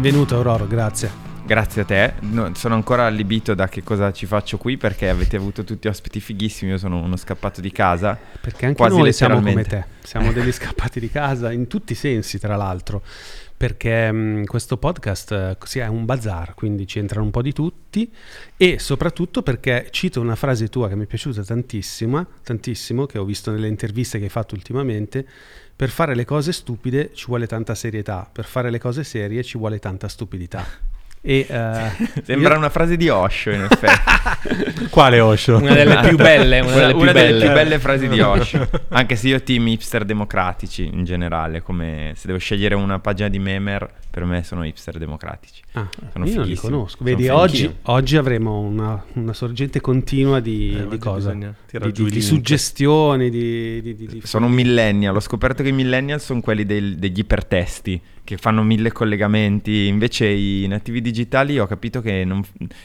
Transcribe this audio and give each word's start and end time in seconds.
Benvenuto 0.00 0.36
Aurora, 0.36 0.64
grazie. 0.64 1.10
Grazie 1.44 1.82
a 1.82 1.84
te, 1.84 2.14
no, 2.20 2.54
sono 2.54 2.74
ancora 2.74 3.04
allibito 3.04 3.52
da 3.52 3.68
che 3.68 3.82
cosa 3.82 4.10
ci 4.12 4.24
faccio 4.24 4.56
qui 4.56 4.78
perché 4.78 5.10
avete 5.10 5.36
avuto 5.36 5.62
tutti 5.62 5.88
ospiti 5.88 6.20
fighissimi, 6.20 6.70
io 6.70 6.78
sono 6.78 7.02
uno 7.02 7.16
scappato 7.16 7.60
di 7.60 7.70
casa. 7.70 8.18
Perché 8.40 8.64
anche 8.64 8.78
quasi 8.78 8.96
noi 8.96 9.12
siamo 9.12 9.42
come 9.42 9.62
te, 9.64 9.84
siamo 10.02 10.32
degli 10.32 10.52
scappati 10.52 11.00
di 11.00 11.10
casa 11.10 11.52
in 11.52 11.66
tutti 11.66 11.92
i 11.92 11.96
sensi 11.96 12.38
tra 12.38 12.56
l'altro, 12.56 13.02
perché 13.54 14.10
mh, 14.10 14.44
questo 14.46 14.78
podcast 14.78 15.32
eh, 15.32 15.56
sì, 15.64 15.80
è 15.80 15.86
un 15.86 16.06
bazar, 16.06 16.54
quindi 16.54 16.86
ci 16.86 16.98
entrano 16.98 17.26
un 17.26 17.30
po' 17.30 17.42
di 17.42 17.52
tutti 17.52 18.10
e 18.56 18.78
soprattutto 18.78 19.42
perché 19.42 19.88
cito 19.90 20.18
una 20.18 20.34
frase 20.34 20.68
tua 20.68 20.88
che 20.88 20.96
mi 20.96 21.04
è 21.04 21.06
piaciuta 21.06 21.44
tantissimo, 21.44 22.26
tantissimo, 22.42 23.04
che 23.04 23.18
ho 23.18 23.24
visto 23.26 23.50
nelle 23.50 23.68
interviste 23.68 24.16
che 24.16 24.24
hai 24.24 24.30
fatto 24.30 24.54
ultimamente, 24.54 25.26
per 25.80 25.88
fare 25.88 26.14
le 26.14 26.26
cose 26.26 26.52
stupide 26.52 27.12
ci 27.14 27.24
vuole 27.28 27.46
tanta 27.46 27.74
serietà, 27.74 28.28
per 28.30 28.44
fare 28.44 28.68
le 28.68 28.78
cose 28.78 29.02
serie 29.02 29.42
ci 29.42 29.56
vuole 29.56 29.78
tanta 29.78 30.08
stupidità. 30.08 30.62
E, 31.22 31.46
eh, 31.48 31.90
Sembra 32.22 32.52
io- 32.52 32.58
una 32.58 32.68
frase 32.68 32.98
di 32.98 33.08
Osho 33.08 33.48
in 33.48 33.62
effetti. 33.62 34.88
Quale 34.90 35.20
Osho? 35.20 35.56
Una 35.56 35.72
delle 35.72 36.00
più 36.00 36.16
belle, 36.16 36.60
una 36.60 36.74
delle 36.74 36.92
più 36.92 37.00
una 37.00 37.12
belle. 37.12 37.44
più 37.46 37.54
belle 37.54 37.78
frasi 37.78 38.08
di 38.08 38.20
Osho. 38.20 38.68
Anche 38.88 39.16
se 39.16 39.28
io 39.28 39.42
team 39.42 39.68
hipster 39.68 40.04
democratici 40.04 40.84
in 40.84 41.04
generale, 41.04 41.62
come 41.62 42.12
se 42.14 42.26
devo 42.26 42.38
scegliere 42.38 42.74
una 42.74 42.98
pagina 42.98 43.30
di 43.30 43.38
memer, 43.38 43.90
per 44.10 44.24
me 44.24 44.42
sono 44.42 44.64
hipster 44.66 44.98
democratici. 44.98 45.62
Ah, 45.72 45.88
Sono 46.12 46.26
io 46.26 46.34
non 46.34 46.46
li 46.46 46.56
conosco. 46.56 47.04
Vedi, 47.04 47.28
oggi, 47.28 47.72
oggi 47.82 48.16
avremo 48.16 48.58
una, 48.58 49.02
una 49.12 49.32
sorgente 49.32 49.80
continua 49.80 50.40
di, 50.40 50.76
Eh, 50.76 50.88
di 50.88 50.98
cosa? 50.98 51.32
Di, 51.32 51.46
di- 51.92 52.10
di 52.10 52.20
suggestioni, 52.20 53.30
di, 53.30 53.80
di- 53.80 53.94
di- 53.94 54.06
di- 54.06 54.20
Sono 54.24 54.46
un 54.46 54.52
millennial, 54.52 55.14
ho 55.14 55.20
scoperto 55.20 55.62
che 55.62 55.68
i 55.68 55.72
millennial 55.72 56.20
sono 56.20 56.40
quelli 56.40 56.66
del- 56.66 56.96
degli 56.96 57.20
ipertesti 57.20 58.00
che 58.24 58.36
fanno 58.36 58.62
mille 58.64 58.90
collegamenti, 58.92 59.86
invece 59.86 60.26
i 60.28 60.66
nativi 60.66 61.00
digitali 61.00 61.58
ho 61.58 61.66
capito 61.66 62.00
che 62.00 62.24
non- 62.24 62.44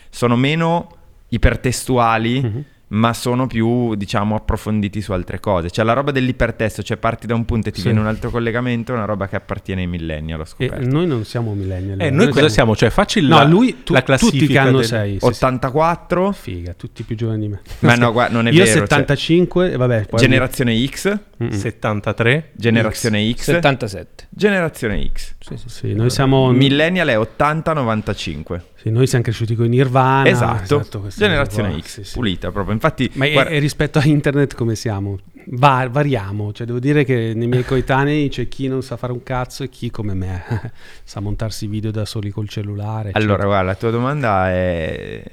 sono 0.09 0.35
meno 0.35 0.89
ipertestuali, 1.29 2.41
Mhm. 2.41 2.63
Ma 2.89 3.13
sono 3.13 3.47
più, 3.47 3.95
diciamo, 3.95 4.35
approfonditi 4.35 5.01
su 5.01 5.11
altre 5.11 5.39
cose. 5.39 5.71
Cioè 5.71 5.83
la 5.83 5.93
roba 5.93 6.11
dell'ipertesto, 6.11 6.83
cioè 6.83 6.97
parti 6.97 7.25
da 7.27 7.33
un 7.33 7.43
punto 7.45 7.69
e 7.69 7.71
ti 7.71 7.79
Sì. 7.79 7.85
viene 7.87 7.99
un 7.99 8.07
altro 8.07 8.29
collegamento, 8.29 8.91
è 8.93 8.95
una 8.95 9.05
roba 9.05 9.27
che 9.27 9.35
appartiene 9.35 9.81
ai 9.81 9.87
millennial, 9.87 10.39
ho 10.39 10.43
E 10.43 10.45
scoperto. 10.45 10.87
noi 10.89 11.07
non 11.07 11.25
siamo 11.25 11.53
millennial. 11.53 11.99
Eh, 11.99 12.09
noi 12.11 12.29
cosa 12.29 12.47
siamo? 12.49 12.75
Cioè, 12.75 12.89
facci 12.91 13.21
No, 13.21 13.37
la, 13.37 13.43
lui, 13.43 13.83
tu, 13.83 13.93
la 13.93 14.01
tutti 14.01 14.05
classifica 14.17 14.61
che 14.61 14.67
anno 14.67 14.77
del- 14.77 14.85
sei? 14.85 15.11
Sì, 15.13 15.19
sì. 15.19 15.25
84, 15.25 16.31
Figa, 16.31 16.73
tutti 16.73 17.03
più 17.03 17.15
giovani 17.15 17.39
di 17.39 17.47
me. 17.49 17.61
ma 17.79 17.95
no, 17.95 18.11
guarda, 18.11 18.33
non 18.33 18.47
è 18.47 18.51
Io 18.51 18.57
vero. 18.63 18.69
cioè, 18.71 18.79
75 18.81 19.71
e 19.71 19.77
vabbè. 19.77 20.05
Poi 20.05 20.19
generazione 20.19 20.85
X, 20.85 21.17
Mm-mm. 21.43 21.51
73. 21.51 22.51
generazione 22.55 23.31
X, 23.33 23.41
77. 23.43 24.27
generazione 24.29 25.09
X. 25.13 25.35
Sì, 25.39 25.57
sì, 25.57 25.63
sì. 25.69 25.87
Sì, 25.89 25.93
noi 25.93 26.09
siamo... 26.09 26.51
Millennial 26.51 27.07
è 27.09 27.17
80-95. 27.17 28.61
sì, 28.75 28.89
noi 28.89 29.05
siamo 29.07 29.23
cresciuti 29.23 29.55
con 29.55 29.67
Nirvana. 29.67 30.29
esatto, 30.29 30.85
queste 31.01 31.25
generazione. 31.25 31.79
X, 31.81 31.85
Sì, 31.85 32.03
sì. 32.03 32.13
pulita 32.13 32.51
proprio. 32.51 32.73
Infatti, 32.73 33.09
Ma 33.13 33.25
e- 33.25 33.31
guarda- 33.33 33.51
e 33.51 33.59
rispetto 33.59 33.99
a 33.99 34.05
internet 34.05 34.55
come 34.55 34.75
siamo? 34.75 35.17
Va- 35.47 35.87
variamo, 35.91 36.51
cioè 36.53 36.65
devo 36.65 36.79
dire 36.79 37.03
che 37.03 37.33
nei 37.35 37.47
miei 37.47 37.63
coetanei 37.65 38.29
c'è 38.29 38.47
chi 38.47 38.67
non 38.67 38.81
sa 38.81 38.97
fare 38.97 39.11
un 39.11 39.21
cazzo 39.21 39.63
e 39.63 39.69
chi 39.69 39.91
come 39.91 40.13
me 40.13 40.71
sa 41.03 41.19
montarsi 41.19 41.67
video 41.67 41.91
da 41.91 42.05
soli 42.05 42.29
col 42.31 42.47
cellulare. 42.49 43.09
allora, 43.11 43.33
eccetera. 43.33 43.45
guarda, 43.45 43.63
la 43.65 43.75
tua 43.75 43.89
domanda 43.91 44.49
è... 44.51 45.23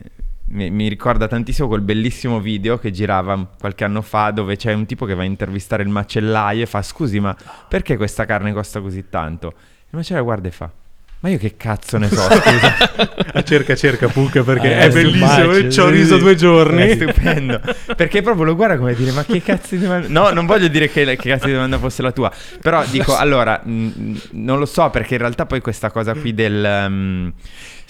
Mi, 0.55 0.70
mi 0.70 0.89
ricorda 0.89 1.28
tantissimo 1.28 1.67
quel 1.67 1.81
bellissimo 1.81 2.39
video 2.39 2.78
che 2.78 2.91
girava 2.91 3.47
qualche 3.58 3.84
anno 3.84 4.03
fa 4.03 4.31
dove 4.33 4.56
c'è 4.56 4.72
un 4.75 4.84
tipo 4.84 5.06
che 5.06 5.14
va 5.14 5.22
a 5.22 5.25
intervistare 5.25 5.83
il 5.83 5.89
macellaio 5.89 6.62
e 6.62 6.67
fa 6.67 6.83
scusi 6.83 7.20
ma 7.20 7.34
perché 7.69 7.97
questa 7.97 8.27
carne 8.27 8.53
costa 8.53 8.81
così 8.81 9.09
tanto? 9.09 9.47
Il 9.56 9.97
macellaio 9.97 10.25
guarda 10.25 10.49
e 10.49 10.50
fa 10.50 10.71
ma 11.21 11.28
io 11.28 11.38
che 11.38 11.56
cazzo 11.56 11.97
ne 11.99 12.09
so 12.09 12.16
scusa 12.21 12.75
Ah, 13.34 13.43
cerca, 13.44 13.77
cerca, 13.77 14.09
Pucca, 14.09 14.43
perché 14.43 14.77
Eh, 14.77 14.78
è 14.81 14.91
bellissimo. 14.91 15.27
stupace, 15.27 15.71
Ci 15.71 15.81
ho 15.81 15.88
riso 15.88 16.19
due 16.19 16.34
giorni. 16.34 16.82
È 16.82 16.94
stupendo. 16.97 17.60
Perché 17.97 18.21
proprio 18.21 18.44
lo 18.44 18.56
guarda 18.56 18.77
come 18.77 18.93
dire: 18.94 19.12
Ma 19.12 19.25
che 19.25 19.41
cazzo 19.41 19.77
di 19.77 19.81
domanda? 19.82 20.09
No, 20.09 20.31
non 20.32 20.44
voglio 20.47 20.66
dire 20.69 20.91
che, 20.91 21.04
che 21.16 21.28
cazzo 21.31 21.47
di 21.47 21.53
domanda 21.53 21.78
fosse 21.78 22.03
la 22.03 22.10
tua. 22.12 22.31
Però 22.60 22.84
dico, 22.91 23.16
allora, 23.16 23.59
mh, 23.65 24.21
non 24.32 24.59
lo 24.59 24.66
so 24.66 24.91
perché 24.91 25.15
in 25.15 25.21
realtà 25.21 25.47
poi 25.47 25.60
questa 25.60 25.91
cosa 25.91 26.12
qui 26.15 26.34
del. 26.34 26.84
um, 26.88 27.32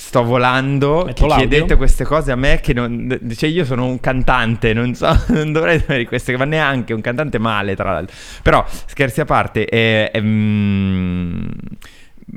sto 0.05 0.25
volando, 0.25 1.05
Metto 1.07 1.27
che 1.27 1.35
chiedete 1.37 1.77
queste 1.77 2.05
cose 2.05 2.33
a 2.33 2.37
me 2.37 2.59
che 2.61 2.75
non... 2.75 3.19
Cioè 3.35 3.49
io 3.49 3.65
sono 3.65 3.87
un 3.87 4.01
cantante, 4.01 4.73
non 4.73 4.95
so, 4.95 5.17
non 5.29 5.53
dovrei 5.53 5.77
avere 5.77 6.07
queste 6.07 6.37
ma 6.37 6.45
neanche 6.45 6.93
un 6.93 7.01
cantante 7.01 7.39
male 7.39 7.77
tra 7.77 7.93
l'altro. 7.93 8.15
Però, 8.43 8.65
scherzi 8.87 9.21
a 9.21 9.25
parte, 9.25 9.65
è, 9.65 10.11
mm, 10.21 11.47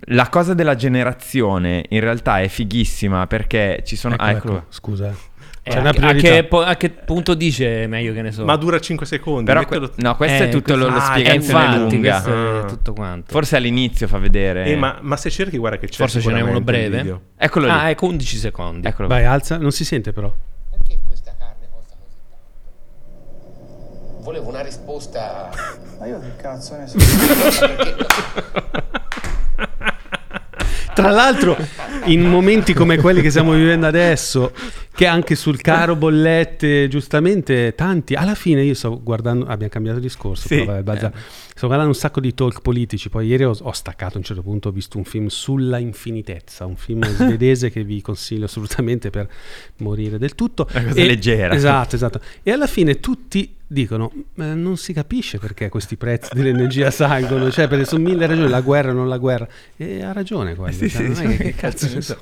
la 0.09 0.29
cosa 0.29 0.53
della 0.53 0.75
generazione 0.75 1.85
in 1.89 1.99
realtà 2.01 2.39
è 2.39 2.47
fighissima 2.47 3.25
perché 3.25 3.81
ci 3.83 3.95
sono... 3.95 4.13
Ecco, 4.13 4.23
ah, 4.23 4.29
ecco, 4.29 4.37
eccolo. 4.37 4.65
scusa. 4.69 5.15
Eh, 5.67 5.71
C'è 5.71 5.79
a, 5.79 5.89
a 5.89 6.13
che, 6.13 6.47
a 6.51 6.75
che 6.77 6.89
punto 6.91 7.33
dice 7.33 7.87
meglio 7.87 8.13
che 8.13 8.21
ne 8.21 8.31
so? 8.31 8.45
Ma 8.45 8.55
dura 8.55 8.79
5 8.79 9.03
secondi. 9.07 9.45
Però 9.45 9.65
que- 9.65 9.89
no, 9.95 10.15
questo 10.15 10.43
Eh, 10.43 10.47
è 10.47 10.51
tutto 10.51 10.75
lo, 10.75 10.85
lo 10.85 10.91
questo- 10.91 11.09
ah, 11.09 11.13
spiegazione 11.13 11.77
lunga. 11.77 12.21
questo 12.21 12.29
è 12.29 12.57
Ah. 12.59 12.65
tutto 12.65 12.93
quanto. 12.93 13.31
Forse 13.31 13.55
all'inizio 13.55 14.07
fa 14.07 14.19
vedere. 14.19 14.65
Eh, 14.65 14.75
ma, 14.75 14.99
ma 15.01 15.17
se 15.17 15.31
cerchi, 15.31 15.57
guarda 15.57 15.79
che 15.79 15.87
c'è. 15.87 15.95
Forse 15.97 16.21
ce 16.21 16.29
n'è 16.31 16.41
uno 16.41 16.61
breve. 16.61 17.19
Eccolo 17.35 17.65
lì. 17.65 17.71
Ah, 17.71 17.89
ecco 17.89 18.05
11 18.05 18.37
secondi. 18.37 18.85
Eccolo. 18.87 19.07
Vai, 19.07 19.25
alza, 19.25 19.57
non 19.57 19.71
si 19.71 19.83
sente 19.83 20.13
però. 20.13 20.31
Perché 20.69 20.99
questa 21.03 21.33
carne 21.35 21.67
costa 21.73 21.95
così 21.99 22.15
tanto? 22.29 24.21
Volevo 24.23 24.49
una 24.49 24.61
risposta. 24.61 25.49
Ma 25.97 26.05
io 26.05 26.19
che 26.19 26.35
cazzo 26.39 26.75
ne 26.77 26.85
so? 26.87 26.97
Tra 30.95 31.11
l'altro, 31.11 31.57
in 32.05 32.21
momenti 32.21 32.73
come 32.73 32.97
quelli 32.97 33.21
che 33.21 33.29
stiamo 33.29 33.51
vivendo 33.51 33.85
adesso, 33.85 34.53
che 34.93 35.05
anche 35.05 35.35
sul 35.35 35.59
caro 35.59 35.97
bollette, 35.97 36.87
giustamente, 36.87 37.73
tanti, 37.75 38.13
alla 38.13 38.33
fine 38.33 38.63
io 38.63 38.73
sto 38.73 39.01
guardando, 39.03 39.45
abbiamo 39.45 39.71
cambiato 39.71 39.99
discorso, 39.99 40.47
Sì. 40.47 40.59
però 40.59 40.81
vabbè, 40.81 41.11
sto 41.53 41.67
guardando 41.67 41.87
un 41.91 41.95
sacco 41.95 42.21
di 42.21 42.33
talk 42.33 42.61
politici, 42.61 43.09
poi 43.09 43.27
ieri 43.27 43.43
ho, 43.43 43.53
ho 43.59 43.71
staccato 43.73 44.13
a 44.15 44.17
un 44.19 44.23
certo 44.23 44.41
punto, 44.41 44.69
ho 44.69 44.71
visto 44.71 44.97
un 44.97 45.03
film 45.03 45.27
sulla 45.27 45.79
infinitezza, 45.79 46.65
un 46.65 46.77
film 46.77 47.03
svedese 47.13 47.69
che 47.69 47.83
vi 47.83 48.01
consiglio 48.01 48.45
assolutamente 48.45 49.09
per 49.09 49.27
morire 49.79 50.17
del 50.17 50.33
tutto. 50.33 50.65
Una 50.71 50.85
cosa 50.85 51.03
leggera. 51.03 51.53
Esatto, 51.53 51.95
esatto. 51.95 52.21
E 52.41 52.51
alla 52.51 52.67
fine 52.67 53.01
tutti 53.01 53.53
dicono, 53.67 54.11
"Ma 54.35 54.53
non 54.53 54.77
si 54.77 54.93
capisce 54.93 55.37
perché 55.37 55.69
questi 55.69 55.95
prezzi 55.97 56.29
dell'energia 56.33 56.91
salgono, 56.91 57.51
cioè 57.51 57.67
per 57.67 57.85
sono 57.85 58.03
mille 58.03 58.25
ragioni, 58.25 58.49
la 58.49 58.61
guerra, 58.61 58.91
non 58.91 59.07
la 59.07 59.17
guerra. 59.17 59.47
E 59.75 60.03
ha 60.03 60.11
ragione 60.11 60.55
quello. 60.55 60.73
Sì, 60.73 60.89
cioè, 60.89 61.13
sì, 61.13 61.23
non 61.23 61.31
sì. 61.31 61.37
che 61.37 61.53
cazzo 61.57 61.93
ne 61.93 62.01
so. 62.01 62.19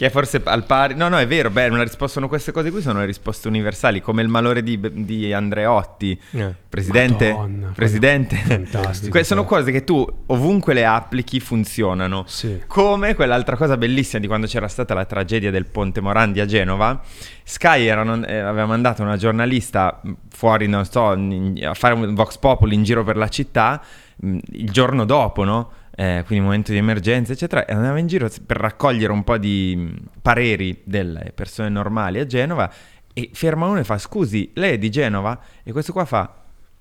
Che 0.00 0.06
è 0.06 0.08
forse 0.08 0.40
al 0.42 0.64
pari. 0.64 0.94
No, 0.94 1.08
no, 1.08 1.18
è 1.18 1.26
vero. 1.26 1.50
Beh, 1.50 1.68
una 1.68 1.82
risposta, 1.82 2.14
sono 2.14 2.26
queste 2.26 2.52
cose 2.52 2.70
qui 2.70 2.80
sono 2.80 3.00
le 3.00 3.04
risposte 3.04 3.48
universali, 3.48 4.00
come 4.00 4.22
il 4.22 4.28
malore 4.28 4.62
di, 4.62 4.80
di 5.04 5.30
Andreotti. 5.30 6.18
Eh. 6.30 6.54
Presidente, 6.70 7.30
Madonna, 7.34 7.72
presidente. 7.74 8.34
fantastico, 8.36 9.10
Que- 9.10 9.24
sono 9.24 9.44
poi. 9.44 9.58
cose 9.58 9.72
che 9.72 9.84
tu 9.84 10.02
ovunque 10.28 10.72
le 10.72 10.86
applichi 10.86 11.38
funzionano. 11.38 12.24
Sì. 12.26 12.62
Come 12.66 13.14
quell'altra 13.14 13.56
cosa 13.58 13.76
bellissima 13.76 14.22
di 14.22 14.26
quando 14.26 14.46
c'era 14.46 14.68
stata 14.68 14.94
la 14.94 15.04
tragedia 15.04 15.50
del 15.50 15.66
Ponte 15.66 16.00
Morandi 16.00 16.40
a 16.40 16.46
Genova. 16.46 16.98
Sky 17.44 17.84
erano- 17.84 18.24
eh, 18.24 18.38
aveva 18.38 18.64
mandato 18.64 19.02
una 19.02 19.18
giornalista 19.18 20.00
mh, 20.02 20.12
fuori, 20.30 20.66
non 20.66 20.86
so, 20.86 21.12
in- 21.12 21.62
a 21.62 21.74
fare 21.74 21.92
un 21.92 22.14
Vox 22.14 22.38
Populi 22.38 22.74
in 22.74 22.84
giro 22.84 23.04
per 23.04 23.18
la 23.18 23.28
città 23.28 23.82
mh, 24.16 24.38
il 24.52 24.70
giorno 24.70 25.04
dopo, 25.04 25.44
no? 25.44 25.72
Eh, 26.00 26.22
quindi 26.24 26.42
momento 26.42 26.72
di 26.72 26.78
emergenza, 26.78 27.34
eccetera, 27.34 27.66
e 27.66 27.74
andava 27.74 27.98
in 27.98 28.06
giro 28.06 28.26
per 28.46 28.56
raccogliere 28.56 29.12
un 29.12 29.22
po' 29.22 29.36
di 29.36 29.74
mh, 29.76 30.20
pareri 30.22 30.80
delle 30.82 31.30
persone 31.34 31.68
normali 31.68 32.18
a 32.18 32.24
Genova 32.24 32.72
e 33.12 33.28
ferma 33.34 33.66
uno 33.66 33.80
e 33.80 33.84
fa 33.84 33.98
scusi, 33.98 34.50
lei 34.54 34.72
è 34.72 34.78
di 34.78 34.88
Genova? 34.88 35.38
E 35.62 35.72
questo 35.72 35.92
qua 35.92 36.06
fa 36.06 36.36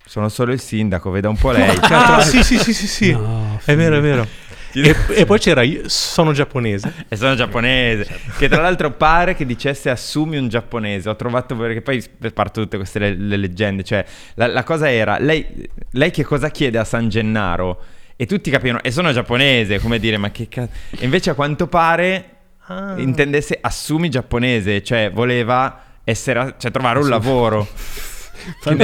sono 0.06 0.30
solo 0.30 0.54
il 0.54 0.62
sindaco, 0.62 1.10
veda 1.10 1.28
un 1.28 1.36
po' 1.36 1.52
lei. 1.52 1.78
Ah, 1.92 2.22
sì, 2.22 2.42
sì, 2.44 2.58
sì, 2.58 2.74
sì, 2.74 2.88
sì. 2.88 3.12
No, 3.12 3.60
è 3.66 3.76
vero, 3.76 3.98
è 3.98 4.00
vero. 4.00 4.26
E, 4.72 4.96
e 5.14 5.26
poi 5.26 5.38
c'era 5.38 5.64
io 5.64 5.82
sono 5.90 6.32
giapponese. 6.32 7.06
E 7.10 7.18
sono 7.18 7.36
giapponese. 7.36 8.22
Che 8.38 8.48
tra 8.48 8.62
l'altro 8.62 8.92
pare 8.92 9.36
che 9.36 9.46
dicesse 9.46 9.90
assumi 9.90 10.38
un 10.38 10.48
giapponese. 10.48 11.10
Ho 11.10 11.18
trovato 11.18 11.58
perché 11.58 11.82
poi 11.82 12.02
partono 12.34 12.66
tutte 12.68 12.78
queste 12.78 13.00
le, 13.00 13.16
le 13.16 13.36
leggende. 13.36 13.84
Cioè, 13.84 14.06
la, 14.36 14.48
la 14.48 14.64
cosa 14.64 14.90
era: 14.90 15.20
lei, 15.20 15.70
lei 15.92 16.10
che 16.10 16.24
cosa 16.24 16.50
chiede 16.50 16.78
a 16.78 16.86
San 16.86 17.10
Gennaro? 17.10 17.98
E 18.22 18.26
tutti 18.26 18.52
capivano, 18.52 18.82
e 18.84 18.92
sono 18.92 19.14
giapponese, 19.14 19.80
come 19.80 19.98
dire, 19.98 20.18
ma 20.18 20.30
che 20.30 20.50
cazzo. 20.50 20.72
E 20.90 21.06
invece 21.06 21.30
a 21.30 21.34
quanto 21.36 21.68
pare 21.68 22.32
Ah. 22.72 22.96
intendesse 22.98 23.58
assumi 23.62 24.10
giapponese, 24.10 24.84
cioè 24.84 25.10
voleva 25.12 25.82
essere, 26.04 26.56
cioè 26.58 26.70
trovare 26.70 27.00
un 27.00 27.08
lavoro. 27.08 27.66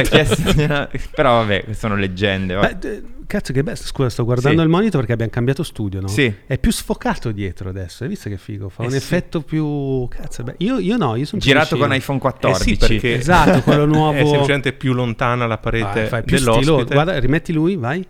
Chiesto- 0.04 0.88
Però 1.14 1.32
vabbè, 1.42 1.66
sono 1.72 1.96
leggende. 1.96 2.54
va. 2.56 2.74
Beh, 2.74 3.04
cazzo 3.28 3.52
che 3.52 3.62
bello, 3.62 3.76
scusa, 3.78 4.10
sto 4.10 4.24
guardando 4.24 4.60
Sì. 4.60 4.64
il 4.64 4.70
monitor 4.70 5.00
perché 5.00 5.12
abbiamo 5.14 5.32
cambiato 5.32 5.64
studio, 5.64 6.00
no? 6.02 6.08
Sì. 6.08 6.34
È 6.48 6.58
più 6.58 6.72
sfocato 6.72 7.32
dietro 7.32 7.70
adesso, 7.70 8.04
hai 8.04 8.10
visto 8.10 8.30
che 8.30 8.38
figo? 8.38 8.70
Fa 8.70 8.84
Eh 8.84 8.86
un 8.86 8.92
sì. 8.92 8.98
effetto 8.98 9.42
più... 9.42 10.08
Cazzo, 10.08 10.44
beh, 10.44 10.56
io, 10.60 10.80
io 10.80 10.96
no, 10.98 11.16
io 11.16 11.26
sono 11.26 11.42
Girato 11.42 11.78
con 11.78 11.94
iPhone 11.94 12.18
Eh 12.18 12.22
14. 12.22 12.64
sì, 12.70 12.78
perché 12.78 13.16
Esatto, 13.16 13.62
quello 13.64 13.84
nuovo... 13.86 14.18
è 14.18 14.26
semplicemente 14.26 14.72
più 14.74 14.94
lontana 14.94 15.46
la 15.46 15.56
Ah, 15.56 15.58
parete 15.58 16.06
fai 16.06 16.24
più 16.24 16.38
dell'ospite. 16.38 16.72
stilo. 16.72 16.86
Guarda, 16.86 17.20
rimetti 17.20 17.52
lui, 17.54 17.76
vai. 17.76 18.06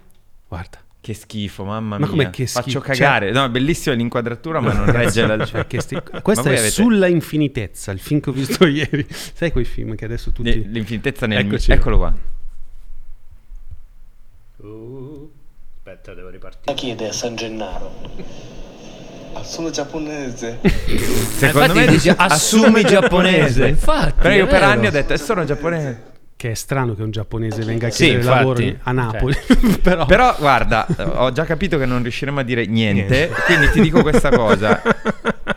Guarda. 0.48 0.80
Che 1.06 1.14
schifo, 1.14 1.64
mamma 1.66 2.00
Ma 2.00 2.08
mia. 2.08 2.08
com'è 2.08 2.30
che 2.32 2.48
Faccio 2.48 2.80
schifo? 2.80 2.80
cagare. 2.80 3.30
No, 3.32 3.46
è 3.46 3.50
bellissima 3.50 3.94
l'inquadratura, 3.94 4.60
ma 4.60 4.74
non 4.74 4.86
regge 4.92 5.24
la... 5.28 5.46
Cioè, 5.46 5.68
che 5.68 5.80
sti- 5.80 6.02
Ma 6.12 6.22
Questa 6.22 6.50
è 6.50 6.54
avete- 6.54 6.72
sulla 6.72 7.06
infinitezza, 7.06 7.92
il 7.92 8.00
film 8.00 8.20
che 8.22 8.32
ho 8.32 8.34
visto 8.34 8.66
ieri. 8.68 9.06
Sai 9.10 9.52
quei 9.52 9.66
film 9.66 9.94
che 9.94 10.06
adesso 10.06 10.32
tutti... 10.32 10.68
L'infinitezza 10.68 11.28
nel... 11.28 11.46
Eccoci. 11.46 11.72
Eccolo 11.72 11.98
qua. 11.98 12.14
Uh, 14.58 15.32
aspetta, 15.78 16.14
devo 16.16 16.28
La 16.28 16.34
ripartire. 16.34 16.74
chiede 16.76 17.08
a 17.10 17.12
San 17.12 17.36
Gennaro. 17.36 17.92
Ah, 19.34 19.44
sono 19.44 19.70
giapponese. 19.70 20.60
Secondo 20.66 21.60
infatti 21.74 21.78
me 21.78 21.86
dice, 21.88 22.16
assumi 22.18 22.84
giapponese. 22.84 23.68
Infatti, 23.68 24.22
Però 24.24 24.34
io 24.34 24.48
per 24.48 24.64
anni 24.64 24.88
ho 24.88 24.92
detto, 24.92 25.14
e 25.14 25.18
sono 25.20 25.44
giapponese. 25.46 26.14
Che 26.46 26.52
è 26.52 26.54
strano 26.54 26.94
che 26.94 27.02
un 27.02 27.10
giapponese 27.10 27.64
venga 27.64 27.88
a 27.88 27.90
Sì, 27.90 28.04
chiedere 28.04 28.20
infatti. 28.22 28.38
lavoro 28.38 28.78
a 28.84 28.92
Napoli. 28.92 29.36
Però, 29.82 30.06
Però 30.06 30.36
guarda, 30.38 30.86
ho 31.16 31.32
già 31.32 31.44
capito 31.44 31.80
che 31.80 31.88
non 31.88 32.04
riusciremo 32.04 32.40
a 32.40 32.44
dire 32.44 32.68
niente, 32.68 33.32
quindi 33.48 33.72
ti 33.72 33.82
dico 33.82 34.04
questa 34.04 34.30
cosa. 34.38 34.80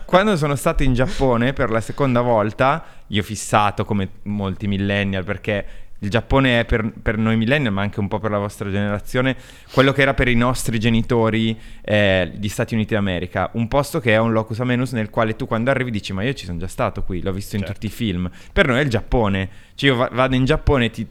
Quando 0.03 0.35
sono 0.35 0.55
stato 0.55 0.81
in 0.81 0.95
Giappone 0.95 1.53
per 1.53 1.69
la 1.69 1.79
seconda 1.79 2.21
volta, 2.21 2.83
io 3.05 3.21
fissato 3.21 3.85
come 3.85 4.09
molti 4.23 4.65
millennial, 4.65 5.23
perché 5.23 5.63
il 5.99 6.09
Giappone 6.09 6.61
è 6.61 6.65
per, 6.65 6.91
per 7.01 7.17
noi 7.17 7.35
millennial, 7.35 7.73
ma 7.73 7.81
anche 7.81 7.99
un 7.99 8.07
po' 8.07 8.19
per 8.19 8.31
la 8.31 8.37
vostra 8.37 8.69
generazione, 8.69 9.35
quello 9.71 9.91
che 9.91 10.01
era 10.01 10.13
per 10.13 10.27
i 10.27 10.35
nostri 10.35 10.79
genitori 10.79 11.57
eh, 11.81 12.31
gli 12.37 12.47
Stati 12.47 12.73
Uniti 12.73 12.93
d'America. 12.93 13.49
Un 13.53 13.67
posto 13.67 13.99
che 13.99 14.13
è 14.13 14.17
un 14.17 14.31
locus 14.31 14.59
amenus 14.61 14.93
nel 14.93 15.09
quale 15.09 15.35
tu 15.35 15.45
quando 15.45 15.69
arrivi 15.71 15.91
dici 15.91 16.13
ma 16.13 16.23
io 16.23 16.33
ci 16.33 16.45
sono 16.45 16.57
già 16.57 16.67
stato 16.67 17.03
qui, 17.03 17.21
l'ho 17.21 17.33
visto 17.33 17.55
in 17.55 17.61
Certo. 17.61 17.73
tutti 17.73 17.87
i 17.87 17.95
film. 17.95 18.29
Per 18.53 18.67
noi 18.67 18.79
è 18.79 18.81
il 18.81 18.89
Giappone. 18.89 19.49
Cioè 19.75 19.89
io 19.89 19.95
va- 19.95 20.09
vado 20.11 20.35
in 20.35 20.45
Giappone 20.45 20.85
e 20.85 20.89
ti... 20.89 21.07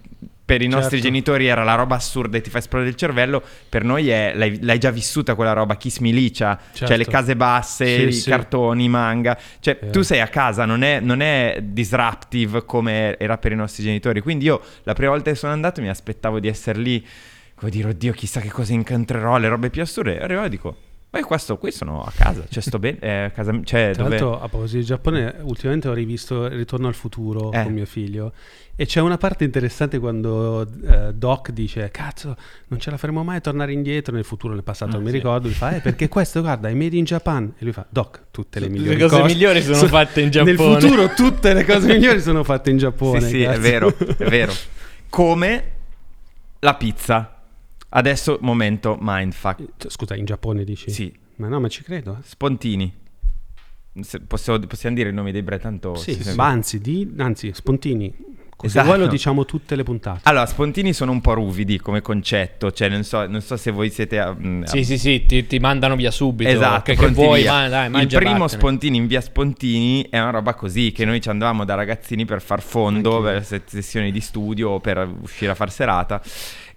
Per 0.48 0.62
i 0.62 0.66
nostri 0.66 0.96
Certo. 0.96 1.04
genitori 1.04 1.44
era 1.46 1.62
la 1.62 1.74
roba 1.74 1.96
assurda 1.96 2.38
e 2.38 2.40
ti 2.40 2.48
fa 2.48 2.56
esplodere 2.56 2.88
il 2.88 2.96
cervello, 2.96 3.42
per 3.68 3.84
noi 3.84 4.08
è, 4.08 4.32
l'hai, 4.34 4.58
l'hai 4.62 4.78
già 4.78 4.90
vissuta 4.90 5.34
quella 5.34 5.52
roba, 5.52 5.76
Kiss 5.76 5.98
Milicia, 5.98 6.58
cioè 6.72 6.88
Certo. 6.88 6.96
le 6.96 7.04
case 7.04 7.36
basse, 7.36 7.84
Sì, 7.84 8.06
i 8.06 8.12
sì. 8.14 8.30
cartoni, 8.30 8.84
i 8.84 8.88
manga, 8.88 9.38
cioè 9.60 9.78
Eh. 9.78 9.90
tu 9.90 10.00
sei 10.00 10.20
a 10.22 10.28
casa, 10.28 10.64
non 10.64 10.82
è, 10.82 11.00
non 11.00 11.20
è 11.20 11.58
disruptive 11.62 12.64
come 12.64 13.18
era 13.18 13.36
per 13.36 13.52
i 13.52 13.56
nostri 13.56 13.82
genitori, 13.82 14.22
quindi 14.22 14.46
io 14.46 14.62
la 14.84 14.94
prima 14.94 15.10
volta 15.10 15.30
che 15.30 15.36
sono 15.36 15.52
andato 15.52 15.82
mi 15.82 15.90
aspettavo 15.90 16.40
di 16.40 16.48
essere 16.48 16.78
lì, 16.78 17.06
come 17.54 17.70
dire, 17.70 17.88
oddio 17.90 18.12
chissà 18.14 18.40
che 18.40 18.48
cosa 18.50 18.72
incontrerò, 18.72 19.36
le 19.36 19.48
robe 19.48 19.68
più 19.68 19.82
assurde, 19.82 20.18
e 20.18 20.22
arrivo 20.22 20.44
e 20.44 20.48
dico, 20.48 20.76
io 21.18 21.26
qua, 21.26 21.38
sto, 21.38 21.56
qui 21.58 21.70
sono 21.70 22.02
a 22.02 22.12
casa, 22.14 22.44
cioè 22.48 22.62
sto 22.62 22.78
bene, 22.78 22.98
eh, 23.00 23.10
a 23.24 23.30
casa, 23.30 23.52
cioè 23.64 23.90
Tra 23.92 24.04
dove... 24.04 24.18
l'altro, 24.18 24.40
a 24.40 24.48
proposito 24.48 24.78
di 24.78 24.84
Giappone, 24.84 25.34
ultimamente 25.42 25.88
ho 25.88 25.92
rivisto 25.92 26.48
Ritorno 26.48 26.88
al 26.88 26.94
futuro 26.94 27.52
Eh. 27.52 27.62
con 27.62 27.72
mio 27.72 27.86
figlio. 27.86 28.32
E 28.80 28.86
c'è 28.86 29.00
una 29.00 29.16
parte 29.18 29.42
interessante 29.42 29.98
quando 29.98 30.62
eh, 30.86 31.12
Doc 31.12 31.50
dice: 31.50 31.90
Cazzo, 31.90 32.36
non 32.68 32.78
ce 32.78 32.90
la 32.90 32.96
faremo 32.96 33.24
mai 33.24 33.38
a 33.38 33.40
tornare 33.40 33.72
indietro 33.72 34.14
nel 34.14 34.22
futuro, 34.22 34.54
nel 34.54 34.62
passato. 34.62 34.92
non 34.92 35.02
mi 35.02 35.10
ricordo. 35.10 35.48
Lui 35.48 35.56
fa: 35.56 35.74
Eh, 35.74 35.80
perché 35.80 36.06
questo, 36.08 36.40
guarda, 36.42 36.68
è 36.68 36.74
made 36.74 36.96
in 36.96 37.04
Japan. 37.04 37.52
E 37.58 37.64
lui 37.64 37.72
fa: 37.72 37.84
Doc, 37.88 38.20
tutte 38.30 38.60
le 38.60 38.66
Tutte 38.66 38.78
migliori 38.78 38.96
le 38.98 39.02
cose 39.08 39.20
cose 39.20 39.34
migliori 39.34 39.62
sono 39.62 39.86
fatte 39.88 40.20
in 40.20 40.30
Giappone. 40.30 40.52
Nel 40.56 40.80
futuro, 40.80 41.08
tutte 41.14 41.52
le 41.54 41.64
cose 41.64 41.86
migliori 41.88 42.20
sono 42.20 42.44
fatte 42.44 42.70
in 42.70 42.78
Giappone. 42.78 43.20
Sì, 43.20 43.26
sì, 43.28 43.42
è 43.42 43.46
cazzo. 43.46 43.60
vero, 43.60 43.94
è 43.96 44.24
vero. 44.28 44.52
Come 45.08 45.64
la 46.60 46.74
pizza. 46.74 47.38
Adesso 47.90 48.38
momento 48.43 48.99
mindfuck. 49.00 49.62
Scusa, 49.88 50.14
in 50.14 50.25
Giappone 50.26 50.64
dici? 50.64 50.90
Sì, 50.90 51.12
Ma 51.37 51.49
no, 51.49 51.58
ma 51.61 51.69
ci 51.69 51.82
credo. 51.82 52.12
eh. 52.20 52.23
Spontini. 52.23 52.93
Possiamo, 54.29 54.61
possiamo 54.67 54.94
dire 54.94 55.08
i 55.08 55.12
nomi 55.12 55.32
dei 55.32 55.43
bre 55.43 55.58
tanto 55.58 55.96
Sì, 55.96 56.12
sì, 56.14 56.35
ma 56.37 56.46
anzi, 56.46 56.81
di, 56.81 57.14
anzi, 57.19 57.50
Spontini. 57.52 58.26
Così 58.58 58.73
Esatto. 58.76 58.87
vuoi 58.87 58.99
lo 58.99 59.06
diciamo 59.06 59.44
tutte 59.44 59.76
le 59.76 59.85
puntate. 59.85 60.20
Allora, 60.25 60.44
spontini 60.44 60.93
sono 60.93 61.12
un 61.12 61.20
po' 61.20 61.32
ruvidi 61.35 61.79
come 61.79 62.00
concetto, 62.00 62.73
cioè 62.73 62.88
non 62.88 63.05
so, 63.05 63.25
non 63.29 63.40
so 63.40 63.56
se 63.56 63.70
voi 63.70 63.88
siete... 63.88 64.19
a- 64.19 64.35
mm, 64.35 64.64
Sì, 64.64 64.82
sì, 64.82 64.99
sì, 64.99 65.25
ti, 65.26 65.46
ti 65.46 65.58
mandano 65.61 65.94
via 65.94 66.11
subito. 66.11 66.50
Esatto, 66.50 66.82
che, 66.82 66.96
che 66.96 67.06
vuoi, 67.08 67.43
via. 67.43 67.52
ma, 67.52 67.69
dai, 67.69 67.87
Il 68.02 68.08
primo 68.08 68.32
vattene. 68.38 68.49
Spontini 68.49 68.96
in 68.96 69.06
via 69.06 69.20
Spontini 69.20 70.06
è 70.11 70.19
una 70.19 70.31
roba 70.31 70.55
così 70.55 70.90
che 70.90 71.05
noi 71.05 71.20
ci 71.20 71.29
andavamo 71.29 71.64
da 71.64 71.75
ragazzini 71.76 72.25
per 72.25 72.43
far 72.43 72.61
fondo, 72.61 73.23
per 73.23 73.44
se- 73.44 73.62
sessioni 73.64 74.11
di 74.11 74.20
studio 74.20 74.70
o 74.70 74.81
per 74.81 75.08
uscire 75.23 75.52
a 75.52 75.55
far 75.55 75.70
serata. 75.70 76.20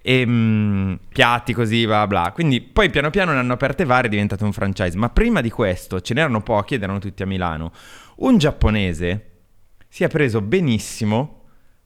E 0.02 0.24
mm, 0.26 0.94
piatti 1.08 1.52
così, 1.52 1.86
bla 1.86 2.06
bla. 2.06 2.32
Quindi 2.34 2.60
poi 2.60 2.90
piano 2.90 3.10
piano 3.10 3.32
ne 3.32 3.38
hanno 3.38 3.52
aperte 3.52 3.84
varie, 3.84 4.08
è 4.08 4.10
diventato 4.10 4.44
un 4.44 4.52
franchise. 4.52 4.96
Ma 4.98 5.08
prima 5.10 5.40
di 5.40 5.50
questo 5.50 6.00
ce 6.00 6.14
n'erano 6.14 6.42
pochi 6.42 6.74
ed 6.74 6.82
erano 6.82 6.98
tutti 6.98 7.22
a 7.22 7.26
Milano. 7.26 7.72
Un 8.16 8.36
giapponese 8.38 9.30
si 9.88 10.04
è 10.04 10.08
preso 10.08 10.40
benissimo 10.40 11.38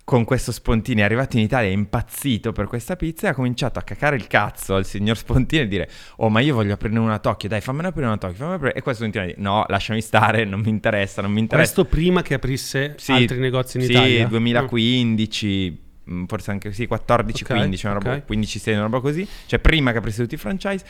con 0.07 0.23
questo 0.23 0.53
Spontini, 0.53 1.01
è 1.01 1.05
arrivato 1.05 1.37
in 1.37 1.43
Italia 1.43 1.69
è 1.69 1.73
impazzito 1.73 2.53
per 2.53 2.69
questa 2.69 2.95
pizza 2.95 3.27
e 3.27 3.31
ha 3.31 3.35
cominciato 3.35 3.81
a 3.81 3.83
cacare 3.83 4.15
il 4.15 4.29
cazzo 4.29 4.77
al 4.77 4.87
signor 4.87 5.17
Spontini 5.17 5.63
e 5.63 5.67
dire 5.67 5.91
"Oh, 6.19 6.29
ma 6.29 6.39
io 6.39 6.55
voglio 6.55 6.75
aprire 6.75 6.97
una 6.97 7.19
Tokyo, 7.19 7.49
dai, 7.49 7.61
fammela 7.61 7.89
aprire 7.89 8.07
una 8.07 8.17
Tokyo". 8.17 8.37
fammela 8.37 8.55
aprire". 8.55 8.75
E 8.75 8.83
questo 8.83 9.03
continua 9.03 9.27
a 9.27 9.31
dire 9.31 9.43
"No, 9.43 9.65
lasciami 9.67 10.01
stare, 10.01 10.45
non 10.45 10.61
mi 10.61 10.69
interessa, 10.69 11.23
non 11.23 11.33
mi 11.33 11.41
interessa". 11.41 11.73
Questo 11.75 11.93
prima 11.93 12.23
che 12.23 12.35
aprisse 12.35 12.95
Sì, 12.99 13.11
altri 13.11 13.39
negozi 13.41 13.79
in 13.79 13.83
sì, 13.83 13.91
Italia. 13.91 14.29
2015, 14.29 15.71
mm, 15.71 15.86
forse 16.27 16.51
anche 16.51 16.73
sì, 16.73 16.87
14, 16.87 17.43
Ok, 17.45 17.51
15, 17.51 17.87
una 17.87 17.95
roba, 17.95 18.13
ok. 18.15 18.25
15, 18.27 18.59
16, 18.59 18.71
una 18.81 18.83
roba 18.85 19.01
così, 19.01 19.27
cioè 19.47 19.59
prima 19.59 19.93
che 19.93 19.99
aprisse 19.99 20.23
tutti 20.23 20.35
i 20.35 20.39
franchise. 20.39 20.85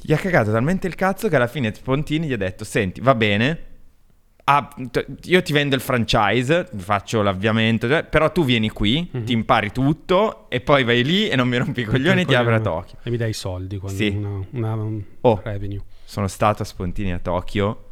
Gli 0.00 0.12
ha 0.12 0.16
cagato 0.16 0.50
talmente 0.50 0.86
il 0.86 0.94
cazzo 0.94 1.28
che 1.28 1.36
alla 1.36 1.46
fine 1.46 1.72
Spontini 1.74 2.26
gli 2.26 2.32
ha 2.32 2.36
detto 2.36 2.64
"Senti, 2.64 3.00
va 3.00 3.14
bene, 3.14 3.58
ah, 4.44 4.68
t- 4.90 5.06
io 5.24 5.40
ti 5.42 5.52
vendo 5.52 5.76
il 5.76 5.80
franchise, 5.80 6.68
faccio 6.76 7.22
l'avviamento, 7.22 7.86
cioè, 7.88 8.02
però 8.04 8.32
tu 8.32 8.44
vieni 8.44 8.68
qui, 8.70 9.08
Mhm. 9.12 9.24
ti 9.24 9.32
impari 9.32 9.70
tutto 9.70 10.50
e 10.50 10.60
poi 10.60 10.82
vai 10.82 11.04
lì 11.04 11.28
e 11.28 11.36
non 11.36 11.46
mi 11.48 11.56
rompi 11.56 11.82
i 11.82 11.84
coglioni 11.84 12.22
e 12.22 12.24
ti 12.24 12.34
apri 12.34 12.54
a 12.54 12.60
Tokyo. 12.60 12.98
E 13.04 13.10
mi 13.10 13.16
dai 13.16 13.30
i 13.30 13.34
soldi 13.34 13.78
quando 13.78 13.96
Sì. 13.96 14.08
una, 14.08 14.44
una- 14.50 14.74
un 14.82 15.02
Oh. 15.20 15.40
revenue. 15.44 15.80
Sono 16.04 16.26
stato 16.26 16.62
a 16.62 16.64
Spontini 16.64 17.12
a 17.12 17.18
Tokyo. 17.20 17.91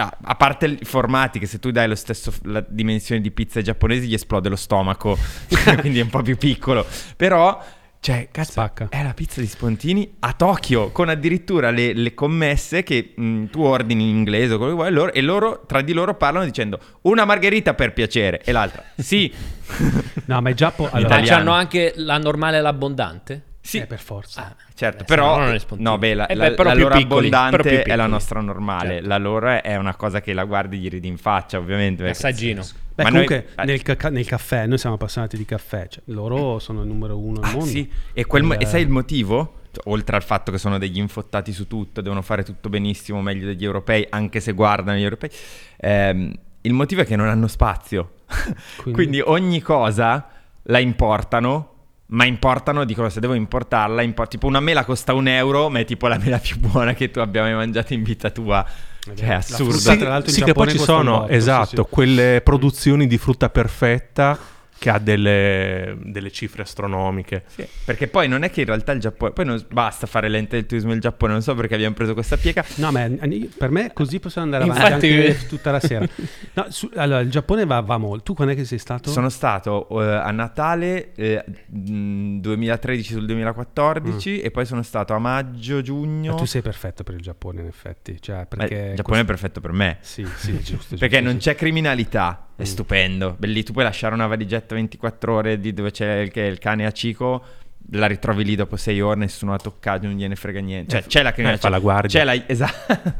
Ah, 0.00 0.16
a 0.22 0.36
parte 0.36 0.66
i 0.66 0.84
formati 0.84 1.40
che 1.40 1.46
se 1.46 1.58
tu 1.58 1.72
dai 1.72 1.88
lo 1.88 1.96
stesso 1.96 2.32
la 2.44 2.64
dimensione 2.66 3.20
di 3.20 3.32
pizza 3.32 3.58
ai 3.58 3.64
giapponesi 3.64 4.06
gli 4.06 4.14
esplode 4.14 4.48
lo 4.48 4.54
stomaco, 4.54 5.18
quindi 5.80 5.98
è 5.98 6.02
un 6.02 6.08
po' 6.08 6.22
più 6.22 6.36
piccolo. 6.36 6.86
Però, 7.16 7.60
cioè, 7.98 8.28
cazzo, 8.30 8.52
Spacca. 8.52 8.86
è 8.90 9.02
la 9.02 9.12
pizza 9.12 9.40
di 9.40 9.48
Spontini 9.48 10.08
a 10.20 10.34
Tokyo, 10.34 10.90
con 10.92 11.08
addirittura 11.08 11.70
le, 11.70 11.94
le 11.94 12.14
commesse 12.14 12.84
che 12.84 13.12
mh, 13.16 13.46
tu 13.46 13.62
ordini 13.62 14.08
in 14.08 14.16
inglese 14.18 14.54
o 14.54 14.58
quello 14.58 14.76
che 14.76 14.78
vuoi, 14.78 14.92
loro- 14.92 15.12
e 15.12 15.20
loro 15.20 15.64
tra 15.66 15.80
di 15.80 15.92
loro 15.92 16.14
parlano 16.14 16.44
dicendo 16.44 16.78
una 17.02 17.24
margherita 17.24 17.74
per 17.74 17.92
piacere 17.92 18.40
e 18.44 18.52
l'altra 18.52 18.84
sì. 18.96 19.32
No, 20.26 20.40
ma 20.40 20.48
il 20.50 20.54
Giappo... 20.54 20.88
Allora, 20.92 21.20
c'hanno 21.22 21.50
anche 21.50 21.94
la 21.96 22.18
normale 22.18 22.58
e 22.58 22.60
l'abbondante? 22.60 23.42
Sì, 23.60 23.78
eh, 23.78 23.86
per 23.86 23.98
forza. 23.98 24.46
Ah, 24.46 24.56
Certo, 24.74 25.02
Eh, 25.02 25.06
però, 25.06 25.52
no 25.76 25.98
beh, 25.98 26.14
la, 26.14 26.26
Eh 26.26 26.36
beh, 26.36 26.52
però 26.54 26.68
la 26.70 26.74
più 26.74 26.82
loro 26.84 26.96
piccoli, 26.96 27.26
abbondante 27.26 27.82
è 27.82 27.96
la 27.96 28.06
nostra 28.06 28.40
normale, 28.40 28.94
Certo. 28.94 29.08
la 29.08 29.16
loro 29.18 29.48
è 29.60 29.76
una 29.76 29.94
cosa 29.96 30.20
che 30.20 30.32
la 30.32 30.44
guardi 30.44 30.76
e 30.76 30.80
gli 30.80 30.88
ridi 30.88 31.08
in 31.08 31.18
faccia, 31.18 31.58
ovviamente. 31.58 32.02
perché- 32.04 32.16
Assaggino. 32.26 32.62
Beh, 32.94 33.02
Ma 33.04 33.10
noi- 33.10 33.26
comunque 33.26 33.52
eh, 33.56 33.64
nel, 33.64 33.82
ca- 33.82 34.08
nel 34.10 34.26
caffè, 34.26 34.66
noi 34.66 34.78
siamo 34.78 34.94
appassionati 34.96 35.36
di 35.36 35.44
caffè, 35.44 35.86
cioè, 35.88 36.02
loro 36.06 36.58
sono 36.60 36.82
il 36.82 36.88
numero 36.88 37.18
uno 37.18 37.40
al 37.40 37.44
ah, 37.48 37.50
mondo. 37.52 37.66
sì, 37.66 37.90
e, 38.12 38.24
quel 38.26 38.42
mo- 38.42 38.54
Il- 38.54 38.62
e 38.62 38.66
sai 38.66 38.82
il 38.82 38.88
motivo? 38.88 39.54
Oltre 39.84 40.16
al 40.16 40.22
fatto 40.24 40.50
che 40.50 40.58
sono 40.58 40.78
degli 40.78 40.98
infottati 40.98 41.52
su 41.52 41.66
tutto, 41.68 42.00
devono 42.00 42.22
fare 42.22 42.42
tutto 42.42 42.68
benissimo, 42.68 43.20
meglio 43.20 43.46
degli 43.46 43.64
europei, 43.64 44.06
anche 44.10 44.40
se 44.40 44.52
guardano 44.52 44.96
gli 44.98 45.02
europei. 45.02 45.30
ehm, 45.76 46.32
il 46.62 46.72
motivo 46.72 47.02
è 47.02 47.06
che 47.06 47.14
non 47.16 47.28
hanno 47.28 47.46
spazio. 47.48 48.14
Quindi- 48.82 48.92
Quindi 48.92 49.20
ogni 49.20 49.60
cosa 49.60 50.28
la 50.62 50.78
importano, 50.78 51.74
ma 52.10 52.24
importano, 52.24 52.84
dicono 52.84 53.08
se 53.08 53.20
devo 53.20 53.34
importarla, 53.34 54.02
impor- 54.02 54.28
tipo 54.28 54.46
una 54.46 54.60
mela 54.60 54.84
costa 54.84 55.12
un 55.14 55.28
euro, 55.28 55.68
ma 55.68 55.80
è 55.80 55.84
tipo 55.84 56.06
la 56.08 56.18
mela 56.18 56.38
più 56.38 56.58
buona 56.58 56.94
che 56.94 57.10
tu 57.10 57.18
abbia 57.20 57.42
mai 57.42 57.54
mangiato 57.54 57.92
in 57.94 58.02
vita 58.02 58.30
tua. 58.30 58.64
Cioè, 59.00 59.14
è 59.26 59.26
La 59.28 59.36
assurdo. 59.36 59.72
frutta, 59.72 59.92
Sì, 59.92 59.98
tra 59.98 60.08
l'altro, 60.08 60.30
in 60.30 60.36
sì, 60.36 60.42
che 60.44 60.52
poi 60.52 60.68
ci 60.68 60.78
sono, 60.78 61.26
esatto, 61.28 61.66
sì, 61.68 61.76
sì. 61.76 61.82
quelle 61.88 62.40
produzioni 62.42 63.06
di 63.06 63.16
frutta 63.18 63.48
perfetta 63.48 64.38
che 64.78 64.90
ha 64.90 64.98
delle, 64.98 65.96
delle 66.02 66.30
cifre 66.30 66.62
astronomiche. 66.62 67.44
Sì, 67.46 67.66
perché 67.84 68.06
poi 68.08 68.28
non 68.28 68.44
è 68.44 68.50
che 68.50 68.60
in 68.60 68.66
realtà 68.66 68.92
il 68.92 69.00
Giappone, 69.00 69.32
poi 69.32 69.44
non 69.44 69.64
basta 69.70 70.06
fare 70.06 70.28
lente 70.28 70.56
del 70.56 70.66
turismo 70.66 70.90
del 70.92 71.00
Giappone, 71.00 71.32
non 71.32 71.42
so 71.42 71.54
perché 71.54 71.74
abbiamo 71.74 71.94
preso 71.94 72.14
questa 72.14 72.36
piega. 72.36 72.64
No, 72.76 72.90
ma 72.92 73.04
eh, 73.04 73.50
per 73.56 73.70
me 73.70 73.92
così 73.92 74.20
possiamo 74.20 74.46
andare 74.46 74.64
avanti 74.70 75.06
Infatti- 75.08 75.26
anche 75.32 75.46
tutta 75.46 75.70
la 75.70 75.80
sera. 75.80 76.06
No, 76.54 76.66
su- 76.70 76.90
allora, 76.96 77.20
il 77.20 77.30
Giappone 77.30 77.64
va, 77.66 77.80
va 77.80 77.98
molto. 77.98 78.22
Tu 78.24 78.34
quando 78.34 78.52
è 78.52 78.56
che 78.56 78.64
sei 78.64 78.78
stato? 78.78 79.10
Sono 79.10 79.28
stato 79.28 79.88
eh, 80.00 80.04
a 80.14 80.30
Natale 80.30 81.12
eh, 81.14 81.44
mh, 81.66 82.40
2013 82.40 83.12
sul 83.12 83.26
2014 83.26 84.40
e 84.40 84.50
poi 84.50 84.64
sono 84.66 84.82
stato 84.82 85.14
a 85.14 85.18
maggio, 85.18 85.82
giugno. 85.82 86.32
Ma 86.32 86.36
tu 86.38 86.44
sei 86.46 86.62
perfetto 86.62 87.04
per 87.04 87.14
il 87.14 87.20
Giappone, 87.20 87.60
in 87.60 87.66
effetti. 87.66 88.20
Cioè, 88.20 88.46
perché 88.46 88.88
il 88.90 88.96
Giappone 88.96 89.20
è 89.20 89.24
perfetto 89.24 89.60
per 89.60 89.72
me. 89.72 89.98
Sì, 90.00 90.26
sì, 90.36 90.58
giusto. 90.60 90.96
Perché 90.98 91.16
giusto, 91.16 91.30
non 91.30 91.36
c'è 91.38 91.54
criminalità, 91.54 92.47
è 92.58 92.62
Mm. 92.62 92.64
stupendo. 92.64 93.36
Belli, 93.38 93.62
tu 93.62 93.70
puoi 93.72 93.84
lasciare 93.84 94.14
una 94.14 94.26
valigetta 94.26 94.74
24 94.74 95.32
ore 95.32 95.60
di 95.60 95.72
dove 95.72 95.92
c'è 95.92 96.18
il, 96.22 96.32
il 96.34 96.58
cane 96.58 96.86
a 96.86 96.90
Cico, 96.90 97.44
la 97.92 98.06
ritrovi 98.06 98.44
lì 98.44 98.54
dopo 98.56 98.76
sei 98.76 99.00
ore, 99.00 99.20
nessuno 99.20 99.52
la 99.52 99.58
toccato, 99.58 100.06
non 100.06 100.16
gliene 100.16 100.34
frega 100.34 100.60
niente. 100.60 100.90
Cioè, 100.90 101.00
Eh, 101.04 101.06
c'è 101.06 101.22
la 101.22 101.30
criminalità. 101.32 101.62
fa 101.62 101.68
la 101.70 101.78
guardia. 101.78 102.18
C'è 102.20 102.24
la... 102.26 102.42
Esatto. 102.46 103.12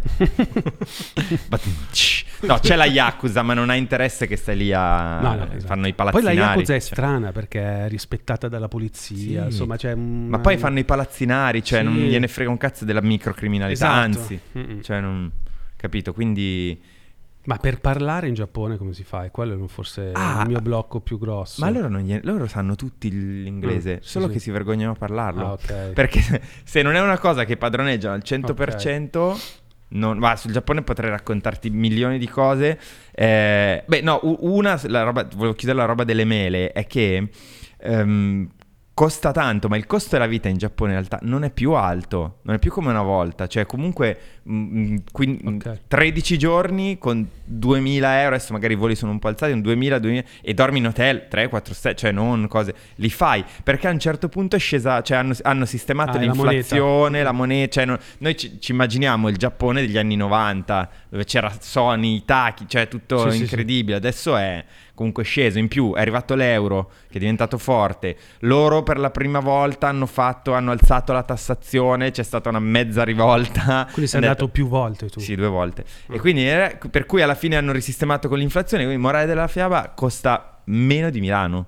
no, 2.42 2.58
c'è 2.58 2.76
la 2.76 2.84
Yakuza, 2.84 3.42
ma 3.42 3.54
non 3.54 3.70
ha 3.70 3.74
interesse 3.76 4.26
che 4.26 4.36
stai 4.36 4.56
lì 4.56 4.72
a... 4.72 5.20
No, 5.20 5.34
no, 5.36 5.44
esatto. 5.52 5.66
Fanno 5.66 5.86
i 5.86 5.94
Poi 5.94 6.10
palazzinari. 6.10 6.36
la 6.36 6.44
Yakuza 6.46 6.74
è 6.74 6.80
cioè. 6.80 6.86
strana 6.86 7.32
perché 7.32 7.60
è 7.60 7.88
rispettata 7.88 8.48
dalla 8.48 8.68
polizia, 8.68 9.42
Sì. 9.42 9.46
insomma, 9.48 9.76
c'è 9.76 9.92
un- 9.92 10.26
Ma 10.28 10.38
poi 10.40 10.56
fanno 10.58 10.78
i 10.78 10.84
palazzinari, 10.84 11.62
cioè 11.64 11.78
Sì. 11.80 11.84
non 11.84 11.94
gliene 11.96 12.28
frega 12.28 12.50
un 12.50 12.58
cazzo 12.58 12.84
della 12.84 13.00
microcriminalità, 13.02 13.72
Esatto. 13.86 14.18
anzi, 14.20 14.40
Mm-mm. 14.58 14.82
cioè 14.82 15.00
non... 15.00 15.30
Capito? 15.76 16.12
Quindi... 16.12 16.80
Ma 17.48 17.56
per 17.56 17.80
parlare 17.80 18.28
in 18.28 18.34
Giappone 18.34 18.76
come 18.76 18.92
si 18.92 19.04
fa? 19.04 19.24
E 19.24 19.30
quello 19.30 19.64
è 19.64 19.68
forse 19.68 20.10
Ah, 20.12 20.42
il 20.42 20.48
mio 20.48 20.60
blocco 20.60 21.00
più 21.00 21.18
grosso. 21.18 21.64
Ma 21.64 21.70
loro, 21.70 21.88
gliene- 21.98 22.20
loro 22.22 22.46
sanno 22.46 22.74
tutti 22.74 23.10
l'inglese, 23.10 23.94
Mm, 23.94 23.98
sì, 24.02 24.08
solo 24.08 24.26
sì. 24.26 24.34
che 24.34 24.38
si 24.38 24.50
vergognano 24.50 24.92
a 24.92 24.94
parlarlo. 24.94 25.46
Ah, 25.46 25.52
ok. 25.52 25.92
Perché 25.94 26.42
se- 26.64 26.82
non 26.82 26.94
è 26.94 27.00
una 27.00 27.18
cosa 27.18 27.46
che 27.46 27.56
padroneggiano 27.56 28.12
al 28.14 28.22
100%, 28.22 29.34
non, 29.88 30.18
va, 30.18 30.36
sul 30.36 30.52
Giappone 30.52 30.82
potrei 30.82 31.08
raccontarti 31.08 31.70
milioni 31.70 32.18
di 32.18 32.28
cose. 32.28 32.78
Eh, 33.12 33.82
beh, 33.86 34.00
no, 34.02 34.20
una, 34.40 34.78
la 34.84 35.02
roba, 35.04 35.26
volevo 35.34 35.54
chiudere 35.54 35.78
la 35.78 35.86
roba 35.86 36.04
delle 36.04 36.26
mele, 36.26 36.72
è 36.72 36.86
che 36.86 37.30
ehm, 37.78 38.46
costa 38.98 39.30
tanto, 39.30 39.68
ma 39.68 39.76
il 39.76 39.86
costo 39.86 40.08
della 40.16 40.26
vita 40.26 40.48
in 40.48 40.56
Giappone 40.56 40.90
in 40.90 40.96
realtà 40.96 41.20
non 41.22 41.44
è 41.44 41.50
più 41.50 41.70
alto, 41.74 42.38
non 42.42 42.56
è 42.56 42.58
più 42.58 42.72
come 42.72 42.90
una 42.90 43.02
volta. 43.02 43.46
Cioè, 43.46 43.64
comunque, 43.64 44.18
mm, 44.50 44.96
quin- 45.12 45.38
Ok. 45.64 45.82
13 45.86 46.36
giorni 46.36 46.98
con 46.98 47.24
2000 47.44 48.22
euro, 48.22 48.34
adesso 48.34 48.52
magari 48.52 48.72
i 48.72 48.76
voli 48.76 48.96
sono 48.96 49.12
un 49.12 49.20
po' 49.20 49.28
alzati, 49.28 49.52
un 49.52 49.60
2000, 49.60 50.00
2000 50.00 50.24
e 50.40 50.52
dormi 50.52 50.78
in 50.78 50.86
hotel 50.88 51.28
3, 51.28 51.48
4 51.48 51.74
stelle, 51.74 51.94
cioè 51.94 52.10
non 52.10 52.48
cose, 52.48 52.74
li 52.96 53.08
fai 53.08 53.44
perché 53.62 53.86
a 53.86 53.92
un 53.92 54.00
certo 54.00 54.28
punto 54.28 54.56
è 54.56 54.58
scesa, 54.58 55.00
cioè 55.02 55.18
hanno, 55.18 55.34
hanno 55.42 55.64
sistemato 55.64 56.10
Ah, 56.10 56.14
è 56.20 56.24
la 56.24 56.32
l'inflazione, 56.32 57.22
la 57.22 57.30
moneta, 57.30 57.70
cioè 57.74 57.84
non- 57.84 57.98
noi 58.18 58.36
ci, 58.36 58.60
ci 58.60 58.72
immaginiamo 58.72 59.28
il 59.28 59.36
Giappone 59.36 59.80
degli 59.80 59.96
anni 59.96 60.16
90 60.16 60.90
dove 61.08 61.24
c'era 61.24 61.52
Sony, 61.60 62.16
Itachi, 62.16 62.64
cioè 62.66 62.88
tutto 62.88 63.30
Sì, 63.30 63.36
sì, 63.36 63.42
incredibile, 63.44 63.96
adesso 63.96 64.36
è 64.36 64.64
comunque 64.98 65.22
sceso, 65.22 65.58
in 65.60 65.68
più 65.68 65.94
è 65.94 66.00
arrivato 66.00 66.34
l'euro 66.34 66.90
che 67.08 67.16
è 67.16 67.18
diventato 67.20 67.56
forte, 67.56 68.16
loro 68.40 68.82
per 68.82 68.98
la 68.98 69.10
prima 69.10 69.38
volta 69.38 69.86
hanno 69.88 70.06
fatto, 70.06 70.52
hanno 70.54 70.72
alzato 70.72 71.12
la 71.12 71.22
tassazione, 71.22 72.10
c'è 72.10 72.24
stata 72.24 72.48
una 72.48 72.58
mezza 72.58 73.04
rivolta. 73.04 73.86
Quindi 73.92 74.10
sei 74.10 74.20
andato 74.20 74.46
detto- 74.46 74.52
più 74.52 74.66
volte 74.68 75.08
tu. 75.08 75.20
sì, 75.20 75.34
due 75.36 75.46
volte. 75.48 75.84
E 76.10 76.18
quindi 76.18 76.42
era- 76.42 76.76
per 76.90 77.06
cui 77.06 77.22
alla 77.22 77.36
fine 77.36 77.56
hanno 77.56 77.70
risistemato 77.72 78.28
con 78.28 78.38
l'inflazione. 78.38 78.82
Quindi 78.84 79.00
morale 79.00 79.26
della 79.26 79.46
fiaba 79.46 79.92
costa 79.94 80.60
meno 80.64 81.10
di 81.10 81.20
Milano. 81.20 81.66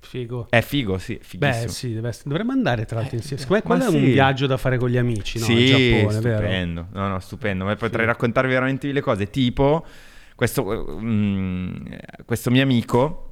Figo. 0.00 0.46
È 0.50 0.60
figo, 0.60 0.98
sì. 0.98 1.18
Beh, 1.36 1.68
sì, 1.68 1.94
essere- 1.96 2.12
dovremmo 2.24 2.52
andare 2.52 2.84
tra 2.84 2.98
l'altro 2.98 3.16
insieme. 3.16 3.40
Secondo 3.40 3.62
me 3.62 3.68
quello 3.76 3.84
è 3.90 3.94
un 3.96 4.04
sì. 4.04 4.12
viaggio 4.12 4.46
da 4.46 4.56
fare 4.58 4.76
con 4.76 4.90
gli 4.90 4.98
amici, 4.98 5.38
no? 5.38 5.44
sì, 5.46 5.52
In 5.52 5.66
Giappone, 5.66 6.20
vero? 6.20 6.36
stupendo. 6.38 6.86
No, 6.92 7.08
no, 7.08 7.18
stupendo. 7.20 7.64
Ma 7.64 7.76
potrei 7.76 8.04
raccontarvi 8.04 8.52
veramente 8.52 8.86
mille 8.88 9.00
cose. 9.00 9.30
Tipo, 9.30 9.86
questo, 10.34 10.98
mm, 11.00 11.76
questo 12.24 12.50
mio 12.50 12.62
amico. 12.62 13.28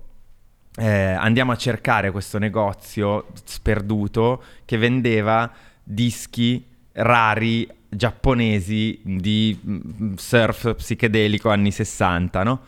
eh, 0.77 0.87
andiamo 0.87 1.51
a 1.53 1.57
cercare 1.57 2.13
questo 2.13 2.39
negozio 2.39 3.27
sperduto 3.45 4.43
che 4.65 4.79
vendeva 4.79 5.53
dischi 5.83 6.65
rari 6.93 7.69
giapponesi 7.89 9.01
di 9.05 9.59
mm, 9.67 10.15
surf 10.15 10.75
psichedelico 10.77 11.51
anni 11.51 11.73
60, 11.73 12.43
no? 12.45 12.61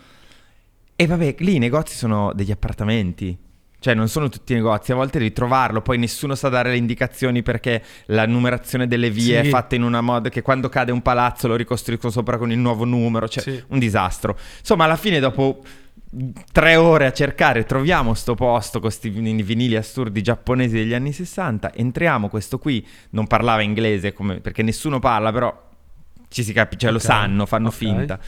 E 0.96 1.06
vabbè, 1.06 1.36
lì 1.38 1.56
i 1.56 1.58
negozi 1.58 1.96
sono 1.96 2.32
degli 2.34 2.50
appartamenti. 2.50 3.36
Cioè, 3.82 3.94
non 3.94 4.06
sono 4.08 4.28
tutti 4.28 4.54
negozi, 4.54 4.92
a 4.92 4.94
volte 4.94 5.18
devi 5.18 5.32
trovarlo, 5.32 5.82
poi 5.82 5.98
nessuno 5.98 6.36
sa 6.36 6.48
dare 6.48 6.70
le 6.70 6.76
indicazioni 6.76 7.42
perché 7.42 7.82
la 8.06 8.26
numerazione 8.26 8.86
delle 8.86 9.10
vie 9.10 9.42
Sì. 9.42 9.48
è 9.48 9.50
fatta 9.50 9.74
in 9.74 9.82
una 9.82 10.00
modo 10.00 10.28
che 10.28 10.40
quando 10.40 10.68
cade 10.68 10.92
un 10.92 11.02
palazzo 11.02 11.48
lo 11.48 11.56
ricostruisco 11.56 12.08
sopra 12.08 12.38
con 12.38 12.52
il 12.52 12.58
nuovo 12.58 12.84
numero, 12.84 13.26
cioè 13.28 13.42
Sì. 13.42 13.60
un 13.68 13.80
disastro. 13.80 14.38
Insomma, 14.60 14.84
alla 14.84 14.94
fine 14.94 15.18
dopo 15.18 15.62
tre 16.52 16.76
ore 16.76 17.06
a 17.06 17.12
cercare 17.12 17.64
troviamo 17.64 18.14
sto 18.14 18.34
posto 18.34 18.78
con 18.78 18.82
questi 18.90 19.08
vinili 19.08 19.76
assurdi 19.76 20.22
giapponesi 20.22 20.74
degli 20.74 20.94
anni 20.94 21.10
60, 21.12 21.72
entriamo, 21.74 22.28
questo 22.28 22.58
qui 22.58 22.86
non 23.10 23.26
parlava 23.26 23.62
inglese 23.62 24.12
come- 24.12 24.40
perché 24.40 24.62
nessuno 24.62 24.98
parla, 25.00 25.32
però 25.32 25.70
ci 26.28 26.44
si 26.44 26.52
capisce, 26.52 26.82
cioè 26.86 26.90
lo 26.92 26.98
Ok, 26.98 27.02
sanno, 27.04 27.46
fanno 27.46 27.68
ok. 27.68 27.74
finta. 27.74 28.18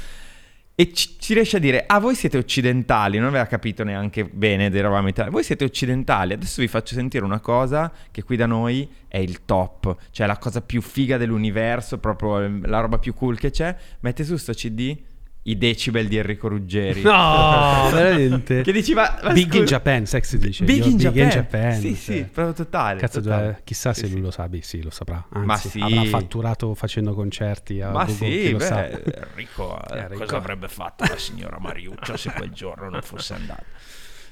E 0.77 0.93
ci, 0.93 1.15
ci 1.21 1.35
riesce 1.35 1.59
a 1.59 1.61
dire, 1.61 1.85
ah 1.87 2.01
voi 2.01 2.17
siete 2.17 2.37
occidentali, 2.37 3.19
non 3.19 3.29
aveva 3.29 3.47
capito 3.47 3.85
neanche 3.85 4.25
bene, 4.25 4.67
ed 4.67 4.75
eravamo 4.75 5.07
italiani, 5.07 5.33
voi 5.33 5.45
siete 5.45 5.63
occidentali, 5.63 6.33
adesso 6.33 6.61
vi 6.61 6.67
faccio 6.67 6.95
sentire 6.95 7.25
una 7.25 7.39
cosa 7.39 7.93
che 8.11 8.25
qui 8.25 8.35
da 8.37 8.47
noi 8.47 8.89
è 9.07 9.19
il 9.19 9.45
top, 9.45 9.97
cioè 10.11 10.27
la 10.27 10.37
cosa 10.37 10.63
più 10.63 10.83
figa 10.83 11.17
dell'universo, 11.17 11.99
proprio 11.99 12.41
eh, 12.41 12.59
la 12.65 12.81
roba 12.81 12.99
più 12.99 13.15
cool 13.15 13.39
che 13.39 13.51
c'è, 13.51 13.77
mette 14.01 14.25
su 14.25 14.37
sto 14.37 14.53
CD 14.53 14.97
i 15.47 15.59
decibel 15.59 16.09
di 16.09 16.17
Enrico 16.17 16.49
Ruggeri. 16.49 17.03
No, 17.03 17.89
veramente. 17.93 18.63
Che 18.63 18.73
dici, 18.73 18.95
ma, 18.95 19.19
Big 19.33 19.45
in 19.47 19.51
scusa- 19.61 19.65
Japan, 19.65 20.07
sex 20.07 20.25
si 20.29 20.39
dice. 20.39 20.65
Big 20.65 20.79
Io, 20.85 20.91
in 20.91 20.97
Big 20.97 21.29
Japan. 21.29 21.73
Sì, 21.79 21.89
cioè. 21.89 21.97
sì, 22.17 22.23
proprio 22.25 22.55
totale. 22.55 22.99
Cazzo, 23.01 23.21
totale. 23.21 23.43
dove- 23.47 23.61
chissà 23.65 23.93
Sì, 23.93 24.01
se 24.01 24.07
sì. 24.07 24.13
lui 24.13 24.21
lo 24.23 24.31
sa, 24.31 24.49
beh, 24.49 24.63
sì, 24.63 24.83
lo 24.83 24.91
saprà. 24.91 25.27
Anzi, 25.31 25.47
Ma 25.47 25.57
sì. 25.57 25.81
avrà 25.81 26.05
fatturato 26.05 26.75
facendo 26.75 27.15
concerti 27.15 27.81
a 27.81 27.91
Ma 27.91 28.05
Google, 28.05 28.15
sì, 28.15 28.55
beh, 28.55 28.91
Enrico, 29.33 29.79
eh, 29.93 29.99
Enrico. 29.99 30.19
cosa 30.25 30.37
avrebbe 30.37 30.69
fatto 30.69 31.05
la 31.07 31.19
signora 31.19 31.59
Mariuccia 31.61 32.17
se 32.17 32.33
quel 32.33 32.51
giorno 32.51 32.89
non 32.89 33.03
fosse 33.03 33.35
andata? 33.35 33.65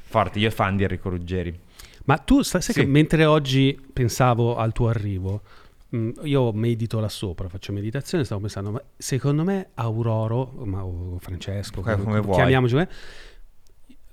Forte, 0.04 0.38
io 0.38 0.50
fan 0.50 0.76
di 0.76 0.82
Enrico 0.82 1.08
Ruggeri. 1.10 1.58
Ma 2.04 2.16
tu 2.18 2.42
sai 2.42 2.60
sai 2.62 2.74
Sì. 2.74 2.80
che 2.80 2.86
mentre 2.86 3.24
oggi 3.26 3.78
pensavo 3.92 4.56
al 4.56 4.72
tuo 4.72 4.88
arrivo, 4.88 5.42
io 6.22 6.52
medito 6.52 7.00
là 7.00 7.08
sopra, 7.08 7.48
faccio 7.48 7.72
meditazione, 7.72 8.24
stavo 8.24 8.40
pensando, 8.40 8.70
ma 8.70 8.82
secondo 8.96 9.44
me 9.44 9.68
Auroro, 9.74 10.52
ma, 10.64 10.84
o 10.84 11.18
Francesco, 11.20 11.80
Come- 11.82 12.02
come 12.02 12.20
vuoi. 12.20 12.34
chiamiamoci 12.36 12.72
come, 12.72 12.88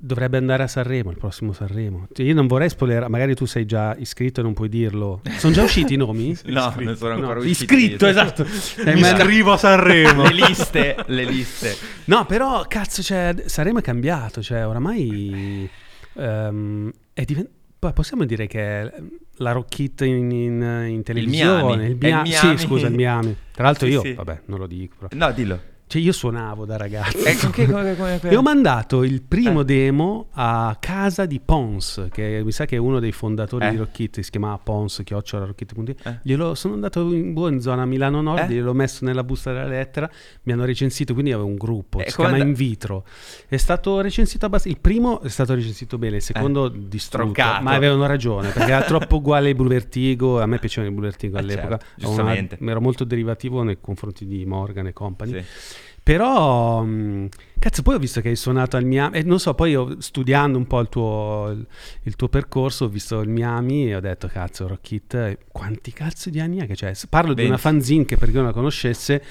dovrebbe 0.02 0.38
andare 0.38 0.64
a 0.64 0.68
Sanremo, 0.68 1.12
il 1.12 1.18
prossimo 1.18 1.52
Sanremo. 1.52 2.08
Cioè, 2.14 2.26
io 2.26 2.34
non 2.34 2.48
vorrei 2.48 2.70
spoilerare, 2.70 3.10
magari 3.10 3.36
tu 3.36 3.46
sei 3.46 3.66
già 3.66 3.96
iscritto 3.98 4.40
e 4.40 4.44
non 4.44 4.54
puoi 4.54 4.70
dirlo. 4.70 5.22
Sono 5.38 5.54
già 5.54 5.64
usciti 5.64 5.94
i 5.96 5.98
nomi? 5.98 6.38
No, 6.48 6.74
non 6.80 6.96
sono 6.96 7.14
ancora 7.16 7.34
No, 7.36 7.40
usciti. 7.40 7.64
iscritto, 7.64 8.08
esatto. 8.08 8.44
Eh, 8.86 8.94
Mi 8.94 9.02
ma- 9.02 9.12
iscrivo 9.12 9.52
a 9.54 9.58
Sanremo. 9.58 10.24
Le 10.24 10.34
liste, 10.34 10.96
le 11.08 11.24
liste. 11.26 11.76
No, 12.06 12.26
però, 12.26 12.64
cazzo, 12.68 13.02
cioè, 13.02 13.36
Sanremo 13.46 13.80
è 13.80 13.82
cambiato, 13.82 14.42
cioè, 14.42 14.66
oramai 14.66 15.70
ehm, 16.14 16.92
è 17.14 17.24
diventato... 17.26 17.58
Possiamo 17.80 18.26
dire 18.26 18.46
che 18.48 18.60
è 18.82 18.92
la 19.38 19.52
Rock 19.54 19.80
Hit 19.80 20.02
in, 20.02 20.30
in- 20.32 20.86
in 20.90 21.02
televisione? 21.04 21.64
Miami. 21.64 21.74
Il 21.86 21.98
È 21.98 22.08
il 22.08 22.14
Miami. 22.24 22.32
Sì, 22.58 22.58
scusa, 22.66 22.88
il 22.88 22.94
Miami. 22.94 23.36
Tra 23.54 23.64
l'altro 23.64 23.86
Sì, 23.88 23.92
io, 23.94 24.02
sì. 24.02 24.14
vabbè, 24.14 24.42
non 24.46 24.60
lo 24.60 24.68
dico. 24.68 24.96
Però. 25.08 25.26
No, 25.26 25.32
dillo. 25.34 25.62
Cioè, 25.90 26.00
io 26.00 26.12
suonavo 26.12 26.66
da 26.66 26.78
ragazzo. 26.78 27.18
Eh, 27.26 27.36
con 27.36 27.50
che- 27.50 27.66
come- 27.66 27.96
come- 27.96 28.20
E 28.22 28.36
ho 28.36 28.44
mandato 28.44 29.02
il 29.04 29.24
primo 29.24 29.62
Eh. 29.62 29.66
demo 29.66 30.28
a 30.34 30.78
casa 30.80 31.26
di 31.26 31.40
Pons, 31.40 32.10
che 32.12 32.44
mi 32.46 32.52
sa 32.52 32.66
che 32.66 32.76
è 32.76 32.80
uno 32.80 33.00
dei 33.00 33.12
fondatori 33.12 33.66
Eh. 33.66 33.70
di 33.72 33.78
Rockit, 33.78 34.20
si 34.20 34.30
chiamava 34.30 34.60
Pons, 34.60 35.02
chiocciola 35.04 35.46
Rockit.it. 35.46 36.06
Eh. 36.06 36.20
Glielo 36.22 36.54
sono 36.54 36.76
andato 36.76 37.12
in, 37.12 37.34
boh, 37.34 37.48
in 37.50 37.60
zona 37.60 37.86
Milano 37.86 38.22
Nord, 38.22 38.52
Eh. 38.52 38.54
gliel'ho 38.54 38.74
messo 38.74 39.04
nella 39.04 39.24
busta 39.24 39.52
della 39.52 39.66
lettera, 39.66 40.08
mi 40.44 40.54
hanno 40.54 40.64
recensito, 40.64 41.14
quindi 41.14 41.32
avevo 41.32 41.48
un 41.48 41.56
gruppo, 41.56 42.02
Eh, 42.02 42.10
si 42.12 42.16
come 42.18 42.28
chiama 42.28 42.44
and- 42.44 42.52
In 42.52 42.56
Vitro. 42.68 43.04
È 43.48 43.58
stato 43.58 44.00
recensito 44.00 44.46
abbastanza, 44.46 44.78
il 44.78 44.82
primo 44.84 45.22
è 45.22 45.30
stato 45.30 45.56
recensito 45.56 45.98
bene, 45.98 46.18
il 46.18 46.22
secondo 46.22 46.68
distrutto, 46.68 47.32
Troncato. 47.34 47.64
ma 47.64 47.72
avevano 47.74 48.06
ragione, 48.06 48.50
perché 48.50 48.72
era 48.74 48.84
troppo 48.84 49.16
uguale 49.16 49.48
ai 49.48 49.56
Blue 49.56 49.68
Vertigo, 49.70 50.40
a 50.40 50.46
me 50.46 50.60
piacevano 50.60 50.92
i 50.92 50.96
Blue 50.96 51.08
Vertigo 51.10 51.38
Eh, 51.38 51.40
all'epoca, 51.40 51.80
certo, 51.80 51.86
una- 51.96 52.06
giustamente. 52.16 52.58
ero 52.62 52.80
molto 52.80 53.04
derivativo 53.06 53.64
nei 53.64 53.80
confronti 53.82 54.28
di 54.28 54.46
Morgan 54.46 54.86
e 54.86 54.94
compagni. 54.94 55.42
Sì. 55.42 55.78
Però, 56.10 56.82
mh, 56.82 57.28
cazzo, 57.60 57.82
poi 57.82 57.96
ho 57.96 58.00
visto 58.00 58.22
che 58.22 58.30
hai 58.30 58.36
suonato 58.36 58.78
al 58.78 58.86
Miami, 58.86 59.18
e 59.18 59.24
non 59.24 59.40
so, 59.40 59.54
poi 59.54 59.72
io, 59.72 59.96
studiando 60.02 60.58
un 60.58 60.66
po' 60.68 60.80
il 60.80 60.90
tuo, 60.90 61.56
il, 62.04 62.16
tuo 62.16 62.28
percorso, 62.30 62.86
ho 62.86 62.90
visto 62.90 63.20
il 63.22 63.30
Miami 63.30 63.90
e 63.90 63.96
ho 63.96 64.00
detto, 64.00 64.28
cazzo, 64.28 64.68
Rockit, 64.68 65.14
eh, 65.14 65.38
quanti 65.52 65.92
cazzo 65.94 66.30
di 66.30 66.40
anni 66.40 66.58
è 66.60 66.68
che 66.68 66.76
c'è? 66.76 66.94
Parlo 67.10 67.34
di 67.34 67.42
una 67.42 67.58
20. 67.58 67.62
fanzine 67.62 68.06
che 68.06 68.18
per 68.18 68.30
chi 68.30 68.36
non 68.36 68.46
la 68.46 68.54
conoscesse, 68.54 69.22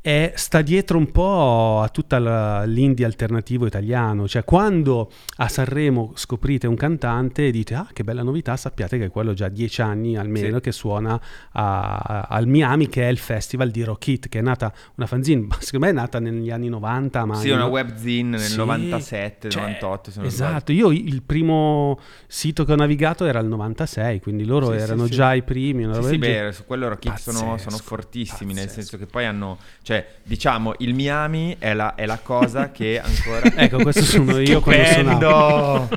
è, 0.00 0.32
sta 0.36 0.60
dietro 0.60 0.98
un 0.98 1.10
po' 1.10 1.80
a 1.82 1.88
tutta 1.88 2.18
la- 2.18 2.64
l'indie 2.64 3.06
alternativo 3.06 3.64
italiano, 3.64 4.28
cioè 4.28 4.44
quando 4.44 5.10
a 5.38 5.48
Sanremo 5.48 6.12
scoprite 6.14 6.66
un 6.66 6.74
cantante 6.74 7.46
e 7.46 7.50
dite, 7.50 7.74
ah, 7.74 7.88
che 7.90 8.04
bella 8.04 8.22
novità, 8.22 8.54
sappiate 8.54 8.98
che 8.98 9.06
è 9.06 9.10
quello 9.10 9.32
già 9.32 9.48
dieci 9.48 9.80
anni 9.80 10.18
almeno 10.18 10.56
Sì. 10.56 10.62
che 10.62 10.72
suona 10.72 11.18
a- 11.52 12.26
al 12.28 12.46
Miami, 12.46 12.88
che 12.88 13.04
è 13.04 13.10
il 13.10 13.16
festival 13.16 13.70
di 13.70 13.82
Rockit, 13.82 14.28
che 14.28 14.40
è 14.40 14.42
nata 14.42 14.70
una 14.96 15.06
fanzine, 15.06 15.46
secondo 15.60 15.86
me 15.86 15.92
è 15.92 15.94
nata 15.94 16.18
negli 16.20 16.50
anni 16.50 16.68
90, 16.68 17.24
ma 17.24 17.34
Sì, 17.36 17.48
una 17.64 17.72
webzine 17.72 18.30
nel 18.30 18.40
Sì, 18.40 18.56
97, 18.56 19.48
cioè, 19.50 19.62
98. 19.62 20.10
se 20.10 20.18
non 20.18 20.26
Esatto, 20.28 20.72
io 20.72 20.90
il 20.90 21.22
primo 21.22 21.98
sito 22.26 22.64
che 22.64 22.72
ho 22.72 22.76
navigato 22.76 23.24
era 23.24 23.38
il 23.40 23.46
96, 23.46 24.20
quindi 24.20 24.44
loro 24.44 24.70
Sì, 24.70 24.76
erano 24.82 25.06
sì. 25.06 25.12
già 25.12 25.34
i 25.34 25.42
primi. 25.42 25.84
una 25.84 26.00
Sì, 26.02 26.08
sì, 26.08 26.18
beh, 26.18 26.50
su 26.52 26.64
quello 26.66 26.88
Rockit 26.88 27.18
sono, 27.18 27.38
sono 27.38 27.56
Pazzesco, 27.56 27.82
fortissimi, 27.82 28.52
nel 28.54 28.64
pazzesco. 28.66 28.80
senso 28.80 28.98
che 28.98 29.06
poi 29.06 29.24
hanno, 29.24 29.58
cioè, 29.82 30.06
diciamo, 30.22 30.74
il 30.78 30.94
Miami 30.94 31.56
è 31.58 31.74
la, 31.74 31.94
è 31.94 32.06
la 32.06 32.18
cosa 32.22 32.70
che 32.72 33.00
ancora... 33.00 33.52
Ecco, 33.56 33.78
questo 33.78 34.02
sono 34.02 34.38
io 34.40 34.60
quando 34.60 34.84
Stupendo! 34.84 35.18
suonavo. 35.28 35.88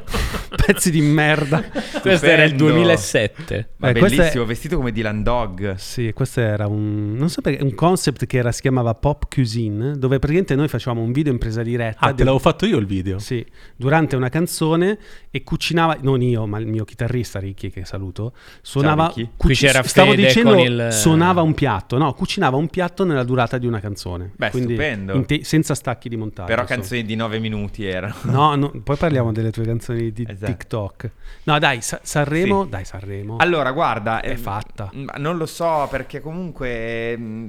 Pezzi 0.68 0.92
di 0.92 1.02
merda. 1.02 1.62
Questo 2.02 2.26
era 2.26 2.44
il 2.44 2.50
Stupendo. 2.50 2.74
2007. 2.74 3.70
Ma 3.78 3.90
Eh, 3.90 3.94
bellissimo, 3.94 4.44
è- 4.44 4.48
vestito 4.48 4.76
come 4.78 4.92
Dylan 4.92 5.24
Dog. 5.24 5.76
Sì, 5.76 6.12
questo 6.14 6.40
era 6.42 6.68
un, 6.68 7.14
non 7.16 7.30
so 7.30 7.42
perché, 7.42 7.64
un 7.64 7.74
concept 7.76 8.26
che 8.26 8.38
era, 8.38 8.52
si 8.52 8.62
chiamava 8.62 8.94
Pop 8.94 9.26
Cuisine, 9.34 9.98
dove 9.98 10.20
praticamente 10.20 10.56
noi 10.56 10.68
facevamo 10.68 11.02
un 11.02 11.12
video 11.12 11.32
in 11.32 11.38
presa 11.58 11.64
diretta. 11.64 12.00
Ah, 12.06 12.14
te 12.14 12.20
l'avevo 12.24 12.40
fatto 12.40 12.66
io 12.66 12.78
il 12.78 12.86
video. 12.86 13.20
Sì, 13.20 13.46
durante 13.76 14.16
una 14.16 14.30
canzone 14.30 14.98
e 15.32 15.44
cucinava, 15.44 15.98
non 16.02 16.22
io, 16.22 16.46
ma 16.46 16.58
il 16.60 16.68
mio 16.68 16.84
chitarrista 16.86 17.40
Ricky, 17.40 17.70
che 17.70 17.86
saluto, 17.86 18.34
suonava, 18.62 19.08
Ricky. 19.08 19.30
cuci- 19.36 19.36
Qui 19.38 19.56
c'era 19.56 19.84
stavo 19.84 20.12
Fede 20.12 20.26
dicendo, 20.28 20.50
con 20.56 20.60
il- 20.60 20.88
suonava 20.92 21.42
un 21.42 21.54
piatto, 21.54 21.98
no, 21.98 22.14
cucinava 22.14 22.58
un 22.58 22.68
piatto 22.68 23.04
nella 23.06 23.24
durata 23.24 23.58
di 23.58 23.68
una 23.68 23.80
canzone. 23.80 24.32
Beh, 24.36 24.50
Quindi 24.52 24.74
stupendo. 24.74 25.26
te- 25.26 25.44
senza 25.44 25.74
stacchi 25.76 26.10
di 26.10 26.16
montaggio. 26.18 26.48
Però 26.48 26.64
canzoni 26.66 27.04
di 27.04 27.16
9 27.16 27.40
minuti 27.40 27.86
erano. 27.86 28.16
No, 28.24 28.56
no, 28.56 28.72
poi 28.84 28.96
parliamo 28.96 29.32
delle 29.32 29.52
tue 29.52 29.64
canzoni 29.66 30.12
di 30.12 30.26
Esatto. 30.28 30.52
TikTok. 30.52 31.12
No, 31.44 31.60
dai, 31.60 31.82
Sa- 31.82 32.00
Sanremo, 32.04 32.64
Sì. 32.64 32.70
dai, 32.70 32.86
Sanremo. 32.86 33.38
Allora, 33.38 33.72
guarda, 33.72 34.22
È 34.22 34.32
eh, 34.32 34.38
fatta. 34.38 34.90
Non 35.18 35.38
lo 35.38 35.46
so 35.46 35.88
perché 35.90 36.20
comunque 36.22 37.16
mm, 37.18 37.48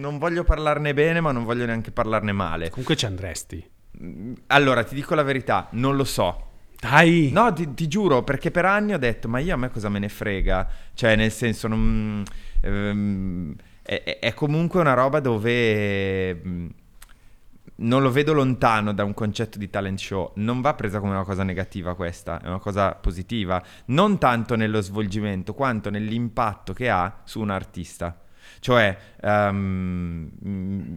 non 0.00 0.18
voglio 0.18 0.44
parlarne 0.44 0.92
bene, 0.94 1.20
ma 1.20 1.32
non 1.32 1.44
voglio 1.44 1.64
neanche 1.66 1.90
parlarne 1.90 2.32
male. 2.32 2.70
Comunque 2.70 2.93
ci 2.96 3.06
andresti. 3.06 3.64
Mm, 4.02 4.32
Allora, 4.48 4.84
ti 4.84 4.94
dico 4.94 5.14
la 5.14 5.22
verità, 5.22 5.68
non 5.72 5.96
lo 5.96 6.04
so. 6.04 6.48
Dai. 6.80 7.30
No, 7.32 7.52
ti, 7.52 7.72
ti 7.74 7.88
giuro, 7.88 8.22
perché 8.24 8.50
per 8.50 8.64
anni 8.66 8.92
ho 8.92 8.98
detto, 8.98 9.28
ma 9.28 9.38
io 9.38 9.54
a 9.54 9.56
me 9.56 9.70
cosa 9.70 9.88
me 9.88 9.98
ne 9.98 10.08
frega? 10.08 10.68
Cioè, 10.94 11.16
nel 11.16 11.30
senso, 11.32 11.66
non, 11.68 12.22
ehm, 12.60 13.54
è, 13.82 14.02
è- 14.04 14.18
è 14.18 14.34
comunque 14.34 14.80
una 14.80 14.94
roba 14.94 15.20
dove 15.20 16.34
mm, 16.34 16.66
non 17.76 18.02
lo 18.02 18.10
vedo 18.10 18.32
lontano 18.32 18.92
da 18.92 19.02
un 19.04 19.14
concetto 19.14 19.58
di 19.58 19.68
talent 19.70 19.98
show. 19.98 20.32
Non 20.36 20.60
va 20.60 20.74
presa 20.74 21.00
come 21.00 21.12
una 21.12 21.24
cosa 21.24 21.42
negativa 21.42 21.94
questa, 21.94 22.40
è 22.40 22.46
una 22.46 22.58
cosa 22.60 22.92
positiva. 22.94 23.62
Non 23.86 24.18
tanto 24.18 24.54
nello 24.56 24.80
svolgimento, 24.80 25.54
quanto 25.54 25.90
nell'impatto 25.90 26.72
che 26.72 26.88
ha 26.90 27.20
su 27.24 27.40
un 27.40 27.50
artista. 27.50 28.16
Cioè, 28.64 28.96
mm, 29.52 30.26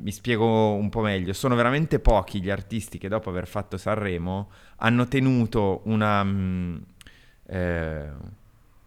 mi 0.01 0.11
spiego 0.13 0.71
un 0.75 0.87
po' 0.87 1.01
meglio, 1.01 1.33
sono 1.33 1.53
veramente 1.53 1.99
pochi 1.99 2.41
gli 2.41 2.49
artisti 2.49 2.97
che 2.97 3.09
dopo 3.09 3.29
aver 3.29 3.45
fatto 3.45 3.75
Sanremo 3.75 4.49
hanno 4.77 5.05
tenuto 5.09 5.81
una, 5.83 6.23
mm, 6.23 6.75
eh, 7.47 8.05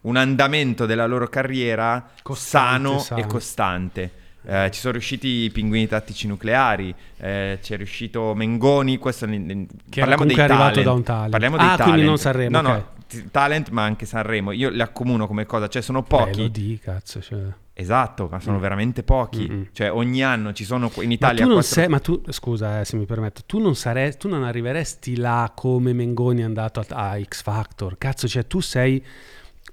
un 0.01 0.15
andamento 0.15 0.87
della 0.87 1.05
loro 1.05 1.27
carriera 1.27 2.09
Costante, 2.23 2.87
sano, 2.87 2.99
sano. 3.01 3.21
e 3.21 3.27
costante. 3.27 4.11
Eh, 4.43 4.71
ci 4.71 4.79
sono 4.79 4.93
riusciti 4.93 5.27
i 5.27 5.51
pinguini 5.51 5.85
tattici 5.87 6.25
nucleari, 6.25 6.91
eh, 7.17 7.59
c'è 7.61 7.77
riuscito 7.77 8.33
Mengoni, 8.33 8.97
questo 8.97 9.27
ne- 9.27 9.67
Che 9.91 9.99
parliamo 9.99 10.25
dei 10.25 10.35
comunque 10.35 10.41
arrivato 10.41 10.69
talent. 10.69 10.83
da 10.85 10.91
un 10.93 11.03
talent. 11.03 11.29
Parliamo 11.29 11.55
Ah, 11.57 11.59
dei 11.59 11.67
quindi 11.67 11.91
talent. 11.91 12.07
non 12.07 12.17
Sanremo, 12.17 12.61
No, 12.61 12.67
ok. 12.69 12.83
no, 13.13 13.21
talent 13.29 13.69
ma 13.69 13.83
anche 13.83 14.07
Sanremo. 14.07 14.51
Io 14.53 14.69
li 14.69 14.81
accomuno 14.81 15.27
come 15.27 15.45
cosa, 15.45 15.67
cioè 15.67 15.83
sono 15.83 16.01
Beh, 16.01 16.07
pochi. 16.07 16.41
lo 16.41 16.47
di, 16.47 16.79
cazzo. 16.81 17.21
Cioè. 17.21 17.59
Esatto, 17.73 18.27
ma 18.29 18.39
sono 18.39 18.57
Mm. 18.57 18.61
veramente 18.61 19.03
pochi. 19.03 19.47
Mm-mm. 19.49 19.67
Cioè 19.71 19.91
ogni 19.91 20.23
anno 20.23 20.53
ci 20.53 20.65
sono 20.65 20.91
in 20.97 21.07
Ma 21.07 21.13
Italia 21.13 21.41
tu 21.43 21.47
non 21.49 21.59
quattro- 21.59 21.73
sei, 21.73 21.87
ma 21.87 21.99
tu, 21.99 22.21
scusa 22.29 22.81
eh, 22.81 22.85
se 22.85 22.97
mi 22.97 23.05
permetto, 23.05 23.41
tu 23.45 23.59
non, 23.59 23.75
sarei, 23.75 24.15
tu 24.17 24.27
non 24.27 24.43
arriveresti 24.43 25.15
là 25.15 25.51
come 25.55 25.93
Mengoni 25.93 26.41
è 26.41 26.43
andato 26.43 26.79
a, 26.89 27.11
a 27.11 27.21
X 27.21 27.41
Factor. 27.41 27.97
Cazzo, 27.97 28.27
cioè 28.27 28.45
tu 28.45 28.59
sei 28.59 29.03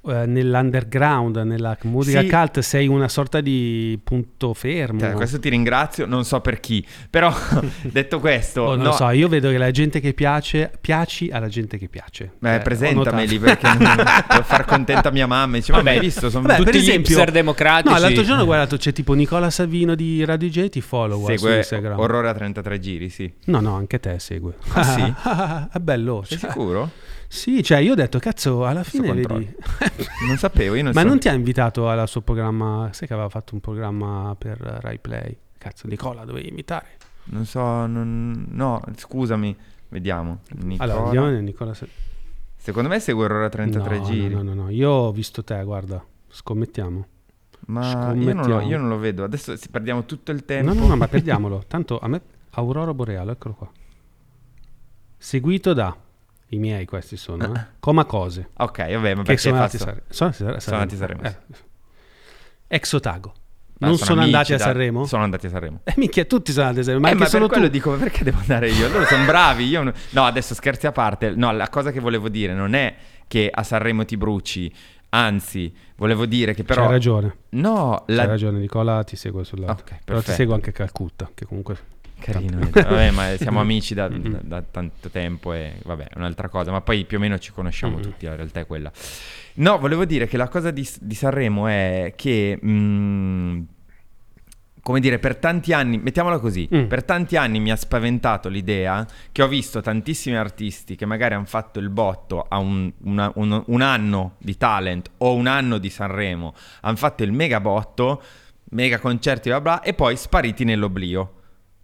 eh, 0.07 0.27
nell'underground, 0.27 1.37
nella 1.39 1.77
musica 1.85 2.21
Sì. 2.21 2.29
cult, 2.29 2.59
sei 2.61 2.87
una 2.87 3.09
sorta 3.09 3.41
di 3.41 3.99
punto 4.03 4.55
fermo. 4.55 5.01
Cioè, 5.01 5.13
questo 5.13 5.39
ti 5.39 5.49
ringrazio, 5.49 6.07
non 6.07 6.25
so 6.25 6.41
per 6.41 6.61
chi, 6.61 6.85
però 7.11 7.33
detto 7.83 8.21
questo, 8.21 8.63
Oh, 8.63 8.69
non 8.75 8.79
no, 8.79 8.85
lo 8.87 8.93
so, 8.93 9.09
io 9.11 9.29
vedo 9.29 9.51
che 9.51 9.59
la 9.59 9.71
gente 9.71 10.01
che 10.01 10.13
piace, 10.15 10.71
piaci 10.81 11.31
alla 11.31 11.49
gente 11.49 11.79
che 11.79 11.89
piace. 11.89 12.33
Beh, 12.39 12.55
Eh, 12.55 12.59
ho 12.59 12.63
presentameli 12.63 13.39
perché 13.39 13.69
per 13.77 14.45
far 14.45 14.65
contenta 14.65 15.11
mia 15.11 15.27
mamma. 15.27 15.57
Dice, 15.57 15.73
Vabbè, 15.73 15.91
hai 15.91 16.01
visto? 16.01 16.31
Sono 16.31 16.47
Vabbè, 16.47 16.59
Tutti 16.59 16.71
per 16.71 16.81
esempio- 16.81 17.25
democratici. 17.31 17.93
No, 17.95 18.01
l'altro 18.01 18.23
giorno 18.23 18.43
ho 18.43 18.47
guardato, 18.47 18.77
c'è 18.77 18.93
tipo 18.93 19.13
Nicola 19.15 19.51
Savino 19.51 19.95
di 19.95 20.25
Radio 20.25 20.49
J, 20.49 20.69
ti 20.69 20.81
follow 20.81 21.29
eh, 21.29 21.37
su 21.37 21.45
segue 21.45 21.57
Instagram. 21.59 21.99
Orrore 21.99 22.29
a 22.29 22.35
33 22.35 22.79
giri, 22.79 23.09
sì. 23.09 23.31
No, 23.47 23.61
no, 23.61 23.75
anche 23.75 23.99
te 24.01 24.19
segue. 24.19 24.55
Ah, 24.73 24.83
sì? 24.85 25.13
È 25.77 25.79
bello. 25.79 26.23
Sei 26.25 26.39
cioè- 26.39 26.51
sicuro? 26.51 26.91
Sì, 27.31 27.63
cioè 27.63 27.79
io 27.79 27.93
ho 27.93 27.95
detto, 27.95 28.19
cazzo, 28.19 28.65
alla 28.67 28.83
fine 28.83 29.13
vedi... 29.13 29.55
Non 30.27 30.39
sapevo, 30.39 30.75
io 30.75 30.83
non 30.83 30.93
Ma 30.97 31.03
so. 31.03 31.07
non 31.07 31.19
ti 31.19 31.29
ha 31.29 31.33
invitato 31.33 31.89
al 31.89 32.09
suo 32.09 32.23
programma? 32.23 32.89
Sai 32.93 33.07
che 33.07 33.13
aveva 33.13 33.29
fatto 33.29 33.55
un 33.55 33.61
programma 33.61 34.35
per 34.37 34.59
Rai 34.59 34.99
Play? 34.99 35.37
Cazzo, 35.59 35.87
Nicola, 35.87 36.25
dovevi 36.25 36.49
invitare. 36.49 36.97
Non 37.25 37.45
so, 37.45 37.87
non- 37.87 38.47
no, 38.49 38.83
scusami, 38.97 39.55
vediamo. 39.89 40.41
Nicola. 40.63 40.91
Allora, 40.93 41.05
andiamo 41.07 41.27
nel 41.29 41.43
Nicola. 41.43 41.75
Sa- 41.75 41.87
Secondo 42.57 42.89
me 42.89 42.99
segue 42.99 43.25
Orrore 43.25 43.45
a 43.45 43.49
33 43.51 43.99
no, 43.99 44.05
giri. 44.05 44.35
No, 44.35 44.43
no, 44.43 44.55
no, 44.55 44.69
io 44.71 44.91
ho 44.91 45.13
visto 45.13 45.45
te, 45.45 45.63
guarda, 45.63 46.03
scommettiamo. 46.29 47.07
Ma 47.67 48.15
io 48.15 48.33
non, 48.33 48.47
lo, 48.49 48.61
io 48.61 48.79
non 48.79 48.89
lo 48.89 48.99
vedo. 48.99 49.25
Adesso 49.25 49.55
perdiamo 49.71 50.07
tutto 50.07 50.33
il 50.33 50.45
tempo. 50.47 50.73
No, 50.73 50.81
no, 50.81 50.87
no, 50.87 50.97
ma 50.97 51.07
perdiamolo. 51.09 51.65
Tanto 51.69 51.99
a 51.99 52.09
me 52.09 52.21
Aurora 52.53 52.95
Boreale, 52.95 53.33
eccolo 53.33 53.55
qua. 53.55 53.71
Seguito 55.17 55.75
da 55.75 55.95
i 56.51 56.59
miei 56.59 56.85
questi 56.87 57.17
sono, 57.17 57.55
eh. 57.55 57.67
Coma 57.79 58.05
Cose, 58.05 58.49
Ok, 58.57 58.79
vabbè, 58.95 59.15
ma 59.15 59.23
che 59.23 59.37
sono 59.37 59.57
andati 59.57 59.77
a 59.77 59.79
faccio- 59.79 60.03
Sanremo. 60.09 60.09
Sono 60.11 60.31
andati 60.31 60.57
a 60.57 60.61
Sono 60.61 60.77
andati 60.77 60.95
a 60.95 60.99
Sanremo, 60.99 61.23
Eh. 61.23 61.37
Exotago. 62.69 63.33
Ma 63.81 63.87
non 63.87 63.97
sono, 63.97 64.21
amici 64.23 64.35
andati 64.35 64.53
a 64.55 64.57
da- 64.57 64.63
Sanremo? 64.65 65.05
Sono 65.07 65.23
andati 65.23 65.47
a 65.47 65.51
Sanremo. 65.51 65.81
Eh, 65.85 65.95
minchia, 65.97 66.25
tutti 66.25 66.51
sono 66.51 66.67
andati 66.67 66.81
a 66.81 66.85
Sanremo. 66.85 67.07
Ma 67.07 67.13
Eh, 67.13 67.17
ma 67.17 67.27
solo 67.27 67.47
per 67.47 67.53
quello 67.59 67.67
tu. 67.67 67.73
dico, 67.73 67.93
perché 67.97 68.25
devo 68.25 68.39
andare 68.41 68.71
io? 68.71 68.89
Loro 68.89 69.05
sono 69.05 69.25
bravi. 69.25 69.67
Io 69.69 69.83
no... 69.85 69.93
no, 70.11 70.25
adesso 70.25 70.55
scherzi 70.55 70.87
a 70.89 70.93
parte. 70.93 71.31
No, 71.31 71.53
la 71.53 71.69
cosa 71.69 71.93
che 71.93 72.01
volevo 72.01 72.29
dire 72.29 72.55
non 72.55 72.75
è 72.75 72.95
che 73.29 73.49
a 73.53 73.63
Sanremo 73.63 74.05
ti 74.05 74.17
bruci. 74.17 74.73
Anzi, 75.11 75.73
volevo 75.97 76.27
dire 76.27 76.55
che 76.55 76.65
però... 76.65 76.83
C'hai 76.83 76.91
ragione. 76.91 77.37
No, 77.51 78.03
C'hai 78.07 78.17
la... 78.17 78.25
ragione, 78.27 78.59
Nicola 78.59 79.05
ti 79.05 79.15
segue 79.17 79.45
sul 79.45 79.61
lato. 79.61 79.83
Ok, 79.83 80.01
Però 80.05 80.21
ti 80.21 80.33
segue 80.33 80.55
anche 80.55 80.73
Calcutta, 80.73 81.31
che 81.33 81.47
comunque... 81.47 81.79
Carino. 82.21 82.69
Vabbè, 82.71 83.11
ma 83.11 83.37
siamo 83.37 83.61
amici 83.61 83.95
da, 83.95 84.09
da- 84.09 84.41
da 84.43 84.63
tanto 84.63 85.09
tempo 85.11 85.53
e 85.53 85.75
vabbè, 85.85 86.09
è 86.09 86.17
un'altra 86.17 86.49
cosa. 86.49 86.71
Ma 86.71 86.81
poi 86.81 87.05
più 87.05 87.17
o 87.19 87.21
meno 87.21 87.39
ci 87.39 87.53
conosciamo 87.53 87.95
Mm-mm. 87.97 88.03
tutti, 88.03 88.27
la 88.27 88.35
realtà 88.37 88.61
è 88.61 88.67
quella. 88.67 88.91
No, 89.55 89.79
volevo 89.79 90.05
dire 90.05 90.27
che 90.27 90.37
la 90.37 90.49
cosa 90.49 90.71
di, 90.71 90.89
di 91.01 91.15
Sanremo 91.15 91.67
è 91.67 92.13
che... 92.17 92.59
mm, 92.65 93.61
come 94.81 95.01
dire, 95.01 95.19
per 95.19 95.37
tanti 95.37 95.75
anni, 95.75 95.99
mettiamola 95.99 96.39
così, 96.39 96.67
Mm. 96.75 96.85
per 96.87 97.05
tanti 97.05 97.37
anni 97.37 97.61
mi 97.61 97.71
ha 97.71 97.77
spaventato 97.77 98.49
l'idea 98.49 99.07
che 99.33 99.43
ho 99.43 99.49
visto 99.49 99.83
tantissimi 99.83 100.35
artisti 100.37 100.97
che 100.97 101.05
magari 101.05 101.35
hanno 101.35 101.45
fatto 101.45 101.79
il 101.79 101.91
botto 101.91 102.47
a 102.49 102.57
un, 102.59 102.91
una- 103.03 103.31
un- 103.35 103.63
un 103.67 103.81
anno 103.83 104.37
di 104.39 104.57
talent 104.57 105.11
o 105.19 105.35
un 105.35 105.47
anno 105.47 105.77
di 105.77 105.91
Sanremo, 105.91 106.55
hanno 106.83 106.97
fatto 106.97 107.23
il 107.23 107.33
mega 107.33 107.61
botto, 107.61 108.23
mega 108.71 108.99
concerti, 108.99 109.51
bla 109.51 109.61
bla, 109.61 109.81
e 109.83 109.93
poi 109.93 110.17
spariti 110.17 110.65
nell'oblio. 110.65 111.33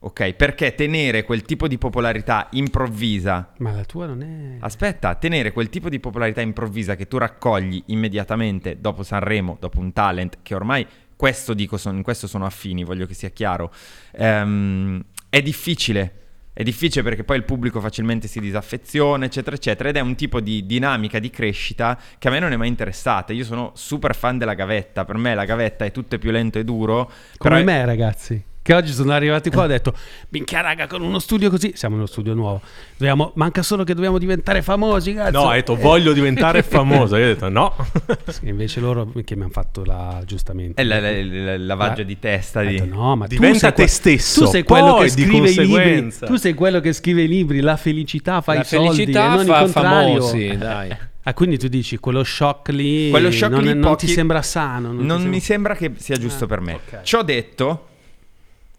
Ok, 0.04 0.34
perché 0.34 0.74
tenere 0.74 1.24
quel 1.24 1.42
tipo 1.42 1.66
di 1.66 1.78
popolarità 1.78 2.48
improvvisa 2.50 3.52
Ma 3.56 3.72
la 3.72 3.84
tua 3.84 4.04
non 4.04 4.22
è... 4.22 4.62
Aspetta, 4.62 5.14
tenere 5.14 5.50
quel 5.50 5.70
tipo 5.70 5.88
di 5.88 5.98
popolarità 5.98 6.42
improvvisa 6.42 6.94
che 6.94 7.08
tu 7.08 7.16
raccogli 7.16 7.82
immediatamente 7.86 8.78
dopo 8.80 9.02
Sanremo, 9.02 9.56
dopo 9.58 9.80
un 9.80 9.94
talent, 9.94 10.40
che 10.42 10.54
ormai 10.54 10.86
questo 11.16 11.54
dico, 11.54 11.78
sono, 11.78 11.96
in 11.96 12.02
questo 12.02 12.26
sono 12.26 12.44
affini, 12.44 12.84
voglio 12.84 13.06
che 13.06 13.14
sia 13.14 13.30
chiaro, 13.30 13.72
ehm, 14.12 15.02
è 15.30 15.40
difficile. 15.40 16.12
È 16.52 16.62
difficile 16.62 17.02
perché 17.02 17.24
poi 17.24 17.38
il 17.38 17.44
pubblico 17.44 17.80
facilmente 17.80 18.28
si 18.28 18.40
disaffeziona, 18.40 19.24
eccetera, 19.24 19.56
eccetera, 19.56 19.88
ed 19.88 19.96
è 19.96 20.00
un 20.00 20.14
tipo 20.16 20.40
di 20.40 20.66
dinamica 20.66 21.18
di 21.18 21.30
crescita 21.30 21.98
che 22.18 22.28
a 22.28 22.30
me 22.30 22.40
non 22.40 22.52
è 22.52 22.56
mai 22.56 22.68
interessata. 22.68 23.32
Io 23.32 23.44
sono 23.44 23.72
super 23.74 24.14
fan 24.14 24.36
della 24.36 24.54
gavetta, 24.54 25.06
per 25.06 25.16
me 25.16 25.34
la 25.34 25.46
gavetta 25.46 25.86
è 25.86 25.90
tutto 25.90 26.18
più 26.18 26.30
lento 26.30 26.58
e 26.58 26.64
duro. 26.64 27.10
Come 27.38 27.62
però- 27.62 27.64
me, 27.64 27.84
ragazzi. 27.86 28.52
Che 28.64 28.72
oggi 28.72 28.92
sono 28.94 29.12
arrivati 29.12 29.50
qua 29.50 29.62
e 29.62 29.64
ho 29.66 29.68
detto, 29.68 29.92
minchia 30.31 30.62
raga, 30.62 30.87
con 30.87 31.03
uno 31.03 31.18
studio 31.18 31.50
così, 31.50 31.72
siamo 31.74 31.96
in 31.96 32.00
uno 32.00 32.09
studio 32.11 32.33
nuovo, 32.33 32.62
Dobbiamo- 32.96 33.33
manca 33.35 33.62
solo 33.62 33.85
che 33.85 33.92
dobbiamo 33.92 34.16
diventare 34.16 34.62
famosi, 34.62 35.12
cazzo. 35.12 35.33
No, 35.38 35.48
ha 35.50 35.53
detto 35.53 35.77
voglio 35.77 36.14
diventare 36.14 36.62
famoso. 36.62 37.16
Io 37.16 37.24
ho 37.24 37.29
detto 37.29 37.50
no. 37.50 37.77
E 38.42 38.48
invece 38.48 38.81
loro 38.81 39.12
che 39.22 39.37
mi 39.37 39.42
hanno 39.42 39.53
fatto 39.53 39.85
la 39.85 40.22
giustamente. 40.24 40.81
È 40.81 40.85
la- 40.87 40.98
la- 40.98 41.11
la- 41.11 41.18
il 41.55 41.66
lavaggio 41.66 42.00
Eh. 42.00 42.05
di 42.07 42.18
testa 42.18 42.62
di... 42.62 42.79
detto, 42.79 42.87
no, 42.94 43.14
ma 43.16 43.27
Diventa 43.27 43.70
te 43.70 43.87
stesso, 43.87 44.44
Tu 44.44 44.50
sei 44.53 44.62
quello 44.62 44.94
poi, 44.94 45.09
che 45.11 45.14
di 45.14 45.22
scrive 45.24 45.50
i 45.50 45.66
libri. 45.66 46.14
Tu 46.24 46.37
sei 46.37 46.55
quello 46.55 46.81
che 46.81 46.92
scrive 46.94 47.20
i 47.24 47.29
libri, 47.29 47.61
la 47.61 47.77
felicità 47.77 48.40
fa 48.40 48.55
La 48.55 48.61
i 48.61 48.64
soldi 48.64 48.87
e 48.87 48.90
felicità 49.05 49.29
non 49.29 49.40
il 49.40 49.46
fa 49.46 49.59
contrario. 49.61 50.20
famosi, 50.22 50.57
dai. 50.57 50.96
Ah, 51.24 51.35
quindi 51.35 51.59
tu 51.59 51.68
dici 51.68 51.98
quello 51.98 52.24
shock 52.24 52.70
lì, 52.70 53.11
Quello 53.11 53.31
shock 53.31 53.53
non, 53.53 53.61
lì 53.62 53.74
non 53.74 53.81
pochi- 53.90 54.07
ti 54.07 54.12
sembra 54.12 54.40
sano. 54.40 54.90
Non, 54.90 55.05
Non 55.05 55.20
ti 55.20 55.27
mi 55.29 55.40
sembra- 55.40 55.74
sembra 55.74 55.94
che 55.96 56.00
sia 56.03 56.16
giusto 56.16 56.44
Ah, 56.44 56.46
per 56.46 56.61
me. 56.61 56.72
ok. 56.72 57.03
Ciò 57.03 57.22
detto, 57.22 57.88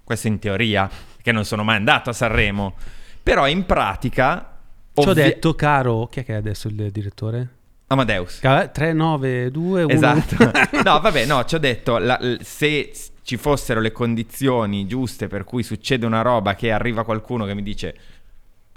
questo 0.06 0.28
in 0.28 0.40
teoria, 0.40 0.90
che 1.22 1.34
non 1.34 1.44
sono 1.44 1.66
mai 1.66 1.76
andato 1.76 2.10
a 2.10 2.14
Sanremo, 2.14 2.76
però 3.22 3.48
in 3.50 3.66
pratica... 3.66 4.58
Ci 4.94 5.06
ho 5.06 5.12
ovvi- 5.12 5.22
detto, 5.22 5.54
caro, 5.56 6.08
chi 6.08 6.22
è 6.22 6.24
che 6.24 6.34
è 6.34 6.38
adesso 6.38 6.70
il 6.70 6.90
direttore? 6.92 7.50
Amadeus. 7.88 8.40
3, 8.40 8.94
9, 8.94 9.52
2, 9.52 9.84
1. 9.84 9.94
Esatto. 9.94 10.36
no, 10.84 11.00
vabbè, 11.02 11.26
no, 11.26 11.44
ci 11.44 11.56
ho 11.56 11.60
detto, 11.60 11.98
la- 11.98 12.20
se 12.40 12.92
ci 13.24 13.38
fossero 13.38 13.82
le 13.82 13.92
condizioni 13.92 14.86
giuste 14.88 15.28
per 15.28 15.44
cui 15.44 15.64
succede 15.64 16.06
una 16.06 16.22
roba 16.22 16.54
che 16.54 16.72
arriva 16.72 17.04
qualcuno 17.04 17.46
che 17.46 17.56
mi 17.56 17.64
dice 17.64 17.96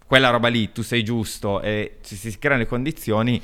quella 0.06 0.30
roba 0.30 0.48
lì, 0.48 0.72
tu 0.72 0.82
sei 0.82 1.04
giusto 1.04 1.60
e 1.60 1.98
ci 2.02 2.16
si 2.16 2.38
creano 2.38 2.62
le 2.62 2.68
condizioni. 2.68 3.40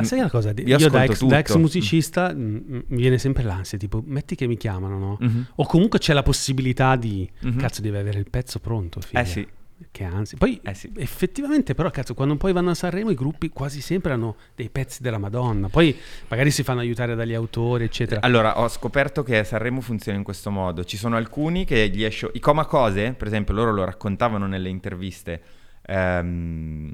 Ma 0.00 0.04
sai 0.04 0.18
una 0.20 0.30
cosa? 0.30 0.52
Io, 0.56 0.76
Io 0.78 0.88
da, 0.88 1.04
ex, 1.04 1.24
da 1.24 1.38
ex 1.38 1.54
musicista 1.56 2.32
mm, 2.34 2.38
mm, 2.56 2.78
mi 2.88 3.00
viene 3.00 3.18
sempre 3.18 3.42
l'ansia, 3.42 3.78
tipo, 3.78 4.02
metti 4.06 4.34
che 4.34 4.46
mi 4.46 4.56
chiamano, 4.56 4.98
no? 4.98 5.16
Mhm. 5.20 5.46
O 5.56 5.66
comunque 5.66 5.98
c'è 5.98 6.12
la 6.12 6.22
possibilità 6.22 6.96
di, 6.96 7.28
Mhm. 7.40 7.56
cazzo, 7.58 7.80
devi 7.80 7.96
avere 7.96 8.18
il 8.18 8.28
pezzo 8.30 8.58
pronto, 8.58 9.00
figa. 9.00 9.20
Eh 9.20 9.24
sì. 9.26 9.46
Che 9.90 10.04
ansia. 10.04 10.38
Poi, 10.38 10.58
Eh 10.62 10.72
sì. 10.72 10.90
effettivamente, 10.96 11.74
però, 11.74 11.90
cazzo, 11.90 12.14
quando 12.14 12.36
poi 12.36 12.54
vanno 12.54 12.70
a 12.70 12.74
Sanremo, 12.74 13.10
i 13.10 13.14
gruppi 13.14 13.50
quasi 13.50 13.82
sempre 13.82 14.12
hanno 14.14 14.36
dei 14.54 14.70
pezzi 14.70 15.02
della 15.02 15.18
Madonna. 15.18 15.68
Poi 15.68 15.94
magari 16.28 16.50
si 16.50 16.62
fanno 16.62 16.80
aiutare 16.80 17.14
dagli 17.14 17.34
autori, 17.34 17.84
eccetera. 17.84 18.22
Allora, 18.22 18.58
ho 18.58 18.68
scoperto 18.68 19.22
che 19.22 19.44
Sanremo 19.44 19.82
funziona 19.82 20.16
in 20.16 20.24
questo 20.24 20.50
modo. 20.50 20.82
Ci 20.82 20.96
sono 20.96 21.16
alcuni 21.16 21.66
che 21.66 21.90
gli 21.90 22.02
esce... 22.04 22.30
I 22.32 22.40
Coma 22.40 22.64
Cose, 22.64 23.12
per 23.12 23.26
esempio, 23.26 23.52
loro 23.52 23.70
lo 23.70 23.84
raccontavano 23.84 24.46
nelle 24.46 24.70
interviste. 24.70 25.42
ehm, 25.88 26.90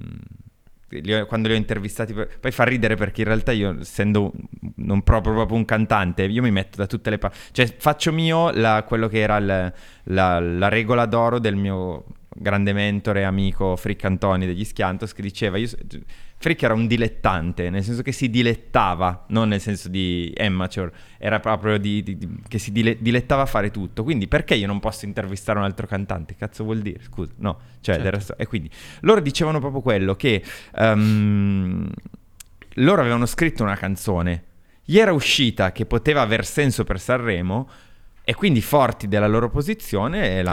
ho- 1.15 1.27
quando 1.27 1.49
li 1.49 1.55
ho 1.55 1.57
intervistati, 1.57 2.13
poi 2.13 2.51
fa 2.51 2.65
ridere 2.65 2.97
perché 2.97 3.23
in 3.23 3.27
realtà 3.29 3.53
io, 3.53 3.79
essendo 3.81 4.33
non 4.77 5.03
proprio, 5.03 5.33
proprio 5.35 5.57
un 5.57 5.65
cantante, 5.65 6.25
io 6.25 6.43
mi 6.43 6.51
metto 6.51 6.77
da 6.77 6.87
tutte 6.87 7.11
le 7.11 7.19
parti. 7.19 7.39
Cioè, 7.53 7.75
faccio 7.79 8.13
mio 8.13 8.51
la- 8.51 8.85
quello 8.87 9.09
che 9.09 9.21
era 9.21 9.37
il- 9.37 9.73
la, 10.05 10.41
la 10.41 10.69
regola 10.69 11.07
d'oro 11.07 11.39
del 11.39 11.57
mio 11.57 12.05
grande 12.35 12.73
mentore 12.73 13.25
amico 13.25 13.77
Frick 13.77 14.05
Antoni 14.05 14.47
degli 14.47 14.65
Schiantos, 14.65 15.13
che 15.13 15.23
diceva... 15.23 15.57
Io, 15.59 15.69
Frick 16.43 16.61
era 16.65 16.75
un 16.75 16.89
dilettante, 16.89 17.71
nel 17.71 17.85
senso 17.85 18.03
che 18.03 18.11
si 18.11 18.29
dilettava, 18.29 19.27
non 19.29 19.47
nel 19.49 19.61
senso 19.61 19.89
di 19.89 20.35
amateur, 20.37 20.91
era 21.17 21.39
proprio 21.39 21.79
di, 21.79 22.03
di- 22.03 22.19
di- 22.19 22.29
che 22.49 22.59
si 22.59 22.73
dile- 22.73 22.97
dilettava 23.01 23.43
a 23.43 23.47
fare 23.47 23.71
tutto. 23.71 24.03
Quindi 24.03 24.27
perché 24.27 24.57
io 24.57 24.67
non 24.67 24.81
posso 24.81 25.05
intervistare 25.05 25.61
un 25.61 25.65
altro 25.65 25.87
cantante? 25.87 26.35
Cazzo 26.35 26.65
vuol 26.65 26.81
dire? 26.81 27.01
Scusa, 27.05 27.31
no. 27.37 27.61
Cioè, 27.81 28.01
del 28.01 28.11
resto- 28.11 28.37
e 28.37 28.47
quindi 28.49 28.69
loro 29.03 29.21
dicevano 29.21 29.61
proprio 29.61 29.81
quello, 29.83 30.17
che 30.17 30.43
ehm, 30.75 31.89
loro 32.77 33.01
avevano 33.01 33.27
scritto 33.27 33.63
una 33.63 33.77
canzone, 33.77 34.43
gli 34.85 34.99
era 34.99 35.13
uscita 35.13 35.71
che 35.71 35.87
poteva 35.87 36.23
aver 36.23 36.45
senso 36.45 36.83
per 36.83 36.99
Sanremo 36.99 37.69
e 38.25 38.35
quindi 38.35 38.61
forti 38.61 39.09
della 39.09 39.27
loro 39.27 39.51
posizione 39.51 40.43
da 40.43 40.53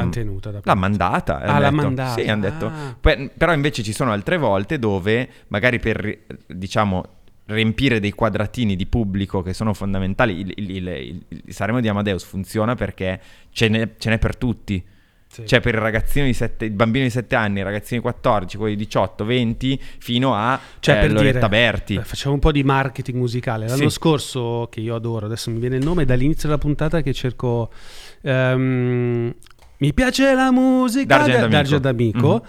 l'ha 0.64 0.76
mandata. 0.76 1.40
Ah, 1.40 1.60
l'ha 1.60 1.72
mandata. 1.72 2.22
Sì, 2.22 2.28
hanno 2.28 2.42
detto. 2.42 2.66
Ah. 2.68 2.96
Pe- 3.00 3.32
però 3.38 3.54
invece 3.54 3.84
ci 3.84 3.94
sono 3.94 4.12
altre 4.12 4.38
volte 4.38 4.80
dove 4.80 5.30
magari 5.50 5.80
per, 5.80 6.18
diciamo, 6.48 7.04
riempire 7.46 8.00
dei 8.00 8.12
quadratini 8.12 8.76
di 8.76 8.86
pubblico 8.86 9.42
che 9.42 9.54
sono 9.54 9.74
fondamentali, 9.74 10.40
il, 10.40 10.54
il, 10.58 10.70
il- 10.88 11.26
il 11.46 11.54
Sanremo 11.54 11.80
di 11.80 11.88
Amadeus 11.88 12.24
funziona 12.24 12.76
perché 12.76 13.20
ce 13.52 13.68
n'è, 13.70 13.90
ce 13.98 14.10
n'è 14.10 14.18
per 14.20 14.36
tutti. 14.36 14.84
Sì. 15.32 15.46
Cioè 15.46 15.60
per 15.60 15.76
il 15.76 15.82
ragazzino 15.82 16.26
di 16.26 16.34
7, 16.34 16.66
il 16.66 16.72
bambino 16.72 17.04
di 17.06 17.12
7 17.12 17.36
anni, 17.36 17.60
i 17.60 17.64
ragazzini 17.64 17.98
di 17.98 18.02
14, 18.04 18.58
quelli 18.58 18.76
di 18.76 18.86
18, 18.86 19.24
20, 19.26 19.80
fino 20.00 20.34
a 20.34 20.60
Cioè, 20.80 20.98
eh, 20.98 21.00
per 21.02 21.12
Loretta 21.14 21.48
dire, 21.48 21.50
Berti. 21.50 21.94
eh, 21.96 22.04
facciamo 22.04 22.34
un 22.34 22.40
po' 22.40 22.52
di 22.52 22.64
marketing 22.64 23.18
musicale. 23.18 23.68
L'anno 23.68 23.90
Sì. 23.90 23.96
scorso, 23.96 24.68
che 24.72 24.80
io 24.80 24.96
adoro, 24.96 25.28
adesso 25.28 25.52
mi 25.52 25.60
viene 25.60 25.76
il 25.76 25.84
nome, 25.86 26.04
dall'inizio 26.06 26.48
della 26.50 26.60
puntata 26.60 27.02
che 27.02 27.14
cerco... 27.14 27.70
ehm, 28.24 29.34
mi 29.82 29.94
piace 29.94 30.34
la 30.34 30.52
musica 30.52 31.16
D'Argent 31.20 31.38
da- 31.38 31.44
Amico. 31.46 31.56
d'Argent 31.56 31.86
Amico. 31.86 32.46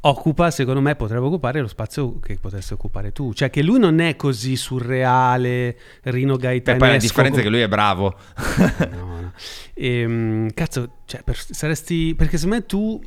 Occupa, 0.00 0.50
secondo 0.52 0.80
me, 0.80 0.94
potrebbe 0.94 1.26
occupare 1.26 1.60
lo 1.60 1.66
spazio 1.66 2.20
che 2.20 2.38
potessi 2.40 2.72
occupare 2.72 3.10
tu. 3.12 3.32
Cioè, 3.34 3.50
che 3.50 3.62
lui 3.62 3.80
non 3.80 3.98
è 3.98 4.14
così 4.14 4.54
surreale, 4.54 5.76
Rino 6.02 6.36
Beh, 6.36 6.40
Gaetanesco. 6.42 6.84
poi 6.84 6.94
la 6.94 7.00
differenza 7.00 7.40
è 7.40 7.42
che 7.42 7.48
lui 7.48 7.60
è 7.60 7.68
bravo. 7.68 8.14
No, 8.90 9.20
no. 9.20 9.32
Ehm, 9.74 10.52
cazzo, 10.54 10.98
cioè, 11.04 11.22
per- 11.22 11.36
saresti... 11.38 12.14
Perché 12.16 12.36
secondo 12.38 12.56
me 12.56 12.66
tu 12.66 13.02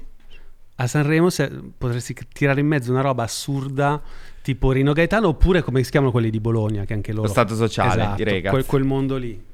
a 0.75 0.87
Sanremo 0.87 1.29
se- 1.29 1.49
potresti 1.77 2.15
tirare 2.33 2.59
in 2.59 2.67
mezzo 2.67 2.91
una 2.91 3.01
roba 3.01 3.23
assurda 3.23 4.01
tipo 4.41 4.71
Rino 4.71 4.93
Gaetano 4.93 5.27
oppure 5.29 5.61
come 5.61 5.83
si 5.83 5.91
chiamano 5.91 6.11
quelli 6.11 6.29
di 6.29 6.39
Bologna 6.39 6.85
che 6.85 6.93
anche 6.93 7.11
loro... 7.11 7.27
Lo 7.27 7.31
stato 7.31 7.55
sociale, 7.55 8.01
Esatto, 8.01 8.21
i 8.21 8.25
Regaz. 8.25 8.51
quel, 8.51 8.65
quel 8.65 8.83
mondo 8.83 9.17
lì. 9.17 9.49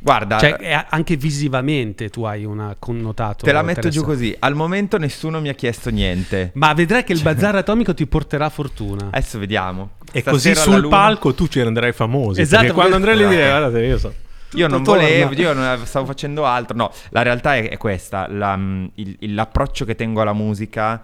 Cioè, 0.00 0.06
Guarda, 0.06 0.38
cioè, 0.38 0.52
è- 0.56 0.86
anche 0.90 1.16
visivamente 1.16 2.08
tu 2.08 2.22
hai 2.22 2.44
un 2.44 2.76
connotato 2.78 3.44
te 3.44 3.52
la 3.52 3.62
metto 3.62 3.88
giù 3.88 4.04
così. 4.04 4.34
Al 4.38 4.54
momento 4.54 4.96
nessuno 4.96 5.40
mi 5.40 5.48
ha 5.48 5.54
chiesto 5.54 5.90
niente. 5.90 6.50
Ma 6.54 6.72
vedrai 6.72 7.02
che 7.02 7.12
il 7.12 7.20
bazar 7.20 7.56
atomico 7.56 7.92
ti 7.94 8.06
porterà 8.06 8.48
fortuna. 8.48 9.08
Adesso 9.10 9.38
vediamo. 9.40 9.90
E 10.12 10.20
Stasera 10.20 10.30
così 10.30 10.54
sul 10.54 10.80
luna- 10.82 10.96
palco 10.96 11.34
tu 11.34 11.48
ci 11.48 11.60
renderai 11.62 11.92
famosi. 11.92 12.40
Esatto, 12.40 12.60
Perché 12.62 12.74
quando 12.76 12.94
andrai 12.96 13.16
lì 13.16 13.26
dire, 13.26 13.48
guardate, 13.48 13.80
io 13.84 13.98
so. 13.98 14.14
Io 14.52 14.66
non 14.68 14.78
Tutto 14.78 14.92
volevo, 14.92 15.32
io 15.34 15.52
non 15.52 15.78
stavo 15.84 16.06
facendo 16.06 16.46
altro. 16.46 16.74
No, 16.76 16.90
la 17.10 17.22
realtà 17.22 17.56
è, 17.56 17.68
è 17.68 17.76
questa. 17.76 18.26
la- 18.30 18.56
mm, 18.56 18.86
il- 18.94 19.34
l'approccio 19.34 19.84
che 19.84 19.94
tengo 19.94 20.22
alla 20.22 20.32
musica 20.32 21.02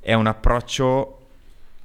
è 0.00 0.12
un 0.14 0.26
approccio 0.26 1.15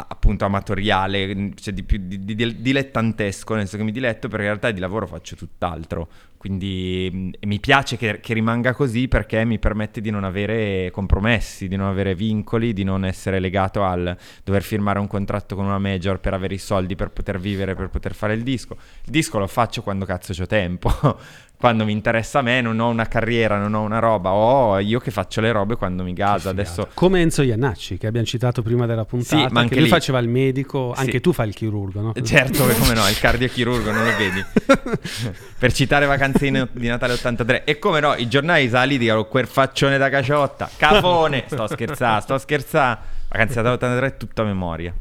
appunto 0.07 0.45
amatoriale, 0.45 1.51
cioè 1.55 1.73
di 1.73 1.83
più 1.83 1.97
di- 2.01 2.23
di- 2.23 2.35
di- 2.35 2.61
dilettantesco, 2.61 3.53
nel 3.53 3.63
senso 3.63 3.77
che 3.77 3.83
mi 3.83 3.91
diletto 3.91 4.27
perché 4.27 4.43
in 4.43 4.49
realtà 4.49 4.71
di 4.71 4.79
lavoro 4.79 5.07
faccio 5.07 5.35
tutt'altro. 5.35 6.07
Quindi 6.41 7.31
mi 7.45 7.59
piace 7.59 7.97
che, 7.97 8.19
che 8.19 8.33
rimanga 8.33 8.73
così 8.73 9.07
perché 9.07 9.45
mi 9.45 9.59
permette 9.59 10.01
di 10.01 10.09
non 10.09 10.23
avere 10.23 10.89
compromessi, 10.89 11.67
di 11.67 11.75
non 11.75 11.87
avere 11.87 12.15
vincoli, 12.15 12.73
di 12.73 12.83
non 12.83 13.05
essere 13.05 13.39
legato 13.39 13.83
al 13.83 14.17
dover 14.43 14.63
firmare 14.63 14.97
un 14.97 15.05
contratto 15.05 15.55
con 15.55 15.65
una 15.65 15.77
major 15.77 16.19
per 16.19 16.33
avere 16.33 16.55
i 16.55 16.57
soldi 16.57 16.95
per 16.95 17.11
poter 17.11 17.39
vivere, 17.39 17.75
per 17.75 17.89
poter 17.89 18.15
fare 18.15 18.33
il 18.33 18.41
disco. 18.41 18.75
Il 19.05 19.11
disco 19.11 19.37
lo 19.37 19.45
faccio 19.45 19.83
quando 19.83 20.05
cazzo 20.05 20.33
c'ho 20.33 20.47
tempo. 20.47 20.89
quando 21.61 21.85
mi 21.85 21.91
interessa 21.93 22.39
a 22.39 22.41
me, 22.41 22.59
non 22.59 22.79
ho 22.79 22.89
una 22.89 23.05
carriera, 23.07 23.57
non 23.57 23.73
ho 23.75 23.81
una 23.83 23.99
roba, 23.99 24.31
ho 24.31 24.79
io 24.79 24.99
che 24.99 25.11
faccio 25.11 25.39
le 25.39 25.51
robe 25.51 25.75
quando 25.77 26.03
mi 26.03 26.11
gasa. 26.13 26.49
Adesso 26.49 26.89
Come 26.95 27.21
Enzo 27.21 27.43
Iannacci 27.43 27.97
che 27.99 28.07
abbiamo 28.07 28.25
citato 28.25 28.61
prima 28.63 28.85
della 28.87 29.05
puntata, 29.05 29.47
Sì, 29.47 29.53
ma 29.53 29.59
anche 29.61 29.75
che 29.75 29.79
lui 29.79 29.85
lì- 29.85 29.89
faceva 29.93 30.17
il 30.19 30.27
medico, 30.27 30.91
Sì. 30.95 31.01
anche 31.01 31.21
tu 31.21 31.31
fai 31.31 31.47
il 31.47 31.53
chirurgo, 31.53 32.01
no? 32.01 32.13
Certo, 32.21 32.65
che 32.65 32.73
come 32.75 32.93
no, 32.95 33.07
il 33.07 33.17
cardiochirurgo, 33.19 33.91
non 33.91 34.03
lo 34.03 34.11
vedi? 34.17 34.43
per 35.57 35.71
citare 35.71 36.05
vacanze 36.07 36.49
di, 36.71 36.87
Natale 36.87 37.13
83. 37.13 37.63
E 37.63 37.77
come 37.79 37.99
no, 37.99 38.15
i 38.15 38.27
giornali 38.27 38.67
sali 38.67 38.97
dicono 38.97 39.25
quel 39.25 39.45
faccione 39.47 39.97
da 39.99 40.09
caciotta, 40.09 40.69
cafone. 40.75 41.43
Sto 41.45 41.67
scherzando, 41.67 42.21
sto 42.21 42.37
scherzando. 42.39 42.99
Vacanze 43.29 43.53
di 43.61 43.67
Natale 43.67 43.75
83 43.75 44.07
è 44.07 44.17
tutta 44.17 44.43
memoria. 44.43 44.93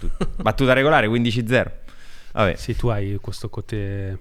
Tut- 0.00 0.40
Battuta 0.42 0.72
regolare 0.72 1.06
15-0. 1.08 1.70
Vabbè. 2.32 2.54
Sì, 2.56 2.74
tu 2.74 2.88
hai 2.88 3.16
questo 3.20 3.48
cote, 3.48 4.18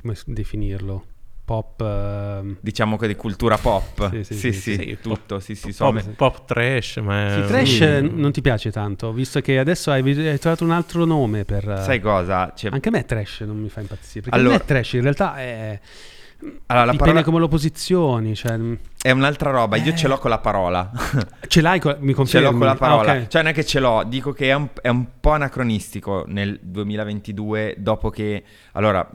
come 0.00 0.14
definirlo? 0.26 1.04
Pop... 1.46 1.80
ehm, 1.80 2.56
Diciamo 2.60 2.96
che 2.96 3.06
di 3.06 3.14
cultura 3.14 3.56
pop. 3.56 4.10
Sì, 4.10 4.24
Sì, 4.24 4.34
sì, 4.34 4.52
sì, 4.52 4.60
sì, 4.60 4.74
sì. 4.74 4.98
tutto, 5.00 5.38
sì, 5.38 5.54
sì. 5.54 5.72
so- 5.72 5.92
Pop, 5.92 6.02
pop 6.16 6.44
trash, 6.44 6.96
ma... 6.96 7.40
Sì, 7.40 7.46
trash 7.46 7.80
eh, 7.82 8.00
non 8.00 8.32
ti 8.32 8.40
piace 8.40 8.72
tanto, 8.72 9.12
visto 9.12 9.40
che 9.40 9.58
adesso 9.60 9.92
hai, 9.92 10.02
hai 10.26 10.38
trovato 10.40 10.64
un 10.64 10.72
altro 10.72 11.04
nome 11.04 11.44
per... 11.44 11.66
eh, 11.70 11.82
Sai 11.82 12.00
cosa? 12.00 12.52
C'è- 12.52 12.68
Anche 12.72 12.88
a 12.88 12.90
me 12.92 13.04
trash 13.04 13.40
non 13.46 13.58
mi 13.60 13.68
fa 13.68 13.80
impazzire, 13.80 14.22
perché 14.22 14.36
Allora- 14.36 14.56
a 14.56 14.58
me 14.58 14.64
trash 14.64 14.92
in 14.94 15.02
realtà 15.02 15.36
è... 15.36 15.80
Allora, 16.38 16.84
la 16.84 16.90
dipende 16.90 16.96
parola 16.98 17.22
come 17.22 17.38
lo 17.38 17.48
posizioni, 17.48 18.34
cioè... 18.34 18.56
mh, 18.58 18.78
è 19.00 19.10
un'altra 19.12 19.50
roba. 19.50 19.76
Io 19.76 19.94
ce 19.94 20.06
l'ho 20.08 20.18
con 20.18 20.28
la 20.30 20.38
parola. 20.38 20.90
Ce 21.48 21.60
l'hai, 21.62 21.78
con- 21.80 21.96
mi 22.00 22.08
Ce 22.08 22.14
confermi? 22.14 22.46
l'ho 22.50 22.52
con 22.58 22.66
la 22.66 22.74
parola. 22.74 23.12
Ah, 23.12 23.16
ok. 23.18 23.26
Cioè, 23.28 23.42
non 23.42 23.52
è 23.52 23.54
che 23.54 23.64
ce 23.64 23.78
l'ho, 23.80 24.02
dico 24.06 24.32
che 24.32 24.48
è 24.48 24.52
un, 24.54 24.68
è 24.82 24.88
un 24.88 25.06
po' 25.20 25.30
anacronistico 25.30 26.24
nel 26.26 26.58
2022, 26.60 27.76
dopo 27.78 28.10
che... 28.10 28.42
Allora, 28.72 29.08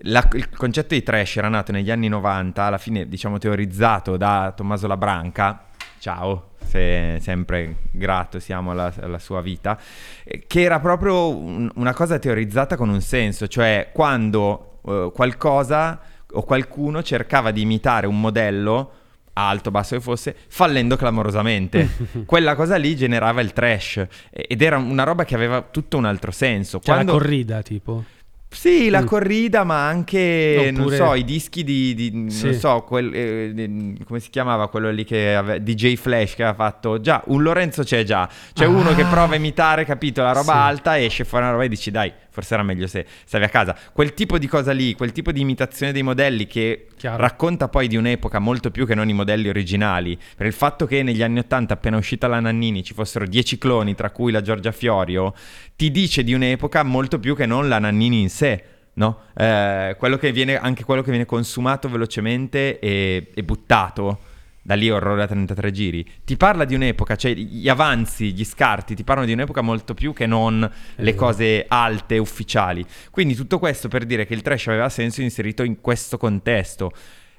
la- 0.00 0.28
il 0.32 0.48
concetto 0.50 0.94
di 0.94 1.02
trash 1.02 1.36
era 1.36 1.48
nato 1.48 1.72
negli 1.72 1.90
anni 1.90 2.08
90, 2.08 2.62
alla 2.64 2.78
fine, 2.78 3.08
diciamo, 3.08 3.38
teorizzato 3.38 4.16
da 4.16 4.52
Tommaso 4.54 4.86
Labranca. 4.86 5.64
Ciao, 5.98 6.50
se- 6.64 7.18
sempre 7.20 7.76
grato 7.90 8.38
siamo 8.38 8.70
alla, 8.72 8.92
alla 9.00 9.18
sua 9.18 9.40
vita. 9.40 9.78
eh, 10.24 10.44
Che 10.46 10.60
era 10.62 10.78
proprio 10.80 11.34
un- 11.34 11.70
una 11.76 11.94
cosa 11.94 12.18
teorizzata 12.18 12.76
con 12.76 12.88
un 12.90 13.00
senso, 13.00 13.46
cioè 13.48 13.90
quando 13.92 14.78
eh, 14.86 15.10
qualcosa 15.14 15.98
o 16.32 16.42
qualcuno 16.42 17.02
cercava 17.02 17.50
di 17.50 17.62
imitare 17.62 18.06
un 18.06 18.20
modello 18.20 18.90
alto, 19.32 19.70
basso 19.70 19.94
che 19.96 20.00
fosse, 20.00 20.34
fallendo 20.48 20.96
clamorosamente. 20.96 21.88
Quella 22.24 22.54
cosa 22.54 22.76
lì 22.76 22.94
generava 22.96 23.40
il 23.40 23.52
trash 23.52 24.06
ed 24.30 24.62
era 24.62 24.76
una 24.78 25.02
roba 25.02 25.24
che 25.24 25.34
aveva 25.34 25.60
tutto 25.62 25.96
un 25.96 26.04
altro 26.04 26.30
senso. 26.30 26.78
Cioè 26.80 26.94
Quando- 26.94 27.12
la 27.12 27.18
corrida, 27.18 27.62
tipo. 27.62 28.04
Sì, 28.48 28.88
la 28.88 29.02
Mm. 29.02 29.06
corrida, 29.06 29.64
ma 29.64 29.86
anche, 29.86 30.70
non 30.72 30.80
Oppure- 30.82 30.96
so, 30.96 31.14
i 31.14 31.24
dischi 31.24 31.62
di, 31.62 31.94
di- 31.94 32.30
Sì. 32.30 32.44
non 32.46 32.54
so, 32.54 32.82
quel, 32.86 33.12
eh, 33.12 33.50
di- 33.52 34.02
come 34.06 34.18
si 34.20 34.30
chiamava 34.30 34.68
quello 34.68 34.90
lì 34.90 35.04
che 35.04 35.34
aveva, 35.34 35.58
DJ 35.58 35.96
Flash 35.96 36.34
che 36.34 36.42
aveva 36.44 36.56
fatto, 36.56 37.00
già, 37.00 37.22
un 37.26 37.42
Lorenzo 37.42 37.82
c'è 37.82 38.02
già, 38.04 38.28
c'è 38.54 38.64
Ah. 38.64 38.68
uno 38.68 38.94
che 38.94 39.04
prova 39.04 39.34
a 39.34 39.36
imitare, 39.36 39.84
capito, 39.84 40.22
la 40.22 40.32
roba 40.32 40.52
Sì. 40.52 40.58
alta, 40.58 40.98
esce 40.98 41.24
fuori 41.24 41.44
una 41.44 41.52
roba 41.52 41.64
e 41.64 41.68
dici, 41.68 41.90
dai, 41.90 42.10
forse 42.36 42.52
era 42.52 42.62
meglio 42.62 42.86
se 42.86 43.06
stavi 43.24 43.44
a 43.44 43.48
casa. 43.48 43.74
Quel 43.94 44.12
tipo 44.12 44.36
di 44.36 44.46
cosa 44.46 44.72
lì, 44.72 44.92
quel 44.92 45.12
tipo 45.12 45.32
di 45.32 45.40
imitazione 45.40 45.90
dei 45.90 46.02
modelli 46.02 46.46
che 46.46 46.88
Chiaro. 46.98 47.16
racconta 47.16 47.68
poi 47.68 47.88
di 47.88 47.96
un'epoca 47.96 48.38
molto 48.38 48.70
più 48.70 48.84
che 48.84 48.94
non 48.94 49.08
i 49.08 49.14
modelli 49.14 49.48
originali, 49.48 50.18
per 50.36 50.44
il 50.44 50.52
fatto 50.52 50.84
che 50.84 51.02
negli 51.02 51.22
anni 51.22 51.38
Ottanta, 51.38 51.72
appena 51.72 51.96
uscita 51.96 52.26
la 52.26 52.38
Nannini, 52.38 52.84
ci 52.84 52.92
fossero 52.92 53.26
dieci 53.26 53.56
cloni, 53.56 53.94
tra 53.94 54.10
cui 54.10 54.32
la 54.32 54.42
Giorgia 54.42 54.70
Fiorio, 54.70 55.32
ti 55.76 55.90
dice 55.90 56.22
di 56.22 56.34
un'epoca 56.34 56.82
molto 56.82 57.18
più 57.18 57.34
che 57.34 57.46
non 57.46 57.68
la 57.68 57.78
Nannini 57.78 58.20
in 58.20 58.28
sé. 58.28 58.64
No? 58.96 59.20
Eh, 59.34 59.94
quello 59.98 60.18
che 60.18 60.30
viene, 60.32 60.58
anche 60.58 60.84
quello 60.84 61.02
che 61.02 61.10
viene 61.10 61.24
consumato 61.24 61.88
velocemente 61.88 62.78
e, 62.78 63.30
e 63.34 63.42
buttato 63.42 64.25
da 64.66 64.74
lì 64.74 64.90
orrore 64.90 65.22
a 65.22 65.26
33 65.28 65.70
giri, 65.70 66.04
ti 66.24 66.36
parla 66.36 66.64
di 66.64 66.74
un'epoca, 66.74 67.14
cioè 67.14 67.32
gli 67.34 67.68
avanzi, 67.68 68.32
gli 68.32 68.44
scarti, 68.44 68.96
ti 68.96 69.04
parlano 69.04 69.28
di 69.28 69.32
un'epoca 69.32 69.60
molto 69.60 69.94
più 69.94 70.12
che 70.12 70.26
non 70.26 70.58
le 70.58 71.04
vero. 71.04 71.16
cose 71.16 71.66
alte, 71.68 72.18
ufficiali. 72.18 72.84
Quindi 73.12 73.36
tutto 73.36 73.60
questo 73.60 73.86
per 73.86 74.04
dire 74.04 74.26
che 74.26 74.34
il 74.34 74.42
trash 74.42 74.66
aveva 74.66 74.88
senso 74.88 75.22
inserito 75.22 75.62
in 75.62 75.80
questo 75.80 76.18
contesto. 76.18 76.90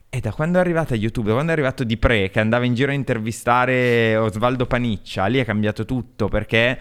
E 0.08 0.22
da 0.22 0.32
quando 0.32 0.58
è 0.58 0.62
arrivata 0.62 0.96
YouTube, 0.96 1.28
da 1.28 1.34
quando 1.34 1.52
è 1.52 1.54
arrivato 1.54 1.84
Di 1.84 1.98
Pre, 1.98 2.30
che 2.30 2.40
andava 2.40 2.64
in 2.64 2.74
giro 2.74 2.92
a 2.92 2.94
intervistare 2.94 4.16
Osvaldo 4.16 4.66
Paniccia, 4.66 5.26
lì 5.26 5.40
è 5.40 5.44
cambiato 5.44 5.84
tutto 5.84 6.30
perché 6.30 6.80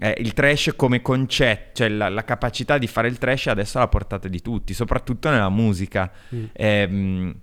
eh, 0.00 0.16
il 0.18 0.32
trash 0.32 0.72
come 0.74 1.02
concetto, 1.02 1.70
cioè 1.74 1.88
la, 1.88 2.08
la 2.08 2.24
capacità 2.24 2.78
di 2.78 2.88
fare 2.88 3.06
il 3.06 3.18
trash 3.18 3.46
è 3.46 3.50
adesso 3.50 3.78
alla 3.78 3.86
portata 3.86 4.26
di 4.26 4.42
tutti, 4.42 4.74
soprattutto 4.74 5.30
nella 5.30 5.50
musica. 5.50 6.10
Mm. 6.34 6.44
Ehm, 6.52 7.34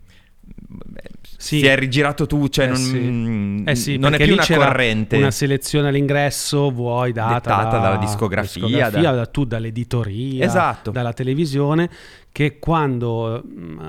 Sì. 1.37 1.59
Si 1.59 1.65
è 1.65 1.75
rigirato 1.75 2.27
tu, 2.27 2.47
cioè 2.49 2.65
Eh 2.65 2.67
non, 2.69 2.77
sì. 2.77 3.63
Eh 3.65 3.75
sì, 3.75 3.97
non 3.97 4.13
è 4.13 4.17
più 4.23 4.33
una 4.33 4.45
corrente. 4.47 5.17
Una 5.17 5.31
selezione 5.31 5.87
all'ingresso, 5.87 6.69
vuoi 6.69 7.11
data 7.13 7.33
Dettata 7.35 7.77
da- 7.77 7.83
dalla 7.83 7.97
discografia, 7.97 8.89
da- 8.91 8.99
da- 9.11 9.25
tu 9.25 9.45
dall'editoria, 9.45 10.45
Esatto. 10.45 10.91
dalla 10.91 11.13
televisione, 11.13 11.89
che 12.31 12.59
quando 12.59 13.43
mm, 13.45 13.79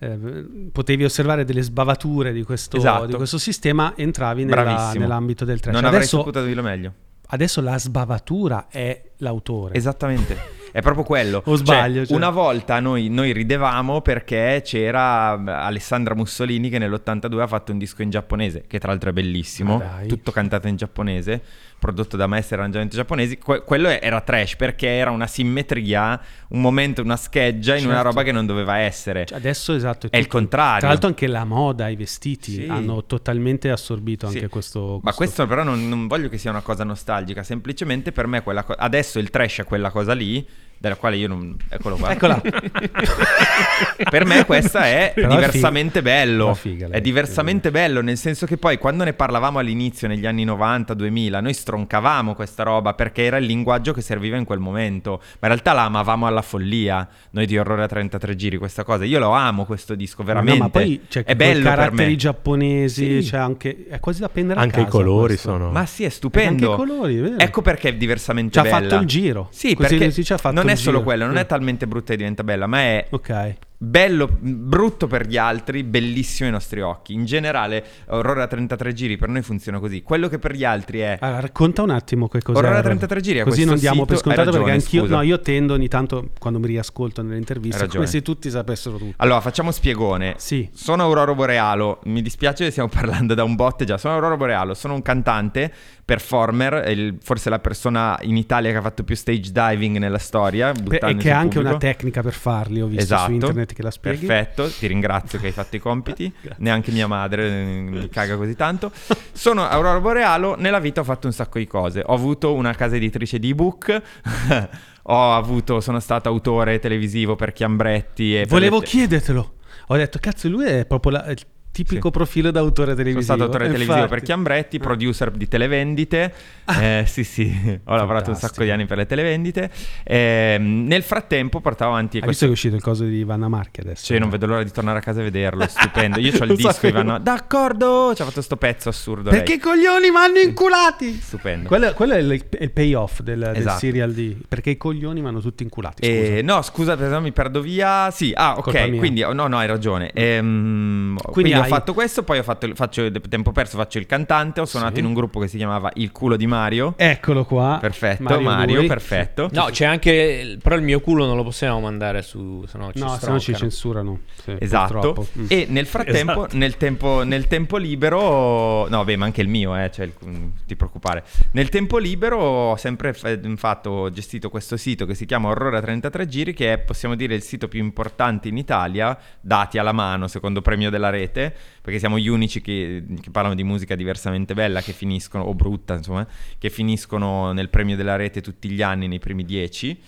eh, 0.00 0.46
potevi 0.72 1.04
osservare 1.04 1.44
delle 1.44 1.62
sbavature 1.62 2.32
di 2.32 2.42
questo, 2.42 2.76
Esatto. 2.78 3.06
di 3.06 3.14
questo 3.14 3.38
sistema, 3.38 3.92
entravi 3.96 4.44
nella- 4.44 4.92
nell'ambito 4.96 5.44
del 5.44 5.60
trash. 5.60 5.74
Non 5.74 5.84
avrei 5.84 6.00
Adesso, 6.00 6.18
saputo 6.18 6.44
dirlo 6.44 6.62
meglio. 6.62 6.92
adesso 7.28 7.60
la 7.60 7.78
sbavatura 7.78 8.66
è 8.68 9.00
l'autore. 9.18 9.74
Esattamente. 9.74 10.36
È 10.72 10.80
proprio 10.80 11.04
quello. 11.04 11.42
O 11.44 11.56
Cioè, 11.56 11.58
sbaglio, 11.58 12.06
cioè. 12.06 12.16
Una 12.16 12.30
volta 12.30 12.80
noi, 12.80 13.08
noi 13.08 13.32
ridevamo 13.32 14.00
perché 14.00 14.62
c'era 14.64 15.32
Alessandra 15.64 16.14
Mussolini 16.14 16.70
che 16.70 16.78
nell'82 16.78 17.40
ha 17.40 17.46
fatto 17.46 17.72
un 17.72 17.78
disco 17.78 18.02
in 18.02 18.08
giapponese, 18.10 18.64
che 18.66 18.78
tra 18.78 18.88
l'altro 18.88 19.10
è 19.10 19.12
bellissimo, 19.12 19.82
tutto 20.08 20.32
cantato 20.32 20.68
in 20.68 20.76
giapponese, 20.76 21.42
prodotto 21.82 22.16
da 22.16 22.28
maestri 22.28 22.54
arrangiamenti 22.54 22.94
giapponesi. 22.94 23.38
Que- 23.38 23.64
quello 23.64 23.88
era 23.88 24.20
trash 24.20 24.54
perché 24.54 24.86
era 24.86 25.10
una 25.10 25.26
simmetria, 25.26 26.20
un 26.50 26.60
momento, 26.60 27.02
una 27.02 27.16
scheggia 27.16 27.74
in 27.74 27.84
una 27.86 27.94
Certo. 27.94 28.08
roba 28.08 28.22
che 28.22 28.30
non 28.30 28.46
doveva 28.46 28.78
essere. 28.78 29.26
Cioè, 29.26 29.36
Adesso 29.36 29.74
esatto. 29.74 30.06
È 30.08 30.16
il 30.16 30.24
tutto- 30.26 30.36
contrario. 30.38 30.78
Tra 30.78 30.88
l'altro 30.88 31.08
anche 31.08 31.26
la 31.26 31.44
moda, 31.44 31.88
i 31.88 31.96
vestiti 31.96 32.52
Sì. 32.52 32.66
hanno 32.68 33.04
totalmente 33.04 33.68
assorbito 33.70 34.28
Sì. 34.28 34.36
anche 34.36 34.48
questo... 34.48 35.00
Ma 35.02 35.12
questo 35.12 35.44
però 35.48 35.64
non, 35.64 35.88
non 35.88 36.06
voglio 36.06 36.28
che 36.28 36.38
sia 36.38 36.50
una 36.50 36.60
cosa 36.62 36.84
nostalgica, 36.84 37.42
semplicemente 37.42 38.12
per 38.12 38.28
me 38.28 38.42
quella 38.44 38.62
co- 38.62 38.74
adesso 38.74 39.18
il 39.18 39.30
trash 39.30 39.58
è 39.58 39.64
quella 39.64 39.90
cosa 39.90 40.12
lì, 40.12 40.46
della 40.82 40.96
quale 40.96 41.14
io 41.14 41.28
non... 41.28 41.56
Eccolo 41.68 41.94
qua. 41.94 42.10
Eccola. 42.10 42.42
per 44.10 44.24
me 44.26 44.44
questa 44.44 44.86
è 44.86 45.12
Però 45.14 45.28
è 45.28 45.34
diversamente 45.36 46.00
figa. 46.00 46.10
bello. 46.10 46.54
Figa 46.54 46.88
lei, 46.88 46.98
è 46.98 47.00
diversamente 47.00 47.70
bello, 47.70 48.00
nel 48.00 48.16
senso 48.16 48.46
che 48.46 48.56
poi 48.56 48.78
quando 48.78 49.04
ne 49.04 49.12
parlavamo 49.12 49.60
all'inizio, 49.60 50.08
negli 50.08 50.26
anni 50.26 50.42
90, 50.42 50.94
2000, 50.94 51.40
noi 51.40 51.54
stroncavamo 51.54 52.34
questa 52.34 52.64
roba 52.64 52.94
perché 52.94 53.22
era 53.22 53.36
il 53.36 53.44
linguaggio 53.46 53.92
che 53.92 54.00
serviva 54.00 54.36
in 54.36 54.44
quel 54.44 54.58
momento. 54.58 55.18
Ma 55.38 55.46
in 55.46 55.48
realtà 55.48 55.72
la 55.72 55.84
amavamo 55.84 56.26
alla 56.26 56.42
follia, 56.42 57.06
noi 57.30 57.46
di 57.46 57.56
Orrore 57.56 57.84
a 57.84 57.86
33 57.86 58.34
giri, 58.34 58.56
questa 58.56 58.82
cosa. 58.82 59.04
Io 59.04 59.20
lo 59.20 59.30
amo 59.30 59.64
questo 59.64 59.94
disco, 59.94 60.24
veramente. 60.24 60.58
No, 60.58 60.64
ma 60.64 60.70
poi 60.70 61.00
c'è 61.08 61.22
è 61.22 61.36
bello 61.36 61.62
per 61.62 61.74
caratteri 61.76 62.16
giapponesi, 62.16 63.22
Sì. 63.22 63.30
c'è 63.30 63.36
anche, 63.36 63.86
è 63.88 64.00
quasi 64.00 64.20
da 64.20 64.28
prendere 64.28 64.58
a 64.58 64.62
Anche 64.64 64.80
i 64.80 64.86
colori 64.88 65.26
questo. 65.34 65.50
sono... 65.50 65.70
Ma 65.70 65.86
sì, 65.86 66.02
è 66.02 66.08
stupendo. 66.08 66.72
Anche 66.72 66.82
i 66.82 66.86
colori, 66.86 67.14
vero? 67.20 67.38
Ecco 67.38 67.62
perché 67.62 67.90
è 67.90 67.94
diversamente 67.94 68.52
Ci 68.54 68.58
ha 68.58 68.62
bella. 68.62 68.80
fatto 68.80 68.96
il 68.96 69.06
giro. 69.06 69.46
Sì, 69.52 69.74
Così 69.76 69.96
perché 69.96 70.12
ci 70.24 70.32
ha 70.32 70.38
fatto 70.38 70.54
non 70.56 70.64
il 70.64 70.70
è 70.72 70.76
solo 70.76 70.98
giro. 70.98 71.08
quello, 71.08 71.26
non 71.26 71.36
è 71.36 71.46
talmente 71.46 71.86
brutta 71.86 72.12
e 72.12 72.16
diventa 72.16 72.44
bella, 72.44 72.66
ma 72.66 72.78
è 72.80 73.06
Ok. 73.10 73.54
bello, 73.76 74.28
brutto 74.40 75.06
per 75.08 75.26
gli 75.26 75.36
altri, 75.36 75.82
bellissimo 75.82 76.46
ai 76.46 76.52
nostri 76.52 76.80
occhi. 76.80 77.14
In 77.14 77.24
generale, 77.24 77.84
Aurora 78.06 78.44
a 78.44 78.46
33 78.46 78.92
giri 78.92 79.16
per 79.16 79.28
noi 79.28 79.42
funziona 79.42 79.78
così. 79.80 80.02
Quello 80.02 80.28
che 80.28 80.38
per 80.38 80.54
gli 80.54 80.64
altri 80.64 81.00
è 81.00 81.16
Allora, 81.20 81.40
racconta 81.40 81.82
un 81.82 81.90
attimo 81.90 82.28
che 82.28 82.40
cos'è. 82.42 82.58
Aurora 82.58 82.80
33 82.82 83.20
giri 83.20 83.38
è 83.40 83.42
Così 83.42 83.64
non 83.64 83.78
diamo 83.78 84.04
per 84.04 84.16
sito- 84.18 84.28
hai 84.30 84.34
scontato 84.36 84.56
perché 84.56 84.70
ragione, 84.72 84.84
anch'io, 84.84 85.02
scusa. 85.02 85.14
no, 85.16 85.22
io 85.22 85.40
tendo 85.40 85.74
ogni 85.74 85.88
tanto 85.88 86.30
quando 86.38 86.58
mi 86.60 86.66
riascolto 86.68 87.22
nelle 87.22 87.38
interviste 87.38 87.88
come 87.88 88.06
se 88.06 88.22
tutti 88.22 88.48
sapessero 88.50 88.96
tutto. 88.98 89.14
Allora, 89.16 89.40
facciamo 89.40 89.70
spiegone. 89.72 90.34
Sì. 90.38 90.68
Sono 90.72 91.02
Aurora 91.02 91.34
Borealo. 91.34 92.00
Mi 92.04 92.22
dispiace 92.22 92.64
che 92.64 92.70
stiamo 92.70 92.88
parlando 92.92 93.34
da 93.34 93.42
un 93.44 93.54
bot 93.56 93.82
già. 93.84 93.98
Sono 93.98 94.14
Aurora 94.14 94.36
Borealo. 94.36 94.74
Sono 94.74 94.94
un 94.94 95.02
cantante, 95.02 95.72
performer, 96.04 96.88
il- 96.90 97.18
forse 97.22 97.48
la 97.48 97.58
persona 97.58 98.18
in 98.22 98.36
Italia 98.36 98.70
che 98.70 98.76
ha 98.76 98.82
fatto 98.82 99.04
più 99.04 99.14
stage 99.14 99.50
diving 99.52 99.98
nella 99.98 100.18
storia. 100.18 100.72
E 100.72 101.14
che 101.16 101.30
ha 101.30 101.38
anche 101.38 101.58
una 101.58 101.76
tecnica 101.76 102.22
per 102.22 102.32
farli, 102.32 102.80
ho 102.80 102.86
visto 102.86 103.02
Esatto. 103.02 103.24
su 103.26 103.32
internet 103.32 103.72
che 103.72 103.82
la 103.82 103.90
spieghi. 103.90 104.26
Perfetto, 104.26 104.68
ti 104.70 104.86
ringrazio 104.86 105.38
che 105.38 105.46
hai 105.46 105.52
fatto 105.52 105.76
i 105.76 105.78
compiti. 105.78 106.32
Neanche 106.58 106.90
mia 106.90 107.06
madre 107.06 107.48
eh, 107.48 107.64
mi 107.88 108.08
caga 108.08 108.36
così 108.36 108.54
tanto. 108.56 108.90
Sono 109.32 109.66
Aurora 109.66 110.00
Borealo, 110.00 110.56
nella 110.58 110.80
vita 110.80 111.00
ho 111.00 111.04
fatto 111.04 111.26
un 111.26 111.32
sacco 111.32 111.58
di 111.58 111.66
cose. 111.66 112.02
Ho 112.04 112.14
avuto 112.14 112.52
una 112.54 112.74
casa 112.74 112.96
editrice 112.96 113.38
di 113.38 113.50
ebook. 113.50 114.02
ho 115.04 115.34
avuto, 115.34 115.80
sono 115.80 115.98
stato 116.00 116.28
autore 116.28 116.78
televisivo 116.78 117.34
per 117.36 117.52
Chiambretti 117.52 118.36
e 118.36 118.40
per 118.40 118.48
Volevo 118.48 118.78
le- 118.80 118.84
chiedertelo. 118.86 119.54
Ho 119.88 119.96
detto, 119.96 120.18
cazzo, 120.20 120.48
lui 120.48 120.66
è 120.66 120.86
proprio 120.86 121.12
la- 121.12 121.34
tipico 121.72 122.08
Sì. 122.08 122.12
profilo 122.12 122.50
d'autore 122.50 122.90
Sono 122.92 122.96
televisivo. 123.02 123.22
stato 123.22 123.42
autore 123.44 123.64
Eh, 123.64 123.66
televisivo 123.68 123.94
per 123.94 124.02
infatti. 124.04 124.24
Chiambretti, 124.24 124.78
producer 124.78 125.30
di 125.30 125.48
televendite. 125.48 126.32
Eh, 126.80 127.04
sì, 127.06 127.24
sì, 127.24 127.80
ho 127.84 127.96
lavorato 127.96 128.30
un 128.30 128.36
sacco 128.36 128.62
di 128.62 128.70
anni 128.70 128.86
per 128.86 128.98
le 128.98 129.06
televendite. 129.06 129.70
Ehm, 130.04 130.86
nel 130.86 131.02
frattempo 131.02 131.60
portavo 131.60 131.92
avanti 131.92 132.18
Hai 132.18 132.22
questo. 132.24 132.46
visto 132.46 132.46
che 132.46 132.50
è 132.50 132.54
uscito 132.54 132.76
il 132.76 132.82
coso 132.82 133.04
di 133.10 133.24
Vanna 133.24 133.48
Marchi 133.48 133.80
adesso? 133.80 134.06
Cioè, 134.06 134.18
non 134.18 134.28
vedo 134.30 134.46
l'ora 134.46 134.62
di 134.62 134.70
tornare 134.70 134.98
a 134.98 135.00
casa 135.02 135.20
e 135.20 135.24
vederlo, 135.24 135.64
è 135.64 135.68
stupendo. 135.72 136.20
Io 136.20 136.32
ho 136.38 136.44
il 136.44 136.54
disco, 136.54 136.70
sapevo. 136.72 137.00
Ivano. 137.00 137.18
D'accordo, 137.18 138.12
ci 138.14 138.22
ha 138.22 138.24
fatto 138.26 138.42
sto 138.42 138.56
pezzo 138.56 138.88
assurdo. 138.88 139.30
Perché 139.30 139.54
i 139.54 139.58
coglioni 139.58 140.10
mi 140.10 140.16
hanno 140.16 140.38
inculati? 140.38 141.12
Stupendo. 141.20 141.68
Quello, 141.68 141.92
quello 141.94 142.12
è, 142.14 142.18
il, 142.18 142.44
il 142.60 142.70
payoff 142.70 143.20
del, 143.20 143.38
del 143.38 143.56
Esatto. 143.56 143.78
serial 143.78 144.12
di... 144.12 144.36
Perché 144.46 144.70
i 144.70 144.76
coglioni 144.76 145.20
mi 145.20 145.28
hanno 145.28 145.40
tutti 145.40 145.62
inculati, 145.62 146.04
scusa. 146.06 146.16
Eh, 146.36 146.42
no, 146.42 146.62
scusa, 146.62 147.20
mi 147.20 147.32
perdo 147.32 147.60
via. 147.60 148.10
Sì, 148.10 148.32
ah, 148.34 148.56
ok. 148.58 148.96
Quindi, 148.98 149.20
no, 149.22 149.46
no, 149.48 149.56
hai 149.58 149.66
ragione. 149.66 150.10
Ehm, 150.12 151.16
quindi 151.16 151.52
Quindi 151.52 151.52
ho 151.64 151.68
fatto 151.68 151.94
questo, 151.94 152.22
poi 152.22 152.38
ho 152.38 152.42
fatto 152.42 152.66
il, 152.66 152.74
faccio, 152.76 153.10
tempo 153.28 153.52
perso, 153.52 153.76
faccio 153.76 153.98
il 153.98 154.06
cantante. 154.06 154.60
Ho 154.60 154.64
suonato 154.64 154.94
Sì. 154.94 155.00
in 155.00 155.06
un 155.06 155.14
gruppo 155.14 155.40
che 155.40 155.48
si 155.48 155.56
chiamava 155.56 155.90
Il 155.94 156.12
culo 156.12 156.36
di 156.36 156.46
Mario. 156.46 156.94
Eccolo 156.96 157.44
qua. 157.44 157.78
Perfetto, 157.80 158.40
Mario, 158.40 158.76
lui. 158.78 158.86
perfetto. 158.86 159.48
No, 159.52 159.66
c'è 159.70 159.84
anche. 159.86 160.58
Però 160.62 160.74
il 160.76 160.82
mio 160.82 161.00
culo 161.00 161.26
non 161.26 161.36
lo 161.36 161.42
possiamo 161.44 161.80
mandare 161.80 162.22
su. 162.22 162.64
Se 162.66 162.78
no 162.78 162.92
ci 162.92 162.98
No, 163.00 163.16
se 163.18 163.30
no 163.30 163.38
ci 163.40 163.54
censurano. 163.54 164.20
Sì, 164.42 164.54
Esatto. 164.58 165.26
Mm. 165.38 165.44
E 165.48 165.66
nel 165.68 165.86
frattempo, 165.86 166.32
Esatto. 166.46 166.56
nel, 166.56 166.76
tempo, 166.76 167.22
nel 167.22 167.46
tempo 167.46 167.76
libero, 167.76 168.88
no, 168.88 169.04
beh, 169.04 169.16
ma 169.16 169.24
anche 169.24 169.40
il 169.42 169.48
mio, 169.48 169.76
eh, 169.76 169.90
cioè, 169.90 170.06
il- 170.06 170.12
non 170.20 170.52
ti 170.66 170.76
preoccupare. 170.76 171.24
Nel 171.52 171.68
tempo 171.68 171.98
libero 171.98 172.36
ho 172.38 172.76
sempre 172.76 173.12
fa- 173.12 173.38
fatto, 173.56 174.10
gestito 174.10 174.50
questo 174.50 174.76
sito 174.76 175.06
che 175.06 175.14
si 175.14 175.26
chiama 175.26 175.48
Aurora 175.48 175.80
33 175.80 176.26
Giri, 176.26 176.52
che 176.54 176.72
è, 176.72 176.78
possiamo 176.78 177.14
dire, 177.14 177.34
il 177.34 177.42
sito 177.42 177.68
più 177.68 177.80
importante 177.80 178.48
in 178.48 178.56
Italia, 178.56 179.16
dati 179.40 179.78
alla 179.78 179.92
mano, 179.92 180.26
secondo 180.28 180.60
premio 180.62 180.90
della 180.90 181.10
rete, 181.10 181.51
perché 181.80 181.98
siamo 181.98 182.18
gli 182.18 182.28
unici 182.28 182.60
che, 182.60 183.04
che 183.20 183.30
parlano 183.30 183.54
di 183.54 183.62
musica 183.62 183.94
diversamente 183.94 184.54
bella, 184.54 184.80
che 184.80 184.92
finiscono, 184.92 185.44
o 185.44 185.54
brutta, 185.54 185.94
insomma, 185.94 186.26
che 186.58 186.70
finiscono 186.70 187.52
nel 187.52 187.68
premio 187.68 187.96
della 187.96 188.16
rete 188.16 188.40
tutti 188.40 188.70
gli 188.70 188.82
anni, 188.82 189.08
nei 189.08 189.18
primi 189.18 189.44
dieci. 189.44 190.00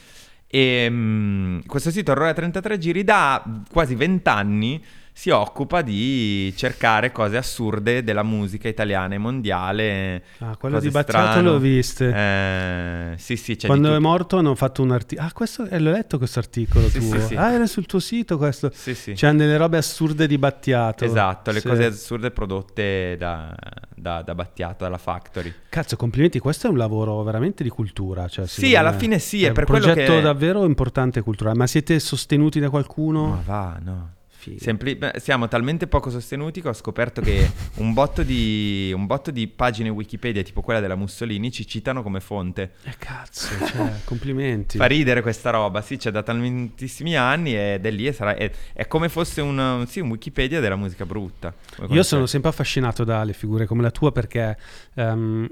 E 0.47 0.87
mm, 0.89 1.61
questo 1.67 1.91
sito 1.91 2.13
Aurora 2.13 2.33
33 2.33 2.79
Giri 2.79 3.03
da 3.03 3.43
quasi 3.71 3.95
vent'anni 3.95 4.83
si 5.17 5.31
occupa 5.31 5.81
di 5.81 6.53
cercare 6.57 7.13
cose 7.13 7.37
assurde 7.37 8.03
della 8.03 8.25
musica 8.25 8.67
italiana 8.67 9.15
e 9.15 9.19
mondiale. 9.19 10.25
Ah, 10.39 10.57
quello 10.57 10.81
di 10.81 10.91
Battiato 10.91 11.29
strane. 11.31 11.43
l'ho 11.49 11.59
viste. 11.59 12.13
Eh, 12.13 13.15
sì, 13.19 13.37
sì, 13.37 13.57
Quando 13.65 13.95
è 13.95 13.99
morto 14.01 14.39
hanno 14.39 14.57
fatto 14.57 14.83
un 14.83 14.91
articolo. 14.91 15.27
Ah, 15.29 15.33
questo 15.33 15.67
eh, 15.69 15.79
l'ho 15.79 15.93
letto 15.93 16.19
questo 16.19 16.41
articolo 16.41 16.89
Sì, 16.89 16.99
tuo. 16.99 17.21
sì, 17.21 17.27
sì. 17.29 17.35
Ah, 17.37 17.53
era 17.53 17.67
sul 17.67 17.87
tuo 17.87 18.01
sito 18.01 18.37
questo. 18.39 18.71
Sì, 18.75 18.93
sì. 18.97 19.13
C'hanno 19.15 19.39
delle 19.39 19.57
robe 19.57 19.77
assurde 19.77 20.27
di 20.27 20.37
Battiato. 20.37 21.05
Esatto, 21.05 21.53
le 21.53 21.63
cose 21.63 21.85
assurde 21.85 22.33
prodotte 22.33 23.15
da, 23.17 23.55
da, 23.95 24.21
da 24.21 24.35
Battiato, 24.35 24.83
dalla 24.83 24.99
Factory. 24.99 25.53
Cazzo, 25.69 25.95
complimenti, 25.97 26.41
questo 26.41 26.67
è 26.67 26.71
un 26.71 26.77
lavoro 26.77 27.23
veramente 27.23 27.63
di 27.63 27.69
cultura. 27.69 28.27
Cioè, 28.27 28.49
Sì, 28.49 28.75
alla 28.75 28.93
fine 28.93 29.21
sì, 29.21 29.45
è 29.45 29.53
per 29.53 29.63
un 29.63 29.69
quello 29.79 29.85
progetto 29.93 30.15
che- 30.15 30.21
davvero 30.23 30.65
importante 30.65 31.21
culturale. 31.23 31.57
Ma 31.57 31.69
siete 31.69 32.01
sostenuti 32.01 32.59
da 32.59 32.69
qualcuno? 32.69 33.29
Ma 33.29 33.43
va, 33.45 33.79
no. 33.81 34.13
Figo. 34.45 34.59
Sempli- 34.59 34.95
beh, 34.95 35.15
siamo 35.17 35.49
talmente 35.49 35.87
poco 35.87 36.11
sostenuti 36.11 36.61
che 36.61 36.69
ho 36.69 36.73
scoperto 36.73 37.23
che 37.23 37.51
un 37.77 37.95
botto, 37.95 38.23
di, 38.23 38.93
un 38.95 39.07
botto 39.07 39.31
di 39.31 39.47
pagine 39.49 39.89
Wikipedia, 39.89 40.43
tipo 40.43 40.61
quella 40.61 40.81
della 40.81 40.97
Mussolini, 40.97 41.51
ci 41.51 41.67
citano 41.67 42.03
come 42.03 42.21
fonte. 42.21 42.73
Eh, 42.85 42.95
cazzo, 42.99 43.67
cioè, 43.67 44.01
complimenti. 44.05 44.77
Fa 44.77 44.87
ridere 44.87 45.23
questa 45.23 45.51
roba, 45.51 45.81
sì, 45.81 45.97
c'è 45.97 46.11
da 46.11 46.23
tantissimi 46.23 47.17
anni 47.17 47.57
ed 47.57 47.87
è 47.87 47.91
lì 47.91 48.07
e 48.07 48.13
sarà, 48.13 48.37
è, 48.37 48.51
è 48.75 48.87
come 48.87 49.09
fosse 49.09 49.41
un, 49.41 49.85
sì, 49.89 50.01
un 50.01 50.11
Wikipedia 50.11 50.61
della 50.61 50.77
musica 50.77 51.07
brutta. 51.07 51.55
Io 51.89 52.03
sono 52.03 52.27
sempre 52.27 52.51
affascinato 52.51 53.05
dalle 53.05 53.33
figure 53.33 53.67
come 53.67 53.83
la 53.83 53.91
tua 53.91 54.13
perché 54.13 54.57
ehm, 54.95 55.49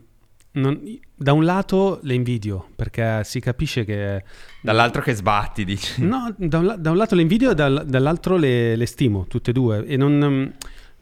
non- 0.52 0.98
da 1.14 1.32
un 1.32 1.44
lato 1.44 2.00
le 2.02 2.14
invidio 2.14 2.68
perché 2.76 3.22
si 3.24 3.40
capisce 3.40 3.84
che 3.84 4.22
Dall'altro 4.60 5.00
che 5.02 5.14
sbatti, 5.14 5.64
dici. 5.64 6.02
no, 6.04 6.32
da 6.36 6.58
un, 6.58 6.74
da 6.78 6.90
un 6.90 6.96
lato 6.96 7.14
le 7.14 7.22
invidio 7.22 7.50
e 7.50 7.54
dal- 7.54 7.84
dall'altro 7.86 8.36
le, 8.36 8.76
le 8.76 8.86
stimo 8.86 9.26
tutte 9.26 9.50
e 9.50 9.52
due 9.52 9.84
e 9.86 9.96
non 9.96 10.22
ehm, 10.22 10.52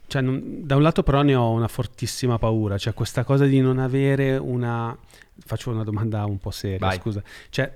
cioè, 0.07 0.21
non- 0.21 0.41
da 0.65 0.75
un 0.75 0.81
lato 0.81 1.03
però 1.03 1.21
ne 1.21 1.35
ho 1.35 1.51
una 1.51 1.67
fortissima 1.69 2.37
paura, 2.37 2.77
cioè 2.77 2.93
questa 2.93 3.23
cosa 3.23 3.45
di 3.45 3.61
non 3.61 3.79
avere 3.79 4.35
una... 4.37 4.97
Faccio 5.43 5.71
una 5.71 5.83
domanda 5.83 6.25
un 6.25 6.37
po' 6.37 6.51
seria, 6.51 6.77
Vai. 6.77 6.97
scusa. 6.99 7.23
Cioè, 7.49 7.73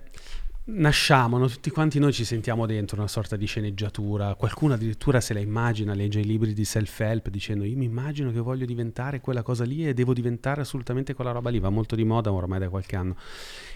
nasciamo, 0.68 1.38
no? 1.38 1.48
tutti 1.48 1.70
quanti 1.70 2.00
noi 2.00 2.12
ci 2.12 2.26
sentiamo 2.26 2.66
dentro 2.66 2.98
una 2.98 3.08
sorta 3.08 3.36
di 3.36 3.46
sceneggiatura, 3.46 4.34
qualcuno 4.34 4.74
addirittura 4.74 5.22
se 5.22 5.34
la 5.34 5.40
immagina, 5.40 5.94
legge 5.94 6.22
i 6.22 6.26
libri 6.26 6.54
di 6.54 6.66
self-help 6.66 7.30
dicendo 7.30 7.66
io 7.66 7.78
mi 7.78 7.86
immagino 7.86 8.32
che 8.32 8.40
voglio 8.40 8.66
diventare 8.66 9.20
quella 9.22 9.44
cosa 9.44 9.64
lì 9.64 9.88
e 9.88 9.94
devo 9.94 10.14
diventare 10.14 10.62
assolutamente 10.62 11.14
quella 11.14 11.32
roba 11.32 11.52
lì, 11.52 11.60
va 11.60 11.70
molto 11.70 11.96
di 11.96 12.04
moda 12.04 12.32
ormai 12.32 12.60
da 12.60 12.70
qualche 12.70 12.96
anno. 12.96 13.16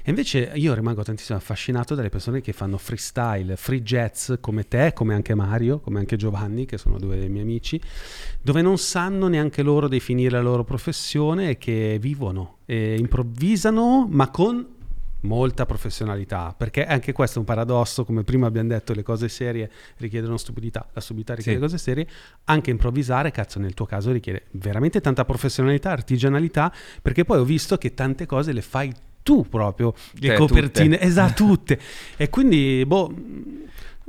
E 0.01 0.09
invece 0.09 0.51
io 0.55 0.73
rimango 0.73 1.03
tantissimo 1.03 1.37
affascinato 1.37 1.93
dalle 1.93 2.09
persone 2.09 2.41
che 2.41 2.53
fanno 2.53 2.77
freestyle, 2.77 3.55
free 3.55 3.83
jazz 3.83 4.33
come 4.39 4.67
te, 4.67 4.91
come 4.93 5.13
anche 5.13 5.35
Mario, 5.35 5.79
come 5.79 5.99
anche 5.99 6.15
Giovanni, 6.15 6.65
che 6.65 6.79
sono 6.79 6.97
due 6.97 7.19
dei 7.19 7.29
miei 7.29 7.43
amici, 7.43 7.79
dove 8.41 8.63
non 8.63 8.79
sanno 8.79 9.27
neanche 9.27 9.61
loro 9.61 9.87
definire 9.87 10.31
la 10.31 10.41
loro 10.41 10.63
professione 10.63 11.51
e 11.51 11.57
che 11.59 11.97
vivono 12.01 12.57
e 12.65 12.97
improvvisano, 12.97 14.07
ma 14.09 14.29
con 14.29 14.77
molta 15.21 15.65
professionalità, 15.65 16.53
perché 16.57 16.85
anche 16.85 17.11
questo 17.11 17.37
è 17.37 17.39
un 17.39 17.45
paradosso, 17.45 18.05
come 18.05 18.23
prima 18.23 18.47
abbiamo 18.47 18.69
detto, 18.69 18.93
le 18.93 19.03
cose 19.03 19.27
serie 19.29 19.69
richiedono 19.97 20.37
stupidità, 20.37 20.87
la 20.93 21.01
stupidità 21.01 21.35
richiede 21.35 21.57
Sì. 21.57 21.63
cose 21.63 21.77
serie, 21.77 22.07
anche 22.45 22.69
improvvisare, 22.71 23.31
cazzo, 23.31 23.59
nel 23.59 23.73
tuo 23.73 23.85
caso 23.85 24.11
richiede 24.11 24.45
veramente 24.51 25.01
tanta 25.01 25.25
professionalità, 25.25 25.91
artigianalità, 25.91 26.71
perché 27.01 27.25
poi 27.25 27.39
ho 27.39 27.43
visto 27.43 27.77
che 27.77 27.93
tante 27.93 28.25
cose 28.25 28.53
le 28.53 28.61
fai 28.61 28.93
tu 29.21 29.47
proprio, 29.47 29.93
le 30.13 30.27
Cioè, 30.27 30.37
copertine, 30.37 30.95
tutte. 30.95 31.07
esatto, 31.07 31.45
tutte. 31.45 31.79
e 32.17 32.29
quindi, 32.29 32.83
boh, 32.87 33.13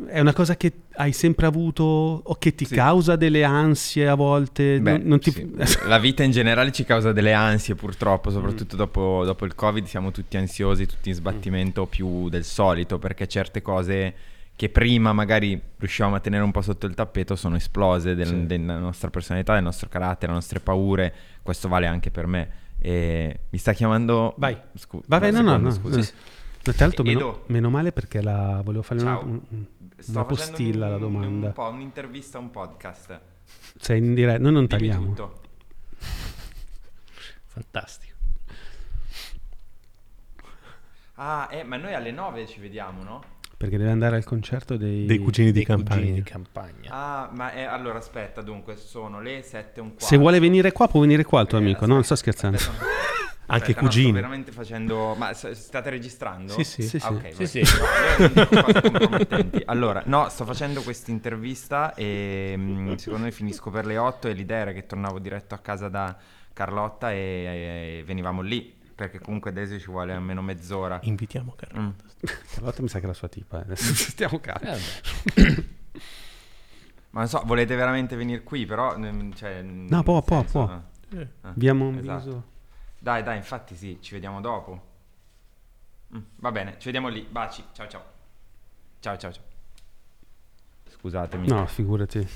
è 0.06 0.20
una 0.20 0.32
cosa 0.32 0.56
che 0.56 0.72
hai 0.94 1.12
sempre 1.12 1.46
avuto 1.46 1.82
o 1.84 2.34
che 2.36 2.54
ti 2.54 2.64
Sì. 2.64 2.74
causa 2.74 3.16
delle 3.16 3.44
ansie 3.44 4.08
a 4.08 4.14
volte? 4.14 4.80
Beh, 4.80 4.98
non, 4.98 5.06
non 5.06 5.18
ti... 5.20 5.30
sì. 5.30 5.50
La 5.86 5.98
vita 5.98 6.22
in 6.22 6.30
generale 6.30 6.72
ci 6.72 6.84
causa 6.84 7.12
delle 7.12 7.32
ansie 7.32 7.74
purtroppo, 7.74 8.30
Mm. 8.30 8.32
soprattutto 8.32 8.76
dopo, 8.76 9.22
dopo 9.24 9.44
il 9.44 9.54
Covid 9.54 9.84
siamo 9.86 10.10
tutti 10.10 10.36
ansiosi, 10.36 10.86
tutti 10.86 11.08
in 11.08 11.14
sbattimento 11.14 11.86
più 11.86 12.28
del 12.28 12.44
solito, 12.44 12.98
perché 12.98 13.26
certe 13.26 13.62
cose 13.62 14.14
che 14.56 14.68
prima 14.68 15.12
magari 15.14 15.58
riuscivamo 15.78 16.16
a 16.16 16.20
tenere 16.20 16.42
un 16.44 16.50
po' 16.50 16.60
sotto 16.60 16.84
il 16.86 16.94
tappeto 16.94 17.34
sono 17.34 17.56
esplose 17.56 18.14
del- 18.14 18.26
Sì. 18.26 18.46
della 18.46 18.78
nostra 18.78 19.08
personalità, 19.08 19.54
del 19.54 19.62
nostro 19.62 19.88
carattere, 19.88 20.26
delle 20.26 20.34
nostre 20.34 20.60
paure, 20.60 21.14
questo 21.42 21.66
vale 21.68 21.86
anche 21.86 22.10
per 22.10 22.26
me. 22.26 22.48
E 22.78 23.40
mi 23.50 23.58
sta 23.58 23.72
chiamando... 23.72 24.34
Vai. 24.38 24.56
Scu- 24.74 25.02
Vabbè, 25.06 25.30
no, 25.30 25.40
no, 25.42 25.56
no. 25.56 25.70
scusa. 25.70 25.96
no. 25.98 26.04
Tra 26.62 26.74
l'altro, 26.78 27.04
meno, 27.04 27.42
meno 27.46 27.70
male 27.70 27.90
perché 27.92 28.20
la 28.22 28.60
volevo 28.62 28.82
fare 28.82 29.00
una, 29.00 29.16
Ciao. 29.16 29.24
un- 29.24 29.40
una 30.08 30.24
postilla 30.24 30.86
un- 30.86 30.90
la 30.92 30.98
domanda. 30.98 31.46
Un 31.48 31.52
po' 31.52 31.68
un'intervista, 31.68 32.38
un 32.38 32.50
podcast. 32.50 33.20
Sei 33.78 33.98
in 33.98 34.14
diretta, 34.14 34.38
noi 34.40 34.52
non 34.52 34.66
Dimmi 34.66 34.68
tagliamo. 34.88 35.06
tutto. 35.06 35.40
Fantastico. 37.46 38.08
Ah, 41.14 41.48
eh, 41.50 41.64
ma 41.64 41.76
noi 41.76 41.94
alle 41.94 42.12
9 42.12 42.46
ci 42.46 42.60
vediamo, 42.60 43.02
no? 43.02 43.22
Perché 43.56 43.76
deve 43.76 43.90
andare 43.90 44.16
al 44.16 44.24
concerto 44.24 44.76
dei, 44.78 45.04
Dei 45.04 45.18
cugini 45.18 45.52
di 45.52 45.52
Dei 45.52 45.64
cugini 45.66 45.84
campagna. 45.84 46.14
di 46.14 46.22
campagna. 46.22 46.90
Ah, 46.90 47.30
ma 47.34 47.52
eh, 47.52 47.62
allora 47.64 47.98
aspetta, 47.98 48.40
dunque 48.40 48.76
sono 48.76 49.20
le 49.20 49.42
7 49.42 49.80
e 49.80 49.82
un 49.82 49.88
quarto. 49.90 50.06
Se 50.06 50.16
vuole 50.16 50.38
venire 50.40 50.72
qua, 50.72 50.88
può 50.88 51.00
venire 51.00 51.24
qua 51.24 51.42
il 51.42 51.46
tuo 51.46 51.58
Eh, 51.58 51.60
amico. 51.60 51.84
No, 51.84 51.92
non 51.94 52.04
sto 52.04 52.14
aspetta, 52.14 52.48
scherzando. 52.48 52.56
aspetta, 52.56 52.98
Anche 53.52 53.62
aspetta, 53.72 53.80
no, 53.80 53.86
cugini. 53.86 54.04
sto 54.06 54.14
veramente 54.14 54.52
facendo. 54.52 55.14
Ma 55.14 55.32
state 55.34 55.90
registrando? 55.90 56.52
Sì, 56.52 56.64
sì. 56.64 56.82
Sì, 56.82 56.96
Ah, 56.96 57.00
sì. 57.00 57.14
ok, 57.14 57.34
Sì, 57.34 57.46
sì. 57.46 57.62
No, 58.42 59.60
allora 59.66 60.02
no, 60.06 60.28
sto 60.28 60.44
facendo 60.44 60.82
questa 60.82 61.10
intervista 61.10 61.94
e 61.94 62.54
mm, 62.56 62.94
secondo 62.94 63.24
me 63.26 63.32
finisco 63.32 63.70
per 63.70 63.86
le 63.86 63.96
8 63.98 64.28
e 64.28 64.32
l'idea 64.32 64.58
era 64.58 64.72
che 64.72 64.86
tornavo 64.86 65.18
diretto 65.18 65.54
a 65.54 65.58
casa 65.58 65.88
da 65.88 66.16
Carlotta 66.52 67.12
e, 67.12 67.98
e 67.98 68.02
venivamo 68.04 68.40
lì. 68.42 68.78
Perché 69.00 69.18
comunque 69.18 69.50
Desio 69.52 69.78
ci 69.78 69.86
vuole 69.86 70.12
almeno 70.12 70.42
mezz'ora. 70.42 70.98
Invitiamo 71.04 71.54
Carlo. 71.56 71.80
Mm. 71.80 71.88
Carlotta 72.52 72.82
mi 72.82 72.88
sa 72.88 72.98
che 72.98 73.04
è 73.04 73.06
la 73.08 73.14
sua 73.14 73.28
tipa. 73.28 73.58
eh. 73.60 73.62
Adesso 73.62 73.94
stiamo 74.10 74.38
calmi. 74.40 74.68
Eh. 75.34 75.64
Ma 77.12 77.20
non 77.20 77.28
so, 77.28 77.42
volete 77.46 77.74
veramente 77.74 78.14
venire 78.14 78.42
qui? 78.42 78.66
Però. 78.66 78.96
mm, 78.98 79.32
Cioè, 79.32 79.62
No, 79.62 80.02
può, 80.02 80.20
può, 80.22 80.42
può. 80.44 80.64
ah. 80.68 80.82
Abbiamo 81.42 81.88
un 81.88 81.98
Esatto. 81.98 82.18
viso. 82.24 82.44
Dai, 83.02 83.22
dai, 83.22 83.38
infatti 83.38 83.74
sì, 83.74 83.98
ci 84.02 84.12
vediamo 84.12 84.42
dopo. 84.42 84.88
Mm, 86.14 86.20
va 86.36 86.52
bene, 86.52 86.72
ci 86.78 86.84
vediamo 86.84 87.08
lì. 87.08 87.22
Baci, 87.22 87.64
ciao 87.72 87.88
ciao. 87.88 88.04
Ciao 89.00 89.16
ciao 89.16 89.32
ciao. 89.32 89.44
Scusatemi. 90.86 91.48
No, 91.48 91.66
figurati. 91.66 92.28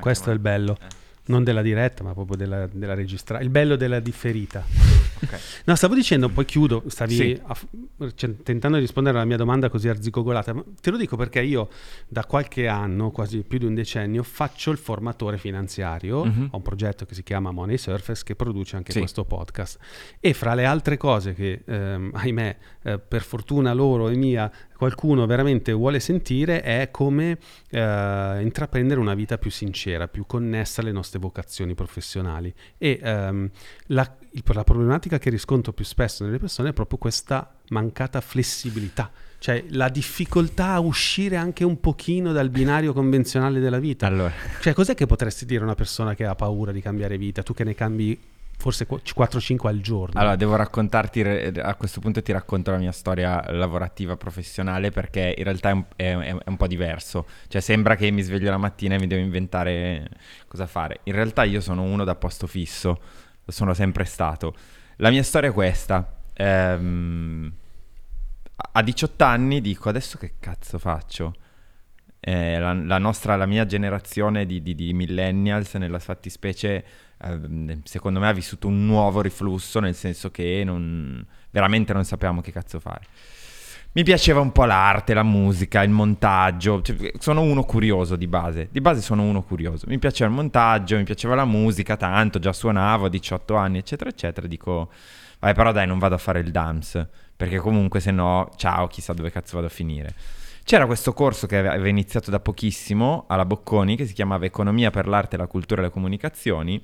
Questo 0.00 0.30
è 0.30 0.32
il 0.32 0.40
bello. 0.40 0.76
Eh, 0.80 0.88
Non 1.28 1.44
della 1.44 1.62
diretta, 1.62 2.02
ma 2.02 2.12
proprio 2.14 2.36
della, 2.36 2.66
della 2.70 2.94
registrata. 2.94 3.42
Il 3.42 3.50
bello 3.50 3.76
della 3.76 4.00
differita. 4.00 4.64
ok. 5.22 5.38
No, 5.66 5.74
stavo 5.74 5.94
dicendo, 5.94 6.28
poi 6.28 6.44
chiudo, 6.44 6.84
stavi 6.86 7.14
Sì. 7.14 7.40
aff- 7.44 7.66
cioè, 8.14 8.34
tentando 8.42 8.76
di 8.76 8.82
rispondere 8.82 9.16
alla 9.16 9.26
mia 9.26 9.36
domanda 9.36 9.68
così 9.68 9.88
arzigogolata, 9.88 10.54
ma 10.54 10.64
te 10.80 10.90
lo 10.90 10.96
dico 10.96 11.16
perché 11.16 11.42
io 11.42 11.68
da 12.08 12.24
qualche 12.24 12.66
anno, 12.66 13.10
quasi 13.10 13.42
più 13.42 13.58
di 13.58 13.66
un 13.66 13.74
decennio, 13.74 14.22
faccio 14.22 14.70
il 14.70 14.78
formatore 14.78 15.36
finanziario, 15.36 16.24
Mhm. 16.24 16.48
ho 16.52 16.56
un 16.56 16.62
progetto 16.62 17.04
che 17.04 17.14
si 17.14 17.22
chiama 17.22 17.50
Money 17.50 17.76
Surface 17.76 18.22
che 18.24 18.34
produce 18.34 18.76
anche 18.76 18.92
Sì. 18.92 18.98
questo 18.98 19.24
podcast 19.24 19.78
e 20.20 20.32
fra 20.32 20.54
le 20.54 20.64
altre 20.64 20.96
cose 20.96 21.34
che, 21.34 21.62
ehm, 21.66 22.10
ahimè, 22.14 22.56
eh, 22.84 22.98
per 22.98 23.22
fortuna 23.22 23.72
loro 23.74 24.08
e 24.08 24.16
mia, 24.16 24.50
qualcuno 24.76 25.26
veramente 25.26 25.72
vuole 25.72 25.98
sentire 26.00 26.62
è 26.62 26.88
come 26.90 27.36
eh, 27.70 28.38
intraprendere 28.40 28.98
una 29.00 29.14
vita 29.14 29.36
più 29.36 29.50
sincera, 29.50 30.08
più 30.08 30.24
connessa 30.24 30.80
alle 30.80 30.92
nostre 30.92 31.17
vocazioni 31.18 31.74
professionali. 31.74 32.52
E 32.78 32.98
ehm, 33.02 33.50
la, 33.86 34.16
il- 34.32 34.42
la 34.46 34.64
problematica 34.64 35.18
che 35.18 35.30
riscontro 35.30 35.72
più 35.72 35.84
spesso 35.84 36.24
nelle 36.24 36.38
persone 36.38 36.70
è 36.70 36.72
proprio 36.72 36.98
questa 36.98 37.52
mancata 37.70 38.20
flessibilità, 38.20 39.10
cioè 39.38 39.64
la 39.70 39.88
difficoltà 39.88 40.72
a 40.72 40.80
uscire 40.80 41.36
anche 41.36 41.64
un 41.64 41.80
pochino 41.80 42.32
dal 42.32 42.48
binario 42.50 42.92
convenzionale 42.92 43.60
della 43.60 43.78
vita. 43.78 44.06
Allora, 44.06 44.32
Cioè, 44.60 44.72
cos'è 44.72 44.94
che 44.94 45.06
potresti 45.06 45.44
dire 45.44 45.60
a 45.60 45.64
una 45.64 45.74
persona 45.74 46.14
che 46.14 46.24
ha 46.24 46.34
paura 46.34 46.72
di 46.72 46.80
cambiare 46.80 47.18
vita? 47.18 47.42
Tu 47.42 47.52
che 47.54 47.64
ne 47.64 47.74
cambi 47.74 48.18
forse 48.58 48.86
qu- 48.86 49.00
4-5 49.16 49.68
al 49.68 49.80
giorno. 49.80 50.18
allora, 50.20 50.34
devo 50.36 50.56
raccontarti, 50.56 51.20
a 51.20 51.74
questo 51.76 52.00
punto 52.00 52.20
ti 52.22 52.32
racconto 52.32 52.70
la 52.72 52.76
mia 52.78 52.90
storia 52.92 53.42
lavorativa 53.52 54.16
professionale 54.16 54.90
perché 54.90 55.32
in 55.38 55.44
realtà 55.44 55.68
è 55.70 55.72
un, 55.72 55.84
è- 55.96 56.34
è- 56.36 56.48
un 56.48 56.56
po' 56.56 56.66
diverso. 56.66 57.26
Cioè 57.46 57.60
sembra 57.60 57.94
che 57.94 58.10
mi 58.10 58.20
sveglio 58.22 58.50
la 58.50 58.56
mattina 58.58 58.96
e 58.96 58.98
mi 58.98 59.06
devo 59.06 59.22
inventare 59.22 60.08
cosa 60.48 60.66
fare. 60.66 61.00
In 61.04 61.12
realtà 61.14 61.44
io 61.44 61.60
sono 61.60 61.82
uno 61.82 62.02
da 62.04 62.16
posto 62.16 62.46
fisso, 62.48 63.00
sono 63.46 63.74
sempre 63.74 64.04
stato. 64.04 64.54
La 64.96 65.10
mia 65.10 65.22
storia 65.22 65.50
è 65.50 65.52
questa. 65.52 66.16
Ehm, 66.34 67.52
a 68.72 68.82
18 68.82 69.24
anni 69.24 69.60
dico 69.60 69.88
adesso 69.88 70.18
che 70.18 70.34
cazzo 70.40 70.78
faccio? 70.78 71.34
Eh, 72.20 72.58
la, 72.58 72.72
la 72.72 72.98
nostra, 72.98 73.36
la 73.36 73.46
mia 73.46 73.64
generazione 73.64 74.44
di, 74.46 74.60
di- 74.62 74.74
di 74.74 74.92
millennials 74.92 75.74
nella 75.74 76.00
fattispecie 76.00 76.84
secondo 77.84 78.20
me 78.20 78.28
ha 78.28 78.32
vissuto 78.32 78.68
un 78.68 78.86
nuovo 78.86 79.20
riflusso 79.20 79.80
nel 79.80 79.94
senso 79.94 80.30
che 80.30 80.62
non, 80.64 81.24
veramente 81.50 81.92
non 81.92 82.04
sapevamo 82.04 82.40
che 82.40 82.52
cazzo 82.52 82.80
fare. 82.80 83.06
Mi 83.92 84.04
piaceva 84.04 84.40
un 84.40 84.52
po' 84.52 84.64
l'arte, 84.64 85.14
la 85.14 85.22
musica, 85.22 85.82
il 85.82 85.90
montaggio. 85.90 86.82
cioè, 86.82 87.12
sono 87.18 87.40
uno 87.40 87.64
curioso 87.64 88.16
di 88.16 88.28
base. 88.28 88.68
Di 88.70 88.80
base 88.80 89.00
sono 89.00 89.22
uno 89.22 89.42
curioso. 89.42 89.86
Mi 89.88 89.98
piaceva 89.98 90.30
il 90.30 90.36
montaggio, 90.36 90.96
mi 90.96 91.04
piaceva 91.04 91.34
la 91.34 91.46
musica, 91.46 91.96
tanto 91.96 92.38
già 92.38 92.52
suonavo 92.52 93.06
a 93.06 93.08
18 93.08 93.56
anni, 93.56 93.78
eccetera, 93.78 94.10
eccetera. 94.10 94.46
Dico, 94.46 94.92
vai, 95.40 95.54
però 95.54 95.72
dai, 95.72 95.86
non 95.86 95.98
vado 95.98 96.14
a 96.14 96.18
fare 96.18 96.40
il 96.40 96.50
dance. 96.50 97.08
Perché 97.34 97.58
comunque, 97.58 97.98
se 97.98 98.10
no, 98.10 98.50
ciao, 98.56 98.86
chissà 98.88 99.14
dove 99.14 99.32
cazzo 99.32 99.56
vado 99.56 99.66
a 99.66 99.70
finire. 99.70 100.14
C'era 100.62 100.84
questo 100.84 101.14
corso 101.14 101.46
che 101.46 101.56
ave- 101.56 101.68
aveva 101.68 101.88
iniziato 101.88 102.30
da 102.30 102.40
pochissimo 102.40 103.24
alla 103.26 103.46
Bocconi 103.46 103.96
che 103.96 104.06
si 104.06 104.12
chiamava 104.12 104.44
Economia 104.44 104.90
per 104.90 105.08
l'arte, 105.08 105.38
la 105.38 105.46
cultura 105.46 105.80
e 105.80 105.84
le 105.84 105.90
comunicazioni. 105.90 106.80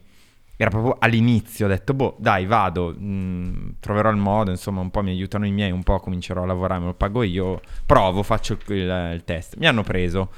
Era 0.56 0.70
proprio 0.70 0.96
all'inizio, 1.00 1.66
ho 1.66 1.68
detto, 1.68 1.94
boh, 1.94 2.14
dai, 2.18 2.46
vado, 2.46 2.90
mh, 2.96 3.76
troverò 3.80 4.08
il 4.10 4.16
modo, 4.16 4.50
insomma, 4.50 4.80
un 4.80 4.90
po' 4.90 5.02
mi 5.02 5.10
aiutano 5.10 5.46
i 5.46 5.50
miei, 5.50 5.72
un 5.72 5.82
po' 5.82 5.98
comincerò 5.98 6.44
a 6.44 6.46
lavorare, 6.46 6.80
me 6.80 6.86
lo 6.86 6.94
pago 6.94 7.22
io, 7.24 7.60
provo, 7.84 8.22
faccio 8.22 8.56
il- 8.68 9.10
il 9.14 9.22
test. 9.24 9.56
Mi 9.56 9.66
hanno 9.66 9.82
preso 9.82 10.30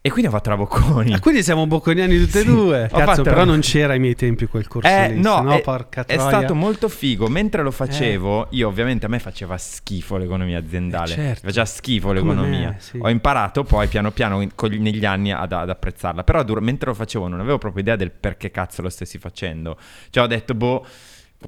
e 0.00 0.10
quindi 0.10 0.28
ho 0.28 0.30
fatto 0.32 0.50
la 0.50 0.56
Bocconi. 0.56 1.12
Ah, 1.12 1.18
quindi 1.20 1.42
siamo 1.42 1.66
bocconiani 1.66 2.18
tutte 2.18 2.38
e 2.38 2.42
Sì, 2.42 2.48
due. 2.48 2.88
Cazzo, 2.90 3.22
però 3.22 3.44
non 3.44 3.60
c'era 3.60 3.92
ai 3.94 3.98
miei 3.98 4.14
tempi 4.14 4.46
quel 4.46 4.66
corso 4.68 4.88
Eh, 4.88 5.12
lì. 5.12 5.20
no, 5.20 5.50
è, 5.50 5.60
porca 5.60 6.02
è 6.06 6.14
troia. 6.16 6.28
stato 6.38 6.54
molto 6.54 6.88
figo. 6.88 7.26
Mentre 7.28 7.62
lo 7.62 7.70
facevo, 7.72 8.46
io 8.50 8.68
ovviamente 8.68 9.06
a 9.06 9.08
me 9.08 9.18
faceva 9.18 9.58
schifo 9.58 10.16
l'economia 10.16 10.58
aziendale. 10.58 11.12
Eh, 11.12 11.16
certo. 11.16 11.46
Faceva 11.46 11.64
schifo 11.66 12.12
l'economia. 12.12 12.68
me, 12.70 12.76
sì. 12.78 12.98
Ho 13.00 13.08
imparato 13.10 13.64
poi 13.64 13.88
piano 13.88 14.10
piano 14.12 14.46
con 14.54 14.70
gli- 14.70 14.78
negli 14.78 15.04
anni 15.04 15.32
ad, 15.32 15.52
ad 15.52 15.68
apprezzarla. 15.68 16.22
Però 16.24 16.42
dur- 16.44 16.62
mentre 16.62 16.88
lo 16.90 16.94
facevo 16.94 17.26
non 17.28 17.40
avevo 17.40 17.58
proprio 17.58 17.82
idea 17.82 17.96
del 17.96 18.10
perché 18.12 18.50
cazzo 18.50 18.80
lo 18.82 18.88
stessi 18.88 19.18
facendo. 19.18 19.76
Cioè 20.10 20.22
ho 20.24 20.26
detto, 20.28 20.54
boh, 20.54 20.86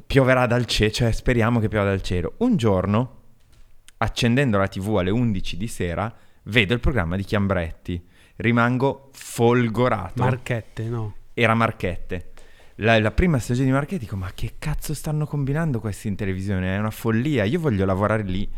pioverà 0.07 0.47
dal 0.47 0.67
cielo. 0.67 0.91
Cioè 0.91 1.13
speriamo 1.13 1.61
che 1.61 1.69
piova 1.69 1.85
dal 1.87 2.03
cielo. 2.03 2.35
Un 2.39 2.57
giorno, 2.57 3.17
accendendo 3.99 4.59
la 4.59 4.67
tv 4.69 4.97
alle 4.97 5.11
11 5.11 5.57
di 5.57 5.67
sera, 5.69 6.13
vedo 6.45 6.75
il 6.75 6.81
programma 6.81 7.17
di 7.17 7.23
Chiambretti. 7.25 8.09
Rimango 8.41 9.11
folgorato. 9.13 10.23
Marchette, 10.23 10.85
no. 10.85 11.15
era 11.35 11.55
Marchette. 11.55 12.33
La, 12.77 12.99
la 12.99 13.11
prima 13.11 13.39
stagione 13.39 13.67
di 13.67 13.73
Marchette 13.73 13.99
dico, 13.99 14.17
ma 14.17 14.31
che 14.35 14.55
cazzo 14.59 14.95
stanno 14.95 15.27
combinando 15.27 15.81
questi 15.81 16.09
in 16.09 16.17
televisione? 16.17 16.75
È 16.75 16.79
una 16.79 16.91
follia, 16.91 17.45
io 17.45 17.61
voglio 17.61 17.85
lavorare 17.85 18.23
lì. 18.23 18.51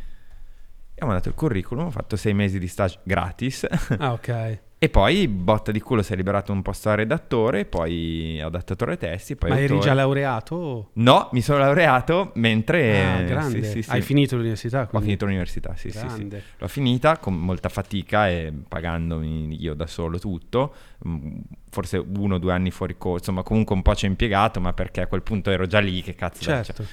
E 0.95 1.03
ho 1.03 1.07
mandato 1.07 1.29
il 1.29 1.35
curriculum, 1.35 1.87
ho 1.87 1.91
fatto 1.91 2.17
sei 2.17 2.33
mesi 2.33 2.59
di 2.59 2.69
stage 2.69 3.01
gratis. 3.03 3.67
Ah, 3.99 4.13
ok. 4.13 4.61
E 4.83 4.89
poi, 4.89 5.29
botta 5.29 5.71
di 5.71 5.79
culo, 5.79 6.03
si 6.03 6.13
è 6.13 6.17
liberato 6.17 6.51
un 6.51 6.61
posto 6.61 6.89
a 6.91 6.97
redattore, 6.97 7.67
poi 7.67 8.41
adattatore 8.41 8.97
testi, 8.97 9.37
poi 9.37 9.51
Ma 9.51 9.55
eri 9.55 9.67
autore. 9.75 9.81
già 9.81 9.95
laureato? 9.95 10.91
No, 10.95 11.29
mi 11.31 11.41
sono 11.41 11.61
laureato 11.61 12.33
mentre... 12.35 13.01
Ah, 13.01 13.23
grande. 13.23 13.63
Sì, 13.63 13.71
sì, 13.71 13.83
sì. 13.83 13.91
Hai 13.93 14.03
finito 14.03 14.35
l'università? 14.35 14.81
Ho 14.81 14.87
quindi? 14.87 15.05
finito 15.07 15.25
l'università, 15.27 15.77
sì, 15.77 15.89
sì, 15.93 15.99
sì. 15.99 16.05
Grande. 16.05 16.43
L'ho 16.59 16.67
finita 16.67 17.17
con 17.19 17.35
molta 17.39 17.69
fatica 17.69 18.29
e 18.29 18.53
pagandomi 18.67 19.57
io 19.63 19.75
da 19.75 19.87
solo 19.87 20.19
tutto. 20.19 20.75
Mm, 21.07 21.37
Forse 21.71 22.05
uno 22.17 22.35
o 22.35 22.39
due 22.39 22.53
anni 22.53 22.73
fuori 22.73 22.97
corso, 22.99 23.19
insomma 23.19 23.45
comunque 23.45 23.77
un 23.77 23.83
po' 23.83 23.95
ci 23.95 24.07
ho 24.07 24.09
impiegato, 24.09 24.61
ma 24.61 24.73
perché 24.73 25.03
a 25.03 25.07
quel 25.07 25.23
punto 25.23 25.53
ero 25.53 25.67
già 25.67 25.79
lì, 25.79 26.03
che 26.03 26.17
cazzo 26.17 26.43
cioè, 26.43 26.65
Certo. 26.65 26.85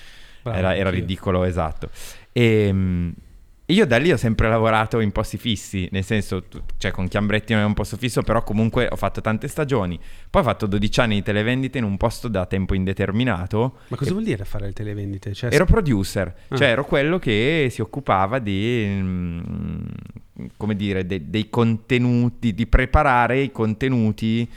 Bravo, 0.43 0.59
era, 0.59 0.75
era 0.75 0.89
ridicolo, 0.91 1.43
esatto. 1.43 1.89
E 2.31 2.71
io 3.69 3.85
da 3.85 3.97
lì 3.97 4.11
ho 4.11 4.17
sempre 4.17 4.49
lavorato 4.49 4.99
in 4.99 5.11
posti 5.11 5.37
fissi, 5.37 5.87
nel 5.91 6.03
senso, 6.03 6.43
cioè 6.77 6.91
con 6.91 7.07
Chiambretti 7.07 7.53
non 7.53 7.61
è 7.61 7.65
un 7.65 7.73
posto 7.73 7.97
fisso, 7.97 8.23
però 8.23 8.43
comunque 8.43 8.87
ho 8.89 8.95
fatto 8.95 9.21
tante 9.21 9.47
stagioni. 9.47 9.99
Poi 10.29 10.41
ho 10.41 10.45
fatto 10.45 10.65
12 10.65 10.99
anni 10.99 11.15
di 11.15 11.21
televendite 11.23 11.77
in 11.77 11.83
un 11.83 11.95
posto 11.97 12.27
da 12.27 12.45
tempo 12.45 12.73
indeterminato. 12.73 13.77
Ma 13.89 13.97
cosa 13.97 14.11
vuol 14.11 14.23
dire 14.23 14.43
fare 14.45 14.65
le 14.67 14.73
televendite? 14.73 15.33
Cioè, 15.33 15.53
Ero 15.53 15.65
producer, 15.65 16.33
Ah. 16.47 16.57
cioè 16.57 16.67
ero 16.69 16.83
quello 16.85 17.19
che 17.19 17.67
si 17.69 17.81
occupava 17.81 18.39
di, 18.39 18.85
mm, 18.89 19.39
come 20.57 20.75
dire, 20.75 21.05
de- 21.05 21.29
dei 21.29 21.49
contenuti, 21.49 22.53
di 22.53 22.65
preparare 22.65 23.39
i 23.39 23.51
contenuti 23.51 24.49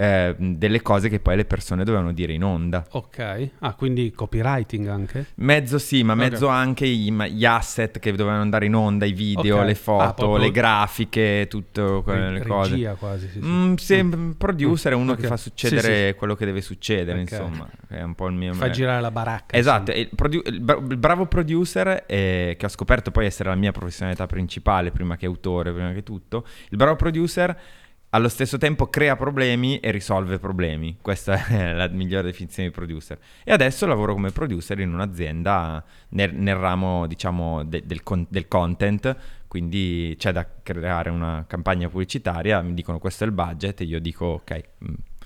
eh, 0.00 0.36
delle 0.38 0.80
cose 0.80 1.08
che 1.08 1.18
poi 1.18 1.34
le 1.34 1.44
persone 1.44 1.82
dovevano 1.82 2.12
dire 2.12 2.32
in 2.32 2.44
onda. 2.44 2.86
Ok. 2.92 3.48
Ah, 3.58 3.74
quindi 3.74 4.12
copywriting 4.12 4.86
anche? 4.86 5.26
Mezzo 5.36 5.78
sì, 5.78 6.04
ma 6.04 6.12
Ok. 6.12 6.18
mezzo 6.20 6.46
anche 6.46 6.86
i- 6.86 7.10
ma- 7.10 7.26
gli 7.26 7.44
asset 7.44 7.98
che 7.98 8.12
dovevano 8.12 8.40
andare 8.42 8.66
in 8.66 8.74
onda, 8.76 9.04
i 9.06 9.12
video, 9.12 9.58
Ok. 9.58 9.64
le 9.64 9.72
Ah, 9.72 9.74
foto, 9.74 10.12
proprio- 10.14 10.36
le 10.36 10.50
grafiche, 10.52 11.46
tutte 11.50 12.00
quelle 12.04 12.38
Re- 12.38 12.46
cose. 12.46 12.70
Regia 12.70 12.94
quasi, 12.94 13.26
sì, 13.28 13.40
sì. 13.40 13.46
Mm, 13.46 13.74
sì, 13.74 14.02
Mm. 14.04 14.30
producer 14.38 14.92
è 14.92 14.94
uno 14.94 15.12
Ok. 15.12 15.20
che 15.20 15.26
fa 15.26 15.36
Sì, 15.36 15.42
succedere 15.48 16.14
quello 16.14 16.36
che 16.36 16.44
deve 16.44 16.60
succedere, 16.60 17.18
insomma, 17.20 17.68
è 17.88 18.00
un 18.00 18.14
po' 18.14 18.28
il 18.28 18.34
mio... 18.34 18.52
Fa 18.54 18.70
girare 18.70 19.00
la 19.00 19.10
baracca. 19.10 19.56
Esatto, 19.56 19.90
il, 19.90 20.08
produ- 20.14 20.46
il 20.46 20.60
bravo 20.96 21.26
producer, 21.26 22.04
eh, 22.06 22.54
che 22.56 22.64
ho 22.66 22.68
scoperto 22.68 23.10
poi 23.10 23.26
essere 23.26 23.48
la 23.48 23.56
mia 23.56 23.72
professionalità 23.72 24.26
principale, 24.26 24.92
prima 24.92 25.16
che 25.16 25.26
autore, 25.26 25.72
prima 25.72 25.92
che 25.92 26.04
tutto, 26.04 26.44
il 26.70 26.76
bravo 26.76 26.94
producer 26.94 27.58
allo 28.10 28.28
stesso 28.28 28.56
tempo 28.56 28.86
crea 28.88 29.16
problemi 29.16 29.78
e 29.80 29.90
risolve 29.90 30.38
problemi. 30.38 30.96
Questa 31.00 31.44
è 31.46 31.72
la 31.72 31.88
migliore 31.88 32.24
definizione 32.24 32.68
di 32.68 32.74
producer. 32.74 33.18
E 33.44 33.52
adesso 33.52 33.86
lavoro 33.86 34.14
come 34.14 34.30
producer 34.30 34.78
in 34.80 34.92
un'azienda 34.92 35.84
nel, 36.10 36.34
nel 36.34 36.56
ramo, 36.56 37.06
diciamo, 37.06 37.64
de- 37.64 37.84
del, 37.84 38.02
con- 38.02 38.26
del 38.28 38.48
content, 38.48 39.16
quindi 39.46 40.14
c'è 40.18 40.32
da 40.32 40.46
creare 40.62 41.10
una 41.10 41.44
campagna 41.46 41.88
pubblicitaria, 41.88 42.60
mi 42.60 42.74
dicono 42.74 42.98
questo 42.98 43.24
è 43.24 43.26
il 43.26 43.32
budget 43.32 43.80
e 43.80 43.84
io 43.84 44.00
dico 44.00 44.26
ok. 44.26 44.62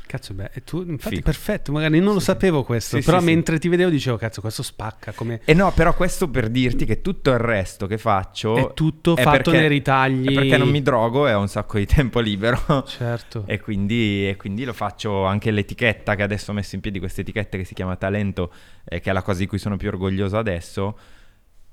Cazzo, 0.06 0.34
beh, 0.34 0.50
e 0.52 0.62
tu, 0.62 0.82
infatti, 0.86 1.14
Figo. 1.16 1.24
perfetto. 1.24 1.72
Magari 1.72 1.98
non 1.98 2.12
lo 2.12 2.20
sapevo 2.20 2.64
questo. 2.64 2.98
Sì, 2.98 3.04
però 3.04 3.18
sì, 3.18 3.24
sì. 3.26 3.32
mentre 3.32 3.58
ti 3.58 3.68
vedevo 3.68 3.88
dicevo, 3.88 4.16
cazzo, 4.16 4.40
questo 4.40 4.62
spacca. 4.62 5.12
Come... 5.12 5.40
E 5.44 5.54
no, 5.54 5.72
però 5.72 5.94
questo 5.94 6.28
per 6.28 6.48
dirti 6.50 6.84
che 6.84 7.00
tutto 7.00 7.30
il 7.30 7.38
resto 7.38 7.86
che 7.86 7.96
faccio 7.96 8.56
È 8.56 8.74
tutto 8.74 9.16
fatto 9.16 9.30
perché- 9.30 9.50
nei 9.52 9.68
ritagli. 9.68 10.28
È 10.28 10.34
perché 10.34 10.56
non 10.58 10.68
mi 10.68 10.82
drogo 10.82 11.26
e 11.26 11.32
ho 11.32 11.40
un 11.40 11.48
sacco 11.48 11.78
di 11.78 11.86
tempo 11.86 12.20
libero. 12.20 12.84
Certo. 12.86 13.44
E 13.46 13.60
quindi, 13.60 14.28
e 14.28 14.36
quindi 14.36 14.64
lo 14.64 14.72
faccio 14.74 15.24
anche 15.24 15.50
l'etichetta 15.50 16.14
che 16.14 16.22
adesso 16.22 16.50
ho 16.50 16.54
messo 16.54 16.74
in 16.74 16.80
piedi, 16.82 16.98
questa 16.98 17.22
etichetta 17.22 17.56
che 17.56 17.64
si 17.64 17.72
chiama 17.72 17.96
Talento, 17.96 18.52
eh, 18.84 19.00
che 19.00 19.10
è 19.10 19.12
la 19.12 19.22
cosa 19.22 19.38
di 19.38 19.46
cui 19.46 19.58
sono 19.58 19.76
più 19.76 19.88
orgoglioso 19.88 20.36
adesso. 20.36 20.98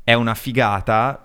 È 0.03 0.13
una 0.13 0.33
figata 0.33 1.23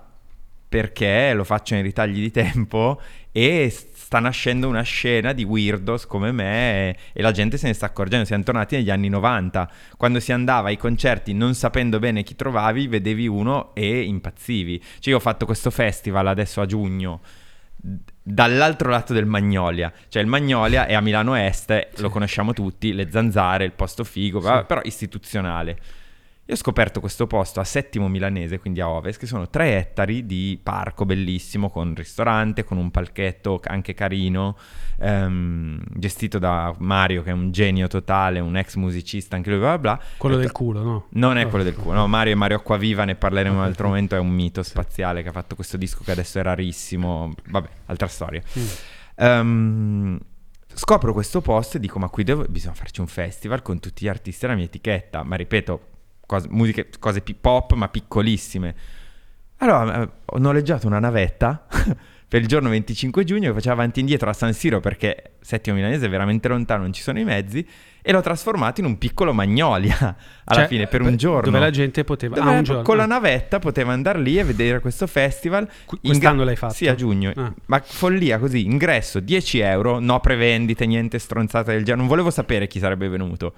perché 0.67 1.33
lo 1.33 1.43
faccio 1.45 1.75
in 1.75 1.81
ritagli 1.83 2.19
di 2.19 2.31
tempo 2.31 2.99
e 3.31 3.73
sta 4.15 4.19
nascendo 4.19 4.69
una 4.69 4.81
scena 4.81 5.33
di 5.33 5.43
weirdos 5.43 6.05
come 6.05 6.31
me 6.31 6.89
e, 6.89 6.97
e 7.11 7.21
la 7.21 7.31
gente 7.31 7.57
se 7.57 7.67
ne 7.67 7.73
sta 7.73 7.87
accorgendo. 7.87 8.25
Siamo 8.25 8.43
tornati 8.43 8.77
negli 8.77 8.89
anni 8.89 9.09
90, 9.09 9.69
quando 9.97 10.21
si 10.21 10.31
andava 10.31 10.69
ai 10.69 10.77
concerti 10.77 11.33
non 11.33 11.53
sapendo 11.53 11.99
bene 11.99 12.23
chi 12.23 12.35
trovavi, 12.35 12.87
vedevi 12.87 13.27
uno 13.27 13.75
e 13.75 14.03
impazzivi. 14.03 14.81
Cioè 14.99 15.09
io 15.09 15.17
ho 15.17 15.19
fatto 15.19 15.45
questo 15.45 15.69
festival 15.69 16.27
adesso 16.27 16.61
a 16.61 16.65
giugno 16.65 17.21
dall'altro 18.23 18.89
lato 18.89 19.13
del 19.13 19.25
Magnolia, 19.27 19.91
cioè 20.07 20.21
il 20.21 20.27
Magnolia 20.27 20.87
è 20.87 20.95
a 20.95 21.01
Milano 21.01 21.35
Est, 21.35 21.99
lo 21.99 22.09
conosciamo 22.09 22.53
tutti, 22.53 22.93
le 22.93 23.11
zanzare, 23.11 23.65
il 23.65 23.73
posto 23.73 24.03
figo, 24.03 24.39
va- 24.39 24.63
però 24.63 24.79
istituzionale. 24.83 25.77
Io 26.47 26.53
ho 26.53 26.57
scoperto 26.57 26.99
questo 26.99 27.25
posto 27.25 27.59
a 27.59 27.63
Settimo 27.63 28.07
Milanese, 28.07 28.59
quindi 28.59 28.79
a 28.79 28.87
Ovest, 28.87 29.19
che 29.19 29.25
sono 29.25 29.49
tre 29.49 29.77
ettari 29.77 30.27
di 30.27 30.59
parco 30.61 31.03
bellissimo, 31.03 31.71
con 31.71 31.95
ristorante, 31.95 32.63
con 32.63 32.77
un 32.77 32.91
palchetto 32.91 33.59
anche 33.63 33.95
carino, 33.95 34.55
ehm, 34.99 35.81
gestito 35.95 36.37
da 36.37 36.71
Mario, 36.77 37.23
che 37.23 37.31
è 37.31 37.33
un 37.33 37.51
genio 37.51 37.87
totale, 37.87 38.39
un 38.39 38.55
ex 38.57 38.75
musicista, 38.75 39.35
anche 39.35 39.49
lui, 39.49 39.57
bla 39.57 39.79
bla 39.79 39.95
bla. 39.95 40.05
Quello 40.17 40.35
E 40.37 40.41
del 40.41 40.51
culo, 40.51 40.83
no? 40.83 41.05
non 41.13 41.37
è 41.39 41.45
No. 41.45 41.49
quello 41.49 41.63
del 41.63 41.73
culo, 41.75 41.95
no, 41.95 42.07
Mario 42.07 42.33
è 42.33 42.35
Mario 42.35 42.57
Acquaviva, 42.57 43.05
ne 43.05 43.15
parleremo 43.15 43.55
in 43.55 43.59
un 43.61 43.65
altro 43.65 43.87
momento, 43.87 44.15
è 44.15 44.19
un 44.19 44.29
mito 44.29 44.61
spaziale 44.61 45.23
che 45.23 45.29
ha 45.29 45.33
fatto 45.33 45.55
questo 45.55 45.77
disco 45.77 46.03
che 46.03 46.11
adesso 46.11 46.37
è 46.37 46.43
rarissimo, 46.43 47.33
vabbè, 47.49 47.69
altra 47.87 48.05
storia. 48.07 48.43
Mm. 48.59 48.65
Ehm, 49.15 50.19
scopro 50.71 51.11
questo 51.11 51.41
post 51.41 51.73
e 51.73 51.79
dico, 51.79 51.97
ma 51.97 52.07
qui 52.09 52.23
devo- 52.23 52.45
bisogna 52.47 52.75
farci 52.75 52.99
un 53.01 53.07
festival 53.07 53.63
con 53.63 53.79
tutti 53.79 54.05
gli 54.05 54.09
artisti 54.09 54.41
della 54.45 54.55
mia 54.57 54.65
etichetta, 54.65 55.23
ma 55.23 55.35
ripeto, 55.35 55.87
cose, 56.25 56.47
musiche, 56.49 56.89
cose 56.99 57.21
pop 57.21 57.73
ma 57.73 57.87
piccolissime. 57.89 58.75
Allora 59.57 60.09
ho 60.25 60.37
noleggiato 60.37 60.85
una 60.87 60.99
navetta 60.99 61.65
per 62.27 62.41
il 62.41 62.47
giorno 62.47 62.69
25 62.69 63.23
giugno 63.23 63.49
che 63.49 63.53
faceva 63.53 63.75
avanti 63.75 63.99
e 63.99 64.01
indietro 64.01 64.29
a 64.29 64.33
San 64.33 64.53
Siro 64.53 64.79
perché 64.79 65.35
Settimo 65.39 65.75
Milanese 65.75 66.07
è 66.07 66.09
veramente 66.09 66.47
lontano, 66.47 66.81
non 66.81 66.91
ci 66.91 67.01
sono 67.01 67.19
i 67.19 67.23
mezzi, 67.23 67.65
e 68.01 68.11
l'ho 68.11 68.21
trasformato 68.21 68.81
in 68.81 68.87
un 68.87 68.97
piccolo 68.97 69.31
Magnolia 69.31 69.95
alla 70.43 70.59
Cioè, 70.59 70.67
fine 70.67 70.87
per 70.87 71.01
un 71.01 71.15
giorno. 71.15 71.51
Dove 71.51 71.59
la 71.59 71.69
gente 71.69 72.03
poteva... 72.03 72.35
Ah, 72.41 72.61
giorno. 72.61 72.81
con 72.81 72.97
la 72.97 73.05
navetta 73.05 73.59
poteva 73.59 73.93
andare 73.93 74.19
lì 74.19 74.37
e 74.37 74.43
vedere 74.43 74.79
questo 74.79 75.07
festival. 75.07 75.69
Qu- 75.85 75.99
quest'anno 76.01 76.31
Ingra- 76.31 76.45
l'hai 76.45 76.55
fatto? 76.55 76.73
Sì, 76.73 76.87
a 76.87 76.95
giugno. 76.95 77.31
Ah. 77.35 77.53
Ma 77.67 77.79
follia 77.79 78.37
così, 78.39 78.65
ingresso 78.65 79.19
10 79.19 79.59
euro, 79.59 79.99
no 79.99 80.19
prevendite, 80.19 80.85
niente 80.85 81.19
stronzata 81.19 81.71
del 81.71 81.81
genere. 81.81 81.97
Non 81.97 82.07
volevo 82.07 82.31
sapere 82.31 82.67
chi 82.67 82.79
sarebbe 82.79 83.07
venuto. 83.07 83.53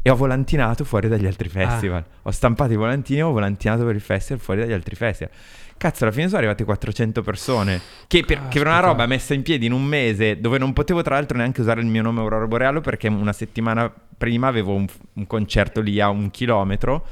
E 0.00 0.10
ho 0.10 0.16
volantinato 0.16 0.84
fuori 0.84 1.08
dagli 1.08 1.26
altri 1.26 1.48
Ah. 1.54 1.68
festival. 1.68 2.04
Ho 2.22 2.30
stampato 2.30 2.72
i 2.72 2.76
volantini 2.76 3.18
e 3.18 3.22
ho 3.22 3.32
volantinato 3.32 3.84
per 3.84 3.94
il 3.94 4.00
festival 4.00 4.40
fuori 4.40 4.60
dagli 4.60 4.72
altri 4.72 4.94
festival. 4.94 5.32
Cazzo, 5.76 6.04
alla 6.04 6.12
fine 6.12 6.26
sono 6.26 6.38
arrivate 6.38 6.64
400 6.64 7.22
persone. 7.22 7.80
Che 8.06 8.24
per, 8.24 8.48
che 8.48 8.58
per 8.58 8.66
una 8.66 8.80
roba 8.80 9.06
messa 9.06 9.34
in 9.34 9.42
piedi 9.42 9.66
in 9.66 9.72
un 9.72 9.84
mese, 9.84 10.40
dove 10.40 10.58
non 10.58 10.72
potevo 10.72 11.02
tra 11.02 11.14
l'altro 11.14 11.36
neanche 11.36 11.60
usare 11.60 11.80
il 11.80 11.86
mio 11.86 12.02
nome 12.02 12.20
Aurora 12.20 12.46
Borealo, 12.46 12.80
perché 12.80 13.06
una 13.08 13.32
settimana 13.32 13.88
prima 14.16 14.48
avevo 14.48 14.74
un, 14.74 14.86
un 15.12 15.26
concerto 15.26 15.80
lì 15.80 16.00
a 16.00 16.08
un 16.08 16.30
chilometro. 16.30 17.06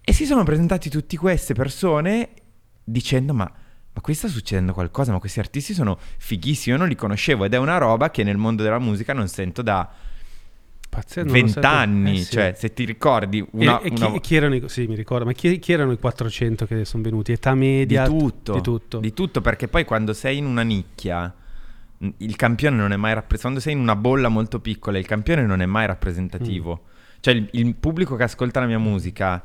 E 0.00 0.12
si 0.12 0.26
sono 0.26 0.42
presentati 0.42 0.88
tutte 0.88 1.16
queste 1.16 1.54
persone 1.54 2.28
dicendo: 2.82 3.32
Ma, 3.34 3.44
ma 3.92 4.00
qui 4.00 4.14
sta 4.14 4.26
succedendo 4.28 4.72
qualcosa? 4.72 5.12
Ma 5.12 5.18
questi 5.20 5.38
artisti 5.38 5.72
sono 5.74 5.96
fighissimi. 6.18 6.74
Io 6.74 6.80
non 6.80 6.88
li 6.88 6.96
conoscevo 6.96 7.44
ed 7.44 7.54
è 7.54 7.58
una 7.58 7.78
roba 7.78 8.10
che 8.10 8.24
nel 8.24 8.36
mondo 8.36 8.62
della 8.64 8.78
musica 8.80 9.12
non 9.12 9.28
sento 9.28 9.62
da 9.62 9.88
Pazzesco, 9.88 9.92
non 9.92 9.92
lo 9.92 10.85
sapevo. 10.85 10.85
Vent'anni. 11.24 12.18
Eh, 12.20 12.22
sì. 12.24 12.32
Cioè, 12.32 12.54
se 12.56 12.72
ti 12.72 12.84
ricordi, 12.84 13.44
una, 13.52 13.80
e, 13.80 13.86
e 13.86 13.90
chi, 13.92 14.02
una- 14.04 14.18
chi 14.20 14.34
erano 14.36 14.54
i, 14.54 14.62
sì, 14.66 14.86
mi 14.86 14.94
ricordo, 14.94 15.24
ma 15.24 15.32
chi, 15.32 15.58
chi 15.58 15.72
erano 15.72 15.92
i 15.92 15.98
400 15.98 16.66
che 16.66 16.84
sono 16.84 17.02
venuti? 17.02 17.32
Età 17.32 17.52
di 17.52 17.58
media? 17.58 18.04
tutto, 18.06 18.52
Di 18.54 18.60
tutto. 18.60 18.98
di 18.98 19.12
tutto, 19.14 19.40
perché 19.40 19.68
poi 19.68 19.84
quando 19.84 20.12
sei 20.12 20.38
in 20.38 20.46
una 20.46 20.62
nicchia. 20.62 21.34
Il 22.18 22.36
campione 22.36 22.76
non 22.76 22.92
è 22.92 22.96
mai 22.96 23.14
rappresentativo. 23.14 23.40
Quando 23.40 23.60
sei 23.60 23.72
in 23.72 23.78
una 23.80 23.96
bolla 23.96 24.28
molto 24.28 24.60
piccola, 24.60 24.98
il 24.98 25.06
campione 25.06 25.46
non 25.46 25.62
è 25.62 25.66
mai 25.66 25.86
rappresentativo. 25.86 26.80
Mm. 26.82 26.94
Cioè, 27.20 27.34
il, 27.34 27.48
il 27.52 27.74
pubblico 27.74 28.16
che 28.16 28.22
ascolta 28.24 28.60
la 28.60 28.66
mia 28.66 28.78
musica 28.78 29.42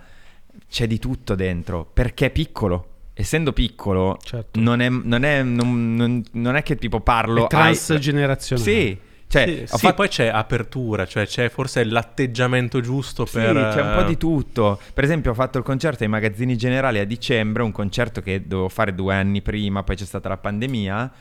c'è 0.68 0.86
di 0.86 1.00
tutto 1.00 1.36
dentro 1.36 1.86
perché 1.86 2.26
è 2.26 2.30
piccolo. 2.30 2.88
Essendo 3.14 3.54
piccolo, 3.54 4.18
Certo. 4.22 4.60
non, 4.60 4.82
è, 4.82 4.90
non, 4.90 5.24
è, 5.24 5.44
non- 5.44 6.24
non- 6.32 6.56
è 6.56 6.64
che 6.64 6.76
tipo 6.76 7.00
parlo. 7.02 7.48
È 7.48 7.56
ai- 7.56 7.78
transgenerazionale. 7.78 8.70
Sì, 8.70 9.00
cioè, 9.32 9.46
Sì, 9.46 9.66
sì, 9.66 9.78
fatto- 9.78 9.94
poi 9.94 10.10
c'è 10.10 10.28
apertura, 10.28 11.06
cioè 11.06 11.26
c'è 11.26 11.48
forse 11.48 11.86
l'atteggiamento 11.86 12.82
giusto 12.82 13.26
Sì, 13.26 13.38
per... 13.38 13.54
c'è 13.74 13.82
un 13.82 13.94
po' 13.96 14.04
di 14.04 14.14
eh, 14.14 14.18
tutto. 14.18 14.78
Per 14.94 15.06
esempio, 15.06 15.32
ho 15.32 15.34
fatto 15.34 15.58
il 15.58 15.64
concerto 15.64 16.04
ai 16.04 16.10
magazzini 16.10 16.58
generali 16.58 17.00
a 17.00 17.06
dicembre, 17.06 17.64
un 17.64 17.72
concerto 17.72 18.22
che 18.22 18.46
dovevo 18.46 18.68
fare 18.68 18.94
due 18.94 19.16
anni 19.16 19.42
prima, 19.42 19.84
poi 19.84 19.96
c'è 19.96 20.04
stata 20.04 20.28
la 20.28 20.36
pandemia. 20.36 21.12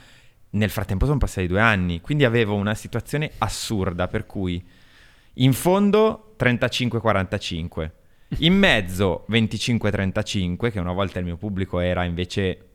Nel 0.49 0.69
frattempo 0.69 1.05
sono 1.05 1.19
passati 1.19 1.47
due 1.47 1.61
anni, 1.61 2.01
quindi 2.01 2.25
avevo 2.25 2.55
una 2.55 2.75
situazione 2.75 3.31
assurda 3.37 4.09
per 4.09 4.25
cui 4.25 4.61
in 5.35 5.53
fondo 5.53 6.35
35-45, 6.37 7.89
in 8.39 8.57
mezzo 8.57 9.25
25-35, 9.29 10.69
che 10.69 10.79
una 10.81 10.91
volta 10.91 11.19
il 11.19 11.25
mio 11.25 11.37
pubblico 11.37 11.79
era 11.79 12.03
invece 12.03 12.70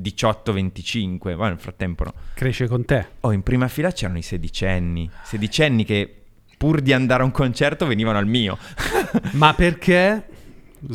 18-25, 0.00 1.36
ma 1.36 1.48
nel 1.48 1.58
frattempo 1.58 2.04
no. 2.04 2.12
Cresce 2.34 2.66
con 2.66 2.84
te. 2.84 3.06
Oh, 3.20 3.32
in 3.32 3.42
prima 3.42 3.68
fila 3.68 3.90
c'erano 3.92 4.18
i 4.18 4.22
sedicenni, 4.22 5.08
sedicenni 5.22 5.84
che 5.84 6.22
pur 6.56 6.80
di 6.80 6.92
andare 6.92 7.22
a 7.22 7.24
un 7.24 7.32
concerto 7.32 7.86
venivano 7.86 8.18
al 8.18 8.26
mio. 8.26 8.58
Ma 9.32 9.54
perché? 9.54 10.26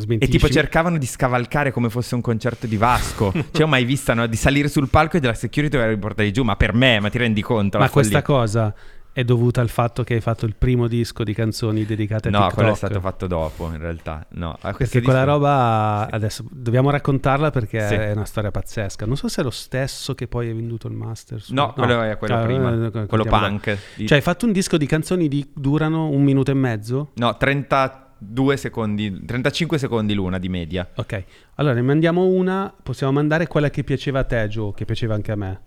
E 0.06 0.28
tipo 0.28 0.48
cercavano 0.48 0.98
di 0.98 1.06
scavalcare 1.06 1.72
come 1.72 1.90
fosse 1.90 2.14
un 2.14 2.20
concerto 2.20 2.66
di 2.66 2.76
Vasco. 2.76 3.32
cioè, 3.50 3.64
ho 3.64 3.68
mai 3.68 3.84
visto 3.84 4.14
no? 4.14 4.26
di 4.26 4.36
salire 4.36 4.68
sul 4.68 4.88
palco 4.88 5.16
e 5.16 5.20
della 5.20 5.34
security 5.34 5.72
doveva 5.72 5.90
riportare 5.90 6.30
giù. 6.30 6.44
Ma 6.44 6.56
per 6.56 6.74
me, 6.74 7.00
ma 7.00 7.08
ti 7.08 7.18
rendi 7.18 7.42
conto? 7.42 7.78
Ma 7.78 7.90
questa 7.90 8.22
follia? 8.22 8.42
cosa 8.44 8.74
è 9.12 9.24
dovuta 9.24 9.60
al 9.60 9.68
fatto 9.68 10.04
che 10.04 10.14
hai 10.14 10.20
fatto 10.20 10.46
il 10.46 10.54
primo 10.56 10.86
disco 10.86 11.24
di 11.24 11.34
canzoni 11.34 11.84
dedicate 11.84 12.28
a 12.28 12.30
No, 12.30 12.38
TikTok. 12.38 12.54
quello 12.54 12.72
è 12.72 12.76
stato 12.76 13.00
fatto 13.00 13.26
dopo, 13.26 13.66
in 13.66 13.78
realtà. 13.78 14.24
No, 14.30 14.56
a 14.60 14.72
Perché 14.72 15.02
quella 15.02 15.20
disco- 15.24 15.32
roba 15.32 16.08
adesso 16.10 16.44
dobbiamo 16.50 16.90
raccontarla 16.90 17.50
perché 17.50 17.86
Sì. 17.88 17.94
è 17.94 18.12
una 18.12 18.24
storia 18.24 18.50
pazzesca. 18.50 19.06
Non 19.06 19.16
so 19.16 19.28
se 19.28 19.40
è 19.40 19.44
lo 19.44 19.50
stesso 19.50 20.14
che 20.14 20.28
poi 20.28 20.48
hai 20.48 20.54
venduto 20.54 20.86
il 20.86 20.94
Masters. 20.94 21.50
No, 21.50 21.72
quello 21.72 22.00
è 22.02 22.16
quello 22.18 22.36
Ah, 22.36 22.42
prima. 22.44 22.86
eh, 22.86 23.06
quello 23.06 23.24
punk. 23.24 23.78
Di- 23.96 24.06
Cioè, 24.06 24.16
hai 24.18 24.22
fatto 24.22 24.46
un 24.46 24.52
disco 24.52 24.76
di 24.76 24.86
canzoni 24.86 25.26
di 25.28 25.50
durano 25.54 26.08
un 26.08 26.22
minuto 26.22 26.50
e 26.52 26.54
mezzo? 26.54 27.10
No, 27.14 27.36
32 27.36 28.56
secondi, 28.56 29.24
35 29.24 29.76
secondi 29.78 30.14
l'una 30.14 30.38
di 30.38 30.48
media. 30.48 30.88
Ok, 30.94 31.24
allora 31.56 31.74
ne 31.74 31.82
mandiamo 31.82 32.26
una. 32.26 32.72
Possiamo 32.82 33.12
mandare 33.12 33.46
quella 33.48 33.70
che 33.70 33.82
piaceva 33.82 34.20
a 34.20 34.24
te, 34.24 34.46
Joe, 34.48 34.72
che 34.74 34.84
piaceva 34.84 35.14
anche 35.14 35.32
a 35.32 35.36
me. 35.36 35.60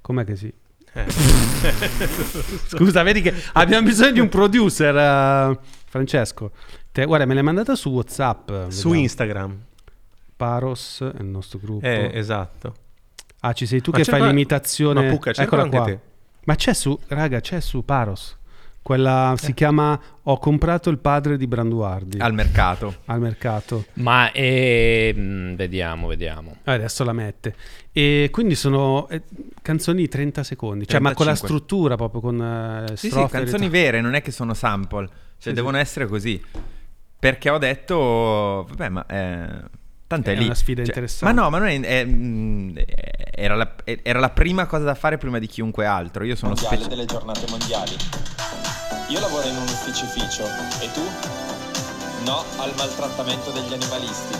Com'è 0.00 0.24
che 0.24 0.36
sì? 0.36 0.52
Eh. 0.96 1.06
Scusa, 2.68 3.02
vedi 3.02 3.20
che 3.20 3.34
abbiamo 3.52 3.86
bisogno 3.86 4.12
di 4.12 4.20
un 4.20 4.28
producer, 4.28 4.96
eh, 4.96 5.58
Francesco. 5.84 6.52
Te- 6.90 7.04
guarda, 7.04 7.26
me 7.26 7.34
l'hai 7.34 7.42
mandata 7.42 7.74
su 7.74 7.90
WhatsApp. 7.90 8.48
Su 8.68 8.88
vediamo. 8.88 8.94
Instagram. 8.94 9.60
Paros 10.36 11.00
è 11.00 11.20
il 11.20 11.26
nostro 11.26 11.58
gruppo. 11.58 11.84
Eh, 11.86 12.10
esatto. 12.14 12.74
Ah, 13.40 13.52
ci 13.52 13.66
sei 13.66 13.80
tu 13.80 13.90
Ma 13.90 13.98
che 13.98 14.04
fai 14.04 14.22
l'imitazione. 14.22 15.04
Ma 15.04 15.10
Pucca, 15.10 15.32
c'è 15.32 15.42
Eccola 15.42 15.68
qua. 15.68 15.84
te. 15.84 15.98
Ma 16.44 16.54
c'è 16.54 16.72
su, 16.72 16.98
raga, 17.08 17.40
c'è 17.40 17.60
su 17.60 17.84
Paros. 17.84 18.36
Quella 18.86 19.32
Eh. 19.32 19.36
si 19.38 19.52
chiama 19.52 20.00
Ho 20.28 20.38
comprato 20.38 20.90
il 20.90 20.98
padre 20.98 21.36
di 21.36 21.48
Branduardi 21.48 22.18
Al 22.20 22.32
mercato. 22.32 22.98
al 23.06 23.18
mercato. 23.20 23.86
Ma 23.94 24.30
eh, 24.30 25.12
vediamo, 25.56 26.06
vediamo. 26.06 26.58
Ah, 26.62 26.74
Adesso 26.74 27.02
la 27.02 27.12
mette. 27.12 27.56
E 27.90 28.28
quindi 28.30 28.54
sono 28.54 29.08
eh, 29.08 29.22
canzoni 29.60 30.02
di 30.02 30.08
30 30.08 30.44
secondi, 30.44 30.86
cioè 30.86 31.00
ma 31.00 31.14
con 31.14 31.26
la 31.26 31.32
35. 31.34 31.48
struttura 31.48 31.96
proprio 31.96 32.20
con 32.20 32.40
eh, 32.88 32.96
Sì, 32.96 33.10
sì, 33.10 33.26
canzoni 33.28 33.68
vere, 33.68 34.00
non 34.00 34.14
è 34.14 34.22
che 34.22 34.30
sono 34.30 34.54
sample. 34.54 35.06
Cioè, 35.06 35.14
Sì, 35.38 35.52
devono 35.52 35.78
essere 35.78 36.06
così. 36.06 36.40
Perché 37.18 37.50
ho 37.50 37.58
detto, 37.58 38.66
vabbè, 38.68 38.88
ma 38.88 39.04
eh, 39.06 39.48
tanto 40.06 40.30
è, 40.30 40.34
lì. 40.36 40.44
una 40.44 40.54
sfida 40.54 40.80
Cioè, 40.82 40.86
interessante. 40.90 41.34
Ma 41.34 41.40
no, 41.42 41.50
ma 41.50 41.58
non 41.58 41.66
è, 41.68 41.80
è, 41.80 42.04
mm, 42.04 42.76
era, 43.34 43.56
la, 43.56 43.74
è- 43.82 43.98
era 44.04 44.20
la 44.20 44.30
prima 44.30 44.66
cosa 44.66 44.84
da 44.84 44.94
fare 44.94 45.18
prima 45.18 45.40
di 45.40 45.48
chiunque 45.48 45.86
altro. 45.86 46.22
Io 46.24 46.36
sono 46.36 46.54
specie- 46.54 46.86
delle 46.88 47.04
giornate 47.04 47.44
mondiali. 47.48 47.92
Io 49.08 49.20
lavoro 49.20 49.46
in 49.46 49.56
un 49.56 49.68
ufficificio 49.68 50.44
e 50.80 50.90
tu? 50.90 51.02
No 52.24 52.42
al 52.56 52.74
maltrattamento 52.74 53.52
degli 53.52 53.72
animalisti. 53.72 54.36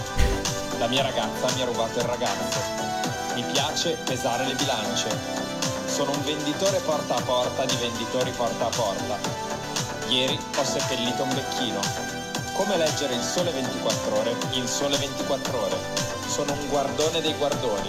La 0.78 0.88
mia 0.88 1.02
ragazza 1.02 1.54
mi 1.54 1.62
ha 1.62 1.66
rubato 1.66 2.00
il 2.00 2.04
ragazzo. 2.04 2.58
Mi 3.36 3.44
piace 3.52 3.96
pesare 4.04 4.44
le 4.44 4.54
bilance. 4.54 5.08
Sono 5.86 6.10
un 6.10 6.20
venditore 6.24 6.80
porta 6.80 7.14
a 7.14 7.20
porta 7.22 7.64
di 7.64 7.76
venditori 7.76 8.32
porta 8.32 8.66
a 8.66 8.70
porta. 8.70 9.18
Ieri 10.08 10.36
ho 10.56 10.64
seppellito 10.64 11.22
un 11.22 11.32
becchino. 11.32 11.80
Come 12.54 12.76
leggere 12.76 13.14
il 13.14 13.22
sole 13.22 13.52
24 13.52 14.18
ore 14.18 14.34
in 14.54 14.66
sole 14.66 14.96
24 14.96 15.62
ore. 15.62 15.76
Sono 16.26 16.52
un 16.54 16.68
guardone 16.68 17.20
dei 17.20 17.34
guardoni. 17.34 17.88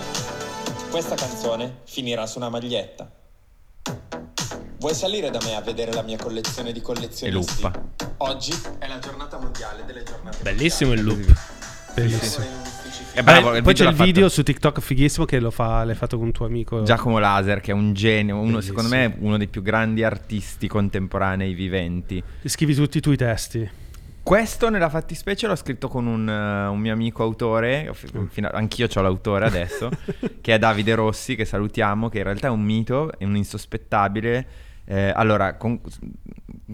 Questa 0.92 1.16
canzone 1.16 1.80
finirà 1.86 2.28
su 2.28 2.38
una 2.38 2.50
maglietta. 2.50 3.10
Vuoi 4.80 4.94
salire 4.94 5.32
da 5.32 5.40
me 5.44 5.56
a 5.56 5.62
vedere 5.62 5.92
la 5.92 6.04
mia 6.04 6.18
collezione 6.18 6.72
di 6.72 6.82
collezionisti? 6.82 7.26
E 7.26 7.32
luppa. 7.66 7.82
Oggi 8.18 8.52
è 8.80 8.88
la 8.88 9.00
giornata 9.00 9.40
mondiale 9.40 9.84
delle 9.86 10.04
giornate 10.04 10.38
Bellissimo 10.44 10.94
il 10.94 11.04
loop. 11.04 11.34
Bellissimo. 11.96 12.46
È 13.14 13.24
bravo, 13.24 13.54
Eh, 13.54 13.58
il 13.58 13.64
poi 13.64 13.74
c'è 13.74 13.84
il 13.88 13.92
fatto 13.94 14.04
video 14.04 14.30
su 14.30 14.44
TikTok 14.44 14.80
fighissimo 14.80 15.26
che 15.26 15.40
lo 15.40 15.50
fa, 15.50 15.84
l'hai 15.84 15.96
fatto 15.96 16.18
con 16.18 16.28
un 16.28 16.32
tuo 16.32 16.46
amico. 16.46 16.84
Giacomo 16.84 17.18
Laser, 17.18 17.60
che 17.62 17.72
è 17.72 17.74
un 17.74 17.94
genio, 17.96 18.36
uno, 18.36 18.58
Bellissimo. 18.58 18.78
secondo 18.80 18.96
me 18.96 19.16
uno 19.20 19.38
dei 19.38 19.48
più 19.48 19.64
grandi 19.64 20.04
artisti 20.04 20.68
contemporanei 20.68 21.54
viventi. 21.56 22.22
Scrivi 22.46 22.76
tutti 22.76 23.00
i 23.00 23.02
tuoi 23.02 23.18
testi. 23.18 23.68
Questo 24.22 24.70
nella 24.70 24.90
fattispecie 24.90 25.48
l'ho 25.48 25.56
scritto 25.56 25.88
con 25.88 26.06
un, 26.06 26.30
eh, 26.30 26.68
un 26.68 26.78
mio 26.80 26.94
amico 26.94 27.24
autore, 27.24 27.90
f- 27.94 28.12
Mm. 28.16 28.44
a- 28.44 28.50
anch'io 28.50 28.88
ho 28.94 29.02
l'autore 29.02 29.46
adesso, 29.46 29.90
che 30.42 30.54
è 30.54 30.60
Davide 30.60 30.94
Rossi, 30.94 31.36
che 31.36 31.46
salutiamo, 31.46 32.10
che 32.10 32.20
in 32.20 32.24
realtà 32.26 32.48
è 32.48 32.52
un 32.52 32.62
mito, 32.62 33.18
è 33.18 33.24
un 33.24 33.36
insospettabile. 33.36 34.48
Eh, 34.90 35.12
allora, 35.14 35.56
con 35.56 35.82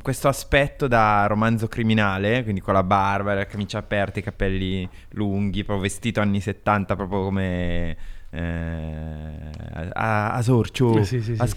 questo 0.01 0.27
aspetto 0.27 0.87
da 0.87 1.25
romanzo 1.25 1.67
criminale, 1.67 2.43
quindi 2.43 2.61
con 2.61 2.75
la 2.75 2.83
barba, 2.83 3.33
la 3.33 3.47
camicia 3.47 3.79
aperta, 3.79 4.19
i 4.19 4.23
capelli 4.23 4.87
lunghi, 5.11 5.63
proprio 5.63 5.79
vestito 5.87 6.21
anni 6.21 6.39
70, 6.39 6.95
proprio 6.95 7.23
come 7.23 7.97
eh, 8.29 9.49
a, 9.93 10.31
a 10.31 10.41
sorcio, 10.43 10.99
Eh, 10.99 11.05
sì, 11.05 11.21
sì, 11.21 11.35
a 11.37 11.47
sì. 11.47 11.55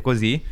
così. 0.00 0.42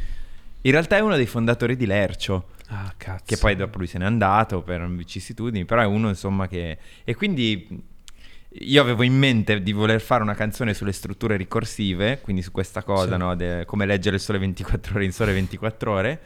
In 0.64 0.70
realtà 0.70 0.97
è 0.97 1.01
uno 1.01 1.16
dei 1.16 1.26
fondatori 1.26 1.76
di 1.76 1.86
Lercio. 1.86 2.51
Ah. 2.68 2.95
Che 2.97 3.36
poi 3.36 3.57
dopo 3.57 3.78
lui 3.78 3.86
se 3.86 3.99
n'è 3.99 4.05
andato 4.05 4.62
per 4.62 4.88
vicissitudini, 4.88 5.64
però 5.64 5.82
è 5.82 5.86
uno 5.86 6.09
insomma 6.09 6.47
che... 6.47 6.78
E 7.03 7.14
quindi 7.16 7.90
io 8.61 8.80
avevo 8.82 9.03
in 9.03 9.16
mente 9.16 9.62
di 9.62 9.72
voler 9.72 10.00
fare 10.00 10.22
una 10.22 10.34
canzone 10.34 10.74
sulle 10.74 10.92
strutture 10.92 11.36
ricorsive, 11.36 12.20
quindi 12.20 12.42
su 12.42 12.50
questa 12.53 12.82
cosa, 12.82 13.12
Sì. 13.12 13.18
no? 13.18 13.34
de- 13.34 13.64
come 13.66 13.86
leggere 13.86 14.16
il 14.16 14.22
sole 14.22 14.38
24 14.38 14.94
ore 14.96 15.05
in 15.05 15.12
sole 15.12 15.32
24 15.32 15.92
ore. 15.92 16.20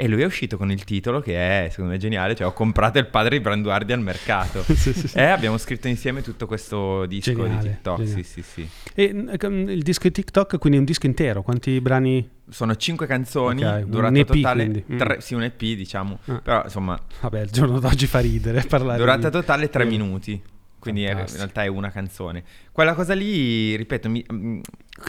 E 0.00 0.08
lui 0.08 0.22
è 0.22 0.24
uscito 0.24 0.56
con 0.56 0.70
il 0.70 0.82
titolo 0.84 1.20
che 1.20 1.34
è, 1.66 1.68
secondo 1.68 1.90
me, 1.92 1.98
geniale, 1.98 2.34
cioè 2.34 2.46
ho 2.46 2.54
comprato 2.54 2.98
il 2.98 3.06
padre 3.08 3.36
di 3.36 3.42
Branduardi 3.42 3.92
al 3.92 4.00
mercato. 4.00 4.62
Sì, 4.74 4.94
sì, 4.94 5.08
sì. 5.08 5.18
E 5.18 5.24
abbiamo 5.24 5.58
scritto 5.58 5.88
insieme 5.88 6.22
tutto 6.22 6.46
questo 6.46 7.04
disco 7.04 7.32
Geniale, 7.34 7.58
di 7.60 7.68
TikTok, 7.68 7.98
geniale. 7.98 8.22
sì 8.22 8.42
sì 8.42 8.42
sì. 8.42 8.68
E 8.94 9.12
mm, 9.12 9.68
il 9.68 9.82
disco 9.82 10.04
di 10.04 10.12
TikTok, 10.12 10.56
quindi 10.56 10.78
è 10.78 10.80
un 10.80 10.86
disco 10.86 11.04
intero. 11.04 11.42
Quanti 11.42 11.78
brani? 11.82 12.26
Sono 12.48 12.76
cinque 12.76 13.06
canzoni, 13.06 13.62
Ok, 13.62 13.82
un 13.84 13.90
durata 13.90 14.18
EP 14.18 14.26
totale... 14.26 14.84
Mm. 14.90 14.96
tre- 14.96 15.20
sì, 15.20 15.34
un 15.34 15.42
EP 15.42 15.58
diciamo, 15.58 16.18
Ah. 16.24 16.40
però 16.42 16.62
insomma 16.64 16.98
Vabbè, 17.20 17.42
il 17.42 17.50
giorno 17.50 17.78
d'oggi 17.78 18.06
fa 18.06 18.20
ridere 18.20 18.62
parlare 18.66 18.96
Durata 18.98 19.28
di- 19.28 19.34
totale 19.34 19.68
3 19.68 19.82
Eh, 19.82 19.86
minuti. 19.86 20.42
Quindi 20.80 21.04
è- 21.04 21.10
in 21.10 21.26
realtà 21.36 21.62
è 21.62 21.66
una 21.68 21.90
canzone. 21.90 22.42
Quella 22.72 22.94
cosa 22.94 23.14
lì, 23.14 23.76
ripeto, 23.76 24.08
mi- 24.10 24.24
mm, 24.32 24.60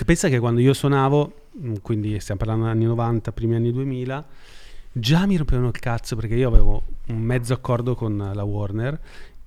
Pensa 0.05 0.29
che 0.29 0.39
quando 0.39 0.61
io 0.61 0.73
suonavo, 0.73 1.33
mm, 1.63 1.73
quindi 1.81 2.19
stiamo 2.19 2.39
parlando 2.39 2.65
degli 2.65 2.75
anni 2.75 2.85
90, 2.85 3.31
primi 3.31 3.55
anni 3.55 3.71
2000, 3.71 4.25
già 4.93 5.25
mi 5.25 5.35
rompevano 5.37 5.67
il 5.67 5.79
cazzo 5.79 6.15
perché 6.15 6.35
io 6.35 6.47
avevo 6.47 6.83
un 7.07 7.19
mezzo 7.19 7.53
accordo 7.53 7.95
con 7.95 8.31
la 8.33 8.43
Warner 8.43 8.99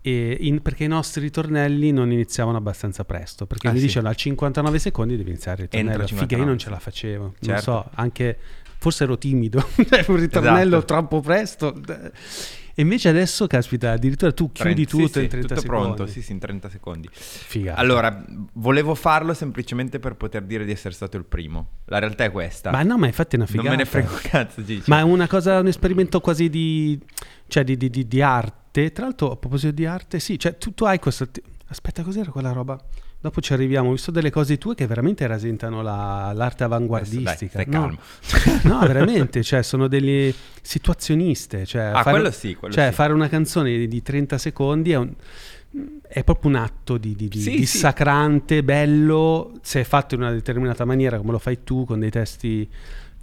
e 0.02 0.36
in- 0.40 0.60
perché 0.60 0.84
i 0.84 0.88
nostri 0.88 1.22
ritornelli 1.22 1.90
non 1.92 2.12
iniziavano 2.12 2.58
abbastanza 2.58 3.04
presto 3.04 3.46
perché 3.46 3.68
Ah, 3.68 3.72
mi 3.72 3.78
sì. 3.78 3.86
dicevano 3.86 4.10
a 4.12 4.14
59 4.14 4.78
secondi 4.78 5.16
devi 5.16 5.30
iniziare 5.30 5.62
il 5.62 5.68
ritornello 5.70 6.06
figa 6.06 6.12
io 6.12 6.18
59, 6.18 6.44
non 6.50 6.58
ce 6.58 6.68
la 6.70 6.78
facevo 6.78 7.22
non 7.22 7.34
Certo. 7.40 7.62
so 7.62 7.90
anche 7.94 8.38
forse 8.78 9.04
ero 9.04 9.16
timido 9.16 9.64
cioè 9.88 10.04
un 10.08 10.16
ritornello 10.16 10.76
Esatto. 10.76 10.84
troppo 10.94 11.20
presto 11.20 11.72
e 12.74 12.82
invece 12.82 13.08
adesso 13.08 13.46
caspita 13.46 13.92
addirittura 13.92 14.32
tu 14.32 14.50
chiudi 14.50 14.86
30 14.86 14.90
sì, 14.90 14.96
tutto 14.96 15.18
sì, 15.18 15.22
in 15.24 15.28
30 15.28 15.48
tutto 15.48 15.60
secondi 15.60 15.84
pronto, 15.94 16.06
sì, 16.12 16.22
sì, 16.22 16.32
in 16.32 16.38
30 16.38 16.68
secondi. 16.68 17.08
Figata. 17.12 17.78
Allora, 17.78 18.24
volevo 18.54 18.94
farlo 18.94 19.32
semplicemente 19.34 19.98
per 19.98 20.16
poter 20.16 20.42
dire 20.42 20.64
di 20.64 20.72
essere 20.72 20.92
stato 20.94 21.16
il 21.16 21.24
primo. 21.24 21.68
La 21.86 21.98
realtà 21.98 22.24
è 22.24 22.30
questa. 22.30 22.70
ma 22.70 22.82
no 22.82 22.98
ma 22.98 23.06
infatti 23.06 23.36
è 23.36 23.38
una 23.38 23.48
non 23.48 23.56
figata 23.56 23.76
me 23.76 23.82
ne 23.82 23.88
frego 23.88 24.18
cazzo, 24.22 24.64
Gigi. 24.64 24.84
Ma 24.86 24.98
è 24.98 25.02
una 25.02 25.28
cosa, 25.28 25.60
un 25.60 25.68
esperimento 25.68 26.20
quasi 26.20 26.48
di, 26.48 26.98
cioè 27.46 27.64
di, 27.64 27.76
di- 27.76 27.90
di- 27.90 28.08
di 28.08 28.22
arte. 28.22 28.90
Tra 28.92 29.04
l'altro, 29.04 29.30
a 29.30 29.36
proposito 29.36 29.72
di 29.72 29.86
arte, 29.86 30.18
sì, 30.18 30.38
cioè 30.38 30.58
tu, 30.58 30.74
tu 30.74 30.84
hai 30.84 30.98
questo. 30.98 31.28
Aspetta, 31.68 32.02
cos'era 32.02 32.30
quella 32.30 32.52
roba? 32.52 32.78
Dopo 33.24 33.40
ci 33.40 33.54
arriviamo. 33.54 33.88
Ho 33.88 33.92
visto 33.92 34.10
delle 34.10 34.28
cose 34.30 34.58
tue 34.58 34.74
che 34.74 34.86
veramente 34.86 35.26
rasentano 35.26 35.80
la- 35.80 36.30
l'arte 36.34 36.62
avanguardistica. 36.64 37.64
Dai, 37.64 37.66
no, 37.68 37.96
no, 38.64 38.80
veramente, 38.80 39.42
cioè 39.42 39.62
sono 39.62 39.88
delle 39.88 40.30
situazioniste. 40.60 41.64
Cioè, 41.64 41.84
Ah, 41.94 42.02
quello 42.02 42.30
sì, 42.30 42.54
quello 42.54 42.74
cioè 42.74 42.88
sì. 42.88 42.92
fare 42.92 43.14
una 43.14 43.28
canzone 43.30 43.70
di, 43.70 43.88
di 43.88 44.02
30 44.02 44.36
secondi 44.36 44.92
è 44.92 44.96
un. 44.96 45.10
È 46.06 46.22
proprio 46.22 46.50
un 46.50 46.56
atto 46.56 46.98
di, 46.98 47.16
di, 47.16 47.28
di- 47.28 47.40
Sì, 47.40 47.50
di 47.56 47.64
sì. 47.66 47.78
sacrante, 47.78 48.62
bello, 48.62 49.54
se 49.62 49.80
è 49.80 49.84
fatto 49.84 50.14
in 50.14 50.20
una 50.20 50.30
determinata 50.30 50.84
maniera 50.84 51.16
come 51.16 51.32
lo 51.32 51.38
fai 51.38 51.64
tu, 51.64 51.86
con 51.86 52.00
dei 52.00 52.10
testi 52.10 52.68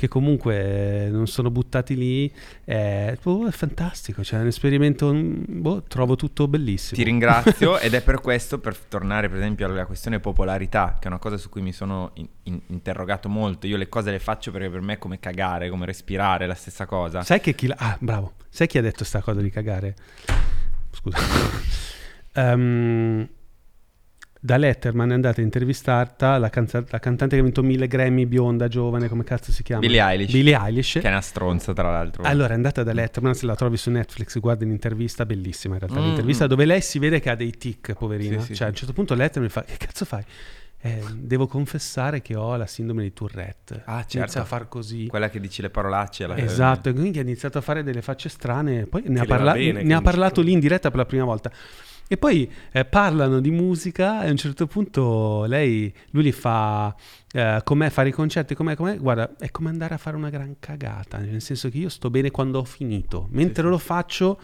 che 0.02 0.08
comunque 0.08 1.06
eh, 1.06 1.10
non 1.12 1.28
sono 1.28 1.52
buttati 1.52 1.96
lì, 1.96 2.34
è, 2.64 3.16
oh, 3.22 3.46
è 3.48 3.52
fantastico, 3.52 4.24
cioè 4.24 4.40
è 4.40 4.42
un 4.42 4.48
esperimento, 4.48 5.14
mm, 5.14 5.44
boh, 5.62 5.84
trovo 5.84 6.16
tutto 6.16 6.48
bellissimo. 6.48 6.96
Ti 6.98 7.04
ringrazio 7.04 7.78
ed 7.80 7.94
è 7.94 8.02
per 8.02 8.20
questo, 8.20 8.58
per 8.58 8.76
tornare 8.76 9.30
per 9.30 9.38
esempio 9.38 9.68
alla 9.68 9.86
questione 9.86 10.20
popolarità, 10.20 10.98
che 11.00 11.06
è 11.06 11.08
una 11.08 11.20
cosa 11.20 11.38
su 11.38 11.50
cui 11.50 11.62
mi 11.62 11.72
sono 11.72 12.10
in- 12.16 12.28
in- 12.44 12.62
interrogato 12.68 13.30
molto. 13.30 13.68
Io 13.68 13.78
le 13.78 13.90
cose 13.90 14.10
le 14.10 14.18
faccio 14.18 14.50
perché 14.52 14.72
per 14.72 14.82
me 14.82 14.94
è 14.94 14.98
come 14.98 15.20
cagare, 15.20 15.70
come 15.70 15.86
respirare, 15.86 16.48
la 16.48 16.56
stessa 16.56 16.88
cosa. 16.88 17.22
Sai 17.22 17.40
che 17.40 17.54
chi... 17.54 17.68
l'ha- 17.68 17.76
Ah, 17.78 17.96
bravo. 18.00 18.34
Sai 18.50 18.66
chi 18.66 18.80
ha 18.80 18.82
detto 18.82 19.04
sta 19.04 19.22
cosa 19.22 19.40
di 19.40 19.52
cagare? 19.52 19.96
Scusa. 20.92 21.18
Ehm, 22.34 23.28
da 24.44 24.58
Letterman 24.58 25.12
è 25.12 25.14
andata 25.14 25.40
a 25.40 25.44
intervistarla 25.44 26.40
la, 26.40 26.50
canza- 26.50 26.84
la 26.90 26.98
cantante 26.98 27.36
che 27.36 27.42
ha 27.42 27.44
vinto 27.44 27.62
mille 27.62 27.86
Grammy, 27.88 28.26
bionda, 28.26 28.68
giovane, 28.68 29.08
come 29.08 29.24
cazzo 29.24 29.52
si 29.52 29.62
chiama? 29.62 29.82
Billie 29.82 30.02
Eilish. 30.02 30.32
Billie 30.32 30.58
Eilish. 30.60 30.94
Che 30.94 31.02
è 31.02 31.08
una 31.10 31.22
stronza, 31.22 31.74
tra 31.74 31.92
l'altro. 31.92 32.24
Allora 32.24 32.50
è 32.50 32.56
andata 32.56 32.82
da 32.84 32.92
Letterman, 32.92 33.36
se 33.36 33.46
la 33.46 33.54
trovi 33.56 33.78
su 33.78 33.92
Netflix, 33.92 34.40
guarda 34.40 34.66
l'intervista, 34.66 35.26
bellissima 35.28 35.76
in 35.76 35.82
realtà, 35.82 36.00
Mm. 36.00 36.06
l'intervista 36.06 36.48
dove 36.48 36.66
lei 36.66 36.82
si 36.82 36.98
vede 36.98 37.20
che 37.20 37.30
ha 37.30 37.36
dei 37.36 37.52
tic, 37.52 37.94
poverina. 37.94 38.40
Sì, 38.40 38.48
sì, 38.48 38.56
cioè 38.56 38.66
a 38.66 38.70
un 38.70 38.74
sì. 38.74 38.80
certo 38.80 38.94
punto 38.96 39.14
Letterman 39.14 39.50
fa, 39.52 39.62
che 39.64 39.78
cazzo 39.78 40.06
fai? 40.06 40.24
"Eh, 40.84 41.04
devo 41.14 41.46
confessare 41.46 42.24
che 42.24 42.36
ho 42.36 42.56
la 42.56 42.66
sindrome 42.66 43.04
di 43.04 43.14
Tourette. 43.14 43.84
Ah, 43.86 44.00
certo. 44.00 44.18
Inizia 44.18 44.42
a 44.42 44.46
far 44.46 44.68
così. 44.68 45.06
Quella 45.06 45.30
che 45.30 45.40
dici 45.40 45.62
le 45.62 45.70
parolacce. 45.70 46.26
la- 46.26 46.36
Esatto, 46.36 46.90
e 46.90 46.94
quindi 46.94 47.20
ha 47.20 47.22
iniziato 47.22 47.60
a 47.60 47.62
fare 47.62 47.84
delle 47.84 48.02
facce 48.02 48.28
strane, 48.30 48.88
poi 48.88 49.04
ne, 49.06 49.20
ha, 49.20 49.26
parla- 49.26 49.54
bene, 49.54 49.84
ne 49.84 49.94
ha 49.94 50.02
parlato 50.02 50.42
lì 50.42 50.52
in 50.54 50.60
diretta 50.60 50.90
per 50.90 50.98
la 50.98 51.06
prima 51.06 51.26
volta. 51.26 51.52
E 52.12 52.18
poi 52.18 52.52
eh, 52.74 52.84
parlano 52.84 53.40
di 53.40 53.52
musica 53.52 54.24
e 54.24 54.28
a 54.28 54.32
un 54.32 54.36
certo 54.36 54.68
punto 54.68 55.46
lei, 55.46 55.94
lui 56.10 56.26
gli 56.26 56.32
fa 56.34 56.94
eh, 57.32 57.62
com'è 57.64 57.90
fare 57.90 58.10
i 58.10 58.12
concerti, 58.12 58.54
com'è, 58.54 58.76
com'è, 58.76 58.98
guarda, 58.98 59.38
è 59.40 59.50
come 59.50 59.70
andare 59.70 59.94
a 59.94 59.98
fare 59.98 60.18
una 60.18 60.30
gran 60.30 60.58
cagata, 60.60 61.20
nel 61.20 61.42
senso 61.42 61.70
che 61.70 61.78
io 61.78 61.88
sto 61.88 62.10
bene 62.10 62.30
quando 62.30 62.60
ho 62.60 62.66
finito, 62.66 63.28
mentre 63.32 63.70
lo 63.70 63.78
faccio 63.78 64.38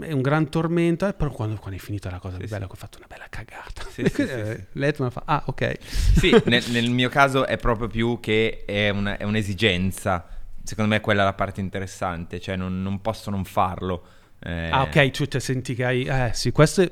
è 0.00 0.10
un 0.10 0.22
gran 0.22 0.48
tormento, 0.48 1.06
eh, 1.06 1.12
però 1.12 1.30
quando, 1.30 1.56
quando 1.56 1.78
è 1.78 1.82
finita 1.82 2.10
la 2.10 2.18
cosa 2.18 2.38
Sì, 2.40 2.46
bella, 2.46 2.64
che 2.66 2.72
ho 2.72 2.76
fatto 2.76 2.96
una 2.96 3.06
bella 3.08 3.26
cagata. 3.28 3.82
Sì, 3.90 4.02
sì, 4.06 4.14
sì, 4.14 4.22
eh, 4.22 4.56
sì. 4.56 4.64
Letterman 4.72 5.10
fa, 5.10 5.22
ah 5.26 5.42
ok. 5.46 5.76
Sì, 6.16 6.34
nel, 6.46 6.64
nel 6.70 6.88
mio 6.90 7.10
caso 7.10 7.46
è 7.46 7.58
proprio 7.58 7.88
più 7.88 8.20
che 8.20 8.64
è, 8.66 8.88
una- 8.88 9.18
è 9.18 9.24
un'esigenza. 9.24 10.26
Secondo 10.62 10.90
me 10.94 11.00
quella 11.00 11.22
è 11.22 11.24
la 11.26 11.34
parte 11.34 11.60
interessante, 11.60 12.40
cioè 12.40 12.56
non, 12.56 12.82
non 12.82 13.00
posso 13.02 13.30
non 13.30 13.44
farlo. 13.44 14.04
Eh, 14.46 14.70
Ah, 14.70 14.82
ok, 14.82 15.10
tu 15.10 15.24
cioè, 15.26 15.40
senti 15.40 15.74
che 15.74 15.84
hai. 15.84 16.04
Eh 16.04 16.30
sì, 16.34 16.52
questo 16.52 16.82
è. 16.82 16.90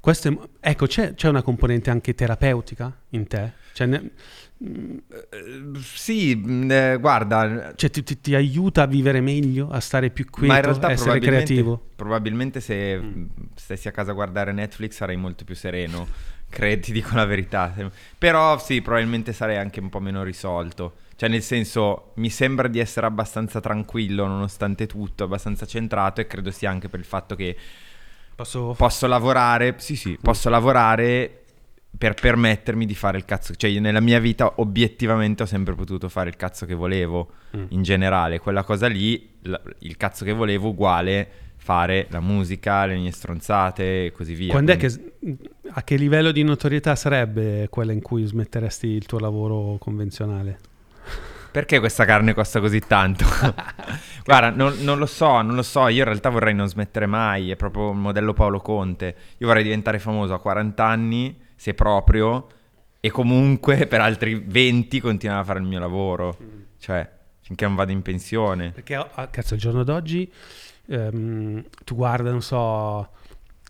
questo 0.00 0.28
è- 0.28 0.38
ecco, 0.70 0.86
c'è, 0.86 1.14
c'è 1.14 1.28
una 1.28 1.42
componente 1.42 1.90
anche 1.90 2.14
terapeutica 2.14 2.94
in 3.10 3.26
te? 3.26 3.52
Cioè, 3.72 3.86
ne- 3.86 4.10
eh, 4.58 5.78
Sì, 5.80 6.34
mh, 6.34 6.70
eh, 6.70 6.96
guarda, 7.00 7.72
cioè, 7.76 7.90
ti, 7.90 8.02
ti- 8.02 8.20
ti 8.20 8.34
aiuta 8.34 8.82
a 8.82 8.86
vivere 8.86 9.20
meglio, 9.20 9.68
a 9.70 9.80
stare 9.80 10.10
più 10.10 10.26
quieto, 10.28 10.46
ma 10.52 10.58
in 10.58 10.64
realtà 10.64 10.86
a 10.88 10.90
essere 10.90 11.10
probabilmente, 11.10 11.44
creativo? 11.52 11.86
probabilmente 11.96 12.60
se 12.60 12.96
mh, 12.98 13.28
stessi 13.54 13.88
a 13.88 13.90
casa 13.90 14.10
a 14.10 14.14
guardare 14.14 14.52
Netflix 14.52 14.92
sarei 14.92 15.16
molto 15.16 15.44
più 15.44 15.54
sereno, 15.54 16.06
cre- 16.50 16.78
ti 16.78 16.92
dico 16.92 17.14
la 17.14 17.24
verità. 17.24 17.72
Però 18.18 18.58
sì, 18.58 18.82
probabilmente 18.82 19.32
sarei 19.32 19.56
anche 19.56 19.80
un 19.80 19.88
po' 19.88 20.00
meno 20.00 20.22
risolto. 20.22 20.96
Cioè 21.16 21.28
nel 21.28 21.42
senso, 21.42 22.12
mi 22.16 22.30
sembra 22.30 22.68
di 22.68 22.78
essere 22.78 23.06
abbastanza 23.06 23.60
tranquillo 23.60 24.26
nonostante 24.26 24.86
tutto, 24.86 25.24
abbastanza 25.24 25.66
centrato 25.66 26.20
e 26.20 26.26
credo 26.26 26.50
sia 26.50 26.70
anche 26.70 26.88
per 26.88 26.98
il 27.00 27.04
fatto 27.06 27.34
che 27.36 27.56
Posso. 28.34 28.74
posso 28.76 29.06
lavorare, 29.06 29.74
sì 29.78 29.94
sì, 29.94 30.18
posso 30.20 30.48
lavorare 30.48 31.36
per 31.96 32.14
permettermi 32.14 32.86
di 32.86 32.94
fare 32.94 33.18
il 33.18 33.24
cazzo, 33.26 33.54
cioè 33.54 33.70
io 33.70 33.80
nella 33.80 34.00
mia 34.00 34.18
vita 34.18 34.54
obiettivamente 34.56 35.42
ho 35.42 35.46
sempre 35.46 35.74
potuto 35.74 36.08
fare 36.08 36.30
il 36.30 36.36
cazzo 36.36 36.64
che 36.66 36.74
volevo, 36.74 37.32
Mm. 37.56 37.64
in 37.68 37.82
generale, 37.82 38.38
quella 38.40 38.64
cosa 38.64 38.86
lì, 38.88 39.28
la- 39.42 39.60
il 39.80 39.96
cazzo 39.98 40.24
che 40.24 40.32
volevo 40.32 40.68
uguale 40.70 41.28
fare 41.58 42.06
la 42.10 42.20
musica, 42.20 42.86
le 42.86 42.96
mie 42.96 43.12
stronzate 43.12 44.06
e 44.06 44.12
così 44.12 44.34
via. 44.34 44.50
Quando 44.50 44.72
è 44.72 44.78
Quindi- 44.78 45.38
che, 45.38 45.50
a 45.74 45.82
che 45.84 45.96
livello 45.96 46.32
di 46.32 46.42
notorietà 46.42 46.96
sarebbe 46.96 47.68
quella 47.68 47.92
in 47.92 48.00
cui 48.02 48.24
smetteresti 48.24 48.86
il 48.88 49.04
tuo 49.06 49.18
lavoro 49.20 49.76
convenzionale? 49.78 50.58
Perché 51.52 51.78
questa 51.80 52.04
carne 52.06 52.32
costa 52.34 52.60
così 52.60 52.80
tanto? 52.80 53.24
Guarda, 54.24 54.50
non, 54.50 54.74
non 54.80 54.98
lo 54.98 55.06
so, 55.06 55.42
non 55.42 55.54
lo 55.54 55.62
so. 55.62 55.86
Io 55.88 55.98
in 55.98 56.04
realtà 56.04 56.30
vorrei 56.30 56.54
non 56.54 56.66
smettere 56.66 57.06
mai. 57.06 57.50
È 57.50 57.56
proprio 57.56 57.90
il 57.90 57.96
modello 57.98 58.32
Paolo 58.32 58.60
Conte. 58.60 59.14
Io 59.38 59.46
vorrei 59.46 59.62
diventare 59.62 59.98
famoso 59.98 60.32
a 60.32 60.40
40 60.40 60.84
anni, 60.84 61.38
se 61.54 61.74
proprio, 61.74 62.46
e 63.00 63.10
comunque 63.10 63.86
per 63.86 64.00
altri 64.00 64.42
20 64.44 65.00
continuare 65.00 65.42
a 65.42 65.44
fare 65.44 65.58
il 65.58 65.66
mio 65.66 65.78
lavoro. 65.78 66.36
Cioè, 66.78 67.06
finché 67.42 67.66
non 67.66 67.74
vado 67.74 67.92
in 67.92 68.00
pensione. 68.00 68.70
Perché, 68.70 68.94
ah, 68.94 69.28
cazzo, 69.28 69.52
al 69.54 69.60
giorno 69.60 69.84
d'oggi 69.84 70.32
ehm, 70.86 71.64
tu 71.84 71.94
guarda, 71.94 72.30
non 72.30 72.40
so, 72.42 73.10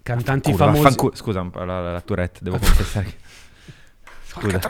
cantanti 0.04 0.52
Culo, 0.52 0.64
famosi. 0.64 0.82
vaffanculo. 0.82 1.14
Scusa 1.16 1.50
la, 1.54 1.64
la, 1.64 1.92
la 1.92 2.00
Tourette, 2.00 2.38
devo 2.42 2.58
confessare. 2.62 3.06
che- 3.06 3.16
Scusa. 4.24 4.60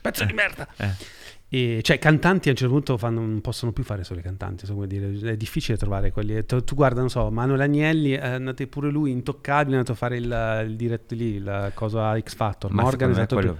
pezzo 0.00 0.24
di 0.24 0.32
merda. 0.34 0.68
Eh. 0.76 1.16
E, 1.50 1.80
cioè, 1.82 1.98
cantanti 1.98 2.48
a 2.48 2.50
un 2.50 2.56
certo 2.58 2.72
punto 2.74 2.98
fanno- 2.98 3.20
non 3.20 3.40
possono 3.40 3.72
più 3.72 3.82
fare 3.82 4.04
solo 4.04 4.20
i 4.20 4.22
cantanti, 4.22 4.66
so 4.66 4.74
come 4.74 4.86
dire. 4.86 5.10
È 5.32 5.36
difficile 5.36 5.78
trovare 5.78 6.10
quelli. 6.12 6.44
Tu, 6.44 6.62
tu 6.62 6.74
guarda, 6.74 7.00
non 7.00 7.08
so, 7.08 7.30
Manuel 7.30 7.60
Agnelli, 7.62 8.10
è 8.12 8.26
andato 8.26 8.66
pure 8.66 8.90
lui 8.90 9.10
intoccabile, 9.12 9.76
è 9.76 9.78
andato 9.78 9.92
a 9.92 9.96
fare 9.96 10.16
il, 10.18 10.64
il 10.68 10.76
diretto 10.76 11.14
lì, 11.14 11.38
la 11.40 11.70
cosa 11.72 12.18
X 12.20 12.34
Factor. 12.34 12.70
Ma 12.70 12.82
Morgan 12.82 13.10
è 13.10 13.14
secondo 13.14 13.18
me, 13.18 13.24
stato 13.24 13.34
quello, 13.34 13.56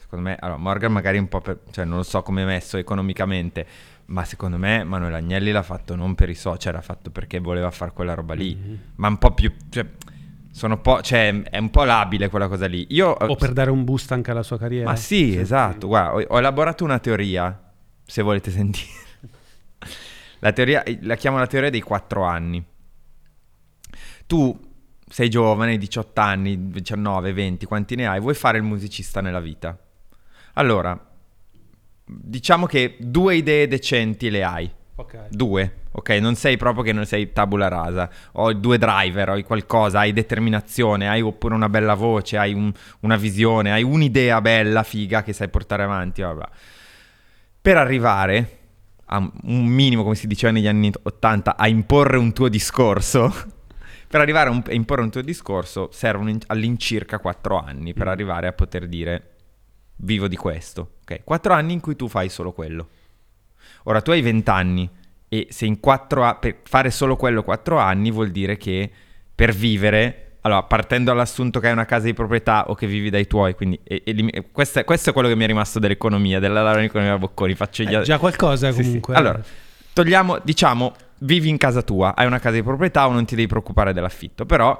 secondo 0.00 0.24
me, 0.28 0.36
allora, 0.40 0.58
Morgan 0.58 0.92
magari 0.92 1.18
un 1.18 1.28
po' 1.28 1.40
per, 1.40 1.60
cioè 1.70 1.84
non 1.84 1.98
lo 1.98 2.02
so 2.02 2.22
come 2.22 2.42
è 2.42 2.44
messo 2.46 2.76
economicamente, 2.76 3.66
ma 4.06 4.24
secondo 4.24 4.56
me 4.56 4.82
Manuel 4.82 5.14
Agnelli 5.14 5.52
l'ha 5.52 5.62
fatto 5.62 5.94
non 5.94 6.14
per 6.16 6.30
i 6.30 6.34
social, 6.34 6.72
l'ha 6.72 6.80
fatto 6.80 7.10
perché 7.10 7.38
voleva 7.38 7.70
fare 7.70 7.92
quella 7.92 8.14
roba 8.14 8.34
lì, 8.34 8.56
Mm-hmm. 8.56 8.76
ma 8.96 9.08
un 9.08 9.18
po' 9.18 9.32
più, 9.32 9.52
cioè, 9.68 9.86
sono 10.50 10.80
po', 10.80 11.00
cioè, 11.02 11.42
è 11.42 11.58
un 11.58 11.70
po' 11.70 11.84
labile 11.84 12.28
quella 12.28 12.48
cosa 12.48 12.66
lì. 12.66 12.86
Io, 12.90 13.08
O 13.08 13.34
per 13.36 13.52
dare 13.52 13.70
un 13.70 13.84
boost 13.84 14.12
anche 14.12 14.30
alla 14.30 14.42
sua 14.42 14.58
carriera. 14.58 14.88
ma 14.88 14.96
sì, 14.96 15.36
esatto, 15.36 15.86
guarda, 15.86 16.14
ho, 16.14 16.24
ho 16.34 16.38
elaborato 16.38 16.84
una 16.84 16.98
teoria, 16.98 17.72
se 18.04 18.22
volete 18.22 18.50
sentire. 18.50 19.06
La 20.40 20.52
teoria, 20.52 20.84
la 21.00 21.16
chiamo 21.16 21.38
la 21.38 21.48
teoria 21.48 21.68
dei 21.68 21.80
quattro 21.80 22.22
anni. 22.22 22.64
Tu 24.24 24.56
sei 25.08 25.28
giovane, 25.28 25.76
18 25.78 26.20
anni, 26.20 26.68
19, 26.70 27.32
20, 27.32 27.66
quanti 27.66 27.96
ne 27.96 28.06
hai? 28.06 28.20
Vuoi 28.20 28.34
fare 28.34 28.58
il 28.58 28.62
musicista 28.62 29.20
nella 29.20 29.40
vita? 29.40 29.76
Allora, 30.54 30.96
diciamo 32.04 32.66
che 32.66 32.96
due 33.00 33.34
idee 33.34 33.66
decenti 33.66 34.30
le 34.30 34.44
hai. 34.44 34.70
Ok. 34.94 35.26
Due, 35.30 35.76
ok? 35.98 36.08
Non 36.20 36.34
sei 36.34 36.56
proprio 36.56 36.82
che 36.82 36.92
non 36.92 37.06
sei 37.06 37.32
tabula 37.32 37.68
rasa. 37.68 38.10
Ho 38.32 38.52
due 38.52 38.78
driver, 38.78 39.28
hai 39.30 39.44
qualcosa, 39.44 40.00
hai 40.00 40.12
determinazione, 40.12 41.08
hai 41.08 41.20
oppure 41.20 41.54
una 41.54 41.68
bella 41.68 41.94
voce, 41.94 42.36
hai 42.36 42.52
un- 42.54 42.72
una 43.00 43.16
visione, 43.16 43.72
hai 43.72 43.82
un'idea 43.82 44.40
bella, 44.40 44.82
figa 44.82 45.22
che 45.22 45.32
sai 45.32 45.48
portare 45.48 45.82
avanti. 45.82 46.22
bla. 46.22 46.48
Per 47.60 47.76
arrivare 47.76 48.58
a 49.06 49.18
un 49.18 49.64
minimo, 49.66 50.02
come 50.02 50.14
si 50.14 50.26
diceva 50.26 50.52
negli 50.52 50.68
anni 50.68 50.90
80, 51.02 51.56
a 51.56 51.68
imporre 51.68 52.16
un 52.16 52.32
tuo 52.32 52.48
discorso. 52.48 53.32
Per 54.08 54.18
arrivare 54.20 54.48
a, 54.48 54.52
un- 54.52 54.62
a 54.66 54.72
imporre 54.72 55.02
un 55.02 55.10
tuo 55.10 55.20
discorso 55.20 55.90
servono 55.92 56.30
in- 56.30 56.38
all'incirca 56.46 57.18
quattro 57.18 57.58
anni 57.58 57.92
per 57.92 58.08
arrivare 58.08 58.46
a 58.46 58.52
poter 58.54 58.86
dire 58.88 59.34
vivo 59.96 60.28
di 60.28 60.36
questo. 60.36 60.92
Ok, 61.02 61.24
quattro 61.24 61.52
anni 61.52 61.74
in 61.74 61.80
cui 61.80 61.94
tu 61.94 62.08
fai 62.08 62.30
solo 62.30 62.52
quello. 62.52 62.88
Ora 63.84 64.00
tu 64.00 64.10
hai 64.10 64.22
20 64.22 64.48
anni 64.48 64.88
e 65.28 65.46
se 65.50 65.66
in 65.66 65.80
4 65.80 66.24
a- 66.24 66.34
per 66.36 66.56
fare 66.64 66.90
solo 66.90 67.16
quello 67.16 67.42
4 67.42 67.78
anni 67.78 68.10
vuol 68.10 68.30
dire 68.30 68.56
che 68.56 68.90
per 69.34 69.52
vivere, 69.52 70.36
allora 70.42 70.62
partendo 70.62 71.10
dall'assunto 71.12 71.60
che 71.60 71.66
hai 71.66 71.72
una 71.72 71.84
casa 71.84 72.06
di 72.06 72.14
proprietà 72.14 72.66
o 72.68 72.74
che 72.74 72.86
vivi 72.86 73.10
dai 73.10 73.26
tuoi, 73.26 73.54
quindi 73.54 73.78
e- 73.84 74.02
e 74.04 74.44
questo, 74.50 74.78
è, 74.80 74.84
questo 74.84 75.10
è 75.10 75.12
quello 75.12 75.28
che 75.28 75.36
mi 75.36 75.44
è 75.44 75.46
rimasto 75.46 75.78
dell'economia, 75.78 76.38
della 76.40 76.62
laurea 76.62 76.80
in 76.82 76.86
economia 76.88 77.18
Bocconi, 77.18 77.54
faccio 77.54 77.82
gli 77.84 77.94
Eh, 77.94 78.02
già 78.02 78.18
qualcosa 78.18 78.70
Sì, 78.70 78.76
sì. 78.82 78.82
comunque. 78.84 79.14
eh. 79.14 79.16
Allora, 79.18 79.40
togliamo, 79.92 80.38
diciamo, 80.42 80.94
vivi 81.20 81.48
in 81.48 81.56
casa 81.56 81.82
tua, 81.82 82.14
hai 82.16 82.26
una 82.26 82.38
casa 82.38 82.54
di 82.56 82.62
proprietà 82.62 83.06
o 83.06 83.12
non 83.12 83.24
ti 83.24 83.34
devi 83.34 83.48
preoccupare 83.48 83.92
dell'affitto, 83.92 84.46
però 84.46 84.78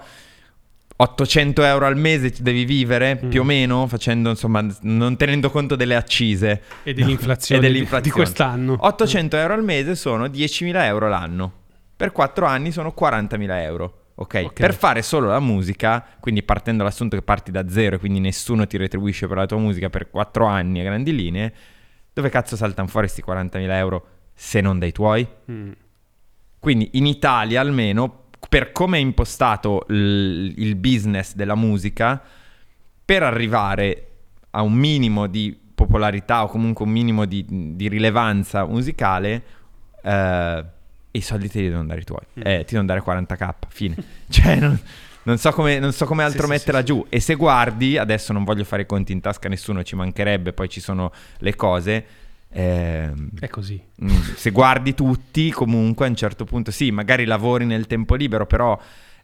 800 1.01 1.62
euro 1.62 1.86
al 1.86 1.96
mese 1.96 2.30
ti 2.32 2.42
devi 2.42 2.64
vivere 2.64 3.20
Mm. 3.24 3.28
più 3.28 3.42
o 3.42 3.44
meno 3.44 3.86
facendo 3.86 4.30
insomma 4.30 4.66
non 4.82 5.16
tenendo 5.16 5.49
conto 5.49 5.76
delle 5.76 5.94
accise 5.94 6.61
E 6.82 6.92
dell'inflazione 6.92 7.61
e 7.64 7.66
di- 7.68 7.72
dell'inflazione. 7.72 8.03
di 8.03 8.11
quest'anno. 8.11 8.76
800 8.80 9.36
euro 9.36 9.55
al 9.55 9.62
mese 9.62 9.94
sono 9.94 10.26
10.000 10.26 10.74
euro 10.84 11.09
l'anno 11.09 11.53
per 11.96 12.11
4 12.11 12.46
anni 12.46 12.72
sono 12.72 12.92
40.000 12.99 13.62
euro 13.62 14.03
ok 14.16 14.42
Ok. 14.46 14.53
per 14.55 14.74
fare 14.74 15.03
solo 15.03 15.28
la 15.28 15.38
musica 15.38 16.05
quindi 16.18 16.42
partendo 16.42 16.82
dall'assunto 16.82 17.14
che 17.16 17.22
parti 17.22 17.53
da 17.53 17.68
zero 17.68 17.94
e 17.94 17.99
quindi 18.01 18.18
nessuno 18.18 18.66
ti 18.66 18.76
retribuisce 18.76 19.28
per 19.28 19.36
la 19.36 19.46
tua 19.46 19.59
musica 19.59 19.88
per 19.90 20.11
4 20.11 20.46
anni 20.46 20.80
a 20.80 20.84
grandi 20.84 21.14
linee 21.14 21.53
dove 22.12 22.28
cazzo 22.28 22.57
saltano 22.57 22.88
fuori 22.88 23.07
questi 23.07 23.22
40.000 23.24 23.70
euro 23.76 24.07
se 24.34 24.61
non 24.61 24.80
dai 24.80 24.90
tuoi? 24.90 25.24
Mm. 25.51 25.70
Quindi 26.59 26.90
in 26.94 27.07
Italia 27.07 27.61
almeno, 27.61 28.24
per 28.49 28.72
come 28.72 28.99
è 28.99 29.01
impostato 29.01 29.84
il, 29.89 30.55
il 30.57 30.76
business 30.76 31.34
della 31.34 31.55
musica, 31.55 32.22
per 33.05 33.22
arrivare 33.22 34.07
a 34.51 34.62
un 34.62 34.72
minimo 34.72 35.26
di 35.26 35.57
popolarità 35.74 36.43
o 36.43 36.49
comunque 36.49 36.84
un 36.84 36.91
minimo 36.91 37.24
di, 37.24 37.45
di 37.49 37.89
rilevanza 37.89 38.66
musicale, 38.66 39.43
eh, 40.03 40.64
i 41.11 41.20
soldi 41.20 41.49
te 41.49 41.61
li 41.61 41.68
devono 41.68 41.86
dare 41.86 42.01
i 42.01 42.05
tuoi. 42.05 42.24
Mm. 42.39 42.43
Eh, 42.45 42.64
ti 42.64 42.74
devono 42.74 42.86
dare 42.86 43.03
40k, 43.03 43.55
fine. 43.68 43.95
cioè 44.28 44.57
non, 44.57 44.78
non 45.22 45.39
so 45.39 45.53
come, 45.53 45.78
non 45.78 45.93
so 45.93 46.07
come 46.07 46.24
altro 46.24 46.41
Sì, 46.41 46.47
sì, 46.47 46.51
metterla 46.51 46.80
sì, 46.80 46.86
giù. 46.86 47.07
E 47.09 47.20
se 47.20 47.34
guardi, 47.34 47.97
adesso 47.97 48.32
non 48.32 48.45
voglio 48.45 48.64
fare 48.64 48.82
i 48.82 48.86
conti 48.86 49.12
in 49.12 49.20
tasca 49.20 49.47
a 49.47 49.51
nessuno, 49.51 49.82
ci 49.82 49.95
mancherebbe, 49.95 50.53
poi 50.53 50.68
ci 50.68 50.80
sono 50.80 51.12
le 51.39 51.55
cose. 51.55 52.07
Ehm, 52.51 53.30
È 53.38 53.49
così. 53.49 53.80
Mm, 54.03 54.09
se 54.36 54.51
guardi 54.51 54.94
tutti, 54.94 55.51
comunque 55.51 56.07
a 56.07 56.09
un 56.09 56.16
certo 56.16 56.44
punto, 56.44 56.70
sì, 56.70 56.90
magari 56.90 57.24
lavori 57.24 57.64
nel 57.64 57.86
tempo 57.86 58.14
libero, 58.14 58.46
però 58.46 58.78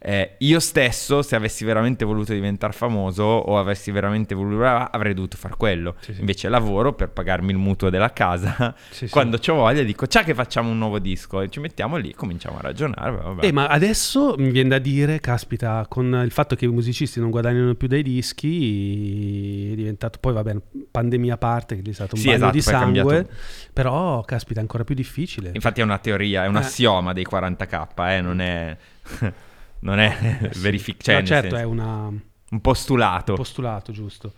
eh, 0.07 0.35
io 0.39 0.61
stesso, 0.61 1.23
se 1.23 1.35
avessi 1.35 1.65
veramente 1.65 2.05
voluto 2.05 2.35
diventare 2.35 2.75
famoso 2.75 3.23
o 3.23 3.59
avessi 3.59 3.91
veramente 3.91 4.35
voluto, 4.35 4.63
avrei 4.65 5.15
dovuto 5.15 5.39
fare 5.39 5.55
quello. 5.57 5.95
Sì, 6.01 6.13
sì. 6.13 6.21
Invece 6.21 6.51
lavoro 6.51 6.93
per 6.93 7.09
pagarmi 7.09 7.51
il 7.53 7.57
mutuo 7.57 7.89
della 7.89 8.13
casa. 8.13 8.75
Sì. 8.95 9.09
Quando 9.09 9.39
ho 9.45 9.55
voglia 9.55 9.83
dico, 9.83 10.07
ciao 10.07 10.23
che 10.23 10.35
facciamo 10.35 10.71
un 10.71 10.79
nuovo 10.79 10.99
disco 10.99 11.41
e 11.41 11.49
ci 11.49 11.59
mettiamo 11.59 11.97
lì, 11.97 12.13
cominciamo 12.15 12.59
a 12.59 12.61
ragionare. 12.61 13.19
Eh, 13.41 13.51
ma 13.51 13.67
adesso 13.67 14.35
mi 14.39 14.51
viene 14.51 14.69
da 14.69 14.79
dire, 14.79 15.21
caspita, 15.21 15.87
con 15.89 16.21
il 16.25 16.31
fatto 16.31 16.55
che 16.55 16.67
i 16.67 16.69
musicisti 16.69 17.19
non 17.19 17.31
guadagnano 17.31 17.75
più 17.75 17.89
dai 17.89 18.03
dischi, 18.03 19.73
è 19.73 19.75
diventato 19.75 20.19
poi, 20.21 20.33
vabbè, 20.35 20.57
pandemia 20.91 21.35
a 21.35 21.39
parte, 21.39 21.81
che 21.81 21.91
è 21.91 21.95
stato 21.95 22.15
un 22.15 22.21
Sì, 22.21 22.27
bagno 22.29 22.37
esatto, 22.39 22.53
di 22.53 22.61
sangue, 22.61 23.27
però, 23.73 24.21
caspita, 24.23 24.59
è 24.61 24.63
ancora 24.63 24.85
più 24.85 24.95
difficile. 24.95 25.51
Infatti 25.55 25.81
è 25.81 25.85
una 25.85 25.99
teoria, 25.99 26.45
è 26.45 26.47
un 26.47 26.57
Eh. 26.57 26.61
assioma 26.61 27.13
dei 27.13 27.27
40k, 27.29 28.09
eh, 28.11 28.21
non 28.21 28.41
è, 28.41 28.77
non 29.85 29.99
è 30.01 30.51
verificato. 30.57 31.21
No, 31.21 31.27
certo, 31.27 31.57
è 31.57 31.63
una, 31.63 32.07
un 32.07 32.21
un 32.51 32.61
postulato. 32.61 33.35
postulato, 33.35 33.93
giusto. 33.93 34.33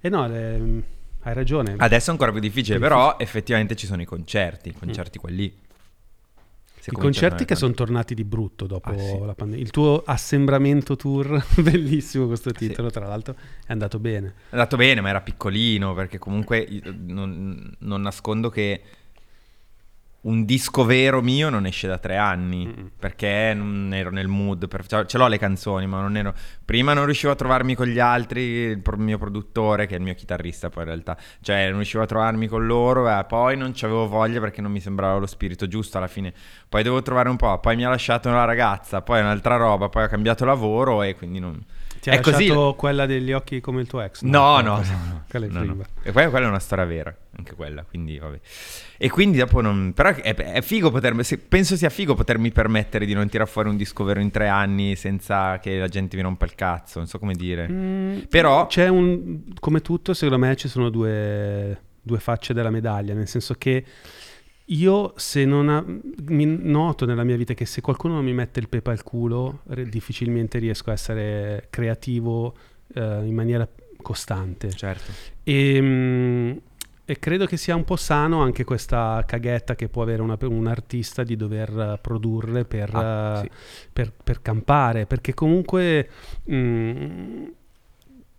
E 0.00 0.08
no, 0.08 0.26
le- 0.28 0.82
hai 1.22 1.34
ragione. 1.34 1.74
Adesso 1.76 2.08
è 2.08 2.12
ancora 2.12 2.30
più 2.32 2.40
difficile, 2.40 2.78
però 2.78 3.16
effettivamente 3.18 3.74
ci 3.76 3.86
sono 3.86 4.00
i 4.02 4.04
concerti, 4.04 4.68
i 4.70 4.74
concerti 4.74 5.18
quelli. 5.18 5.66
Se 6.80 6.90
I 6.92 6.96
concerti 6.96 7.44
che 7.44 7.56
sono 7.56 7.74
tornati 7.74 8.14
di 8.14 8.24
brutto 8.24 8.66
dopo 8.66 8.90
Ah, 8.90 8.96
sì. 8.98 9.18
la 9.26 9.34
pandemia. 9.34 9.62
Il 9.64 9.70
tuo 9.70 10.02
assembramento 10.06 10.94
tour, 10.96 11.44
bellissimo 11.60 12.26
questo 12.26 12.52
titolo, 12.52 12.88
tra 12.88 13.06
l'altro, 13.06 13.34
è 13.66 13.72
andato 13.72 13.98
bene. 13.98 14.28
È 14.48 14.52
andato 14.52 14.76
bene, 14.76 15.00
ma 15.00 15.08
era 15.10 15.20
piccolino, 15.20 15.92
perché 15.94 16.18
comunque 16.18 16.66
non, 16.96 17.74
non 17.80 18.00
nascondo 18.00 18.48
che 18.48 18.80
un 20.28 20.44
disco 20.44 20.84
vero 20.84 21.22
mio 21.22 21.48
non 21.48 21.64
esce 21.64 21.88
da 21.88 21.98
tre 21.98 22.16
anni, 22.16 22.66
Mm-mm. 22.66 22.90
perché 22.98 23.52
non 23.54 23.90
ero 23.94 24.10
nel 24.10 24.28
mood, 24.28 24.68
per- 24.68 24.86
cioè, 24.86 25.06
ce 25.06 25.16
l'ho 25.16 25.26
le 25.26 25.38
canzoni, 25.38 25.86
ma 25.86 26.00
non 26.00 26.16
ero... 26.16 26.34
Prima 26.64 26.92
non 26.92 27.06
riuscivo 27.06 27.32
a 27.32 27.34
trovarmi 27.34 27.74
con 27.74 27.86
gli 27.86 27.98
altri, 27.98 28.42
il 28.42 28.80
pro- 28.80 28.98
mio 28.98 29.16
produttore, 29.16 29.86
che 29.86 29.94
è 29.94 29.98
il 29.98 30.04
mio 30.04 30.14
chitarrista 30.14 30.68
poi 30.68 30.82
in 30.82 30.88
realtà, 30.90 31.16
cioè 31.40 31.66
non 31.68 31.76
riuscivo 31.76 32.02
a 32.02 32.06
trovarmi 32.06 32.46
con 32.46 32.66
loro, 32.66 33.08
eh, 33.08 33.24
poi 33.24 33.56
non 33.56 33.72
c'avevo 33.74 34.06
voglia 34.06 34.38
perché 34.38 34.60
non 34.60 34.70
mi 34.70 34.80
sembrava 34.80 35.18
lo 35.18 35.26
spirito 35.26 35.66
giusto 35.66 35.96
alla 35.96 36.08
fine. 36.08 36.32
Poi 36.68 36.82
devo 36.82 37.00
trovare 37.02 37.30
un 37.30 37.36
po', 37.36 37.58
poi 37.58 37.76
mi 37.76 37.84
ha 37.84 37.88
lasciato 37.88 38.28
una 38.28 38.44
ragazza, 38.44 39.00
poi 39.00 39.20
un'altra 39.20 39.56
roba, 39.56 39.88
poi 39.88 40.04
ho 40.04 40.08
cambiato 40.08 40.44
lavoro 40.44 41.02
e 41.02 41.14
quindi 41.14 41.38
non... 41.38 41.64
Ti 42.00 42.10
ha 42.10 42.14
è 42.14 42.20
così... 42.20 42.48
quella 42.76 43.06
degli 43.06 43.32
occhi 43.32 43.60
come 43.60 43.80
il 43.80 43.86
tuo 43.86 44.00
ex? 44.00 44.22
No, 44.22 44.60
no, 44.60 44.76
no, 44.76 44.82
no. 44.82 45.24
quella 45.28 45.46
è 45.46 45.48
prima. 45.48 45.84
E 46.02 46.12
quella, 46.12 46.30
quella 46.30 46.46
è 46.46 46.48
una 46.48 46.58
storia 46.58 46.84
vera, 46.84 47.14
anche 47.36 47.54
quella, 47.54 47.82
quindi 47.84 48.18
vabbè. 48.18 48.38
E 48.96 49.10
quindi 49.10 49.38
dopo 49.38 49.60
non... 49.60 49.92
Però 49.94 50.10
è, 50.10 50.34
è 50.34 50.60
figo 50.62 50.90
potermi... 50.90 51.22
Penso 51.48 51.76
sia 51.76 51.88
figo 51.88 52.14
potermi 52.14 52.50
permettere 52.50 53.06
di 53.06 53.14
non 53.14 53.28
tirare 53.28 53.50
fuori 53.50 53.68
un 53.68 53.76
disco 53.76 54.04
vero 54.04 54.20
in 54.20 54.30
tre 54.30 54.48
anni 54.48 54.96
senza 54.96 55.58
che 55.58 55.78
la 55.78 55.88
gente 55.88 56.16
mi 56.16 56.22
rompa 56.22 56.44
il 56.44 56.54
cazzo, 56.54 56.98
non 56.98 57.08
so 57.08 57.18
come 57.18 57.34
dire. 57.34 57.68
Mm, 57.68 58.18
Però- 58.28 58.66
c'è 58.66 58.88
un 58.88 59.42
come 59.58 59.80
tutto, 59.80 60.14
secondo 60.14 60.44
me 60.44 60.56
ci 60.56 60.68
sono 60.68 60.90
due, 60.90 61.80
due 62.00 62.18
facce 62.18 62.52
della 62.52 62.70
medaglia, 62.70 63.14
nel 63.14 63.28
senso 63.28 63.54
che 63.54 63.84
io 64.70 65.12
se 65.16 65.44
non 65.44 65.68
ha- 65.68 65.84
mi 66.26 66.44
noto 66.46 67.06
nella 67.06 67.24
mia 67.24 67.36
vita 67.36 67.54
che 67.54 67.64
se 67.64 67.80
qualcuno 67.80 68.14
non 68.14 68.24
mi 68.24 68.34
mette 68.34 68.60
il 68.60 68.68
pepe 68.68 68.90
al 68.90 69.02
culo, 69.02 69.60
re- 69.68 69.84
difficilmente 69.86 70.58
riesco 70.58 70.90
a 70.90 70.92
essere 70.92 71.66
creativo 71.70 72.54
eh, 72.94 73.20
in 73.24 73.34
maniera 73.34 73.66
costante. 74.02 74.70
Certo. 74.70 75.10
E, 75.42 75.78
mm, 75.80 76.50
e 77.06 77.18
credo 77.18 77.46
che 77.46 77.56
sia 77.56 77.74
un 77.74 77.84
po' 77.84 77.96
sano 77.96 78.42
anche 78.42 78.64
questa 78.64 79.24
caghetta 79.26 79.74
che 79.74 79.88
può 79.88 80.02
avere 80.02 80.20
una- 80.20 80.36
un 80.42 80.66
artista 80.66 81.22
di 81.24 81.36
dover 81.36 81.98
produrre 82.02 82.64
per, 82.66 82.94
Ah, 82.94 83.38
eh, 83.38 83.40
sì. 83.42 83.50
per- 83.92 84.12
per 84.22 84.42
campare, 84.42 85.06
perché 85.06 85.32
comunque 85.32 86.08
mm, 86.50 87.44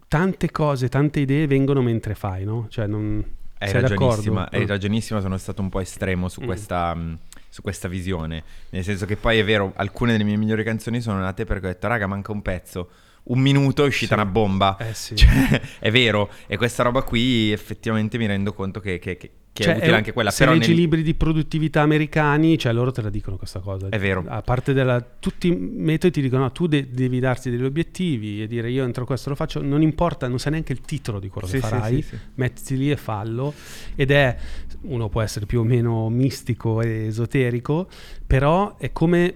tante 0.08 0.52
cose, 0.52 0.90
tante 0.90 1.20
idee 1.22 1.48
vengono 1.48 1.82
mentre 1.82 2.14
fai, 2.16 2.44
no? 2.46 2.68
Cioè 2.70 2.86
non... 2.88 3.38
Hai 3.60 3.70
sei 3.70 3.82
ragionissima, 3.82 4.49
hai 4.51 4.64
Mm. 4.64 4.68
ragionissima, 4.68 5.20
sono 5.22 5.38
stato 5.38 5.62
un 5.62 5.70
po' 5.70 5.80
estremo 5.82 6.30
su 6.30 6.41
Mm. 6.41 6.45
questa, 6.45 6.93
mh, 6.93 7.18
su 7.49 7.62
questa 7.62 7.88
visione. 7.88 8.43
Nel 8.70 8.84
senso 8.84 9.05
che 9.05 9.16
poi 9.18 9.38
è 9.39 9.43
vero, 9.43 9.74
alcune 9.76 10.14
delle 10.14 10.24
mie 10.24 10.38
migliori 10.38 10.64
canzoni 10.64 11.01
sono 11.01 11.20
nate 11.20 11.45
perché 11.45 11.66
ho 11.66 11.70
detto, 11.70 11.88
raga, 11.88 12.07
manca 12.07 12.32
un 12.32 12.41
pezzo. 12.41 12.89
Un 13.24 13.39
minuto 13.39 13.84
è 13.84 13.88
uscita 13.88 14.16
Sì. 14.16 14.22
una 14.22 14.30
bomba. 14.30 14.78
Eh 14.80 14.93
sì. 14.93 15.16
Cioè, 15.18 15.62
è 15.80 15.91
vero, 15.91 16.30
e 16.47 16.55
questa 16.57 16.84
roba 16.84 17.01
qui 17.03 17.51
effettivamente 17.51 18.18
mi 18.18 18.26
rendo 18.28 18.53
conto 18.53 18.80
che, 18.80 18.97
che- 18.97 19.18
che- 19.18 19.32
che 19.52 19.64
Cioè, 19.64 19.74
è 19.74 19.78
utile 19.78 19.91
un- 19.91 19.97
anche 19.97 20.14
quella. 20.14 20.32
Se 20.32 20.43
Però 20.45 20.56
leggi 20.56 20.70
nel- 20.70 20.78
libri 20.78 21.02
di 21.04 21.14
produttività 21.16 21.82
americani, 21.82 22.58
cioè 22.58 22.72
loro 22.72 22.91
te 22.91 23.02
la 23.02 23.10
dicono 23.10 23.36
questa 23.36 23.60
cosa. 23.60 23.89
È 23.89 24.00
vero. 24.00 24.24
A 24.28 24.41
parte 24.41 24.72
della... 24.74 25.02
Tutti 25.02 25.47
i 25.47 25.56
metodi 25.56 26.14
ti 26.14 26.22
dicono, 26.22 26.43
no, 26.43 26.52
tu 26.52 26.68
de- 26.68 26.89
devi 26.91 27.20
darti 27.20 27.50
degli 27.50 27.64
obiettivi 27.64 28.41
e 28.41 28.47
dire 28.47 28.70
io 28.72 28.84
entro 28.86 29.06
questo 29.06 29.30
lo 29.30 29.36
faccio, 29.36 29.62
non 29.62 29.82
importa, 29.82 30.28
non 30.28 30.39
sai 30.39 30.52
neanche 30.54 30.72
il 30.72 30.82
titolo 30.82 31.20
di 31.20 31.28
quello 31.30 31.47
Sì, 31.47 31.60
che 31.60 31.62
sì, 31.62 31.68
farai, 31.68 31.95
sì, 32.02 32.08
sì. 32.10 32.18
mettiti 32.36 32.78
lì 32.78 32.91
e 32.91 32.95
fallo. 32.95 33.54
Ed 33.95 34.12
è, 34.12 34.38
uno 34.82 35.10
può 35.10 35.22
essere 35.22 35.45
più 35.45 35.60
o 35.60 35.64
meno 35.64 36.10
mistico 36.10 36.82
e 36.82 37.08
esoterico, 37.08 37.89
però 38.26 38.78
è 38.78 38.91
come 38.93 39.34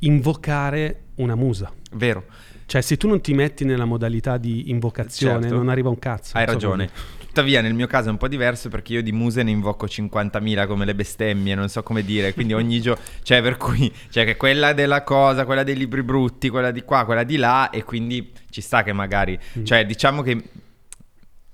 invocare 0.00 1.00
una 1.16 1.34
musa. 1.34 1.72
Vero, 1.92 2.24
Cioè 2.66 2.80
se 2.80 2.96
tu 2.96 3.08
non 3.08 3.20
ti 3.20 3.34
metti 3.34 3.64
nella 3.64 3.84
modalità 3.84 4.36
di 4.38 4.70
invocazione, 4.70 5.42
Certo. 5.42 5.54
non 5.56 5.68
arriva 5.68 5.90
un 5.90 5.98
cazzo. 5.98 6.36
hai 6.36 6.46
so 6.46 6.52
come 6.52 6.52
ragione. 6.76 6.90
Tuttavia, 7.34 7.60
nel 7.60 7.74
mio 7.74 7.88
caso 7.88 8.06
è 8.08 8.10
un 8.12 8.16
po' 8.16 8.28
diverso 8.28 8.68
perché 8.68 8.92
io 8.92 9.02
di 9.02 9.10
muse 9.10 9.42
ne 9.42 9.50
invoco 9.50 9.86
50.000 9.86 10.68
come 10.68 10.84
le 10.84 10.94
bestemmie, 10.94 11.56
non 11.56 11.68
so 11.68 11.82
come 11.82 12.04
dire. 12.04 12.32
Quindi 12.32 12.52
ogni 12.54 12.80
giorno, 12.80 13.02
cioè, 13.24 13.42
per 13.42 13.56
cui, 13.56 13.92
cioè, 14.10 14.24
che 14.24 14.36
quella 14.36 14.72
della 14.72 15.02
cosa, 15.02 15.44
quella 15.44 15.64
dei 15.64 15.76
libri 15.76 16.04
brutti, 16.04 16.48
quella 16.48 16.70
di 16.70 16.82
qua, 16.82 17.04
quella 17.04 17.24
di 17.24 17.36
là, 17.36 17.70
e 17.70 17.82
quindi 17.82 18.30
ci 18.50 18.60
sta 18.60 18.84
che 18.84 18.92
magari, 18.92 19.36
Mm. 19.58 19.64
cioè, 19.64 19.84
diciamo 19.84 20.22
che. 20.22 20.42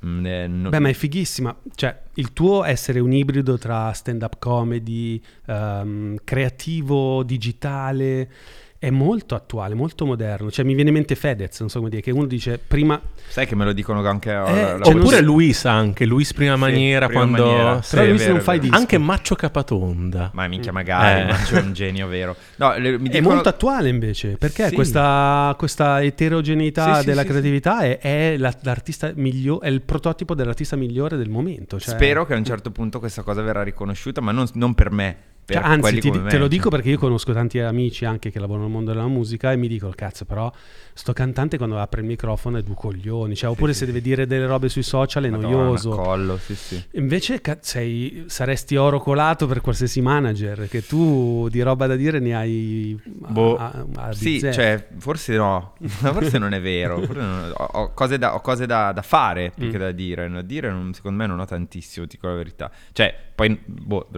mm, 0.04 0.26
eh, 0.26 0.46
no- 0.48 0.68
Beh, 0.68 0.80
ma 0.80 0.90
è 0.90 0.92
fighissima. 0.92 1.56
Cioè, 1.74 1.98
il 2.16 2.34
tuo 2.34 2.62
essere 2.64 3.00
un 3.00 3.12
ibrido 3.14 3.56
tra 3.56 3.90
stand-up 3.92 4.36
comedy, 4.38 5.18
ehm, 5.46 6.18
creativo, 6.24 7.22
digitale, 7.22 8.30
è 8.78 8.90
molto 8.90 9.34
attuale, 9.34 9.74
molto 9.74 10.04
moderno. 10.04 10.50
Cioè, 10.50 10.62
mi 10.66 10.74
viene 10.74 10.90
in 10.90 10.96
mente 10.96 11.14
Fedez, 11.14 11.58
non 11.60 11.70
so 11.70 11.78
come 11.78 11.88
dire, 11.88 12.02
che 12.02 12.10
uno 12.10 12.26
dice 12.26 12.58
prima... 12.58 13.00
sai 13.30 13.46
che 13.46 13.54
me 13.54 13.64
lo 13.64 13.72
dicono 13.72 14.06
anche. 14.06 14.30
Eh, 14.30 14.34
la- 14.34 14.78
cioè, 14.82 14.94
Oppure 14.94 15.20
Luis 15.22 15.64
anche, 15.64 16.04
Luis 16.04 16.32
prima 16.34 16.56
maniera 16.56 17.06
prima 17.06 17.20
quando... 17.22 17.44
maniera. 17.46 17.80
Però 17.88 18.02
è 18.02 18.08
lui 18.08 18.18
vero, 18.18 18.30
non 18.32 18.40
è 18.40 18.42
fa 18.42 18.52
i 18.52 18.56
vero. 18.56 18.68
dischi. 18.68 18.76
Anche 18.76 18.98
Maccio 18.98 19.34
Capatonda. 19.36 20.30
Ma 20.34 20.46
minchia, 20.48 20.72
magari, 20.72 21.20
Eh. 21.20 21.24
ma 21.32 21.36
c'è 21.38 21.60
un 21.60 21.72
genio 21.72 22.06
vero. 22.08 22.34
No, 22.56 22.76
le- 22.76 22.98
mi 22.98 23.08
È 23.08 23.12
dicono- 23.12 23.34
molto 23.34 23.48
attuale 23.48 23.88
invece, 23.88 24.36
perché 24.36 24.68
Sì. 24.68 24.74
questa, 24.74 25.54
questa 25.56 26.02
eterogeneità 26.02 26.94
Sì, 26.94 27.00
sì, 27.00 27.06
della 27.06 27.24
creatività 27.24 27.80
È, 27.80 27.98
è 27.98 28.36
la- 28.36 28.54
l'artista 28.62 29.12
migliore, 29.14 29.66
è 29.66 29.70
il 29.70 29.80
prototipo 29.82 30.34
dell'artista 30.34 30.76
migliore 30.76 31.16
del 31.16 31.28
momento. 31.28 31.78
Cioè, 31.78 31.94
Spero 31.94 32.26
che 32.26 32.34
a 32.34 32.36
un 32.36 32.44
certo 32.44 32.70
punto 32.70 32.98
questa 32.98 33.22
cosa 33.22 33.42
verrà 33.42 33.62
riconosciuta, 33.62 34.20
ma 34.20 34.32
non, 34.32 34.46
non 34.54 34.74
per 34.74 34.90
me. 34.90 35.16
Cioè, 35.50 35.60
anzi, 35.64 35.98
ti- 35.98 36.10
te 36.12 36.18
lo 36.20 36.28
cioè. 36.28 36.48
dico 36.48 36.70
perché 36.70 36.90
io 36.90 36.98
conosco 36.98 37.32
tanti 37.32 37.58
amici 37.58 38.04
anche 38.04 38.30
che 38.30 38.38
lavorano 38.38 38.66
nel 38.66 38.72
mondo 38.72 38.92
della 38.92 39.08
musica 39.08 39.50
e 39.50 39.56
mi 39.56 39.66
dicono, 39.66 39.90
cazzo, 39.96 40.24
però 40.24 40.48
sto 40.92 41.12
cantante 41.12 41.56
quando 41.56 41.76
apre 41.80 42.02
il 42.02 42.06
microfono 42.06 42.58
è 42.58 42.62
due 42.62 42.74
coglioni. 42.76 43.19
Cioè, 43.34 43.50
oppure 43.50 43.72
se 43.72 43.86
deve 43.86 44.00
dire 44.00 44.26
delle 44.26 44.46
robe 44.46 44.68
sui 44.68 44.82
social 44.82 45.24
è 45.24 45.30
Madonna, 45.30 45.56
noioso. 45.56 45.90
collo, 45.90 46.36
sì, 46.38 46.54
sì. 46.54 46.82
Invece 46.92 47.40
ca- 47.40 47.58
sei- 47.60 48.24
saresti 48.26 48.76
oro 48.76 48.98
colato 49.00 49.46
per 49.46 49.60
qualsiasi 49.60 50.00
manager, 50.00 50.68
che 50.68 50.84
tu 50.86 51.48
di 51.50 51.60
roba 51.62 51.86
da 51.86 51.96
dire 51.96 52.18
ne 52.18 52.34
hai 52.34 52.98
a- 53.24 53.30
Boh, 53.30 53.56
a- 53.56 53.86
a 53.96 54.12
sì, 54.12 54.40
cioè, 54.40 54.86
forse 54.98 55.36
no, 55.36 55.74
forse 55.80 56.38
non 56.38 56.52
è 56.54 56.60
vero. 56.60 56.98
non- 57.12 57.52
ho, 57.54 57.64
ho 57.64 57.90
cose, 57.94 58.18
da, 58.18 58.34
ho 58.34 58.40
cose 58.40 58.66
da, 58.66 58.92
da 58.92 59.02
fare 59.02 59.52
più 59.54 59.66
Mm. 59.66 59.70
che 59.70 59.78
da 59.78 59.90
dire. 59.92 60.28
Da 60.28 60.42
dire, 60.42 60.70
non- 60.70 60.92
secondo 60.94 61.18
me, 61.18 61.26
non 61.26 61.38
ho 61.40 61.44
tantissimo, 61.44 62.06
ti 62.06 62.16
dico 62.16 62.28
la 62.28 62.34
verità. 62.34 62.70
Cioè, 62.92 63.14
poi 63.34 63.58
boh, 63.64 64.08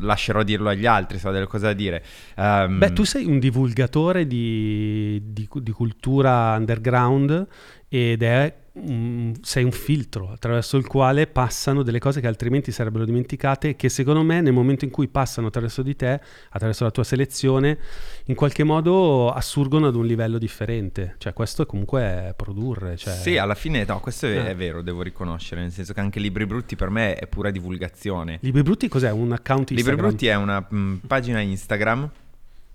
lascerò 0.00 0.42
dirlo 0.42 0.68
agli 0.68 0.86
altri 0.86 1.18
se 1.18 1.28
ho 1.28 1.32
delle 1.32 1.46
cose 1.46 1.66
da 1.66 1.72
dire. 1.72 2.02
Ehm, 2.36 2.78
Beh, 2.78 2.92
tu 2.92 3.04
sei 3.04 3.24
un 3.24 3.38
divulgatore 3.38 4.26
di, 4.26 5.20
di- 5.32 5.48
di 5.52 5.70
cultura 5.70 6.54
underground 6.56 7.46
ed 7.88 8.22
è 8.22 8.54
un- 8.80 9.34
sei 9.42 9.64
un 9.64 9.72
filtro 9.72 10.30
attraverso 10.30 10.76
il 10.76 10.86
quale 10.86 11.26
passano 11.26 11.82
delle 11.82 11.98
cose 11.98 12.20
che 12.20 12.28
altrimenti 12.28 12.70
sarebbero 12.70 13.04
dimenticate 13.04 13.70
e 13.70 13.76
che 13.76 13.88
secondo 13.88 14.22
me 14.22 14.40
nel 14.40 14.52
momento 14.52 14.84
in 14.84 14.90
cui 14.92 15.08
passano 15.08 15.48
attraverso 15.48 15.82
di 15.82 15.96
te, 15.96 16.20
attraverso 16.50 16.84
la 16.84 16.90
tua 16.92 17.02
selezione, 17.02 17.78
in 18.26 18.34
qualche 18.36 18.62
modo 18.62 19.30
assurgono 19.32 19.88
ad 19.88 19.96
un 19.96 20.06
livello 20.06 20.38
differente. 20.38 21.16
Cioè 21.18 21.32
questo 21.32 21.62
è 21.62 21.66
comunque 21.66 22.34
produrre. 22.36 22.96
Cioè... 22.96 23.14
Sì, 23.14 23.36
alla 23.36 23.54
fine, 23.56 23.84
no, 23.84 23.98
questo 24.00 24.26
è, 24.26 24.36
Eh. 24.36 24.46
è 24.50 24.54
vero, 24.54 24.80
devo 24.82 25.02
riconoscere. 25.02 25.62
Nel 25.62 25.72
senso 25.72 25.92
che 25.92 26.00
anche 26.00 26.20
Libri 26.20 26.46
Brutti 26.46 26.76
per 26.76 26.90
me 26.90 27.14
è 27.16 27.26
pura 27.26 27.50
divulgazione. 27.50 28.38
Libri 28.42 28.62
Brutti 28.62 28.86
cos'è? 28.86 29.10
Un 29.10 29.32
account 29.32 29.70
Libri 29.70 29.82
Instagram? 29.82 30.06
Brutti 30.06 30.26
è 30.28 30.34
una 30.36 30.68
mm, 30.72 30.94
pagina 31.06 31.40
Instagram. 31.40 32.10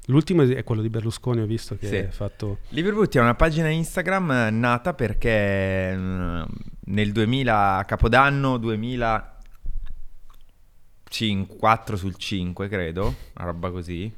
L'ultimo 0.08 0.42
è 0.44 0.64
quello 0.66 0.82
di 0.82 0.90
Berlusconi, 0.90 1.40
ho 1.40 1.46
visto 1.46 1.78
che 1.78 1.88
Sì. 1.88 1.96
ha 1.98 2.12
fatto... 2.12 2.60
Libri 2.70 2.92
Brutti 2.92 3.18
è 3.18 3.22
una 3.22 3.36
pagina 3.36 3.70
Instagram 3.70 4.32
eh, 4.32 4.50
nata 4.50 4.94
perché 4.94 5.96
mm, 5.96 6.42
nel 6.88 7.12
2000, 7.14 7.78
a 7.78 7.86
Capodanno 7.86 8.58
2005, 8.58 11.56
4 11.58 11.96
sul 11.96 12.16
5 12.16 12.68
credo, 12.68 13.16
una 13.36 13.46
roba 13.46 13.72
così, 13.72 14.14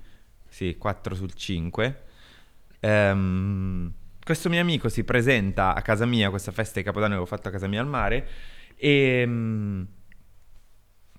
sì, 0.47 0.75
4 0.75 1.13
sul 1.13 1.33
5, 1.33 2.01
ehm, 2.79 3.93
questo 4.23 4.49
mio 4.49 4.61
amico 4.61 4.89
si 4.89 5.03
presenta 5.03 5.75
a 5.75 5.81
casa 5.83 6.07
mia, 6.07 6.31
questa 6.31 6.51
festa 6.51 6.79
di 6.79 6.85
Capodanno 6.85 7.13
che 7.15 7.21
ho 7.21 7.25
fatto 7.27 7.49
a 7.49 7.51
casa 7.51 7.67
mia 7.67 7.81
al 7.81 7.87
mare, 7.87 8.27
e... 8.75 9.23
mm, 9.23 9.83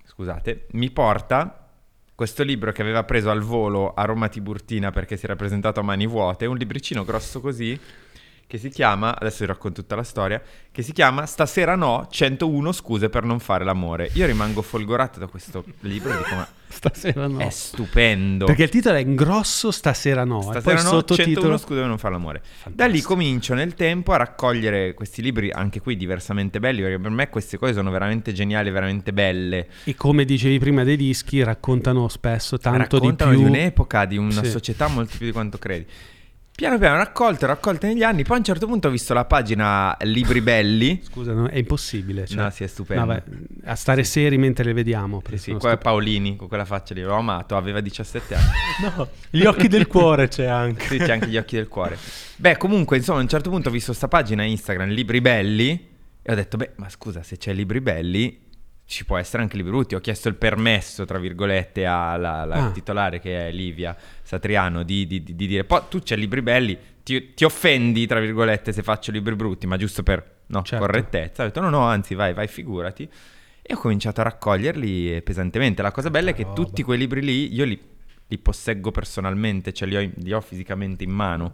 scusate, 0.03 0.67
mi 0.71 0.91
porta 0.91 1.66
questo 2.17 2.41
libro 2.41 2.71
che 2.71 2.81
aveva 2.81 3.03
preso 3.03 3.29
al 3.29 3.41
volo 3.41 3.93
a 3.93 4.03
Roma 4.03 4.27
Tiburtina 4.27 4.89
perché 4.89 5.17
si 5.17 5.25
era 5.25 5.35
presentato 5.35 5.81
a 5.81 5.83
mani 5.83 6.07
vuote, 6.07 6.47
un 6.47 6.57
libricino 6.57 7.05
grosso 7.05 7.39
così 7.39 7.79
che 8.47 8.57
si 8.57 8.69
chiama, 8.69 9.13
adesso 9.19 9.39
vi 9.41 9.47
racconto 9.47 9.81
tutta 9.81 9.95
la 9.95 10.03
storia, 10.03 10.41
che 10.71 10.81
si 10.81 10.93
chiama 10.93 11.25
Stasera 11.25 11.75
no, 11.75 12.07
101 12.09 12.71
scuse 12.71 13.09
per 13.09 13.23
non 13.23 13.39
fare 13.39 13.65
l'amore. 13.65 14.09
Io 14.13 14.25
rimango 14.25 14.61
folgorato 14.61 15.19
da 15.19 15.27
questo 15.27 15.65
libro 15.81 16.13
e 16.13 16.17
dico 16.17 16.35
ma 16.35 16.47
Stasera 16.69 17.27
no. 17.27 17.39
è 17.39 17.49
stupendo. 17.49 18.45
Perché 18.45 18.63
il 18.63 18.69
titolo 18.69 18.95
è 18.95 18.99
in 18.99 19.15
grosso 19.15 19.71
stasera 19.71 20.23
no. 20.23 20.41
Stasera 20.41 20.79
e 20.79 20.83
no, 20.83 20.89
sottotitolo 20.89 21.25
101 21.33 21.57
scuse 21.57 21.79
per 21.79 21.87
non 21.89 21.97
fare 21.97 22.13
l'amore. 22.13 22.41
Da 22.69 22.85
lì 22.87 23.01
comincio 23.01 23.53
nel 23.53 23.73
tempo 23.73 24.13
a 24.13 24.17
raccogliere 24.17 24.93
questi 24.93 25.21
libri, 25.21 25.49
anche 25.51 25.81
qui 25.81 25.97
diversamente 25.97 26.59
belli, 26.59 26.81
perché 26.81 26.99
per 26.99 27.11
me 27.11 27.27
queste 27.29 27.57
cose 27.57 27.73
sono 27.73 27.89
veramente 27.91 28.31
geniali, 28.31 28.69
veramente 28.69 29.11
belle. 29.11 29.67
E 29.83 29.95
come 29.95 30.23
dicevi 30.23 30.57
prima 30.59 30.83
dei 30.83 30.95
dischi, 30.97 31.43
raccontano 31.43 32.07
spesso 32.07 32.57
tanto 32.57 32.97
Raccontano 32.97 33.31
di 33.31 33.37
più. 33.37 33.45
un'epoca, 33.47 34.05
di 34.05 34.17
una 34.17 34.43
Sì. 34.43 34.49
società 34.51 34.87
molto 34.87 35.15
più 35.17 35.25
di 35.25 35.31
quanto 35.33 35.57
credi. 35.57 35.85
Piano 36.57 36.79
piano 36.79 36.97
raccolte, 36.97 37.45
raccolte 37.45 37.85
negli 37.85 38.01
anni, 38.01 38.23
poi 38.23 38.37
a 38.37 38.39
un 38.39 38.43
certo 38.45 38.65
punto 38.65 38.87
ho 38.87 38.89
visto 38.89 39.13
la 39.13 39.25
pagina 39.25 39.95
Libri 40.01 40.41
Belli. 40.41 40.99
Scusa, 41.05 41.31
no, 41.31 41.45
è 41.47 41.55
impossibile. 41.59 42.25
cioè- 42.25 42.41
No, 42.41 42.49
sì, 42.49 42.63
è 42.63 42.67
stupendo. 42.67 43.05
No, 43.05 43.13
beh, 43.13 43.23
a 43.65 43.75
stare 43.75 44.03
seri 44.03 44.39
mentre 44.39 44.63
le 44.63 44.73
vediamo. 44.73 45.21
Sì, 45.29 45.37
sì, 45.37 45.51
qua 45.53 45.73
è. 45.73 45.77
Paolini 45.77 46.35
con 46.35 46.47
quella 46.47 46.65
faccia 46.65 46.95
lì, 46.95 47.01
l'ho 47.03 47.13
amato, 47.13 47.55
aveva 47.55 47.79
17 47.79 48.33
anni. 48.33 48.45
No, 48.97 49.07
gli 49.29 49.43
occhi 49.45 49.67
del 49.67 49.85
cuore 49.85 50.29
c'è 50.29 50.45
anche. 50.45 50.87
Sì, 50.87 50.97
c'è 50.97 51.11
anche 51.11 51.27
gli 51.27 51.37
occhi 51.37 51.57
del 51.57 51.67
cuore. 51.67 51.95
Beh, 52.37 52.57
comunque, 52.57 52.97
insomma, 52.97 53.19
a 53.19 53.21
un 53.21 53.27
certo 53.27 53.51
punto 53.51 53.69
ho 53.69 53.71
visto 53.71 53.93
sta 53.93 54.07
pagina 54.07 54.41
Instagram, 54.41 54.89
Libri 54.89 55.21
Belli, 55.21 55.87
e 56.23 56.31
ho 56.31 56.35
detto, 56.35 56.57
beh, 56.57 56.71
ma 56.77 56.89
scusa, 56.89 57.21
se 57.21 57.37
c'è 57.37 57.53
Libri 57.53 57.81
Belli, 57.81 58.35
ci 58.87 59.03
può 59.05 59.17
essere 59.17 59.43
anche 59.43 59.57
Libri 59.57 59.71
Brutti. 59.73 59.95
Ho 59.95 59.99
chiesto 59.99 60.29
il 60.29 60.35
permesso, 60.35 61.03
tra 61.05 61.19
virgolette, 61.19 61.85
alla 61.85 62.39
alla 62.39 62.55
Ah. 62.67 62.71
titolare, 62.71 63.19
che 63.19 63.49
è 63.49 63.51
Livia 63.51 63.95
Satriano, 64.23 64.83
di, 64.83 65.05
di- 65.05 65.21
di- 65.21 65.35
di 65.35 65.45
dire, 65.47 65.65
poi 65.65 65.81
tu 65.89 65.99
c'è 65.99 66.15
Libri 66.15 66.41
Belli, 66.41 66.77
ti, 67.03 67.33
ti 67.33 67.43
offendi, 67.43 68.07
tra 68.07 68.19
virgolette, 68.21 68.71
se 68.71 68.81
faccio 68.83 69.11
Libri 69.11 69.35
Brutti, 69.35 69.67
ma 69.67 69.75
giusto 69.77 70.03
per 70.03 70.35
no, 70.47 70.61
Certo. 70.63 70.85
correttezza. 70.85 71.43
Ho 71.43 71.45
detto, 71.47 71.59
no, 71.59 71.69
no, 71.69 71.81
anzi, 71.81 72.15
vai, 72.15 72.33
vai, 72.33 72.47
figurati. 72.47 73.07
E 73.61 73.73
ho 73.73 73.77
cominciato 73.77 74.21
a 74.21 74.23
raccoglierli 74.23 75.15
eh, 75.17 75.21
pesantemente. 75.21 75.81
La 75.81 75.91
cosa 75.91 76.09
bella 76.09 76.29
è 76.29 76.33
che 76.33 76.43
roba. 76.43 76.55
tutti 76.55 76.81
quei 76.83 76.97
libri 76.97 77.21
lì, 77.21 77.53
io 77.53 77.65
li, 77.65 77.77
li 78.27 78.37
posseggo 78.37 78.91
personalmente, 78.91 79.73
cioè 79.73 79.87
li 79.89 79.97
ho, 79.97 80.11
li 80.15 80.31
ho 80.33 80.39
fisicamente 80.39 81.03
in 81.03 81.11
mano. 81.11 81.53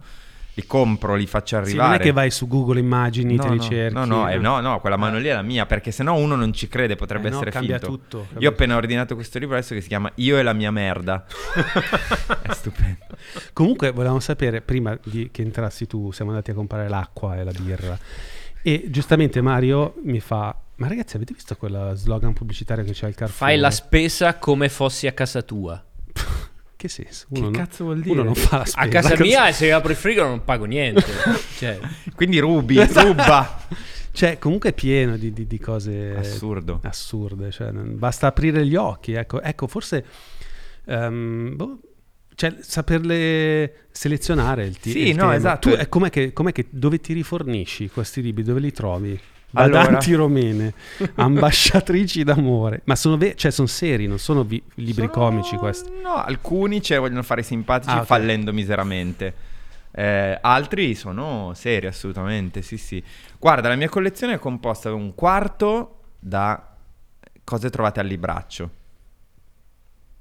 Li 0.56 0.66
compro, 0.66 1.16
li 1.16 1.26
faccio 1.26 1.56
Sì, 1.56 1.62
arrivare. 1.62 1.88
non 1.88 1.98
è 1.98 2.02
che 2.02 2.12
vai 2.12 2.30
su 2.30 2.46
Google 2.46 2.78
Immagini, 2.78 3.34
no, 3.34 3.42
te 3.42 3.48
li 3.50 3.56
no, 3.56 3.62
cerchi. 3.62 3.94
No, 3.94 4.04
no, 4.04 4.28
eh, 4.30 4.38
no, 4.38 4.60
no, 4.60 4.78
quella 4.80 4.96
mano 4.96 5.18
lì 5.18 5.26
è 5.26 5.32
la 5.34 5.42
mia, 5.42 5.66
perché 5.66 5.90
sennò 5.90 6.14
uno 6.14 6.36
non 6.36 6.52
ci 6.52 6.68
crede, 6.68 6.94
potrebbe 6.94 7.26
Eh 7.26 7.30
no, 7.30 7.36
essere 7.36 7.50
cambia 7.50 7.78
finto. 7.78 7.92
tutto, 7.92 8.18
Io 8.18 8.26
cambia 8.28 8.48
ho 8.48 8.52
appena 8.52 8.76
ordinato 8.76 9.14
questo 9.16 9.38
libro 9.40 9.56
adesso 9.56 9.74
che 9.74 9.80
si 9.80 9.88
chiama 9.88 10.10
Io 10.16 10.38
e 10.38 10.42
la 10.44 10.52
mia 10.52 10.70
merda. 10.70 11.24
è 12.42 12.52
stupendo. 12.52 13.04
Comunque 13.52 13.90
volevamo 13.90 14.20
sapere, 14.20 14.60
prima 14.60 14.96
di 15.02 15.30
che 15.32 15.42
entrassi 15.42 15.86
tu, 15.88 16.12
siamo 16.12 16.30
andati 16.30 16.52
a 16.52 16.54
comprare 16.54 16.88
l'acqua 16.88 17.36
e 17.36 17.42
la 17.44 17.52
birra. 17.52 17.98
E 18.62 18.84
giustamente 18.88 19.40
Mario 19.40 19.94
mi 20.04 20.20
fa, 20.20 20.56
ma 20.76 20.86
ragazzi 20.88 21.16
avete 21.16 21.34
visto 21.34 21.56
quella 21.56 21.94
slogan 21.94 22.32
pubblicitario 22.32 22.84
che 22.84 22.92
c'è 22.92 23.06
al 23.06 23.14
Carrefour? 23.14 23.48
Fai 23.48 23.58
la 23.58 23.70
spesa 23.72 24.38
come 24.38 24.68
fossi 24.68 25.06
a 25.08 25.12
casa 25.12 25.42
tua. 25.42 25.82
Che 26.84 26.90
senso? 26.90 27.24
Che 27.32 27.38
Uno 27.38 27.48
non- 27.48 27.52
cazzo 27.58 27.84
vuol 27.84 27.96
Uno 28.04 28.04
dire? 28.04 28.22
non 28.24 28.34
fa 28.34 28.58
la 28.58 28.64
spesa. 28.66 28.86
A 28.86 28.88
casa 28.88 29.16
mia, 29.24 29.50
se 29.52 29.72
apro 29.72 29.90
il 29.90 29.96
frigo 29.96 30.22
non 30.22 30.44
pago 30.44 30.66
niente. 30.66 31.02
cioè, 31.56 31.78
Quindi 32.14 32.38
rubi, 32.40 32.78
Esatto. 32.78 33.06
ruba. 33.06 33.66
Cioè, 34.14 34.38
comunque 34.38 34.68
è 34.70 34.72
pieno 34.74 35.16
di, 35.16 35.32
di- 35.32 35.46
di 35.46 35.58
cose 35.58 36.14
Assurdo. 36.14 36.80
assurde. 36.82 37.50
Cioè, 37.50 37.70
non- 37.72 37.98
basta 37.98 38.26
aprire 38.26 38.66
gli 38.66 38.76
occhi. 38.76 39.12
Ecco, 39.14 39.40
ecco 39.40 39.66
forse 39.66 40.04
ehm, 40.84 41.56
boh, 41.56 41.80
cioè, 42.34 42.54
saperle 42.60 43.86
selezionare 43.90 44.66
il, 44.66 44.76
ti- 44.78 44.90
Sì, 44.90 45.08
il 45.08 45.14
no, 45.14 45.22
tema. 45.22 45.34
esatto. 45.36 45.70
Tu, 45.70 45.76
è 45.76 45.88
com'è 45.88 46.10
che, 46.10 46.32
com'è 46.34 46.52
che- 46.52 46.66
dove 46.68 47.00
ti 47.00 47.12
rifornisci 47.14 47.88
questi 47.88 48.20
libri? 48.20 48.42
Dove 48.44 48.60
li 48.60 48.72
trovi? 48.72 49.18
Allora. 49.54 49.82
Badanti 49.84 50.14
romene, 50.14 50.74
ambasciatrici 51.16 52.22
d'amore. 52.24 52.82
Ma 52.84 52.96
sono, 52.96 53.16
ve- 53.16 53.34
cioè, 53.36 53.50
sono 53.50 53.66
seri, 53.68 54.06
non 54.06 54.18
sono 54.18 54.44
vi- 54.44 54.62
libri 54.76 55.08
Sono- 55.12 55.28
comici 55.28 55.56
questi. 55.56 55.90
No, 56.02 56.14
alcuni 56.14 56.82
cioè, 56.82 56.98
vogliono 56.98 57.22
fare 57.22 57.40
i 57.40 57.44
simpatici 57.44 57.94
Ah, 57.94 58.00
ok. 58.00 58.04
fallendo 58.06 58.52
miseramente. 58.52 59.34
Eh, 59.96 60.38
altri 60.40 60.94
sono 60.94 61.52
seri, 61.54 61.86
assolutamente. 61.86 62.62
Sì, 62.62 62.76
sì. 62.76 63.02
Guarda, 63.38 63.68
la 63.68 63.76
mia 63.76 63.88
collezione 63.88 64.34
è 64.34 64.38
composta 64.38 64.88
da 64.88 64.94
un 64.96 65.14
quarto 65.14 66.00
da 66.18 66.74
cose 67.44 67.70
trovate 67.70 68.00
al 68.00 68.06
libraccio. 68.06 68.70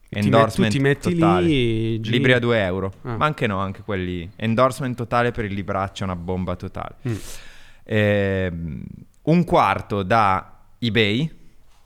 Ti 0.10 0.20
met- 0.20 0.26
Endorsement 0.26 0.72
tu 0.72 0.78
ti 0.78 0.84
metti 0.84 1.14
totale. 1.16 1.46
lì, 1.48 2.00
giri- 2.00 2.16
Libri 2.18 2.34
a 2.34 2.40
2 2.40 2.62
euro. 2.64 2.94
Ah. 3.02 3.18
Ma 3.18 3.26
anche 3.26 3.48
no, 3.48 3.58
anche 3.58 3.82
quelli. 3.82 4.30
Endorsement 4.36 4.96
totale 4.96 5.32
per 5.32 5.46
il 5.46 5.54
libraccio, 5.54 6.04
una 6.04 6.16
bomba 6.16 6.56
totale. 6.56 6.96
Mm. 7.08 7.16
Ehm, 7.86 8.84
un 9.24 9.44
quarto 9.44 10.04
da 10.04 10.66
eBay, 10.80 11.32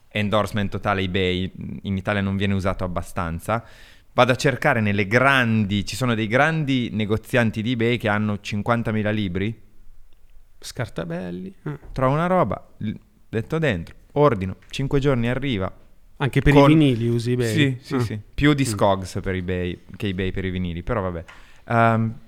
endorsement 0.09 0.69
totale 0.71 1.01
eBay, 1.01 1.51
in 1.83 1.97
Italia 1.97 2.21
non 2.21 2.35
viene 2.37 2.53
usato 2.53 2.83
abbastanza. 2.83 3.63
Vado 4.13 4.31
a 4.31 4.35
cercare 4.35 4.81
nelle 4.81 5.05
grandi, 5.05 5.85
ci 5.85 5.95
sono 5.95 6.15
dei 6.15 6.25
grandi 6.27 6.89
negozianti 6.91 7.61
di 7.61 7.73
eBay 7.73 7.97
che 7.97 8.07
hanno 8.09 8.39
50.000 8.41 9.11
libri, 9.13 9.61
Scartabelli. 10.59 11.53
ah. 11.63 11.77
trovo 11.91 12.13
una 12.15 12.25
roba, 12.25 12.67
metto 13.29 13.59
dentro, 13.59 13.93
ordino, 14.13 14.55
5 14.69 14.99
giorni 14.99 15.29
arriva. 15.29 15.71
Anche 16.19 16.41
per 16.41 16.53
Con- 16.53 16.71
i 16.71 16.73
vinili 16.73 17.07
usi 17.07 17.33
eBay? 17.33 17.53
Sì, 17.53 17.77
sì, 17.79 17.93
Ah. 17.95 17.99
sì. 17.99 18.19
Più 18.33 18.53
di 18.55 18.65
Scogs 18.65 19.19
per 19.21 19.35
eBay 19.35 19.81
che 19.95 20.07
eBay 20.07 20.31
per 20.31 20.45
i 20.45 20.49
vinili, 20.49 20.81
però 20.81 21.01
vabbè. 21.01 21.23
Ehm, 21.67 22.19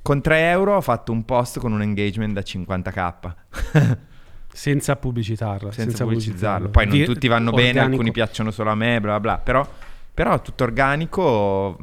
con 0.00 0.22
3 0.22 0.48
euro 0.48 0.76
ho 0.76 0.80
fatto 0.80 1.12
un 1.12 1.26
post 1.26 1.58
con 1.58 1.72
un 1.72 1.82
engagement 1.82 2.32
da 2.32 2.40
50k. 2.40 3.34
Senza 4.52 4.96
pubblicitarla. 4.96 5.72
senza, 5.72 6.04
pubblicizzarlo. 6.04 6.68
Poi 6.68 6.86
non 6.86 7.04
tutti 7.04 7.28
vanno 7.28 7.50
bene, 7.50 7.68
organico. 7.68 7.90
alcuni 7.92 8.10
piacciono 8.10 8.50
solo 8.50 8.70
a 8.70 8.74
me, 8.74 9.00
bla 9.00 9.20
bla. 9.20 9.38
Però, 9.38 9.66
però 10.12 10.40
tutto 10.40 10.64
organico. 10.64 11.78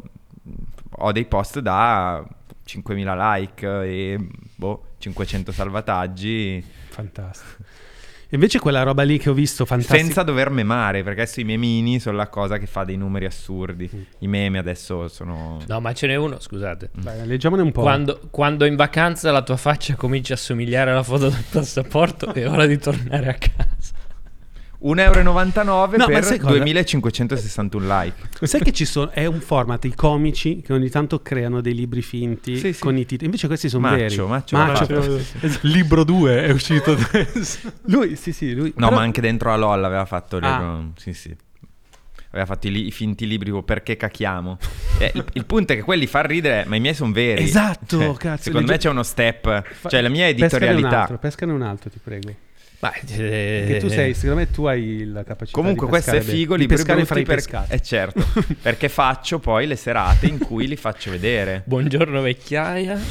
Ho 0.99 1.11
dei 1.11 1.26
post 1.26 1.59
da 1.59 2.26
5.000 2.65 3.36
like 3.39 3.65
e 3.84 4.28
boh, 4.55 4.84
500 4.97 5.51
salvataggi. 5.51 6.63
Fantastico. 6.89 7.63
Invece 8.32 8.59
quella 8.59 8.84
roba 8.84 9.03
lì 9.03 9.17
che 9.17 9.30
ho 9.30 9.34
visto, 9.34 9.65
fantastica. 9.65 9.97
Senza 9.97 10.23
dover 10.23 10.49
memare, 10.49 11.03
perché 11.03 11.21
adesso 11.21 11.39
i 11.39 11.45
memini 11.45 11.99
sono 11.99 12.17
la 12.17 12.28
cosa 12.28 12.57
che 12.57 12.65
fa 12.65 12.84
dei 12.84 12.97
numeri 12.97 13.25
assurdi. 13.25 13.89
Mm. 13.93 14.01
I 14.19 14.28
meme 14.28 14.57
adesso 14.57 15.07
sono... 15.07 15.59
no, 15.65 15.80
ma 15.80 15.93
ce 15.93 16.07
n'è 16.07 16.15
uno, 16.15 16.39
scusate. 16.39 16.89
Beh, 16.93 17.25
leggiamone 17.25 17.61
un 17.61 17.71
po'. 17.71 17.82
Quando, 17.82 18.19
quando 18.30 18.65
in 18.65 18.75
vacanza 18.75 19.32
la 19.32 19.43
tua 19.43 19.57
faccia 19.57 19.95
comincia 19.95 20.34
a 20.34 20.38
somigliare 20.38 20.91
alla 20.91 21.03
foto 21.03 21.30
del 21.30 21.43
passaporto, 21.49 22.34
è 22.34 22.49
ora 22.49 22.65
di 22.65 22.78
tornare 22.78 23.30
a 23.30 23.34
casa. 23.34 23.75
1,99 24.80 24.99
euro 24.99 25.97
No, 25.97 26.05
per 26.05 26.23
sai 26.23 26.38
cosa? 26.38 26.51
2561 26.57 27.86
like. 28.01 28.45
Sai 28.47 28.61
che 28.61 28.71
ci 28.71 28.86
sono? 28.86 29.09
È 29.11 29.25
un 29.25 29.39
format, 29.41 29.84
i 29.86 29.95
comici 29.95 30.61
che 30.61 30.71
ogni 30.73 30.89
tanto 30.89 31.21
creano 31.21 31.61
dei 31.61 31.73
libri 31.73 32.01
finti 32.03 32.57
Sì, 32.57 32.73
sì. 32.73 32.80
con 32.80 32.95
i 32.95 33.01
titoli. 33.05 33.25
Invece 33.25 33.47
questi 33.47 33.69
sono 33.69 33.88
Maccio, 33.88 33.97
veri. 33.97 34.17
Maccio 34.28 34.57
Maccio. 34.57 34.93
l'ha 34.93 35.01
fatto. 35.41 35.59
Libro 35.61 36.03
2 36.03 36.43
è 36.43 36.51
uscito 36.51 36.91
adesso. 36.91 37.71
Lui, 37.86 38.15
sì, 38.15 38.32
sì, 38.32 38.53
lui. 38.53 38.71
No, 38.75 38.88
però- 38.89 38.99
ma 38.99 39.01
anche 39.03 39.21
dentro 39.21 39.51
a 39.51 39.55
LOL 39.55 39.84
aveva 39.84 40.05
fatto 40.05 40.38
le- 40.39 40.45
Ah. 40.47 40.84
Sì, 40.95 41.13
sì. 41.13 41.36
Aveva 42.30 42.45
fatto 42.45 42.67
i, 42.67 42.71
li- 42.71 42.86
i 42.88 42.91
finti 42.91 43.25
libri 43.25 43.51
perché 43.63 43.95
cacchiamo. 43.97 44.57
Eh, 44.99 45.11
il, 45.13 45.23
il 45.34 45.45
punto 45.45 45.73
è 45.73 45.75
che 45.75 45.84
quelli 45.84 46.07
fa 46.07 46.21
ridere, 46.21 46.65
ma 46.65 46.75
i 46.75 46.80
miei 46.80 46.95
sono 46.95 47.11
veri. 47.11 47.43
Esatto, 47.43 47.99
Cioè, 47.99 48.15
cazzo, 48.17 48.43
Secondo 48.45 48.71
me 48.71 48.78
c'è 48.80 48.89
uno 48.89 49.03
step. 49.03 49.61
Fa- 49.61 49.89
Cioè, 49.89 50.01
la 50.01 50.09
mia 50.09 50.25
Pescane 50.25 50.45
un 50.45 50.61
editorialità. 50.71 51.01
altro, 51.01 51.17
pescane 51.19 51.51
un 51.51 51.61
altro, 51.61 51.89
ti 51.91 51.99
prego. 52.03 52.34
Ma, 52.80 52.93
eh, 52.93 53.63
Che 53.67 53.78
tu 53.80 53.88
sei, 53.88 54.13
secondo 54.13 54.36
me 54.36 54.51
tu 54.51 54.65
hai 54.65 55.03
la 55.05 55.23
capacità 55.23 55.57
Comunque, 55.59 55.86
di 55.86 55.91
questo 55.91 56.11
è 56.11 56.21
figo. 56.21 56.53
Di 56.53 56.61
Libri 56.61 56.75
pescare 56.75 57.05
fra 57.05 57.19
i 57.19 57.23
per- 57.23 57.36
pescati. 57.36 57.73
Eh, 57.73 57.80
certo. 57.82 58.23
perché 58.61 58.88
faccio 58.88 59.39
poi 59.39 59.65
le 59.65 59.75
serate 59.75 60.28
in 60.28 60.38
cui 60.38 60.67
li 60.67 60.75
faccio 60.75 61.09
vedere. 61.09 61.63
Buongiorno 61.65 62.21
vecchiaia. 62.21 62.93
I 62.93 63.01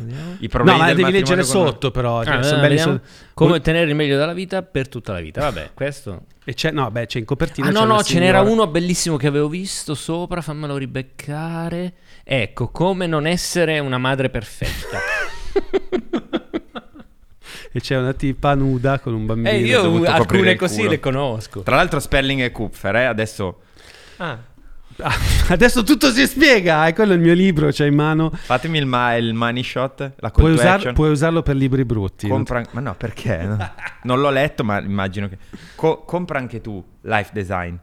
No, 0.00 0.48
problemi 0.48 0.78
ma 0.78 0.86
del 0.86 0.96
devi 0.96 1.10
leggere 1.10 1.42
sotto, 1.42 1.90
però. 1.90 2.22
cioè, 2.22 2.34
Ah, 2.36 2.42
sono 2.44 2.58
eh, 2.58 2.68
belli 2.68 2.78
so- 2.78 3.00
Come 3.34 3.54
ottenere 3.54 3.88
il 3.90 3.96
meglio 3.96 4.16
dalla 4.16 4.32
vita 4.32 4.62
per 4.62 4.86
tutta 4.86 5.12
la 5.12 5.20
vita. 5.20 5.40
Vabbè, 5.40 5.70
questo. 5.74 6.26
E 6.44 6.54
c'è, 6.54 6.70
no, 6.70 6.88
beh, 6.88 7.06
c'è 7.06 7.18
in 7.18 7.24
copertina. 7.24 7.66
Ah 7.66 7.72
c'è 7.72 7.78
no, 7.80 7.84
no, 7.84 8.02
ce 8.04 8.20
n'era 8.20 8.42
uno 8.42 8.68
bellissimo 8.68 9.16
che 9.16 9.26
avevo 9.26 9.48
visto 9.48 9.96
sopra, 9.96 10.40
fammelo 10.40 10.76
ribeccare. 10.76 11.94
Ecco, 12.22 12.68
come 12.68 13.08
non 13.08 13.26
essere 13.26 13.80
una 13.80 13.98
madre 13.98 14.30
perfetta. 14.30 14.98
E 17.78 17.80
c'è 17.80 17.96
una 17.96 18.12
tipa 18.12 18.54
nuda 18.54 18.98
con 18.98 19.14
un 19.14 19.24
bambino. 19.26 19.48
Eh, 19.50 19.60
io 19.60 19.82
dovuto 19.82 20.10
coprire 20.12 20.50
alcune 20.50 20.56
così 20.56 20.88
le 20.88 21.00
conosco. 21.00 21.60
Tra 21.62 21.76
l'altro, 21.76 22.00
Spelling 22.00 22.40
e 22.42 22.50
Kupfer, 22.50 22.96
eh, 22.96 23.04
adesso 23.04 23.60
Ah, 24.18 24.36
adesso 25.50 25.84
tutto 25.84 26.10
si 26.10 26.26
spiega, 26.26 26.86
è 26.88 26.92
quello 26.92 27.12
il 27.12 27.20
mio 27.20 27.34
libro, 27.34 27.68
c'è 27.68 27.86
in 27.86 27.94
mano. 27.94 28.30
Fatemi 28.34 28.78
il, 28.78 28.86
ma- 28.86 29.14
il 29.14 29.32
money 29.32 29.62
shot, 29.62 30.12
la 30.16 30.30
Puoi, 30.30 30.52
usar- 30.52 30.92
puoi 30.92 31.10
usarlo 31.10 31.42
per 31.42 31.54
libri 31.54 31.84
brutti. 31.84 32.26
Compra- 32.26 32.64
ma 32.72 32.80
no, 32.80 32.94
perché? 32.96 33.36
No. 33.44 33.56
non 34.02 34.20
l'ho 34.20 34.30
letto, 34.30 34.64
ma 34.64 34.80
immagino 34.80 35.28
che... 35.28 35.38
Co- 35.76 36.02
compra 36.04 36.38
anche 36.40 36.60
tu 36.60 36.84
Life 37.02 37.30
Design. 37.32 37.76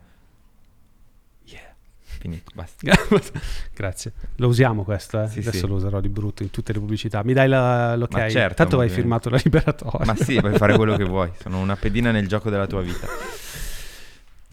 Finito, 2.26 2.52
basta. 2.56 2.92
Grazie. 3.76 4.14
Lo 4.38 4.48
usiamo 4.48 4.84
questo, 4.84 5.22
eh? 5.22 5.28
Sì, 5.28 5.40
Adesso 5.40 5.58
sì. 5.60 5.68
lo 5.68 5.76
userò 5.76 6.00
di 6.00 6.10
brutto 6.10 6.42
in 6.42 6.50
tutte 6.50 6.74
le 6.74 6.80
pubblicità. 6.80 7.24
Mi 7.24 7.34
dai 7.34 7.48
la- 7.48 7.96
l'ok? 7.96 8.14
Ma 8.14 8.28
certo, 8.30 8.56
Tanto 8.56 8.78
ma- 8.78 8.88
firmato 8.88 9.30
la 9.30 9.40
liberatoria. 9.44 10.06
Ma 10.06 10.16
sì, 10.16 10.40
puoi 10.40 10.58
fare 10.58 10.76
quello 10.76 10.98
che 10.98 11.04
vuoi. 11.04 11.32
Sono 11.40 11.60
una 11.60 11.76
pedina 11.76 12.10
nel 12.10 12.28
gioco 12.28 12.50
della 12.50 12.66
tua 12.66 12.82
vita. 12.82 13.06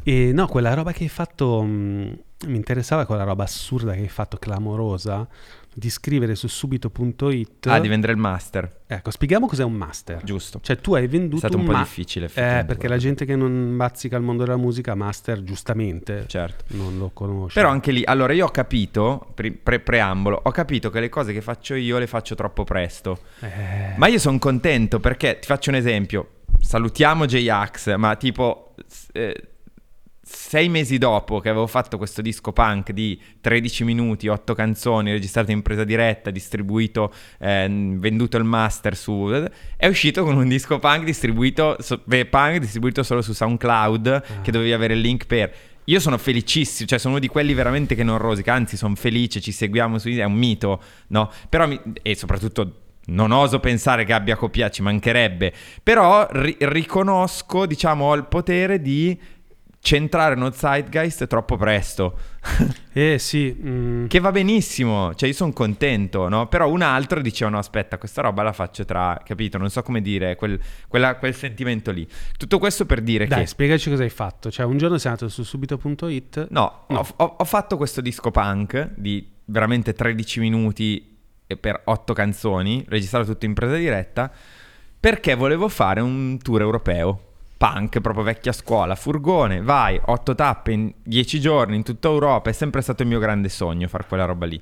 E 0.02 0.32
no, 0.32 0.46
quella 0.48 0.74
roba 0.74 0.92
che 0.92 1.04
hai 1.04 1.08
fatto, 1.08 1.62
mh, 1.62 2.18
mi 2.46 2.56
interessava 2.56 3.06
quella 3.06 3.22
roba 3.22 3.44
assurda 3.44 3.92
che 3.94 4.00
hai 4.00 4.08
fatto, 4.08 4.36
clamorosa, 4.36 5.26
di 5.74 5.88
scrivere 5.90 6.34
su 6.34 6.48
subito.it. 6.48 7.66
Ah, 7.66 7.80
di 7.80 7.88
vendere 7.88 8.12
il 8.12 8.18
master. 8.18 8.80
Ecco, 8.86 9.10
spieghiamo 9.10 9.46
cos'è 9.46 9.64
un 9.64 9.72
master. 9.72 10.22
Giusto. 10.22 10.60
Cioè 10.62 10.76
tu 10.80 10.94
hai 10.94 11.06
venduto 11.06 11.36
È 11.36 11.38
stato 11.38 11.56
un 11.56 11.64
po' 11.64 11.72
ma- 11.72 11.78
difficile, 11.78 12.26
Eh, 12.26 12.30
perché 12.30 12.64
guarda. 12.64 12.88
la 12.88 12.96
gente 12.98 13.24
che 13.24 13.36
non 13.36 13.74
bazzica 13.76 14.16
il 14.16 14.22
mondo 14.22 14.44
della 14.44 14.56
musica, 14.58 14.94
master, 14.94 15.42
giustamente, 15.42 16.24
Certo. 16.26 16.64
non 16.76 16.98
lo 16.98 17.10
conosce. 17.14 17.58
Però 17.58 17.70
anche 17.72 17.90
lì, 17.90 18.02
allora 18.04 18.32
io 18.34 18.46
ho 18.46 18.50
capito, 18.50 19.30
pre- 19.34 19.52
pre- 19.52 19.80
preambolo, 19.80 20.40
ho 20.42 20.50
capito 20.50 20.90
che 20.90 21.00
le 21.00 21.08
cose 21.08 21.32
che 21.32 21.40
faccio 21.40 21.74
io 21.74 21.98
le 21.98 22.06
faccio 22.06 22.34
troppo 22.34 22.64
presto. 22.64 23.18
Eh, 23.40 23.94
Ma 23.96 24.06
io 24.08 24.18
sono 24.18 24.38
contento 24.38 25.00
perché, 25.00 25.38
ti 25.38 25.46
faccio 25.46 25.70
un 25.70 25.76
esempio, 25.76 26.28
salutiamo 26.60 27.24
J-Ax, 27.24 27.94
ma 27.96 28.14
tipo 28.16 28.74
eh, 29.12 29.48
sei 30.24 30.68
mesi 30.68 30.98
dopo 30.98 31.40
che 31.40 31.48
avevo 31.48 31.66
fatto 31.66 31.98
questo 31.98 32.22
disco 32.22 32.52
punk 32.52 32.92
di 32.92 33.20
13 33.40 33.82
minuti, 33.82 34.28
8 34.28 34.54
canzoni, 34.54 35.10
registrato 35.10 35.50
in 35.50 35.62
presa 35.62 35.82
diretta, 35.82 36.30
distribuito, 36.30 37.12
eh, 37.40 37.66
venduto 37.68 38.36
il 38.36 38.44
master 38.44 38.96
su... 38.96 39.28
è 39.76 39.86
uscito 39.88 40.22
con 40.22 40.36
un 40.36 40.48
disco 40.48 40.78
punk 40.78 41.02
distribuito, 41.04 41.76
so- 41.80 42.00
beh, 42.04 42.26
punk 42.26 42.58
distribuito 42.58 43.02
solo 43.02 43.20
su 43.20 43.32
SoundCloud, 43.32 44.42
che 44.42 44.52
dovevi 44.52 44.72
avere 44.72 44.94
il 44.94 45.00
link 45.00 45.26
per... 45.26 45.52
Io 45.86 45.98
sono 45.98 46.16
felicissimo, 46.16 46.88
cioè 46.88 47.00
sono 47.00 47.14
uno 47.14 47.20
di 47.20 47.26
quelli 47.26 47.54
veramente 47.54 47.96
che 47.96 48.04
non 48.04 48.18
rosica, 48.18 48.54
anzi 48.54 48.76
sono 48.76 48.94
felice, 48.94 49.40
ci 49.40 49.50
seguiamo 49.50 49.98
su 49.98 50.08
è 50.10 50.22
un 50.22 50.34
mito, 50.34 50.80
no? 51.08 51.28
Però 51.48 51.66
mi- 51.66 51.80
e 52.00 52.14
soprattutto 52.14 52.76
non 53.06 53.32
oso 53.32 53.58
pensare 53.58 54.04
che 54.04 54.12
abbia 54.12 54.36
copiato, 54.36 54.74
ci 54.74 54.82
mancherebbe, 54.82 55.52
però 55.82 56.28
ri- 56.30 56.56
riconosco, 56.60 57.66
diciamo, 57.66 58.04
ho 58.04 58.14
il 58.14 58.26
potere 58.26 58.80
di 58.80 59.18
centrare 59.84 60.36
uno 60.36 60.52
zeitgeist 60.52 61.26
troppo 61.26 61.56
presto, 61.56 62.16
eh 62.94 63.18
sì, 63.18 63.52
mm, 63.60 64.06
che 64.06 64.20
va 64.20 64.30
benissimo, 64.30 65.12
cioè 65.16 65.28
io 65.28 65.34
sono 65.34 65.52
contento, 65.52 66.28
no? 66.28 66.46
Però 66.46 66.70
un 66.70 66.82
altro 66.82 67.20
diceva 67.20 67.50
no 67.50 67.58
aspetta, 67.58 67.98
questa 67.98 68.22
roba 68.22 68.44
la 68.44 68.52
faccio 68.52 68.84
tra, 68.84 69.20
capito? 69.24 69.58
Non 69.58 69.70
so 69.70 69.82
come 69.82 70.00
dire, 70.00 70.36
quel, 70.36 70.58
quella- 70.86 71.16
quel 71.16 71.34
sentimento 71.34 71.90
lì. 71.90 72.06
Tutto 72.36 72.58
questo 72.58 72.86
per 72.86 73.00
dire 73.00 73.26
dai, 73.26 73.40
che... 73.40 73.46
spiegaci 73.46 73.90
cosa 73.90 74.04
hai 74.04 74.08
fatto. 74.10 74.52
Cioè, 74.52 74.64
un 74.64 74.78
giorno 74.78 74.98
sei 74.98 75.10
andato 75.10 75.28
su 75.28 75.42
subito.it. 75.42 76.46
No, 76.50 76.84
No. 76.88 76.98
Ho, 76.98 77.06
ho- 77.16 77.34
ho 77.38 77.44
fatto 77.44 77.76
questo 77.76 78.00
disco 78.00 78.30
punk 78.30 78.90
di 78.94 79.28
veramente 79.46 79.94
13 79.94 80.38
minuti 80.38 81.18
per 81.58 81.82
8 81.84 82.12
canzoni, 82.12 82.84
registrato 82.86 83.26
tutto 83.32 83.46
in 83.46 83.54
presa 83.54 83.74
diretta, 83.74 84.30
perché 85.00 85.34
volevo 85.34 85.68
fare 85.68 86.00
un 86.00 86.38
tour 86.38 86.60
europeo. 86.60 87.31
Punk, 87.62 88.00
proprio 88.00 88.24
vecchia 88.24 88.50
scuola, 88.50 88.96
furgone, 88.96 89.62
vai, 89.62 89.96
8 90.04 90.34
tappe 90.34 90.72
in 90.72 90.92
10 91.00 91.38
giorni 91.38 91.76
in 91.76 91.84
tutta 91.84 92.08
Europa, 92.08 92.50
è 92.50 92.52
sempre 92.52 92.80
stato 92.80 93.02
il 93.02 93.08
mio 93.08 93.20
grande 93.20 93.48
sogno 93.48 93.86
fare 93.86 94.04
quella 94.08 94.24
roba 94.24 94.46
lì. 94.46 94.60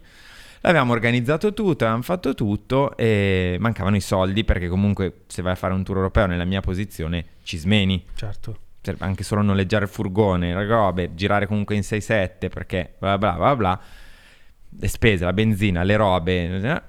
L'abbiamo 0.60 0.92
organizzato 0.92 1.54
tutto, 1.54 1.84
avevamo 1.84 2.02
fatto 2.02 2.34
tutto 2.34 2.94
e 2.98 3.56
mancavano 3.58 3.96
i 3.96 4.02
soldi 4.02 4.44
perché 4.44 4.68
comunque 4.68 5.22
se 5.28 5.40
vai 5.40 5.52
a 5.52 5.54
fare 5.54 5.72
un 5.72 5.82
tour 5.82 5.96
europeo 5.96 6.26
nella 6.26 6.44
mia 6.44 6.60
posizione 6.60 7.24
ci 7.42 7.56
smeni 7.56 8.04
Certo. 8.12 8.58
cioè, 8.82 8.94
anche 8.98 9.24
solo 9.24 9.40
noleggiare 9.40 9.84
il 9.84 9.90
furgone, 9.90 10.52
le 10.52 10.66
robe, 10.66 11.14
girare 11.14 11.46
comunque 11.46 11.76
in 11.76 11.80
6-7 11.80 12.50
perché 12.50 12.96
bla 12.98 13.16
bla 13.16 13.32
bla 13.32 13.56
bla, 13.56 13.80
le 14.78 14.88
spese, 14.88 15.24
la 15.24 15.32
benzina, 15.32 15.82
le 15.84 15.96
robe, 15.96 16.60
eh, 16.60 16.82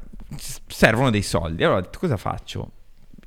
servono 0.67 1.09
dei 1.09 1.21
soldi. 1.21 1.63
Allora 1.63 1.79
ho 1.79 1.81
detto 1.83 1.99
cosa 1.99 2.17
faccio? 2.17 2.71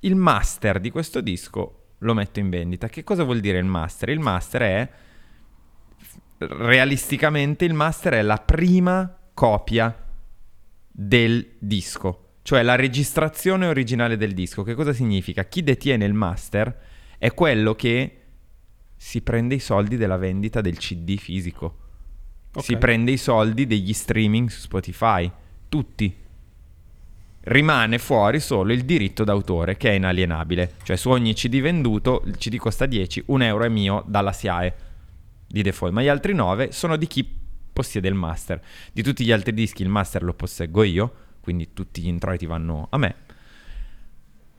Il 0.00 0.16
master 0.16 0.80
di 0.80 0.90
questo 0.90 1.22
disco 1.22 1.78
lo 1.98 2.14
metto 2.14 2.38
in 2.40 2.50
vendita. 2.50 2.88
Che 2.88 3.04
cosa 3.04 3.24
vuol 3.24 3.40
dire 3.40 3.58
il 3.58 3.64
master? 3.64 4.08
Il 4.10 4.20
master 4.20 4.62
è, 4.62 4.90
realisticamente, 6.38 7.64
il 7.64 7.74
master 7.74 8.14
è 8.14 8.22
la 8.22 8.38
prima 8.38 9.16
copia 9.32 9.96
del 10.90 11.54
disco. 11.58 12.20
Cioè 12.42 12.62
la 12.62 12.74
registrazione 12.74 13.66
originale 13.66 14.16
del 14.16 14.34
disco. 14.34 14.62
Che 14.62 14.74
cosa 14.74 14.92
significa? 14.92 15.44
Chi 15.44 15.62
detiene 15.62 16.04
il 16.04 16.12
master 16.12 16.78
è 17.18 17.32
quello 17.32 17.74
che 17.74 18.18
si 18.96 19.22
prende 19.22 19.54
i 19.54 19.60
soldi 19.60 19.96
della 19.96 20.16
vendita 20.16 20.60
del 20.60 20.76
CD 20.76 21.16
fisico. 21.16 21.78
Si 22.58 22.74
Ok. 22.74 22.78
prende 22.78 23.10
i 23.12 23.16
soldi 23.16 23.66
degli 23.66 23.92
streaming 23.92 24.48
su 24.48 24.60
Spotify. 24.60 25.30
Tutti. 25.68 26.14
Rimane 27.46 27.98
fuori 27.98 28.40
solo 28.40 28.72
il 28.72 28.84
diritto 28.84 29.22
d'autore 29.22 29.76
che 29.76 29.90
è 29.90 29.92
inalienabile. 29.94 30.76
Cioè 30.82 30.96
su 30.96 31.10
ogni 31.10 31.34
CD 31.34 31.60
venduto 31.60 32.22
il 32.24 32.38
CD 32.38 32.56
costa 32.56 32.86
10, 32.86 33.24
un 33.26 33.42
euro 33.42 33.64
è 33.64 33.68
mio 33.68 34.02
dalla 34.06 34.32
SIAE 34.32 34.74
di 35.46 35.60
default, 35.60 35.92
ma 35.92 36.02
gli 36.02 36.08
altri 36.08 36.32
9 36.32 36.72
sono 36.72 36.96
di 36.96 37.06
chi 37.06 37.42
possiede 37.70 38.08
il 38.08 38.14
master. 38.14 38.62
Di 38.92 39.02
tutti 39.02 39.24
gli 39.24 39.32
altri 39.32 39.52
dischi 39.52 39.82
il 39.82 39.90
master 39.90 40.22
lo 40.22 40.32
posseggo 40.32 40.82
io, 40.84 41.14
quindi 41.40 41.74
tutti 41.74 42.00
gli 42.00 42.06
introiti 42.06 42.46
vanno 42.46 42.86
a 42.88 42.96
me. 42.96 43.14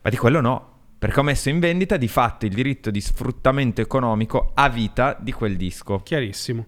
Ma 0.02 0.10
di 0.12 0.18
quello 0.18 0.40
no, 0.40 0.74
perché 1.00 1.20
ho 1.20 1.24
messo 1.24 1.50
in 1.50 1.60
vendita 1.60 1.98
di 1.98 2.08
fatto 2.08 2.46
il 2.46 2.54
diritto 2.54 2.92
di 2.92 3.02
sfruttamento 3.02 3.82
economico 3.82 4.52
a 4.54 4.70
vita 4.70 5.18
di 5.20 5.32
quel 5.32 5.58
disco. 5.58 6.04
Chiarissimo. 6.04 6.68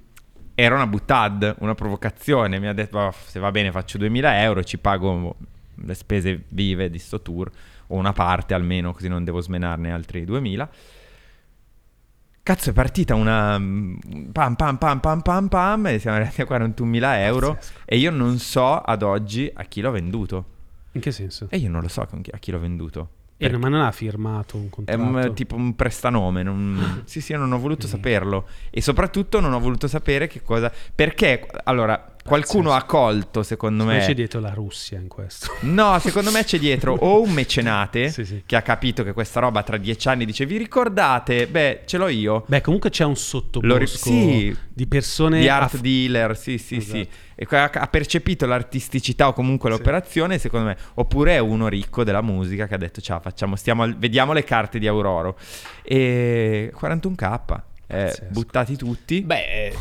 Era 0.56 0.74
una 0.74 0.88
buttad, 0.88 1.58
una 1.60 1.76
provocazione. 1.76 2.60
Mi 2.60 2.68
ha 2.68 2.74
detto, 2.74 2.98
"Oh, 2.98 3.14
se 3.26 3.40
va 3.40 3.52
bene 3.52 3.72
faccio 3.72 4.00
2000 4.00 4.42
euro, 4.42 4.64
ci 4.64 4.80
pago 4.80 5.36
le 5.84 5.94
spese 5.94 6.44
vive 6.50 6.90
di 6.90 7.00
sto 7.00 7.22
tour, 7.22 7.50
o 7.88 7.96
una 7.96 8.14
parte 8.14 8.54
almeno, 8.54 8.94
così 8.94 9.08
non 9.08 9.24
devo 9.24 9.40
smenarne 9.42 9.92
altri 9.92 10.26
2000. 10.26 10.70
Cazzo, 12.44 12.70
è 12.70 12.74
partita 12.74 13.14
una 13.14 13.60
mm, 13.60 14.30
pam 14.32 14.56
pam 14.56 14.78
pam 14.78 15.00
pam 15.02 15.22
pam 15.22 15.48
pam 15.50 15.88
e 15.88 16.00
siamo 16.00 16.16
arrivati 16.16 16.42
a 16.42 16.46
41.000 16.46 17.18
euro 17.20 17.54
Pazzesco. 17.56 17.80
e 17.84 17.98
io 17.98 18.10
non 18.12 18.38
so 18.40 18.78
ad 18.78 19.04
oggi 19.04 19.52
a 19.54 19.64
chi 19.66 19.82
l'ho 19.82 19.92
venduto. 19.92 20.46
In 20.94 21.02
che 21.02 21.12
senso? 21.12 21.48
E 21.50 21.58
io 21.58 21.70
non 21.70 21.82
lo 21.82 21.90
so 21.90 22.02
a 22.02 22.38
chi 22.40 22.52
l'ho 22.52 22.60
venduto. 22.60 23.10
Eh, 23.40 23.56
ma 23.56 23.68
non 23.68 23.82
ha 23.82 23.92
firmato 23.92 24.56
un 24.58 24.66
È 24.68 24.70
contratto. 24.70 25.02
un- 25.28 25.34
tipo 25.36 25.56
un 25.56 25.76
prestanome. 25.76 26.42
non- 26.42 27.02
Sì, 27.06 27.20
sì, 27.22 27.34
non 27.34 27.52
ho 27.52 27.60
voluto 27.60 27.86
saperlo. 27.86 28.48
E 28.72 28.82
soprattutto 28.82 29.40
non 29.42 29.52
ho 29.54 29.60
voluto 29.60 29.88
sapere 29.88 30.26
che 30.28 30.42
cosa. 30.42 30.72
Perché, 30.96 31.46
allora, 31.66 32.16
qualcuno 32.28 32.74
ha 32.74 32.84
colto, 32.84 33.42
secondo 33.42 33.86
me 33.86 34.00
c'è 34.00 34.14
dietro 34.14 34.40
la 34.40 34.54
Russia 34.54 34.98
in 35.00 35.08
questo. 35.08 35.52
No, 35.68 35.98
secondo 36.00 36.32
me 36.32 36.44
c'è 36.44 36.60
dietro 36.60 36.94
o 36.94 37.22
un 37.22 37.32
mecenate 37.32 38.10
Sì, 38.12 38.26
sì. 38.26 38.44
che 38.46 38.56
ha 38.56 38.62
capito 38.62 39.04
che 39.04 39.14
questa 39.14 39.40
roba 39.40 39.64
tra 39.64 39.78
dieci 39.78 40.08
anni 40.08 40.26
dice: 40.26 40.46
Vi 40.46 40.58
ricordate? 40.58 41.48
Beh, 41.48 41.82
ce 41.86 41.98
l'ho 41.98 42.08
io. 42.08 42.44
Beh, 42.48 42.62
comunque 42.62 42.90
c'è 42.90 43.04
un 43.06 43.16
sottobosco 43.16 43.78
ri- 43.78 43.88
sì. 43.88 44.58
di 44.74 44.88
persone 44.88 45.40
Di 45.40 45.48
art 45.50 45.74
aff- 45.76 45.82
dealer, 45.82 46.38
sì, 46.38 46.58
sì, 46.58 46.78
Esatto. 46.78 46.98
sì. 46.98 47.08
E 47.40 47.48
ha, 47.56 47.88
percepito 47.88 48.46
l'artisticità 48.48 49.28
o 49.28 49.34
comunque 49.34 49.70
l'operazione, 49.70 50.38
secondo 50.40 50.68
me. 50.68 50.78
Oppure 50.96 51.36
è 51.36 51.40
uno 51.40 51.68
ricco 51.68 52.04
della 52.04 52.22
musica 52.22 52.68
che 52.68 52.74
ha 52.76 52.78
detto: 52.78 53.00
Ciao, 53.02 53.20
facciamo, 53.20 53.56
stiamo 53.56 53.86
vediamo 53.98 54.34
le 54.34 54.44
carte 54.44 54.80
di 54.80 54.88
Auroro. 54.88 55.38
E 55.84 56.72
41k. 56.80 57.62
Eh, 57.88 58.14
buttati 58.30 58.76
tutti. 58.76 59.22
Beh, 59.22 59.72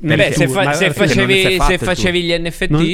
Nel 0.00 0.16
beh, 0.18 0.32
se, 0.32 0.48
fa- 0.48 0.72
se 0.74 0.92
facevi, 0.92 1.58
se 1.58 1.78
facevi 1.78 2.22
gli 2.22 2.32
NFT, 2.38 2.68
Non- 2.70 2.84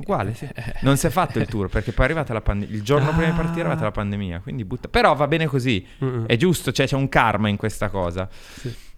Uguale, 0.00 0.34
sì. 0.34 0.46
Non 0.80 0.96
si 0.98 1.06
è 1.06 1.10
fatto 1.10 1.38
il 1.38 1.46
tour 1.46 1.68
perché 1.68 1.92
poi 1.92 2.02
è 2.04 2.08
arrivata 2.08 2.32
la 2.34 2.42
pandemia. 2.42 2.74
Il 2.74 2.82
giorno 2.82 3.10
prima 3.10 3.30
di 3.30 3.36
partire 3.36 3.56
è 3.56 3.60
arrivata 3.60 3.84
la 3.84 3.90
pandemia. 3.92 4.40
Quindi 4.40 4.64
butta. 4.64 4.88
Però 4.88 5.14
va 5.14 5.26
bene 5.26 5.46
così. 5.46 5.84
Mm-mm. 6.04 6.26
È 6.26 6.36
giusto, 6.36 6.70
cioè 6.70 6.86
c'è 6.86 6.96
un 6.96 7.08
karma 7.08 7.48
in 7.48 7.56
questa 7.56 7.88
cosa. 7.88 8.28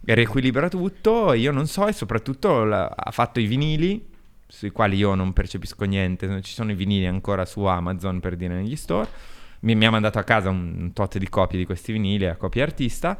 E 0.05 0.13
riequilibra 0.13 0.67
tutto. 0.67 1.31
Io 1.33 1.51
non 1.51 1.67
so, 1.67 1.87
e 1.87 1.93
soprattutto 1.93 2.63
la- 2.65 2.93
ha 2.93 3.11
fatto 3.11 3.39
i 3.39 3.45
vinili. 3.45 4.15
Sui 4.49 4.71
quali 4.71 4.97
io 4.97 5.13
non 5.15 5.31
percepisco 5.33 5.85
niente. 5.85 6.27
Non 6.27 6.41
Ci 6.41 6.53
sono 6.53 6.71
i 6.71 6.75
vinili 6.75 7.05
ancora 7.05 7.45
su 7.45 7.63
Amazon 7.63 8.19
per 8.19 8.35
dire 8.35 8.53
negli 8.55 8.75
store. 8.75 9.07
Mi, 9.61 9.73
mi 9.73 9.85
ha 9.85 9.89
mandato 9.91 10.19
a 10.19 10.23
casa 10.23 10.49
un, 10.49 10.75
un 10.77 10.93
tot 10.93 11.17
di 11.17 11.27
copie 11.29 11.57
di 11.57 11.65
questi 11.65 11.91
vinili, 11.91 12.25
a 12.27 12.35
copia 12.35 12.63
artista. 12.63 13.17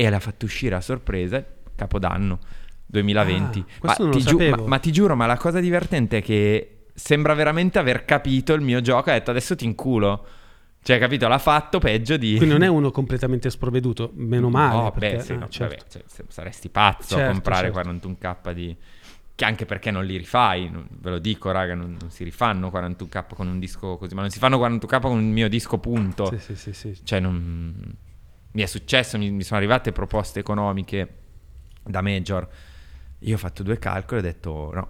E 0.00 0.08
l'ha 0.10 0.20
fatto 0.20 0.44
uscire 0.46 0.74
a 0.74 0.80
sorpresa 0.80 1.44
Capodanno 1.74 2.38
2020. 2.86 3.64
Ah, 3.82 3.96
non 3.98 4.10
ti 4.12 4.20
giu- 4.20 4.40
ma- 4.48 4.62
ma 4.66 4.78
ti 4.78 4.92
giuro, 4.92 5.14
ma 5.14 5.26
la 5.26 5.36
cosa 5.36 5.60
divertente 5.60 6.18
è 6.18 6.22
che 6.22 6.86
sembra 6.94 7.34
veramente 7.34 7.78
aver 7.78 8.04
capito 8.04 8.52
il 8.54 8.62
mio 8.62 8.80
gioco. 8.80 9.10
Ha 9.10 9.14
detto 9.14 9.30
adesso 9.30 9.54
ti 9.56 9.64
inculo. 9.64 10.26
Cioè, 10.82 10.98
capito? 10.98 11.28
L'ha 11.28 11.38
fatto 11.38 11.78
peggio 11.78 12.16
di. 12.16 12.36
Quindi 12.36 12.54
non 12.54 12.62
è 12.62 12.68
uno 12.72 12.90
completamente 12.90 13.50
sprovveduto, 13.50 14.10
meno 14.14 14.48
male. 14.48 14.74
No, 14.82 14.90
perché- 14.92 15.16
beh, 15.16 15.22
sì, 15.22 15.32
ah, 15.32 15.36
no, 15.36 15.48
certo. 15.50 15.84
vabbè, 15.86 16.04
cioè, 16.08 16.24
saresti 16.28 16.68
pazzo 16.70 17.14
a 17.14 17.18
Certo, 17.18 17.32
comprare 17.32 17.70
certo. 17.72 17.90
41k 18.08 18.52
di. 18.52 18.76
che 19.34 19.44
anche 19.44 19.66
perché 19.66 19.90
non 19.90 20.04
li 20.06 20.16
rifai, 20.16 20.70
non- 20.70 20.86
ve 20.88 21.10
lo 21.10 21.18
dico 21.18 21.50
raga, 21.50 21.74
non, 21.74 21.96
non 22.00 22.10
si 22.10 22.24
rifanno 22.24 22.68
41k 22.70 23.34
con 23.34 23.46
un 23.48 23.58
disco 23.58 23.96
così, 23.98 24.14
ma 24.14 24.22
non 24.22 24.30
si 24.30 24.38
fanno 24.38 24.58
41k 24.58 25.00
con 25.00 25.18
il 25.20 25.24
mio 25.26 25.48
disco 25.48 25.76
punto. 25.78 26.24
Sì, 26.30 26.38
sì, 26.38 26.54
sì, 26.56 26.72
sì. 26.72 27.00
Cioè, 27.04 27.20
non... 27.20 27.94
mi 28.52 28.62
è 28.62 28.66
successo, 28.66 29.16
mi, 29.18 29.30
mi 29.30 29.42
sono 29.42 29.58
arrivate 29.58 29.92
proposte 29.92 30.40
economiche 30.40 31.08
da 31.82 32.00
major. 32.02 32.48
Io 33.20 33.34
ho 33.34 33.38
fatto 33.38 33.62
due 33.62 33.78
calcoli 33.78 34.20
e 34.20 34.22
ho 34.22 34.26
detto 34.26 34.70
no. 34.74 34.88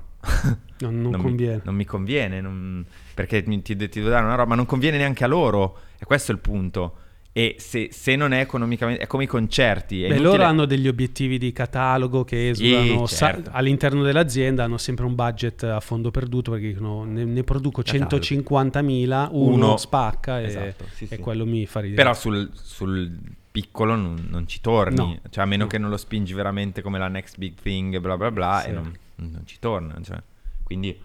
Non- 0.80 1.00
non 1.11 1.12
mi- 1.12 1.20
conviene. 1.22 1.61
non 1.64 1.74
mi 1.74 1.84
conviene, 1.84 2.40
non- 2.40 2.84
perché 3.14 3.42
mi- 3.46 3.62
ti, 3.62 3.76
ti 3.76 3.88
devo 3.98 4.08
dare 4.11 4.24
una 4.24 4.34
roba, 4.34 4.50
ma 4.50 4.54
non 4.54 4.66
conviene 4.66 4.96
neanche 4.98 5.24
a 5.24 5.26
loro. 5.26 5.78
E 5.98 6.04
questo 6.04 6.32
è 6.32 6.34
il 6.34 6.40
punto. 6.40 6.94
E 7.32 7.54
se, 7.58 7.90
se 7.92 8.16
non 8.16 8.32
è 8.32 8.40
economicamente, 8.40 9.02
è 9.02 9.06
come 9.06 9.22
i 9.24 9.26
concerti. 9.28 10.00
Beh, 10.00 10.06
inutile- 10.06 10.24
loro 10.28 10.42
hanno 10.44 10.64
degli 10.64 10.88
obiettivi 10.88 11.38
di 11.38 11.52
catalogo 11.52 12.24
che 12.24 12.48
esulano 12.50 13.06
Sì, 13.06 13.14
sa- 13.14 13.26
certo. 13.32 13.50
all'interno 13.52 14.02
dell'azienda, 14.02 14.64
hanno 14.64 14.78
sempre 14.78 15.04
un 15.04 15.14
budget 15.14 15.62
a 15.62 15.78
fondo 15.80 16.11
perduto 16.11 16.50
perché 16.50 16.68
dicono 16.68 17.04
ne, 17.04 17.24
ne 17.24 17.44
produco 17.44 17.82
Catalogo. 17.82 18.16
150.000, 18.16 19.28
uno, 19.30 19.54
Uno. 19.54 19.76
spacca 19.76 20.40
e, 20.40 20.44
Esatto, 20.44 20.84
sì, 20.92 21.04
e 21.04 21.16
sì. 21.16 21.18
quello 21.18 21.46
mi 21.46 21.66
fa 21.66 21.80
ridere. 21.80 22.02
Però 22.02 22.14
sul, 22.14 22.50
sul 22.52 23.12
piccolo 23.51 23.94
non, 23.94 24.26
non 24.30 24.46
ci 24.46 24.61
torni. 24.61 24.96
No, 24.96 25.20
Cioè, 25.30 25.44
a 25.44 25.46
meno 25.46 25.64
no. 25.64 25.68
che 25.68 25.78
non 25.78 25.90
lo 25.90 25.96
spingi 25.96 26.32
veramente 26.34 26.82
come 26.82 26.98
la 26.98 27.09
next 27.09 27.36
big 27.38 27.55
thing, 27.61 27.98
bla 27.98 28.16
bla 28.16 28.30
bla, 28.30 28.61
Sì. 28.62 28.68
e 28.68 28.72
non, 28.72 28.92
non 29.16 29.42
ci 29.46 29.59
torna. 29.59 30.01
cioè. 30.03 30.22
Quindi 30.62 30.98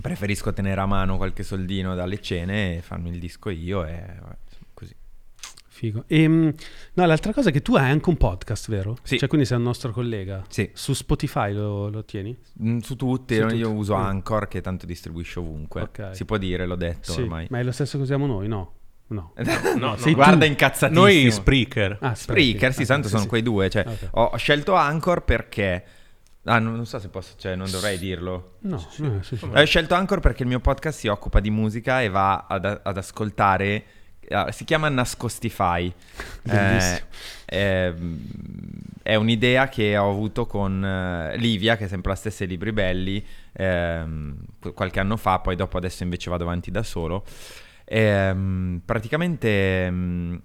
preferisco 0.00 0.52
tenere 0.52 0.80
a 0.80 0.86
mano 0.86 1.16
qualche 1.16 1.42
soldino 1.42 1.94
dalle 1.94 2.20
cene 2.20 2.76
e 2.78 2.82
farmi 2.82 3.10
il 3.10 3.18
disco 3.18 3.50
io 3.50 3.84
e 3.84 4.04
vabbè, 4.20 4.36
così. 4.74 4.94
Figo. 5.68 6.04
Ehm, 6.06 6.52
no, 6.94 7.06
l'altra 7.06 7.32
cosa 7.32 7.48
è 7.48 7.52
che 7.52 7.60
tu 7.62 7.74
hai 7.76 7.90
anche 7.90 8.08
un 8.08 8.16
podcast, 8.16 8.68
vero? 8.70 8.96
Sì. 9.02 9.18
Cioè, 9.18 9.28
quindi 9.28 9.46
sei 9.46 9.56
un 9.58 9.64
nostro 9.64 9.90
collega. 9.90 10.44
Sì. 10.48 10.70
Su 10.74 10.92
Spotify 10.92 11.52
lo, 11.52 11.88
lo 11.88 12.04
tieni? 12.04 12.36
Mm, 12.62 12.78
Su 12.78 12.94
tutti, 12.96 13.36
Su 13.36 13.48
io 13.48 13.70
uso 13.72 13.96
Mm. 13.96 14.00
Anchor 14.02 14.48
che 14.48 14.60
tanto 14.60 14.86
distribuisce 14.86 15.38
ovunque. 15.40 15.82
Ok. 15.82 16.10
Si 16.12 16.24
può 16.24 16.36
dire, 16.38 16.66
l'ho 16.66 16.76
detto 16.76 17.12
Sì, 17.12 17.22
ormai. 17.22 17.46
ma 17.50 17.58
è 17.58 17.62
lo 17.64 17.72
stesso 17.72 17.96
che 17.96 18.02
usiamo 18.04 18.26
noi? 18.26 18.48
No. 18.48 18.74
No. 19.12 19.32
No, 19.76 19.96
sei 19.98 20.14
Guarda 20.14 20.46
incazzatissimo. 20.46 21.04
Noi 21.04 21.30
Spreaker. 21.30 21.98
Ah, 22.00 22.14
Spreaker, 22.14 22.72
sì, 22.72 22.82
ah, 22.82 22.86
tanto 22.86 23.08
sono 23.08 23.26
quei 23.26 23.42
due. 23.42 23.68
Cioè, 23.68 23.84
Ok. 23.86 24.08
ho, 24.12 24.36
scelto 24.36 24.74
Anchor 24.74 25.22
perché... 25.24 25.84
Ah, 26.44 26.58
non, 26.58 26.74
non 26.74 26.86
so 26.86 26.98
se 26.98 27.08
posso, 27.08 27.34
cioè, 27.36 27.54
non 27.54 27.70
dovrei 27.70 27.98
dirlo. 27.98 28.54
No, 28.60 28.76
eh, 28.76 29.22
sì, 29.22 29.36
sì. 29.36 29.44
Ho 29.52 29.64
scelto 29.64 29.94
Anchor 29.94 30.18
perché 30.20 30.42
il 30.42 30.48
mio 30.48 30.60
podcast 30.60 30.98
si 30.98 31.08
occupa 31.08 31.40
di 31.40 31.50
musica 31.50 32.00
e 32.02 32.08
va 32.08 32.46
ad, 32.48 32.64
ad 32.82 32.96
ascoltare. 32.96 33.84
eh, 34.20 34.46
si 34.50 34.64
chiama 34.64 34.88
Nascostify. 34.88 35.92
Bellissimo. 36.42 37.06
Eh, 37.44 37.58
ehm, 37.58 38.18
è 39.02 39.14
un'idea 39.14 39.68
che 39.68 39.96
ho 39.96 40.10
avuto 40.10 40.46
con 40.46 40.82
eh, 40.84 41.36
Livia, 41.36 41.76
che 41.76 41.84
è 41.84 41.88
sempre 41.88 42.10
la 42.10 42.16
stessa 42.16 42.42
ai 42.44 42.48
Libri 42.48 42.72
Belli, 42.72 43.24
ehm, 43.52 44.36
qu- 44.58 44.72
qualche 44.74 44.98
anno 45.00 45.16
fa. 45.16 45.38
Poi 45.38 45.54
dopo 45.54 45.76
adesso 45.76 46.02
invece 46.02 46.30
vado 46.30 46.44
avanti 46.44 46.70
da 46.70 46.82
solo. 46.82 47.24
Ehm, 47.94 48.80
praticamente 48.86 49.90
mm, 49.90 50.36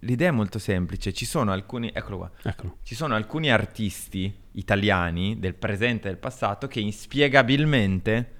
l'idea 0.00 0.28
è 0.28 0.32
molto 0.32 0.58
semplice. 0.58 1.12
Ci 1.12 1.26
sono 1.26 1.52
alcuni. 1.52 1.90
Eccolo 1.92 2.16
qua. 2.16 2.30
Eccolo. 2.42 2.78
Ci 2.82 2.94
sono 2.94 3.14
alcuni 3.14 3.50
artisti 3.50 4.34
italiani 4.52 5.38
del 5.38 5.54
presente 5.54 6.08
e 6.08 6.12
del 6.12 6.18
passato 6.18 6.68
che 6.68 6.80
inspiegabilmente 6.80 8.32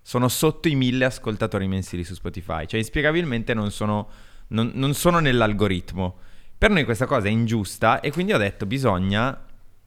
sono 0.00 0.28
sotto 0.28 0.68
i 0.68 0.74
mille 0.74 1.04
ascoltatori 1.04 1.68
mensili 1.68 2.02
su 2.02 2.14
Spotify. 2.14 2.66
Cioè, 2.66 2.80
inspiegabilmente 2.80 3.52
non 3.52 3.70
sono, 3.70 4.08
non- 4.48 4.72
non 4.74 4.94
sono 4.94 5.18
nell'algoritmo. 5.18 6.16
Per 6.56 6.70
noi 6.70 6.84
questa 6.84 7.04
cosa 7.06 7.26
è 7.28 7.30
ingiusta 7.30 8.00
e 8.00 8.10
quindi 8.10 8.32
ho 8.32 8.38
detto 8.38 8.64
bisogna 8.64 9.38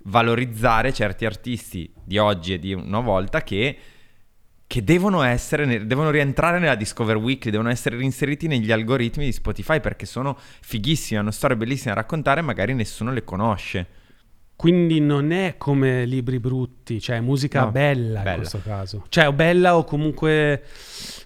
valorizzare 0.04 0.94
certi 0.94 1.26
artisti 1.26 1.92
di 2.04 2.20
oggi 2.20 2.54
e 2.54 2.60
di 2.60 2.74
una 2.74 3.00
volta 3.00 3.42
che, 3.42 3.78
che 4.68 4.84
devono, 4.84 5.22
essere, 5.22 5.86
devono 5.86 6.10
rientrare 6.10 6.60
nella 6.60 6.76
Discover 6.76 7.18
Weekly, 7.18 7.52
devono 7.52 7.70
essere 7.70 7.98
reinseriti 7.98 8.48
negli 8.48 8.72
algoritmi 8.72 9.26
di 9.26 9.32
Spotify 9.32 9.80
perché 9.80 10.06
sono 10.06 10.38
fighissimi, 10.62 11.20
hanno 11.20 11.32
storie 11.32 11.56
bellissime 11.56 11.94
da 11.94 12.02
raccontare 12.02 12.40
e 12.40 12.44
magari 12.44 12.74
nessuno 12.74 13.12
le 13.12 13.24
conosce. 13.24 13.88
Quindi 14.58 15.02
non 15.02 15.32
è 15.32 15.56
come 15.58 16.06
libri 16.06 16.40
brutti, 16.40 17.02
cioè 17.02 17.20
musica 17.20 17.66
No, 17.66 17.72
bella, 17.72 18.20
in 18.20 18.24
bella. 18.24 18.36
questo 18.38 18.62
caso. 18.64 19.06
Cioè, 19.10 19.28
o 19.28 19.34
bella 19.34 19.76
o 19.76 19.84
comunque 19.84 20.64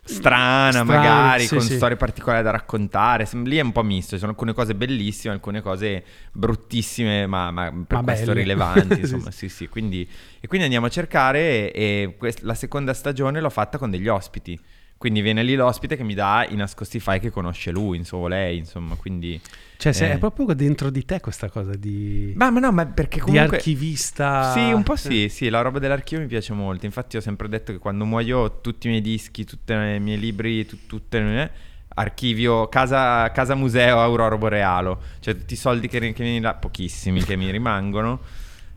strana, 0.04 0.72
Strana, 0.72 0.84
magari, 0.84 1.44
sì, 1.44 1.50
con 1.56 1.62
sì. 1.64 1.76
storie 1.76 1.96
particolari 1.96 2.44
da 2.44 2.50
raccontare. 2.50 3.28
Lì 3.44 3.58
è 3.58 3.62
un 3.62 3.72
po' 3.72 3.84
misto, 3.84 4.14
ci 4.14 4.20
sono 4.20 4.32
alcune 4.32 4.54
cose 4.54 4.74
bellissime, 4.74 5.34
alcune 5.36 5.62
cose 5.62 6.04
bruttissime, 6.32 7.28
ma, 7.28 7.52
ma 7.52 7.72
per 7.86 7.98
Ma 7.98 8.04
questo 8.04 8.28
belle. 8.28 8.40
rilevanti. 8.42 8.96
Sì, 8.96 9.00
insomma, 9.14 9.32
sì, 9.32 9.48
sì. 9.48 9.68
Quindi, 9.68 10.10
e 10.40 10.48
quindi 10.48 10.66
andiamo 10.66 10.88
a 10.88 10.90
cercare 10.90 11.72
e, 11.72 11.72
e 11.74 12.16
quest- 12.18 12.42
la 12.42 12.56
seconda 12.56 12.94
stagione 12.96 13.40
l'ho 13.40 13.50
fatta 13.52 13.78
con 13.78 13.92
degli 13.92 14.08
ospiti. 14.08 14.60
Quindi 15.00 15.22
viene 15.22 15.44
lì 15.44 15.56
l'ospite 15.56 15.96
che 15.96 16.04
mi 16.04 16.14
dà 16.14 16.46
i 16.50 16.56
nascostify 16.56 17.22
che 17.22 17.30
conosce 17.30 17.72
lui, 17.72 17.96
insomma, 17.96 18.28
lei, 18.28 18.58
insomma, 18.58 18.96
quindi... 18.96 19.40
Cioè, 19.78 19.94
Eh. 19.98 20.12
è 20.12 20.18
proprio 20.18 20.54
dentro 20.54 20.90
di 20.90 21.06
te 21.06 21.22
questa 21.22 21.50
cosa 21.50 21.74
di, 21.78 22.34
Ma, 22.36 22.50
ma 22.50 22.60
no, 22.60 22.74
ma 22.74 22.86
perché 22.86 23.20
di 23.20 23.22
comunque... 23.22 23.56
archivista. 23.56 24.52
Sì, 24.52 24.74
un 24.74 24.84
po' 24.84 24.96
Eh. 24.96 24.98
sì, 24.98 25.30
sì, 25.30 25.48
la 25.48 25.62
roba 25.62 25.80
dell'archivio 25.80 26.22
mi 26.22 26.28
piace 26.30 26.52
molto. 26.52 26.86
Infatti 26.86 27.16
ho 27.16 27.22
sempre 27.22 27.48
detto 27.48 27.72
che 27.72 27.78
quando 27.78 28.04
muoio 28.04 28.60
tutti 28.60 28.88
i 28.88 28.90
miei 28.90 29.02
dischi, 29.02 29.46
tutti 29.46 29.72
i 29.72 30.00
miei 30.02 30.20
libri, 30.20 30.66
tu- 30.66 30.86
tutte 30.86 31.20
le 31.22 31.52
archivio 31.96 32.68
casa, 32.68 33.32
casa 33.32 33.56
museo 33.56 34.00
Aurora 34.00 34.38
Borealo, 34.38 35.02
cioè 35.20 35.36
tutti 35.36 35.54
i 35.54 35.58
soldi 35.58 35.88
che, 35.88 36.12
che 36.14 36.24
mi 36.24 36.42
pochissimi 36.60 37.24
che 37.24 37.36
mi 37.38 37.50
rimangono, 37.50 38.20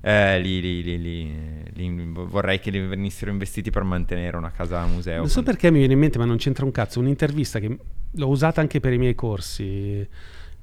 eh, 0.03 0.41
li, 0.41 0.61
li- 0.61 0.83
li- 0.83 0.99
li- 1.01 1.65
li- 1.73 2.13
vorrei 2.13 2.59
che 2.59 2.71
li 2.71 2.81
venissero 2.81 3.31
investiti 3.31 3.71
per 3.71 3.85
mantenere 3.85 4.37
una 4.37 4.51
casa 4.51 4.85
museo. 4.87 5.19
Non 5.19 5.29
so 5.29 5.43
perché 5.43 5.71
mi 5.71 5.79
viene 5.79 5.93
in 5.93 5.99
mente, 6.01 6.19
ma 6.19 6.25
non 6.25 6.37
c'entra 6.37 6.65
un 6.65 6.73
cazzo. 6.73 6.99
Un'intervista 6.99 7.61
che 7.61 7.79
l'ho 8.11 8.29
usata 8.29 8.61
anche 8.61 8.81
per 8.81 8.93
i 8.93 8.99
miei 8.99 9.15
corsi 9.15 10.07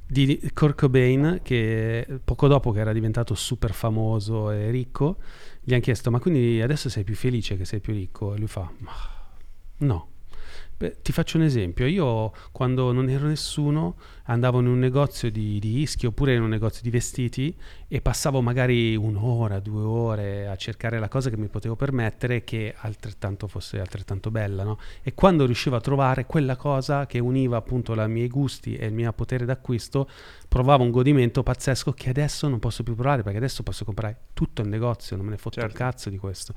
di 0.05 0.51
Kurt 0.53 0.75
Cobain, 0.75 1.39
che 1.41 2.19
poco 2.23 2.47
dopo 2.47 2.71
che 2.71 2.79
era 2.79 2.91
diventato 2.91 3.33
super 3.33 3.73
famoso 3.73 4.51
e 4.51 4.71
ricco, 4.71 5.17
gli 5.61 5.71
hanno 5.71 5.81
chiesto: 5.81 6.11
Ma 6.11 6.19
quindi 6.19 6.61
adesso 6.61 6.89
sei 6.89 7.03
più 7.05 7.15
felice 7.15 7.55
che 7.55 7.63
sei 7.63 7.79
più 7.79 7.93
ricco? 7.93 8.33
E 8.33 8.37
lui 8.37 8.47
fa: 8.47 8.69
no. 9.77 10.07
Beh, 10.79 11.01
ti 11.01 11.11
faccio 11.11 11.35
un 11.35 11.43
esempio, 11.43 11.85
io 11.87 12.31
quando 12.53 12.93
non 12.93 13.09
ero 13.09 13.27
nessuno 13.27 13.97
andavo 14.23 14.61
in 14.61 14.67
un 14.67 14.79
negozio 14.79 15.29
di, 15.29 15.59
di 15.59 15.73
dischi 15.73 16.05
oppure 16.05 16.35
in 16.35 16.41
un 16.41 16.47
negozio 16.47 16.81
di 16.83 16.89
vestiti 16.89 17.53
e 17.85 17.99
passavo 17.99 18.39
magari 18.39 18.95
un'ora, 18.95 19.59
due 19.59 19.81
ore 19.81 20.47
a 20.47 20.55
cercare 20.55 20.97
la 20.97 21.09
cosa 21.09 21.29
che 21.29 21.35
mi 21.35 21.49
potevo 21.49 21.75
permettere 21.75 22.45
che 22.45 22.73
altrettanto 22.77 23.47
fosse 23.47 23.81
altrettanto 23.81 24.31
bella, 24.31 24.63
no? 24.63 24.79
E 25.03 25.13
quando 25.13 25.45
riuscivo 25.45 25.75
a 25.75 25.81
trovare 25.81 26.25
quella 26.25 26.55
cosa 26.55 27.05
che 27.07 27.19
univa 27.19 27.57
appunto 27.57 27.91
i 28.01 28.07
miei 28.07 28.29
gusti 28.29 28.75
e 28.75 28.85
il 28.85 28.93
mio 28.93 29.11
potere 29.11 29.43
d'acquisto, 29.43 30.07
provavo 30.47 30.83
un 30.83 30.91
godimento 30.91 31.43
pazzesco 31.43 31.91
che 31.91 32.07
adesso 32.07 32.47
non 32.47 32.59
posso 32.59 32.83
più 32.83 32.95
provare 32.95 33.21
perché 33.21 33.37
adesso 33.37 33.63
posso 33.63 33.83
comprare 33.83 34.27
tutto 34.33 34.61
il 34.61 34.69
negozio, 34.69 35.17
non 35.17 35.25
me 35.25 35.31
ne 35.31 35.37
fotto 35.37 35.59
Certo. 35.59 35.71
il 35.71 35.77
cazzo 35.77 36.09
di 36.09 36.17
questo. 36.17 36.53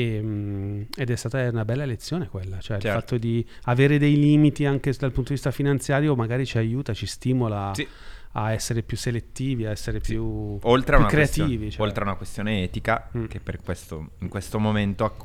E, 0.00 0.20
mm, 0.22 0.82
ed 0.96 1.10
è 1.10 1.16
stata 1.16 1.40
una 1.48 1.64
bella 1.64 1.84
lezione 1.84 2.28
quella, 2.28 2.60
cioè 2.60 2.76
il 2.76 2.82
Certo. 2.82 3.00
fatto 3.00 3.18
di 3.18 3.44
avere 3.62 3.98
dei 3.98 4.16
limiti 4.16 4.64
anche 4.64 4.92
dal 4.92 5.10
punto 5.10 5.30
di 5.30 5.34
vista 5.34 5.50
finanziario 5.50 6.14
magari 6.14 6.46
ci 6.46 6.56
aiuta, 6.56 6.94
ci 6.94 7.06
stimola 7.06 7.72
Sì. 7.74 7.84
a 8.32 8.52
essere 8.52 8.82
più 8.82 8.96
selettivi, 8.96 9.66
a 9.66 9.70
essere 9.70 9.98
Sì. 10.00 10.12
più, 10.12 10.58
oltre 10.62 10.96
più 10.98 11.06
creativi. 11.06 11.72
cioè. 11.72 11.84
oltre 11.84 12.04
a 12.04 12.06
una 12.06 12.14
questione 12.16 12.62
etica, 12.62 13.08
Mm. 13.16 13.24
che 13.24 13.40
per 13.40 13.60
questo, 13.60 14.10
in 14.18 14.28
questo 14.28 14.60
momento, 14.60 15.04
acc- 15.04 15.24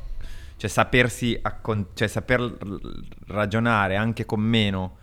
cioè 0.56 0.68
sapersi, 0.68 1.38
accon- 1.40 1.86
cioè 1.94 2.08
saper 2.08 2.40
r- 2.40 3.00
ragionare 3.28 3.94
anche 3.94 4.24
con 4.26 4.40
meno 4.40 4.96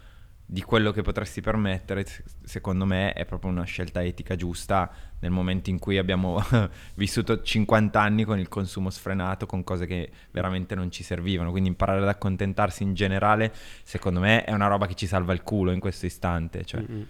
di 0.52 0.64
quello 0.64 0.91
che 0.91 1.02
potresti 1.02 1.40
permettere, 1.40 2.06
se- 2.06 2.23
secondo 2.44 2.84
me 2.84 3.14
è 3.14 3.23
proprio 3.23 3.49
una 3.49 3.64
scelta 3.64 4.03
etica 4.03 4.36
giusta 4.36 4.91
nel 5.19 5.32
momento 5.32 5.69
in 5.69 5.80
cui 5.80 5.98
abbiamo 5.98 6.44
vissuto 6.95 7.41
50 7.41 7.98
anni 7.98 8.26
con 8.26 8.38
il 8.38 8.49
consumo 8.49 8.90
sfrenato, 8.90 9.45
con 9.45 9.64
cose 9.64 9.86
che 9.86 10.10
veramente 10.32 10.76
non 10.76 10.91
ci 10.91 11.03
servivano. 11.03 11.52
Quindi 11.52 11.69
imparare 11.69 12.02
ad 12.02 12.07
accontentarsi 12.10 12.84
in 12.84 12.94
generale, 12.95 13.53
secondo 13.84 14.19
me, 14.19 14.44
è 14.44 14.52
una 14.52 14.68
roba 14.68 14.88
che 14.88 14.95
ci 14.95 15.07
salva 15.07 15.32
il 15.32 15.41
culo 15.41 15.72
in 15.72 15.80
questo 15.80 16.06
istante. 16.06 16.65
Cioè. 16.65 16.82
Mm-mm. 16.82 17.06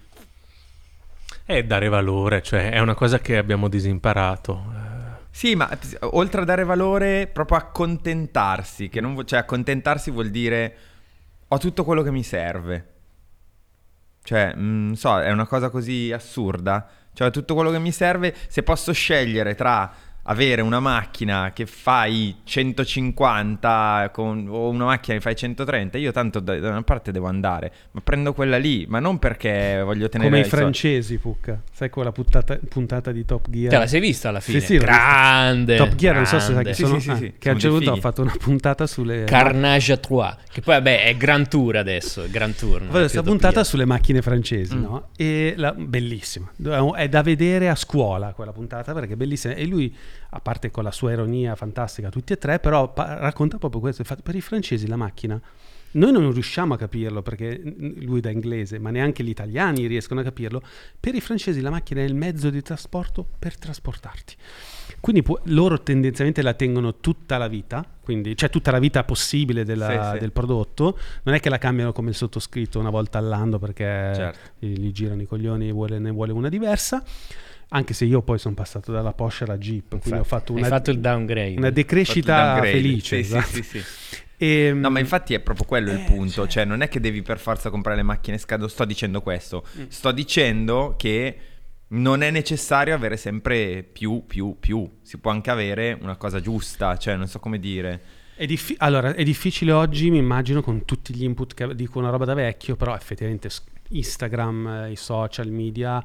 È 1.44 1.64
dare 1.64 1.88
valore, 1.88 2.42
cioè 2.42 2.70
è 2.70 2.78
una 2.78 2.94
cosa 2.94 3.18
che 3.18 3.38
abbiamo 3.38 3.66
disimparato. 3.66 4.62
Eh, 4.72 5.20
Sì, 5.30 5.56
ma 5.56 5.68
eh, 5.68 5.78
oltre 6.00 6.42
a 6.42 6.44
dare 6.44 6.62
valore, 6.62 7.26
proprio 7.26 7.58
accontentarsi, 7.58 8.88
che 8.88 9.00
non 9.00 9.20
cioè 9.26 9.40
accontentarsi 9.40 10.12
vuol 10.12 10.30
dire 10.30 10.76
ho 11.48 11.58
tutto 11.58 11.82
quello 11.82 12.02
che 12.02 12.12
mi 12.12 12.22
serve. 12.22 12.91
Cioè, 14.22 14.54
mm, 14.56 14.86
non 14.86 14.96
so, 14.96 15.20
è 15.20 15.30
una 15.30 15.46
cosa 15.46 15.68
così 15.70 16.12
assurda. 16.12 16.86
Cioè, 17.12 17.30
tutto 17.30 17.54
quello 17.54 17.70
che 17.70 17.78
mi 17.78 17.92
serve, 17.92 18.34
se 18.48 18.62
posso 18.62 18.92
scegliere 18.92 19.54
tra 19.54 19.92
avere 20.24 20.62
una 20.62 20.78
macchina 20.80 21.50
che 21.52 21.66
fai 21.66 22.36
150 22.44 24.10
con- 24.12 24.46
o 24.48 24.68
una 24.68 24.84
macchina 24.84 25.16
che 25.16 25.22
fai 25.22 25.34
130, 25.34 25.98
io 25.98 26.12
tanto 26.12 26.40
da, 26.40 26.58
da 26.58 26.68
una 26.70 26.82
parte 26.82 27.12
devo 27.12 27.26
andare, 27.26 27.72
ma 27.92 28.00
prendo 28.02 28.32
quella 28.32 28.56
lì, 28.58 28.86
ma 28.88 28.98
non 29.00 29.18
perché 29.18 29.80
voglio 29.84 30.08
tenere 30.08 30.30
Come 30.30 30.42
i 30.42 30.48
francesi, 30.48 31.18
Pucca. 31.18 31.60
Sai 31.72 31.90
quella 31.90 32.12
puntata, 32.12 32.58
puntata 32.68 33.10
di 33.12 33.24
Top 33.24 33.48
Gear? 33.50 33.70
Te 33.70 33.78
la 33.78 33.86
sei 33.86 34.00
vista 34.00 34.28
alla 34.28 34.40
fine? 34.40 34.60
Sì, 34.60 34.66
sì, 34.66 34.76
grande. 34.78 35.76
Top 35.76 35.94
Gear, 35.94 36.14
non 36.14 36.26
so 36.26 36.38
se 36.38 36.52
sai 36.52 36.62
grande. 36.62 36.70
chi 36.70 36.76
Sì, 36.76 36.82
sono. 36.84 36.98
sì, 36.98 37.04
sì, 37.04 37.10
ah, 37.10 37.16
sì, 37.16 37.32
Che 37.38 37.50
a 37.50 37.52
sono 37.52 37.54
un 37.54 37.60
certo 37.60 37.76
punto 37.76 37.90
ho 37.92 37.96
fatto 38.00 38.22
una 38.22 38.34
puntata 38.38 38.86
sulle... 38.86 39.24
Carnage 39.24 39.92
à 39.92 39.96
Trois. 39.96 40.36
Che 40.50 40.60
poi, 40.60 40.74
vabbè, 40.74 41.04
è 41.04 41.16
Grand 41.16 41.48
Tour 41.48 41.76
adesso. 41.76 42.22
È 42.22 42.28
Grand 42.28 42.54
Tour. 42.56 42.86
questa 42.86 43.22
puntata 43.22 43.54
Gear. 43.54 43.66
sulle 43.66 43.84
macchine 43.84 44.22
francesi, 44.22 44.76
Mm. 44.76 44.80
no? 44.82 45.08
E 45.16 45.54
la, 45.56 45.72
bellissima. 45.72 46.50
È 46.94 47.08
da 47.08 47.22
vedere 47.22 47.68
a 47.68 47.74
scuola 47.74 48.32
quella 48.32 48.52
puntata 48.52 48.92
perché 48.92 49.14
è 49.14 49.16
bellissima. 49.16 49.54
E 49.54 49.64
lui, 49.66 49.94
a 50.34 50.40
parte 50.40 50.70
con 50.70 50.82
la 50.84 50.90
sua 50.90 51.12
ironia 51.12 51.54
fantastica, 51.54 52.08
tutti 52.08 52.32
e 52.32 52.38
tre, 52.38 52.58
però 52.58 52.92
pa- 52.92 53.18
racconta 53.18 53.58
proprio 53.58 53.80
questo. 53.80 54.00
Infatti, 54.02 54.22
per 54.22 54.34
i 54.34 54.40
francesi 54.40 54.86
la 54.86 54.96
macchina. 54.96 55.40
Noi 55.94 56.10
non 56.10 56.32
riusciamo 56.32 56.72
a 56.72 56.78
capirlo 56.78 57.20
perché 57.20 57.60
lui 58.00 58.20
da 58.20 58.30
inglese, 58.30 58.78
ma 58.78 58.88
neanche 58.88 59.22
gli 59.22 59.28
italiani 59.28 59.84
riescono 59.86 60.20
a 60.20 60.22
capirlo. 60.22 60.62
Per 60.98 61.14
i 61.14 61.20
francesi 61.20 61.60
la 61.60 61.68
macchina 61.68 62.00
è 62.00 62.04
il 62.04 62.14
mezzo 62.14 62.48
di 62.48 62.62
trasporto 62.62 63.26
per 63.38 63.58
trasportarti. 63.58 64.34
Quindi 65.00 65.20
può- 65.22 65.38
loro 65.46 65.82
tendenzialmente 65.82 66.40
la 66.40 66.54
tengono 66.54 66.96
tutta 66.96 67.36
la 67.36 67.46
vita, 67.46 67.84
quindi 68.02 68.34
cioè 68.38 68.48
tutta 68.48 68.70
la 68.70 68.78
vita 68.78 69.04
possibile 69.04 69.64
della- 69.64 70.12
Sì, 70.12 70.12
sì. 70.14 70.18
del 70.20 70.32
prodotto. 70.32 70.98
Non 71.24 71.34
è 71.34 71.40
che 71.40 71.50
la 71.50 71.58
cambiano 71.58 71.92
come 71.92 72.08
il 72.08 72.14
sottoscritto 72.16 72.78
una 72.78 72.88
volta 72.88 73.18
all'anno 73.18 73.58
perché 73.58 73.84
Certo. 73.84 74.50
gli 74.60 74.90
girano 74.92 75.20
i 75.20 75.26
coglioni 75.26 75.68
e 75.68 75.98
ne 75.98 76.10
vuole 76.10 76.32
una 76.32 76.48
diversa. 76.48 77.04
Anche 77.74 77.94
se 77.94 78.04
io 78.04 78.20
poi 78.22 78.38
sono 78.38 78.54
passato 78.54 78.92
dalla 78.92 79.12
Porsche 79.12 79.44
alla 79.44 79.56
Jeep, 79.56 79.98
quindi 80.00 80.20
ho 80.20 80.24
fatto 80.24 80.52
una, 80.52 80.66
fatto 80.66 80.90
il 80.90 81.00
downgrade. 81.00 81.56
una 81.56 81.70
decrescita 81.70 82.32
il 82.36 82.44
downgrade. 82.48 82.70
felice. 82.72 83.22
Sì, 83.22 83.34
esatto. 83.34 83.46
sì, 83.46 83.62
sì. 83.62 83.82
E, 84.36 84.72
No, 84.74 84.90
ma 84.90 84.98
infatti 84.98 85.32
è 85.34 85.40
proprio 85.40 85.64
quello 85.66 85.90
il 85.90 86.00
Eh, 86.00 86.04
punto. 86.04 86.46
Cioè, 86.46 86.64
non 86.64 86.82
è 86.82 86.88
che 86.88 87.00
devi 87.00 87.22
per 87.22 87.38
forza 87.38 87.70
comprare 87.70 87.96
le 87.96 88.02
macchine 88.02 88.36
scado. 88.38 88.68
Sto 88.68 88.84
dicendo 88.84 89.22
questo. 89.22 89.64
Mm. 89.78 89.84
Sto 89.88 90.12
dicendo 90.12 90.94
che 90.98 91.36
non 91.88 92.22
è 92.22 92.30
necessario 92.30 92.94
avere 92.94 93.16
sempre 93.16 93.82
più, 93.90 94.24
più, 94.26 94.56
più. 94.60 94.98
Si 95.02 95.18
può 95.18 95.30
anche 95.30 95.50
avere 95.50 95.96
una 96.00 96.16
cosa 96.16 96.40
giusta. 96.40 96.96
Cioè, 96.98 97.16
non 97.16 97.26
so 97.28 97.38
come 97.38 97.58
dire. 97.58 98.00
È 98.34 98.44
diffi- 98.46 98.74
allora, 98.78 99.14
è 99.14 99.22
difficile 99.24 99.72
oggi, 99.72 100.10
mi 100.10 100.18
immagino, 100.18 100.60
con 100.62 100.84
tutti 100.84 101.14
gli 101.14 101.22
input 101.22 101.54
che 101.54 101.74
dico 101.74 101.98
una 102.00 102.10
roba 102.10 102.24
da 102.24 102.34
vecchio, 102.34 102.76
però 102.76 102.94
effettivamente 102.96 103.48
Instagram, 103.96 104.66
eh, 104.86 104.90
i 104.92 104.96
social 104.96 105.48
media, 105.50 105.96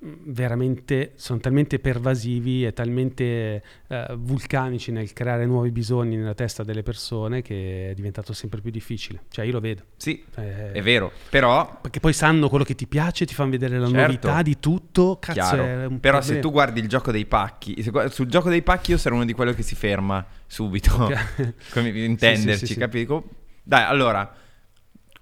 mh, 0.00 0.08
veramente 0.26 1.12
sono 1.16 1.38
talmente 1.40 1.78
pervasivi 1.78 2.64
e 2.64 2.72
talmente 2.72 3.62
eh, 3.88 4.06
vulcanici 4.16 4.90
nel 4.92 5.12
creare 5.12 5.46
nuovi 5.46 5.70
bisogni 5.70 6.16
nella 6.16 6.34
testa 6.34 6.62
delle 6.64 6.82
persone 6.82 7.42
che 7.42 7.90
è 7.90 7.94
diventato 7.94 8.32
sempre 8.32 8.60
più 8.60 8.70
difficile. 8.70 9.22
Cioè, 9.30 9.44
io 9.44 9.52
lo 9.52 9.60
vedo. 9.60 9.82
Sì, 9.96 10.22
Eh, 10.36 10.72
è 10.72 10.82
vero. 10.82 11.10
Però, 11.30 11.78
Perché 11.80 12.00
poi 12.00 12.12
sanno 12.12 12.48
quello 12.48 12.64
che 12.64 12.74
ti 12.74 12.86
piace, 12.86 13.24
ti 13.26 13.34
fanno 13.34 13.50
vedere 13.50 13.78
la 13.78 13.86
Certo. 13.88 14.00
novità 14.00 14.42
di 14.42 14.58
tutto. 14.58 15.18
Cazzo, 15.20 15.56
Però 15.56 15.86
se 15.86 15.98
problema. 16.00 16.40
tu 16.40 16.50
guardi 16.50 16.80
il 16.80 16.88
gioco 16.88 17.10
dei 17.10 17.26
pacchi, 17.26 17.82
se 17.82 17.90
gu- 17.90 18.06
sul 18.08 18.26
gioco 18.26 18.48
dei 18.48 18.62
pacchi 18.62 18.90
io 18.92 18.98
sarò 18.98 19.14
uno 19.16 19.24
di 19.24 19.32
quelli 19.32 19.54
che 19.54 19.62
si 19.62 19.74
ferma 19.74 20.24
subito. 20.46 20.94
Ok. 21.04 21.54
come 21.72 21.88
intenderci, 21.90 22.58
sì, 22.60 22.66
sì, 22.66 22.72
sì. 22.74 22.78
capisco? 22.78 23.24
Dai, 23.62 23.84
allora, 23.84 24.32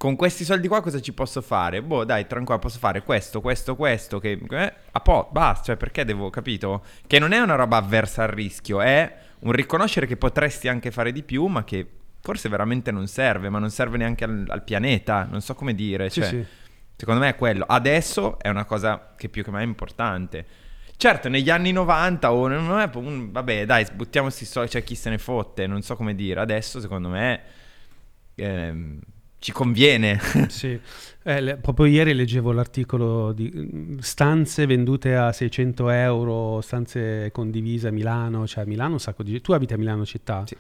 con 0.07 0.15
questi 0.15 0.45
soldi 0.45 0.69
qua 0.69 0.81
cosa 0.81 1.01
ci 1.01 1.13
posso 1.13 1.43
fare? 1.43 1.83
Boh, 1.83 2.05
dai, 2.05 2.29
tranquillo, 2.29 2.61
posso 2.61 2.79
fare 2.79 3.03
questo, 3.03 3.41
questo, 3.41 3.75
questo, 3.75 4.21
che... 4.21 4.39
Eh, 4.49 4.73
a 4.93 5.01
po', 5.01 5.29
basta, 5.33 5.65
cioè 5.65 5.77
perché 5.77 6.05
devo, 6.05 6.31
capito? 6.31 6.85
Che 7.09 7.19
non 7.19 7.33
è 7.33 7.41
una 7.41 7.57
roba 7.57 7.79
avversa 7.79 8.23
al 8.23 8.29
rischio, 8.29 8.81
è 8.81 9.17
un 9.41 9.51
riconoscere 9.51 10.07
che 10.07 10.17
potresti 10.17 10.69
anche 10.69 10.93
fare 10.93 11.11
di 11.11 11.25
più, 11.25 11.47
ma 11.47 11.65
che 11.65 11.85
forse 12.21 12.49
veramente 12.49 12.93
non 12.93 13.09
serve, 13.09 13.49
ma 13.49 13.59
non 13.59 13.69
serve 13.71 13.97
neanche 13.97 14.23
al, 14.23 14.45
al 14.47 14.63
pianeta, 14.63 15.27
non 15.29 15.41
so 15.41 15.57
come 15.57 15.75
dire, 15.75 16.09
Sì, 16.09 16.21
cioè... 16.21 16.29
sì. 16.29 16.45
Secondo 16.99 17.21
me 17.21 17.31
è 17.31 17.35
quello. 17.35 17.65
Adesso 17.67 18.39
è 18.39 18.49
una 18.49 18.65
cosa 18.65 19.15
che 19.17 19.29
più 19.29 19.43
che 19.43 19.51
mai 19.51 19.65
è 19.65 19.67
importante. 19.67 20.47
Certo, 20.97 21.29
negli 21.29 21.51
anni 21.51 21.73
90 21.73 22.33
o 22.33 22.45
un- 22.47 23.33
vabbè, 23.33 23.67
dai, 23.67 23.85
buttiamo 23.93 24.31
sti 24.31 24.45
soldi, 24.45 24.71
c'è 24.71 24.85
chi 24.85 24.95
se 24.95 25.11
ne 25.11 25.19
fotte, 25.19 25.67
non 25.67 25.83
so 25.83 25.97
come 25.97 26.15
dire. 26.15 26.39
Adesso 26.41 26.81
secondo 26.81 27.09
me 27.09 27.43
ehm, 28.37 28.99
ci 29.47 29.53
conviene. 29.53 30.19
Sì, 30.49 30.77
Eh, 31.23 31.41
le- 31.41 31.57
proprio 31.57 31.87
ieri 31.87 32.15
leggevo 32.15 32.51
l'articolo 32.51 33.33
di 33.33 33.49
mm, 33.55 33.99
stanze 33.99 34.67
vendute 34.67 35.15
a 35.15 35.31
600 35.33 35.89
euro, 35.91 36.61
stanze 36.61 37.31
condivise 37.33 37.89
a 37.89 37.91
Milano, 37.93 38.45
cioè 38.49 38.65
a 38.65 38.67
Milano 38.67 38.95
un 38.95 38.99
sacco 39.01 39.23
di... 39.23 39.41
Tu 39.41 39.53
abiti 39.53 39.73
a 39.73 39.77
Milano 39.79 40.05
città? 40.05 40.43
Sì. 40.47 40.57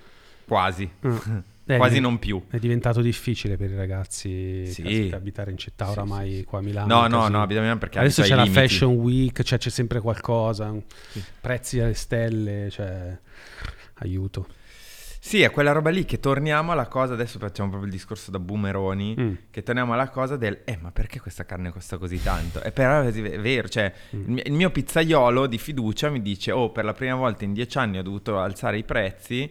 Quasi. 0.47 0.89
Ah. 1.01 1.43
Eh, 1.69 1.79
Quasi 1.79 1.99
non 1.99 2.21
più. 2.21 2.41
È 2.49 2.59
diventato 2.59 3.01
difficile 3.01 3.57
per 3.57 3.73
i 3.73 3.75
ragazzi 3.75 4.65
Sì. 4.67 4.83
caspita, 4.83 5.17
abitare 5.17 5.51
in 5.51 5.59
città 5.59 5.91
oramai 5.91 6.31
sì, 6.31 6.37
sì. 6.37 6.45
qua 6.45 6.61
a 6.61 6.63
Milano. 6.63 6.87
No, 6.95 7.09
no, 7.09 7.27
no, 7.27 7.43
abita 7.43 7.59
a 7.59 7.63
Milano 7.63 7.81
perché 7.81 7.99
Adesso 7.99 8.23
c'è 8.23 8.37
la 8.37 8.43
limiti. 8.45 8.61
Fashion 8.61 8.93
Week, 8.95 9.43
cioè 9.43 9.59
c'è 9.59 9.69
sempre 9.71 9.99
qualcosa, 9.99 10.73
prezzi 11.41 11.81
alle 11.81 11.95
stelle, 11.95 12.71
cioè 12.71 13.19
aiuto. 13.95 14.47
Sì, 15.27 15.43
è 15.43 15.51
quella 15.51 15.73
roba 15.73 15.91
lì 15.91 16.05
che 16.05 16.21
torniamo 16.21 16.71
alla 16.71 16.87
cosa, 16.87 17.15
adesso 17.15 17.41
facciamo 17.41 17.69
proprio 17.71 17.91
il 17.91 17.97
discorso 17.97 18.31
da 18.31 18.39
boomeroni, 18.39 19.17
Mm. 19.19 19.33
che 19.51 19.65
torniamo 19.65 19.93
alla 19.93 20.09
cosa 20.09 20.37
del, 20.37 20.61
eh 20.65 20.79
ma 20.81 20.93
perché 20.93 21.19
questa 21.19 21.45
carne 21.45 21.73
costa 21.73 21.99
così 21.99 22.23
tanto? 22.23 22.63
E 22.63 22.71
però 22.71 23.01
è 23.03 23.11
vero, 23.41 23.69
cioè 23.69 23.93
Mm. 24.15 24.39
il, 24.45 24.53
mio, 24.53 24.71
pizzaiolo 24.71 25.49
di 25.49 25.59
fiducia 25.59 26.11
mi 26.11 26.23
dice, 26.23 26.53
oh 26.53 26.71
per 26.71 26.85
la 26.85 26.93
prima 26.93 27.17
volta 27.17 27.43
in 27.43 27.55
dieci 27.55 27.77
anni 27.77 27.99
ho 27.99 28.03
dovuto 28.05 28.39
alzare 28.39 28.79
i 28.79 28.85
prezzi, 28.85 29.51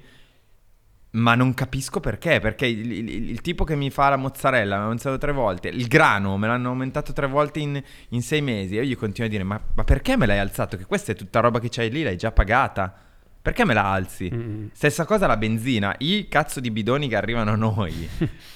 ma 1.12 1.36
non 1.36 1.54
capisco 1.54 2.00
perché, 2.00 2.40
perché 2.40 2.68
il, 2.68 2.90
il- 2.94 3.30
il 3.32 3.42
tipo 3.42 3.66
che 3.66 3.76
mi 3.76 3.90
fa 3.90 4.08
la 4.08 4.16
mozzarella 4.16 4.76
mi 4.76 4.82
ha 4.82 4.84
aumentato 4.86 5.18
tre 5.18 5.34
volte, 5.34 5.68
il 5.68 5.88
grano 5.88 6.38
me 6.38 6.48
l'hanno 6.48 6.70
aumentato 6.70 7.12
tre 7.12 7.28
volte 7.28 7.60
in, 7.60 7.84
in 8.12 8.22
sei 8.22 8.42
mesi, 8.42 8.78
e 8.78 8.82
io 8.82 8.88
gli 8.88 8.96
continuo 8.96 9.28
a 9.28 9.32
dire, 9.32 9.44
ma, 9.44 9.60
ma 9.74 9.84
perché 9.84 10.16
me 10.16 10.26
l'hai 10.26 10.40
alzato? 10.40 10.78
Che 10.78 10.86
questa 10.86 11.12
è 11.12 11.16
tutta 11.16 11.42
roba 11.42 11.60
che 11.60 11.68
c'hai 11.70 11.90
lì, 11.90 12.02
l'hai 12.04 12.16
già 12.16 12.32
pagata. 12.32 13.00
Perché 13.46 13.64
me 13.64 13.76
la 13.76 13.92
alzi? 13.92 14.28
Mm. 14.34 14.68
Stessa 14.74 15.06
cosa 15.06 15.28
la 15.28 15.38
benzina, 15.38 15.94
i 16.00 16.26
cazzo 16.28 16.60
di 16.60 16.72
bidoni 16.72 17.08
che 17.08 17.16
arrivano 17.16 17.52
a 17.52 17.56
noi. 17.56 18.10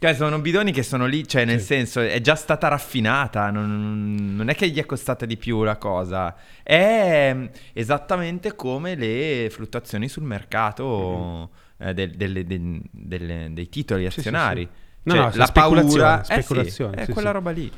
Cioè, 0.00 0.14
sono 0.14 0.38
bidoni 0.38 0.72
che 0.72 0.82
sono 0.82 1.04
lì, 1.04 1.28
cioè, 1.28 1.44
nel 1.44 1.60
Sì. 1.60 1.66
senso, 1.66 2.00
è 2.00 2.22
già 2.22 2.34
stata 2.34 2.68
raffinata, 2.68 3.50
non, 3.50 4.32
non 4.34 4.48
è 4.48 4.54
che 4.54 4.70
gli 4.70 4.78
è 4.78 4.86
costata 4.86 5.26
di 5.26 5.36
più 5.36 5.62
la 5.62 5.76
cosa. 5.76 6.34
È 6.62 7.32
mm, 7.34 7.44
esattamente 7.74 8.54
come 8.56 8.94
le 8.94 9.48
fluttuazioni 9.50 10.08
sul 10.08 10.22
mercato 10.22 11.50
eh, 11.76 11.92
del- 11.92 12.12
delle- 12.12 12.46
del- 12.46 12.80
delle- 12.90 13.48
dei 13.52 13.68
titoli 13.68 14.10
sì, 14.10 14.20
azionari. 14.20 14.62
sì. 14.62 14.68
No, 15.02 15.12
Cioè, 15.16 15.22
no, 15.22 15.30
la 15.34 15.44
speculazione, 15.44 16.02
paura... 16.02 16.20
eh 16.20 16.24
sì, 16.24 16.32
speculazione, 16.32 16.96
è 16.96 17.04
sì, 17.04 17.12
quella 17.12 17.28
sì. 17.28 17.34
roba 17.34 17.50
lì. 17.50 17.72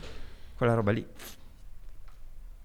Quella 0.55 0.75
roba 0.75 0.91
lì. 0.93 1.07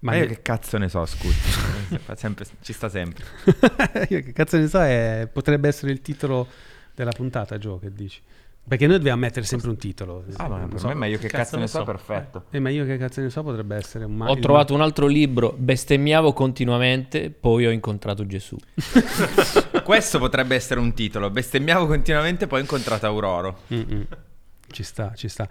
Ma 0.00 0.14
io 0.14 0.20
ne- 0.20 0.26
che 0.28 0.42
cazzo 0.42 0.78
ne 0.78 0.88
so, 0.88 1.04
scusa. 1.06 1.34
Fa 1.98 2.14
sempre- 2.14 2.46
ci 2.60 2.72
sta 2.72 2.88
sempre. 2.88 3.24
Io 4.10 4.22
che 4.22 4.32
cazzo 4.32 4.56
ne 4.56 4.68
so, 4.68 4.80
è- 4.80 5.28
potrebbe 5.32 5.68
essere 5.68 5.90
il 5.90 6.00
titolo 6.00 6.46
della 6.94 7.10
puntata, 7.12 7.58
Joe, 7.58 7.78
che 7.80 7.92
dici? 7.92 8.20
Perché 8.68 8.86
noi 8.86 8.96
dobbiamo 8.98 9.20
mettere 9.20 9.46
sempre 9.46 9.70
un 9.70 9.78
titolo. 9.78 10.24
Ah, 10.36 10.46
ma 10.46 10.66
per 10.68 10.78
so. 10.78 10.88
me, 10.88 10.94
ma 10.94 11.06
io 11.06 11.16
che 11.16 11.28
cazzo 11.28 11.56
cazzo, 11.56 11.58
ne 11.58 11.66
so, 11.68 11.78
so. 11.78 11.84
perfetto. 11.84 12.44
Eh, 12.50 12.58
ma 12.60 12.68
io 12.68 12.84
che 12.84 12.98
cazzo 12.98 13.22
ne 13.22 13.30
so, 13.30 13.42
potrebbe 13.42 13.76
essere 13.76 14.04
un 14.04 14.14
ma- 14.14 14.28
Ho 14.28 14.36
trovato 14.38 14.74
un 14.74 14.82
altro 14.82 15.06
libro, 15.06 15.54
bestemmiavo 15.56 16.34
continuamente, 16.34 17.30
poi 17.30 17.66
ho 17.66 17.70
incontrato 17.70 18.26
Gesù. 18.26 18.56
Questo 19.82 20.18
potrebbe 20.18 20.54
essere 20.54 20.80
un 20.80 20.92
titolo. 20.92 21.30
Bestemmiavo 21.30 21.86
continuamente, 21.86 22.46
poi 22.46 22.58
ho 22.58 22.62
incontrato 22.62 23.06
Auroro. 23.06 23.60
Mm-mm. 23.72 24.06
Ci 24.70 24.82
sta, 24.82 25.12
ci 25.14 25.28
sta. 25.28 25.48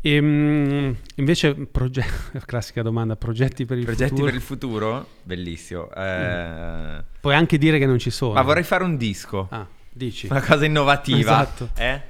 Ehm, 0.00 0.96
invece, 1.16 1.54
proge- 1.54 2.04
classica 2.46 2.82
domanda, 2.82 3.16
progetti 3.16 3.64
per 3.64 3.78
il 3.78 3.84
Progetti 3.84 4.10
futuro? 4.10 4.26
per 4.26 4.34
il 4.34 4.40
futuro? 4.40 5.06
Bellissimo. 5.24 5.90
Eh, 5.92 7.02
Puoi 7.20 7.34
anche 7.34 7.58
dire 7.58 7.78
che 7.78 7.86
non 7.86 7.98
ci 7.98 8.10
sono. 8.10 8.34
Ma 8.34 8.42
vorrei 8.42 8.62
fare 8.62 8.84
un 8.84 8.96
disco. 8.96 9.48
Ah, 9.50 9.66
dici? 9.90 10.28
Una 10.30 10.40
cosa 10.42 10.64
innovativa. 10.64 11.18
Esatto. 11.18 11.70
Eh? 11.76 12.00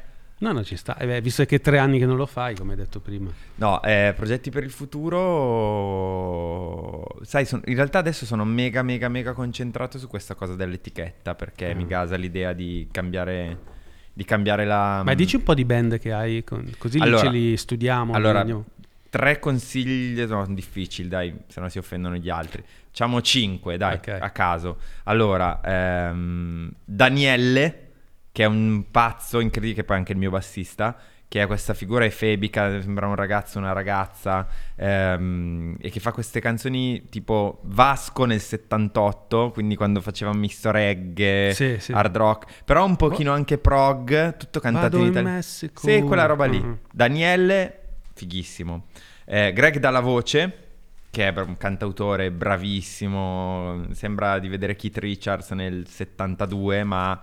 No, 0.40 0.52
no, 0.52 0.62
ci 0.64 0.76
sta. 0.76 0.96
Eh 0.96 1.06
beh, 1.06 1.20
visto 1.20 1.44
che 1.44 1.56
è 1.56 1.60
tre 1.60 1.78
anni 1.78 1.98
che 1.98 2.06
non 2.06 2.16
lo 2.16 2.24
fai, 2.26 2.54
come 2.54 2.72
hai 2.72 2.78
detto 2.78 3.00
prima. 3.00 3.30
No, 3.56 3.82
eh, 3.82 4.12
progetti 4.16 4.50
per 4.50 4.62
il 4.64 4.70
futuro. 5.90 7.06
Sai, 7.22 7.44
son- 7.44 7.62
in 7.66 7.74
realtà 7.74 7.98
adesso 7.98 8.24
sono 8.26 8.44
mega, 8.44 8.82
mega, 8.82 9.08
mega 9.08 9.32
concentrato 9.32 9.98
su 9.98 10.08
questa 10.08 10.34
cosa 10.34 10.54
dell'etichetta 10.54 11.34
perché 11.34 11.70
Ah. 11.70 11.74
mi 11.74 11.86
gasa 11.86 12.16
l'idea 12.16 12.52
di 12.52 12.88
cambiare, 12.90 13.58
di 14.12 14.24
cambiare 14.24 14.64
la. 14.64 15.02
Ma 15.04 15.14
dici 15.14 15.36
un 15.36 15.42
po' 15.42 15.54
di 15.54 15.64
band 15.64 15.98
che 15.98 16.12
hai, 16.12 16.44
con- 16.44 16.70
così 16.78 16.98
Allora- 16.98 17.22
ce 17.22 17.30
li 17.30 17.56
studiamo. 17.56 18.12
Allora, 18.12 18.38
vediamo. 18.40 18.64
tre 19.08 19.38
consigli, 19.38 20.20
no, 20.22 20.46
difficili, 20.48 21.08
dai, 21.08 21.34
se 21.48 21.60
no 21.60 21.68
si 21.68 21.78
offendono 21.78 22.16
gli 22.16 22.28
altri. 22.28 22.62
Facciamo 22.86 23.20
cinque, 23.22 23.76
dai, 23.76 23.96
Ok. 23.96 24.18
a 24.20 24.30
caso. 24.30 24.78
Allora, 25.04 25.60
ehm, 25.62 26.70
Daniele, 26.84 27.88
che 28.32 28.42
è 28.42 28.46
un 28.46 28.84
pazzo 28.90 29.40
incredibile, 29.40 29.80
che 29.80 29.84
poi 29.84 29.96
è 29.96 29.98
anche 29.98 30.12
il 30.12 30.18
mio 30.18 30.30
bassista, 30.30 30.96
che 31.30 31.40
è 31.40 31.46
questa 31.46 31.74
figura 31.74 32.04
efebica, 32.04 32.80
sembra 32.80 33.06
un 33.06 33.14
ragazzo, 33.14 33.58
una 33.58 33.70
ragazza, 33.72 34.48
ehm, 34.74 35.76
e 35.80 35.88
che 35.88 36.00
fa 36.00 36.10
queste 36.10 36.40
canzoni 36.40 37.08
tipo 37.08 37.60
Vasco 37.66 38.24
nel 38.24 38.40
78, 38.40 39.52
quindi 39.52 39.76
quando 39.76 40.00
faceva 40.00 40.32
misto 40.34 40.72
reggae, 40.72 41.52
Sì, 41.54 41.76
sì. 41.78 41.92
hard 41.92 42.16
rock, 42.16 42.62
però 42.64 42.84
un 42.84 42.96
pochino 42.96 43.32
anche 43.32 43.58
prog, 43.58 44.36
tutto 44.38 44.58
cantato 44.58 44.96
Vado 44.96 45.04
in 45.04 45.10
italiano. 45.10 45.36
Messico. 45.36 45.80
Sì, 45.86 46.02
quella 46.02 46.26
roba 46.26 46.46
lì. 46.46 46.58
Mhm. 46.58 46.78
Daniele, 46.92 47.78
fighissimo. 48.12 48.86
Eh, 49.24 49.52
Greg 49.52 49.78
Dalla 49.78 50.00
Voce, 50.00 50.56
che 51.10 51.28
è 51.28 51.38
un 51.40 51.56
cantautore 51.56 52.32
bravissimo, 52.32 53.84
sembra 53.92 54.40
di 54.40 54.48
vedere 54.48 54.74
Keith 54.74 54.98
Richards 54.98 55.50
nel 55.52 55.86
72, 55.86 56.82
ma 56.82 57.20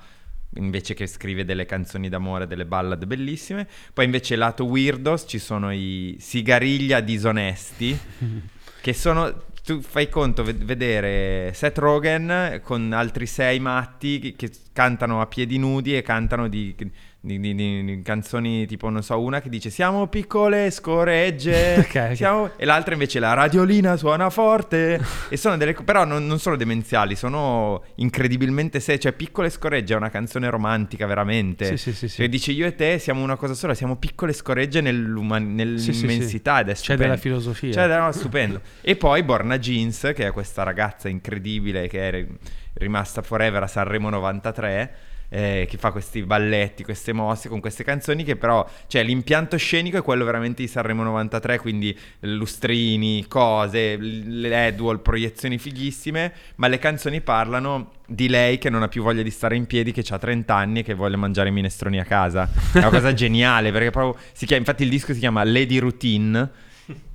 invece 0.57 0.93
che 0.93 1.07
scrive 1.07 1.45
delle 1.45 1.65
canzoni 1.65 2.09
d'amore, 2.09 2.47
delle 2.47 2.65
ballad 2.65 3.05
bellissime. 3.05 3.67
Poi 3.93 4.05
invece 4.05 4.35
lato 4.35 4.65
weirdos 4.65 5.25
ci 5.27 5.39
sono 5.39 5.71
i 5.71 6.17
Sigariglia 6.19 6.99
disonesti, 6.99 7.97
che 8.81 8.93
sono... 8.93 9.45
Tu 9.67 9.81
fai 9.81 10.07
conto 10.07 10.43
ved- 10.43 10.63
vedere 10.63 11.51
Seth 11.53 11.77
Rogen 11.77 12.61
con 12.63 12.93
altri 12.93 13.25
sei 13.25 13.59
matti 13.59 14.17
che, 14.19 14.33
che 14.37 14.49
cantano 14.71 15.19
a 15.19 15.25
piedi 15.25 15.57
nudi 15.57 15.93
e 15.93 16.01
cantano 16.01 16.47
di, 16.47 16.73
di- 17.19 17.39
di- 17.39 17.55
di- 17.55 18.01
canzoni 18.03 18.65
tipo, 18.67 18.89
non 18.89 19.03
so, 19.03 19.19
una 19.19 19.41
che 19.41 19.49
dice 19.49 19.69
siamo 19.69 20.07
piccole 20.07 20.69
scoregge, 20.71 21.75
Ok, 21.79 22.07
ok. 22.11 22.15
siamo- 22.15 22.51
e 22.55 22.63
l'altra 22.65 22.93
invece 22.93 23.19
la 23.19 23.33
radiolina 23.33 23.97
suona 23.97 24.29
forte. 24.29 24.99
e 25.29 25.35
sono 25.37 25.57
delle, 25.57 25.73
però 25.73 26.05
non, 26.05 26.25
non 26.25 26.39
sono 26.39 26.55
demenziali, 26.55 27.15
sono 27.15 27.83
incredibilmente 27.95 28.79
se, 28.79 28.97
cioè 28.99 29.11
piccole 29.13 29.49
scoregge 29.49 29.93
è 29.93 29.97
una 29.97 30.09
canzone 30.09 30.49
romantica 30.49 31.05
veramente. 31.05 31.65
Sì, 31.65 31.77
sì, 31.77 31.93
sì, 31.93 32.07
sì. 32.07 32.15
Cioè, 32.17 32.29
dice 32.29 32.51
io 32.51 32.65
e 32.65 32.75
te 32.75 32.97
siamo 32.99 33.23
una 33.23 33.35
cosa 33.35 33.53
sola, 33.53 33.73
siamo 33.73 33.97
piccole 33.97 34.31
scoregge 34.33 34.79
nell'uma- 34.81 35.37
Sì, 35.37 35.43
nell'immensità 35.43 36.59
ed 36.61 36.69
è 36.69 36.73
C'è 36.75 36.95
della 36.95 37.17
filosofia. 37.17 37.71
Cioè, 37.73 37.87
no, 37.97 38.11
stupendo. 38.11 38.61
e 38.81 38.95
poi 38.95 39.23
Borna 39.23 39.57
Jeans, 39.59 40.11
che 40.15 40.27
è 40.27 40.31
questa 40.31 40.63
ragazza 40.63 41.09
incredibile 41.09 41.87
che 41.87 42.07
è 42.07 42.11
ri- 42.11 42.27
rimasta 42.75 43.21
forever 43.21 43.63
a 43.63 43.67
Sanremo 43.67 44.09
93. 44.09 44.95
Eh, 45.29 45.65
che 45.69 45.77
fa 45.77 45.91
questi 45.91 46.23
balletti, 46.23 46.83
queste 46.83 47.11
mosse 47.11 47.49
con 47.49 47.59
queste 47.59 47.83
canzoni 47.83 48.23
che 48.23 48.35
però, 48.35 48.67
cioè 48.87 49.03
l'impianto 49.03 49.57
scenico 49.57 49.97
è 49.97 50.01
quello 50.01 50.23
veramente 50.23 50.61
di 50.61 50.67
Sanremo 50.67 51.03
93, 51.03 51.59
quindi 51.59 51.97
lustrini, 52.21 53.25
cose, 53.27 53.97
LED 53.97 54.79
wall, 54.79 55.01
proiezioni 55.01 55.57
fighissime, 55.57 56.33
ma 56.55 56.67
le 56.67 56.79
canzoni 56.79 57.21
parlano 57.21 57.91
di 58.07 58.29
lei 58.29 58.57
che 58.57 58.69
non 58.69 58.83
ha 58.83 58.87
più 58.87 59.03
voglia 59.03 59.21
di 59.21 59.31
stare 59.31 59.55
in 59.55 59.65
piedi, 59.65 59.91
che 59.91 60.03
ha 60.07 60.17
30 60.17 60.55
anni 60.55 60.79
e 60.79 60.83
che 60.83 60.93
vuole 60.93 61.17
mangiare 61.17 61.49
i 61.49 61.51
minestroni 61.51 61.99
a 61.99 62.05
casa. 62.05 62.49
È 62.73 62.77
una 62.77 62.89
cosa 62.89 63.11
geniale, 63.13 63.71
perché 63.71 63.89
proprio 63.89 64.21
si 64.31 64.45
chiama, 64.45 64.61
infatti 64.61 64.83
il 64.83 64.89
disco 64.89 65.13
si 65.13 65.19
chiama 65.19 65.43
Lady 65.43 65.77
Routine. 65.77 66.65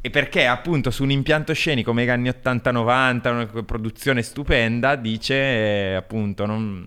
E 0.03 0.11
perché 0.11 0.47
appunto 0.47 0.91
su 0.91 1.03
un 1.03 1.11
impianto 1.11 1.55
scenico 1.55 1.95
mega 1.95 2.13
anni 2.13 2.29
80-90, 2.29 3.31
una 3.31 3.63
produzione 3.63 4.21
stupenda, 4.21 4.97
dice 4.97 5.35
eh, 5.35 5.95
appunto 5.95 6.45
non, 6.45 6.87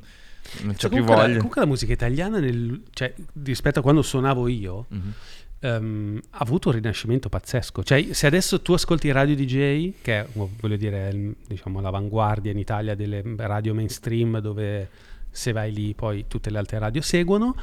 non 0.64 0.76
Cioè, 0.76 0.90
più 0.90 1.00
comunque, 1.00 1.16
la, 1.16 1.22
voglia. 1.22 1.36
comunque 1.36 1.62
la 1.62 1.68
musica 1.68 1.94
italiana, 1.94 2.40
nel- 2.40 2.82
cioè, 2.92 3.14
rispetto 3.44 3.80
a 3.80 3.82
quando 3.82 4.02
suonavo 4.02 4.48
io, 4.48 4.86
Mhm. 4.90 5.12
ehm, 5.60 6.20
ha 6.32 6.38
avuto 6.40 6.70
un 6.70 6.76
rinascimento 6.76 7.30
pazzesco. 7.30 7.84
Cioè, 7.84 8.14
se 8.14 8.28
adesso 8.28 8.62
tu 8.62 8.74
ascolti 8.74 9.12
Radio 9.12 9.36
DJ, 9.36 9.94
che 10.02 10.20
è, 10.22 10.28
voglio 10.34 10.76
dire, 10.78 11.10
è 11.10 11.16
diciamo, 11.48 11.82
l'avanguardia 11.82 12.52
in 12.52 12.58
Italia 12.60 12.96
delle 12.96 13.24
radio 13.38 13.74
mainstream, 13.74 14.40
dove 14.40 14.90
se 15.32 15.52
vai 15.52 15.74
lì 15.74 15.94
poi 15.94 16.26
tutte 16.28 16.50
le 16.50 16.58
altre 16.58 16.80
radio 16.80 17.02
seguono, 17.02 17.56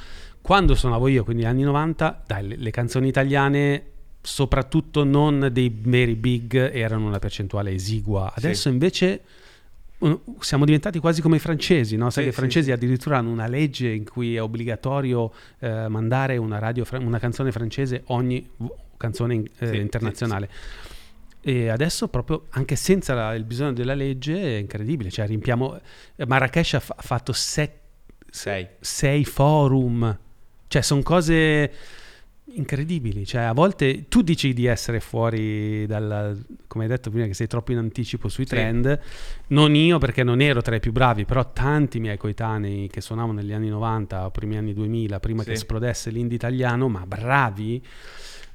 quando 0.43 0.75
suonavo 0.75 1.09
io, 1.09 1.25
quindi 1.25 1.45
anni 1.45 1.63
90, 1.63 2.23
dai, 2.27 2.49
le, 2.49 2.57
le 2.57 2.71
canzoni 2.71 3.09
italiane, 3.09 3.85
soprattutto 4.21 5.05
non 5.05 5.49
dei 5.53 5.75
veri 5.75 6.15
big, 6.15 6.55
erano 6.73 7.07
una 7.07 7.19
percentuale 7.19 7.73
esigua. 7.73 8.31
Sì. 8.37 8.45
Adesso 8.47 8.69
invece 8.69 9.07
un- 9.07 9.19
siamo 10.41 10.65
diventati 10.65 10.99
quasi 10.99 11.21
come 11.23 11.37
i 11.37 11.39
francesi, 11.39 11.97
no? 11.97 12.11
Sai 12.11 12.25
Sì, 12.25 12.29
che 12.31 12.35
i 12.35 12.39
francesi 12.39 12.67
sì. 12.67 12.73
addirittura 12.73 13.19
hanno 13.19 13.31
una 13.31 13.47
legge 13.47 13.89
in 13.91 14.05
cui 14.05 14.35
è 14.37 14.43
obbligatorio 14.43 15.33
eh, 15.61 15.89
mandare 15.89 16.37
una, 16.37 16.59
radio 16.59 16.85
una 16.99 17.19
canzone 17.19 17.53
francese 17.53 18.03
ogni 18.07 18.49
canzone 18.97 19.35
in- 19.35 19.47
eh, 19.59 19.67
Sì, 19.69 19.77
internazionale. 19.77 20.49
E 21.41 21.69
adesso 21.69 22.07
proprio 22.09 22.47
anche 22.51 22.77
senza 22.77 23.15
la- 23.15 23.35
il 23.35 23.45
bisogno 23.45 23.73
della 23.73 23.95
legge 23.95 24.41
è 24.41 24.59
incredibile, 24.59 25.11
cioè 25.11 25.27
riempiamo 25.27 25.81
eh, 26.17 26.27
Marrakesh 26.27 26.75
ha, 26.75 26.83
ha 26.87 27.03
fatto 27.03 27.33
set- 27.33 27.79
Sei. 28.31 28.67
sei 28.81 29.25
forum, 29.25 30.17
cioè 30.69 30.83
sono 30.83 31.03
cose 31.03 31.71
incredibili, 32.47 33.25
cioè 33.25 33.43
a 33.43 33.53
volte 33.53 34.09
tu 34.09 34.21
dici 34.23 34.53
di 34.53 34.67
essere 34.67 35.01
fuori 35.01 35.87
dal, 35.87 36.45
come 36.67 36.85
hai 36.85 36.91
detto 36.91 37.09
prima 37.11 37.27
che 37.27 37.35
sei 37.35 37.47
troppo 37.47 37.73
in 37.73 37.79
anticipo 37.79 38.29
sui 38.29 38.45
Sì. 38.45 38.51
trend, 38.51 39.01
non 39.49 39.75
io 39.75 39.99
perché 39.99 40.23
non 40.25 40.41
ero 40.41 40.61
tra 40.61 40.75
i 40.75 40.81
più 40.81 40.93
bravi, 40.93 41.25
però 41.25 41.53
tanti 41.53 42.01
miei 42.01 42.17
coetanei 42.19 42.89
che 42.89 43.01
suonavano 43.01 43.35
negli 43.41 43.53
anni 43.53 43.69
90 43.69 44.27
o 44.27 44.31
primi 44.31 44.57
anni 44.57 44.75
2000, 44.75 45.21
prima 45.21 45.43
Sì. 45.43 45.49
che 45.49 45.55
esplodesse 45.55 46.11
l'indie 46.11 46.37
italiano, 46.37 46.89
ma 46.89 47.07
bravi, 47.07 47.83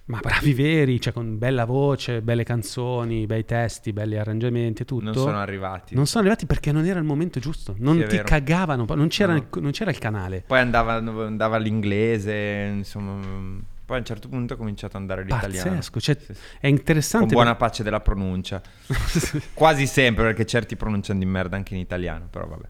ma 0.06 0.20
bravi 0.20 0.54
veri, 0.54 1.02
cioè 1.02 1.12
con 1.14 1.38
bella 1.38 1.66
voce, 1.66 2.22
belle 2.22 2.44
canzoni, 2.44 3.26
bei 3.26 3.46
testi, 3.46 3.94
belli 3.94 4.18
arrangiamenti 4.18 4.82
e 4.84 4.86
tutto. 4.86 5.04
Non 5.06 5.14
sono 5.14 5.38
arrivati. 5.40 5.96
Non 5.96 6.06
sono 6.08 6.22
arrivati 6.26 6.46
perché 6.46 6.72
non 6.72 6.86
era 6.86 7.00
il 7.00 7.06
momento 7.06 7.40
giusto, 7.40 7.74
non 7.80 7.98
Sì, 8.00 8.06
ti 8.06 8.16
vero. 8.18 8.28
cagavano, 8.28 8.86
non 8.96 9.08
c'era, 9.08 9.32
No. 9.34 9.38
il- 9.40 9.62
non 9.62 9.72
c'era 9.72 9.92
il 9.92 9.98
canale. 9.98 10.44
Poi 10.46 10.60
andava, 10.60 10.94
andava 10.94 11.58
l'inglese, 11.58 12.70
insomma. 12.76 13.76
Poi 13.88 13.96
a 13.96 14.00
un 14.02 14.06
certo 14.06 14.28
punto 14.28 14.56
ha 14.56 14.58
cominciato 14.58 14.98
ad 14.98 15.02
andare 15.04 15.24
l'italiano. 15.24 15.70
Pazzesco, 15.70 16.00
cioè, 16.02 16.18
Sì, 16.20 16.34
sì. 16.34 16.40
è 16.60 16.68
interessante. 16.68 17.28
Con 17.28 17.36
buona 17.36 17.56
pace 17.56 17.84
della 17.84 18.02
pronuncia. 18.02 18.62
Quasi 19.56 19.88
sempre, 19.88 20.26
perché 20.26 20.46
certi 20.46 20.76
pronunciano 20.76 21.20
di 21.20 21.26
merda 21.26 21.56
anche 21.56 21.74
in 21.74 21.80
italiano, 21.80 22.28
però 22.30 22.48
vabbè. 22.48 22.66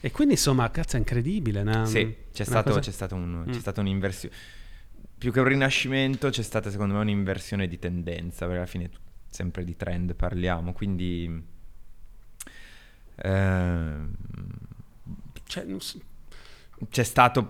e 0.00 0.10
quindi 0.12 0.34
insomma, 0.34 0.70
cazzo, 0.70 0.94
è 0.94 1.00
incredibile. 1.00 1.62
una- 1.62 1.84
Sì, 1.86 2.14
c'è, 2.32 2.44
stato, 2.44 2.68
cosa- 2.68 2.78
c'è, 2.80 2.92
stato 2.92 3.16
un- 3.16 3.42
c'è 3.46 3.56
Mm. 3.56 3.58
stata 3.58 3.80
un'inversione. 3.80 4.34
Più 5.18 5.32
che 5.32 5.40
un 5.40 5.46
rinascimento, 5.48 6.28
c'è 6.28 6.42
stata 6.42 6.70
secondo 6.70 6.94
me 6.94 7.00
un'inversione 7.00 7.66
di 7.66 7.78
tendenza, 7.80 8.44
perché 8.44 8.58
alla 8.60 8.66
fine 8.70 8.90
sempre 9.30 9.64
di 9.64 9.74
trend 9.76 10.14
parliamo, 10.14 10.72
quindi... 10.72 11.42
ehm, 13.16 14.12
cioè, 15.46 15.64
non 15.64 15.80
so- 15.80 16.00
c'è 16.90 17.02
stato... 17.02 17.48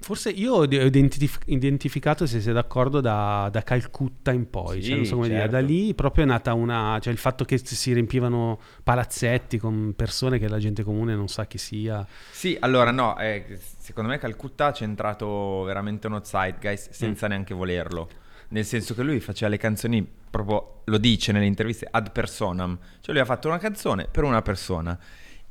forse 0.00 0.30
io 0.30 0.54
ho 0.54 0.64
identif- 0.64 1.42
identificato, 1.46 2.26
se 2.26 2.40
sei 2.40 2.52
d'accordo, 2.52 3.00
da, 3.00 3.48
da 3.50 3.62
Calcutta 3.62 4.32
in 4.32 4.48
poi. 4.48 4.82
Sì, 4.82 4.88
cioè, 4.88 4.96
non 4.96 5.04
so 5.06 5.14
come 5.16 5.28
dire, 5.28 5.40
certo. 5.40 5.54
da 5.56 5.60
lì 5.60 5.94
proprio 5.94 6.24
è 6.24 6.26
nata 6.26 6.52
una. 6.54 6.98
cioè 7.00 7.12
il 7.12 7.18
fatto 7.18 7.44
che 7.44 7.58
si 7.58 7.92
riempivano 7.92 8.60
palazzetti 8.82 9.58
con 9.58 9.94
persone 9.96 10.38
che 10.38 10.48
la 10.48 10.58
gente 10.58 10.82
comune 10.82 11.14
non 11.14 11.28
sa 11.28 11.46
chi 11.46 11.58
sia. 11.58 12.06
Sì, 12.30 12.56
allora 12.60 12.90
no, 12.90 13.18
eh, 13.18 13.58
secondo 13.78 14.10
me 14.10 14.18
Calcutta 14.18 14.66
ha 14.66 14.72
centrato 14.72 15.62
veramente 15.62 16.06
uno 16.06 16.22
zeitgeist 16.22 16.88
Mm. 16.88 16.92
senza 16.92 17.26
neanche 17.28 17.54
volerlo. 17.54 18.08
Nel 18.48 18.64
senso 18.64 18.94
che 18.94 19.02
lui 19.02 19.18
faceva 19.18 19.50
le 19.50 19.56
canzoni 19.56 20.06
proprio, 20.30 20.82
lo 20.84 20.98
dice 20.98 21.32
nelle 21.32 21.46
interviste, 21.46 21.88
ad 21.90 22.12
personam. 22.12 22.78
Cioè 23.00 23.12
lui 23.12 23.22
ha 23.22 23.26
fatto 23.26 23.48
una 23.48 23.58
canzone 23.58 24.06
per 24.10 24.22
una 24.22 24.40
persona. 24.42 24.96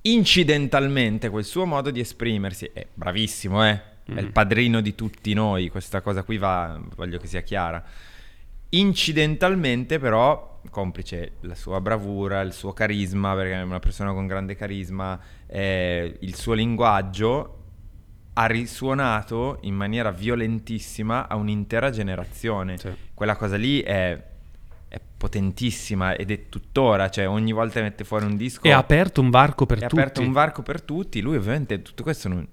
Incidentalmente 0.08 1.30
quel 1.30 1.44
suo 1.44 1.66
modo 1.66 1.90
di 1.90 2.00
esprimersi 2.00 2.70
è 2.72 2.86
bravissimo, 2.94 3.68
eh? 3.68 3.82
È 4.06 4.20
il 4.20 4.32
padrino 4.32 4.82
di 4.82 4.94
tutti 4.94 5.34
noi, 5.34 5.70
questa 5.70 6.02
cosa 6.02 6.22
qui 6.22 6.38
va, 6.38 6.80
voglio 6.96 7.18
che 7.18 7.26
sia 7.26 7.42
chiara. 7.42 7.84
Incidentalmente 8.70 9.98
però, 9.98 10.62
complice 10.70 11.38
la 11.42 11.56
sua 11.56 11.82
bravura, 11.82 12.42
il 12.42 12.54
suo 12.54 12.72
carisma, 12.72 13.34
perché 13.34 13.54
è 13.54 13.62
una 13.64 13.80
persona 13.80 14.14
con 14.14 14.28
grande 14.28 14.56
carisma, 14.56 15.20
eh, 15.48 16.18
il 16.20 16.36
suo 16.36 16.54
linguaggio 16.54 17.64
ha 18.34 18.46
risuonato 18.46 19.58
in 19.62 19.74
maniera 19.74 20.12
violentissima 20.12 21.28
a 21.28 21.36
un'intera 21.36 21.90
generazione. 21.90 22.78
Sì. 22.78 22.94
Quella 23.14 23.36
cosa 23.36 23.56
lì 23.56 23.82
è, 23.82 24.22
è 24.96 25.02
potentissima 25.18 26.16
ed 26.16 26.32
è 26.32 26.48
tuttora, 26.48 27.10
cioè 27.10 27.28
ogni 27.28 27.52
volta 27.52 27.82
mette 27.82 28.06
fuori 28.06 28.24
un 28.26 28.38
disco 28.38 28.66
E 28.66 28.72
ha 28.72 28.78
aperto 28.78 29.20
un 29.20 29.30
varco 29.30 29.66
per 29.66 29.80
è 29.80 29.82
tutti. 29.88 29.94
aperto 29.96 30.22
un 30.22 30.32
varco 30.32 30.62
per 30.64 30.82
tutti. 30.82 31.20
Lui 31.20 31.36
ovviamente 31.36 31.82
tutto 31.82 32.04
questo 32.04 32.30
non... 32.30 32.48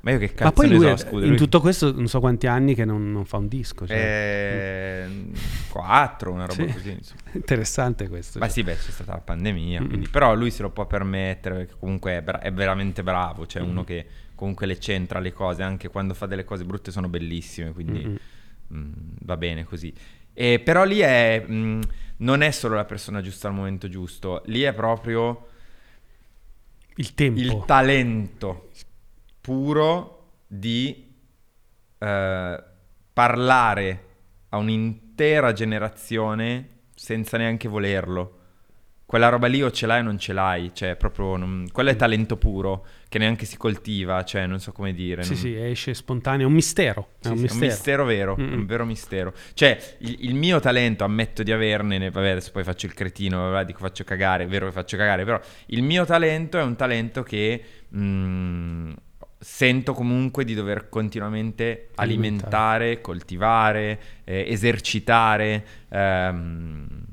Ma 0.00 0.12
io 0.12 0.18
che 0.18 0.28
cazzo 0.28 0.44
Ma 0.44 0.52
poi 0.52 0.68
lui, 0.68 0.80
so, 0.80 0.96
scusa, 0.96 1.22
in 1.24 1.28
lui- 1.30 1.36
tutto 1.36 1.60
questo, 1.60 1.92
non 1.92 2.06
so 2.08 2.20
quanti 2.20 2.46
anni 2.46 2.74
che 2.74 2.84
non, 2.84 3.10
non 3.12 3.24
fa 3.24 3.36
un 3.36 3.46
disco. 3.48 3.86
Cioè. 3.86 3.96
Eh, 3.96 5.30
quattro, 5.68 6.32
una 6.32 6.46
roba 6.46 6.64
Sì. 6.66 6.72
così. 6.72 6.90
insomma. 6.90 7.20
Interessante 7.34 8.08
questo. 8.08 8.38
Ma 8.38 8.46
cioè. 8.46 8.54
sì, 8.54 8.62
beh, 8.64 8.76
c'è 8.76 8.90
stata 8.90 9.12
la 9.12 9.18
pandemia, 9.20 9.84
quindi- 9.84 10.08
però 10.08 10.34
lui 10.34 10.50
se 10.50 10.62
lo 10.62 10.70
può 10.70 10.86
permettere 10.86 11.54
perché 11.56 11.74
comunque 11.78 12.16
è, 12.18 12.22
bra- 12.22 12.40
è 12.40 12.52
veramente 12.52 13.02
bravo, 13.02 13.46
cioè 13.46 13.62
uno 13.62 13.84
che 13.84 14.06
comunque 14.34 14.66
le 14.66 14.78
centra 14.78 15.18
le 15.20 15.32
cose, 15.32 15.62
anche 15.62 15.88
quando 15.88 16.14
fa 16.14 16.26
delle 16.26 16.44
cose 16.44 16.64
brutte 16.64 16.90
sono 16.90 17.08
bellissime, 17.08 17.72
quindi 17.72 18.18
mm, 18.72 18.92
va 19.22 19.36
bene 19.36 19.64
così. 19.64 19.92
E 20.38 20.60
però 20.60 20.84
lì 20.84 20.98
è, 20.98 21.42
mm, 21.48 21.80
non 22.18 22.42
è 22.42 22.50
solo 22.50 22.74
la 22.74 22.84
persona 22.84 23.22
giusta 23.22 23.48
al 23.48 23.54
momento 23.54 23.88
giusto, 23.88 24.42
lì 24.46 24.60
è 24.62 24.74
proprio 24.74 25.46
Il 26.96 27.14
tempo. 27.14 27.40
il 27.40 27.62
talento 27.66 28.70
puro 29.40 30.32
di 30.46 31.10
eh, 31.98 32.64
parlare 33.12 34.04
a 34.50 34.56
un'intera 34.58 35.52
generazione 35.52 36.68
senza 36.94 37.38
neanche 37.38 37.66
volerlo. 37.68 38.32
Quella 39.06 39.28
roba 39.28 39.46
lì 39.46 39.62
o 39.62 39.70
ce 39.70 39.86
l'hai 39.86 40.00
o 40.00 40.02
non 40.02 40.18
ce 40.18 40.32
l'hai, 40.32 40.70
cioè 40.74 40.96
proprio 40.96 41.36
non- 41.36 41.66
quello 41.72 41.90
è 41.90 41.96
talento 41.96 42.36
puro 42.36 42.86
che 43.16 43.22
neanche 43.22 43.46
si 43.46 43.56
coltiva, 43.56 44.22
cioè 44.24 44.46
non 44.46 44.60
so 44.60 44.72
come 44.72 44.92
dire. 44.92 45.22
Sì, 45.22 45.30
non- 45.32 45.40
sì, 45.40 45.56
esce 45.56 45.94
spontaneo, 45.94 46.44
è 46.46 46.48
un 46.48 46.54
mistero. 46.54 47.08
È 47.20 47.26
sì, 47.26 47.32
un 47.32 47.48
sì, 47.48 47.58
mistero. 47.58 48.04
vero, 48.04 48.36
Mm-mm. 48.38 48.52
un 48.52 48.66
vero 48.66 48.84
mistero. 48.84 49.32
Cioè, 49.54 49.96
il, 49.98 50.16
il 50.20 50.34
mio 50.34 50.60
talento, 50.60 51.04
ammetto 51.04 51.42
di 51.42 51.52
averne, 51.52 51.98
ne- 51.98 52.10
vabbè, 52.10 52.28
adesso 52.30 52.50
poi 52.52 52.64
faccio 52.64 52.86
il 52.86 52.94
cretino, 52.94 53.50
vabbè, 53.50 53.64
dico 53.64 53.78
faccio 53.80 54.04
cagare, 54.04 54.44
è 54.44 54.46
vero 54.46 54.66
che 54.66 54.72
faccio 54.72 54.96
cagare, 54.96 55.24
però 55.24 55.40
il 55.66 55.82
mio 55.82 56.04
talento 56.04 56.58
è 56.58 56.62
un 56.62 56.76
talento 56.76 57.22
che 57.22 57.62
mm, 57.96 58.92
sento 59.38 59.92
comunque 59.92 60.44
di 60.44 60.54
dover 60.54 60.88
continuamente 60.88 61.88
alimentare, 61.96 63.00
coltivare, 63.00 64.00
eh, 64.24 64.44
esercitare. 64.48 65.64
ehm, 65.88 67.05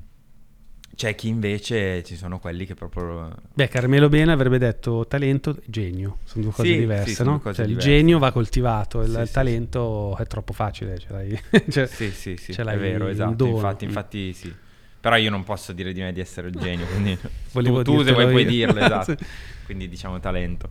c'è 0.95 1.15
chi 1.15 1.27
invece 1.27 2.03
ci 2.03 2.15
sono 2.15 2.39
quelli 2.39 2.65
che 2.65 2.75
proprio 2.75 3.33
Beh, 3.53 3.67
Carmelo 3.67 4.09
Bene 4.09 4.31
avrebbe 4.31 4.57
detto 4.57 5.05
talento 5.07 5.51
e 5.57 5.61
genio, 5.65 6.17
sono 6.23 6.43
due 6.45 6.53
cose 6.53 6.67
Sì, 6.69 6.77
diverse, 6.77 7.13
sì, 7.15 7.23
no? 7.23 7.39
cose 7.39 7.55
Cioè, 7.55 7.65
diverse. 7.65 7.89
il 7.89 7.95
genio 7.95 8.19
va 8.19 8.31
coltivato, 8.31 9.01
il, 9.01 9.09
Sì, 9.11 9.19
il 9.19 9.31
talento 9.31 10.15
è 10.17 10.27
troppo 10.27 10.53
facile, 10.53 10.99
ce 10.99 11.07
l'hai. 11.09 11.41
cioè, 11.69 11.87
Sì, 11.87 12.11
sì, 12.11 12.37
sì, 12.37 12.53
ce 12.53 12.61
è 12.63 12.77
vero, 12.77 13.07
esatto. 13.07 13.33
dono. 13.33 13.55
Infatti, 13.55 13.85
infatti 13.85 14.33
sì. 14.33 14.53
Però 15.01 15.17
io 15.17 15.29
non 15.29 15.43
posso 15.43 15.73
dire 15.73 15.91
di 15.91 15.99
me 15.99 16.13
di 16.13 16.21
essere 16.21 16.47
il 16.47 16.55
genio, 16.55 16.85
quindi 16.85 17.17
tu, 17.51 17.81
tu 17.81 18.01
se 18.03 18.13
vuoi 18.13 18.25
dirtelo 18.25 18.29
puoi 18.29 18.41
io. 18.43 18.49
dirlo, 18.49 18.79
esatto. 18.85 19.15
Quindi 19.65 19.89
diciamo 19.89 20.19
talento. 20.19 20.69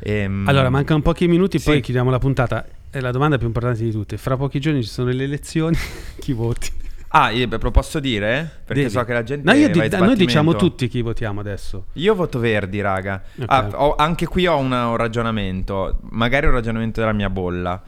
Ehm, 0.00 0.48
Allora, 0.48 0.70
mancano 0.70 1.00
pochi 1.02 1.28
minuti, 1.28 1.60
poi 1.60 1.80
chiudiamo 1.80 2.10
la 2.10 2.18
puntata. 2.18 2.66
È 2.90 2.98
la 2.98 3.12
domanda 3.12 3.38
più 3.38 3.46
importante 3.46 3.84
di 3.84 3.92
tutte. 3.92 4.16
Fra 4.16 4.36
pochi 4.36 4.58
giorni 4.58 4.82
ci 4.82 4.88
sono 4.88 5.10
le 5.10 5.22
elezioni, 5.22 5.76
chi 6.18 6.32
voti? 6.32 6.68
Ah, 7.12 7.30
io, 7.30 7.48
lo 7.60 7.70
posso 7.72 7.98
dire? 7.98 8.48
Perché 8.64 8.82
Devi. 8.82 8.92
so 8.94 9.04
che 9.04 9.12
la 9.12 9.22
gente 9.24 9.50
No, 9.50 9.58
io 9.58 9.68
di- 9.68 9.88
noi 9.96 10.14
diciamo 10.16 10.54
tutti 10.54 10.86
chi 10.86 11.02
votiamo 11.02 11.40
adesso. 11.40 11.86
Io 11.94 12.14
voto 12.14 12.38
Verdi, 12.38 12.80
raga. 12.80 13.20
Ok. 13.36 13.44
Ah, 13.48 13.68
ho- 13.74 13.94
anche 13.96 14.26
qui 14.26 14.46
ho 14.46 14.56
una- 14.56 14.86
un 14.88 14.96
ragionamento, 14.96 15.98
magari 16.10 16.46
un 16.46 16.52
ragionamento 16.52 17.00
della 17.00 17.12
mia 17.12 17.28
bolla. 17.28 17.82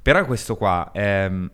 Però 0.00 0.24
questo 0.24 0.56
qua, 0.56 0.90
ehm, 0.94 1.50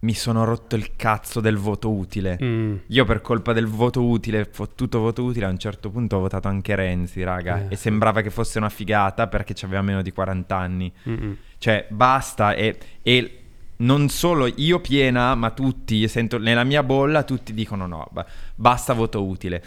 mi 0.00 0.14
sono 0.14 0.44
rotto 0.44 0.76
il 0.76 0.94
cazzo 0.96 1.40
del 1.40 1.56
voto 1.56 1.90
utile. 1.90 2.38
Mm. 2.42 2.76
Io 2.86 3.04
per 3.04 3.20
colpa 3.20 3.52
del 3.52 3.66
voto 3.66 4.04
utile, 4.04 4.46
fottuto 4.50 5.00
voto 5.00 5.24
utile, 5.24 5.46
a 5.46 5.48
un 5.48 5.58
certo 5.58 5.90
punto 5.90 6.16
ho 6.16 6.20
votato 6.20 6.48
anche 6.48 6.74
Renzi, 6.76 7.22
raga. 7.24 7.62
Eh. 7.62 7.66
E 7.70 7.76
sembrava 7.76 8.20
che 8.22 8.30
fosse 8.30 8.58
una 8.58 8.68
figata 8.68 9.26
perché 9.26 9.54
aveva 9.64 9.82
meno 9.82 10.00
di 10.00 10.12
40 10.12 10.56
anni. 10.56 10.90
Mm-mm. 11.08 11.36
Cioè, 11.58 11.86
basta. 11.90 12.54
E, 12.54 12.78
e 13.02 13.37
non 13.78 14.08
solo 14.08 14.46
io 14.56 14.80
piena, 14.80 15.34
ma 15.34 15.50
tutti, 15.50 16.06
sento 16.08 16.38
nella 16.38 16.64
mia 16.64 16.82
bolla, 16.82 17.22
tutti 17.22 17.52
dicono 17.54 17.86
no, 17.86 18.06
ba- 18.10 18.26
basta 18.54 18.92
voto 18.92 19.24
utile. 19.24 19.64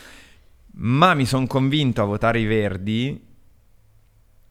Ma 0.73 1.13
mi 1.13 1.25
sono 1.25 1.47
convinto 1.47 2.01
a 2.01 2.05
votare 2.05 2.39
i 2.39 2.45
verdi 2.45 3.29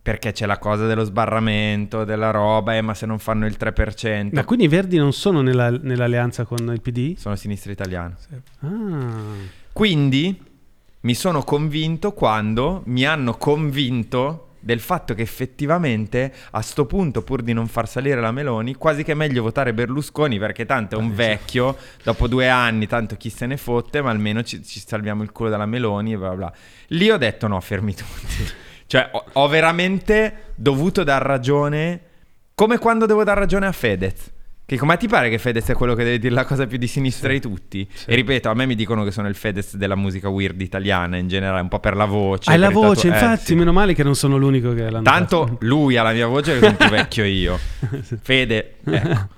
perché 0.03 0.33
c'è 0.33 0.47
la 0.47 0.59
cosa 0.59 0.87
dello 0.87 1.05
sbarramento, 1.05 2.05
della 2.05 2.31
roba, 2.31 2.75
eh, 2.75 2.81
ma 2.81 2.95
se 2.95 3.05
non 3.05 3.19
fanno 3.19 3.45
il 3.47 3.57
3%... 3.59 4.31
Ma 4.33 4.45
quindi 4.45 4.65
i 4.65 4.69
Verdi 4.69 4.97
non 4.97 5.13
sono 5.13 5.43
nella- 5.43 5.71
nell'alleanza 5.71 6.45
con 6.45 6.59
il 6.73 6.81
PD? 6.81 7.17
Sono 7.17 7.37
sinistra 7.37 7.71
italiana. 7.71 8.17
Ah. 8.61 8.69
Quindi 9.73 10.43
mi 11.03 11.15
sono 11.15 11.43
convinto 11.43 12.13
quando 12.13 12.83
mi 12.87 13.05
hanno 13.05 13.35
convinto 13.37 14.49
del 14.61 14.81
fatto 14.81 15.15
che 15.15 15.23
effettivamente 15.23 16.33
a 16.53 16.61
sto 16.61 16.87
punto, 16.87 17.23
pur 17.23 17.43
di 17.43 17.53
non 17.53 17.67
far 17.67 17.89
salire 17.89 18.21
la 18.21 18.31
Meloni, 18.31 18.75
quasi 18.75 19.03
che 19.03 19.13
è 19.13 19.15
meglio 19.15 19.43
votare 19.43 19.75
Berlusconi 19.75 20.39
perché 20.39 20.67
tanto 20.67 20.97
è 20.97 20.99
un 20.99 21.15
vecchio, 21.15 21.77
dopo 22.05 22.29
due 22.29 22.49
anni, 22.49 22.87
tanto 22.87 23.17
chi 23.17 23.31
se 23.31 23.47
ne 23.47 23.57
fotte, 23.57 24.03
ma 24.03 24.11
almeno 24.11 24.43
ci, 24.43 24.63
ci 24.63 24.83
salviamo 24.85 25.23
il 25.23 25.33
culo 25.33 25.49
dalla 25.49 25.67
Meloni 25.67 26.13
e 26.13 26.17
bla 26.17 26.35
bla. 26.35 26.53
Lì 26.89 27.11
ho 27.11 27.17
detto 27.17 27.47
no, 27.49 27.61
fermi 27.61 27.95
tutti. 27.95 28.45
cioè, 28.87 29.09
ho, 29.13 29.25
ho 29.33 29.49
veramente 29.49 30.53
dovuto 30.55 31.03
dar 31.03 31.23
ragione, 31.23 32.01
come 32.55 32.79
quando 32.79 33.07
devo 33.07 33.25
dar 33.25 33.39
ragione 33.39 33.67
a 33.67 33.73
Fedez. 33.73 34.39
Che 34.71 34.77
come 34.77 34.97
ti 34.99 35.09
pare 35.09 35.31
che 35.31 35.39
Fedez 35.39 35.67
è 35.67 35.75
quello 35.75 35.97
che 35.97 36.05
deve 36.05 36.21
dire 36.21 36.33
la 36.33 36.45
cosa 36.45 36.65
più 36.65 36.79
di 36.79 36.87
sinistra 36.87 37.33
di 37.33 37.41
tutti? 37.41 37.85
E 38.07 38.15
ripeto, 38.15 38.51
a 38.51 38.55
me 38.55 38.67
mi 38.67 38.77
dicono 38.77 39.03
che 39.03 39.11
sono 39.11 39.27
il 39.27 39.35
Fedez 39.35 39.75
della 39.75 39.97
musica 39.97 40.29
weird 40.29 40.61
italiana 40.61 41.17
in 41.17 41.27
generale, 41.27 41.61
un 41.61 41.67
po' 41.67 41.81
per 41.81 41.97
la 41.97 42.05
voce. 42.05 42.53
Hai 42.53 42.57
la 42.57 42.71
voce, 42.71 43.09
tatu- 43.09 43.21
eh, 43.21 43.25
infatti, 43.25 43.47
sì. 43.47 43.55
meno 43.57 43.73
male 43.73 43.95
che 43.95 44.05
non 44.05 44.15
sono 44.15 44.37
l'unico 44.37 44.73
che 44.73 44.89
l'hanno 44.89 45.03
Tanto 45.03 45.57
lui 45.63 45.97
ha 45.97 46.05
la 46.05 46.13
mia 46.13 46.29
voce 46.29 46.53
che 46.53 46.61
sono 46.61 46.77
più 46.77 46.89
vecchio 46.89 47.25
io. 47.25 47.59
Fede, 48.23 48.77
ecco. 48.85 49.29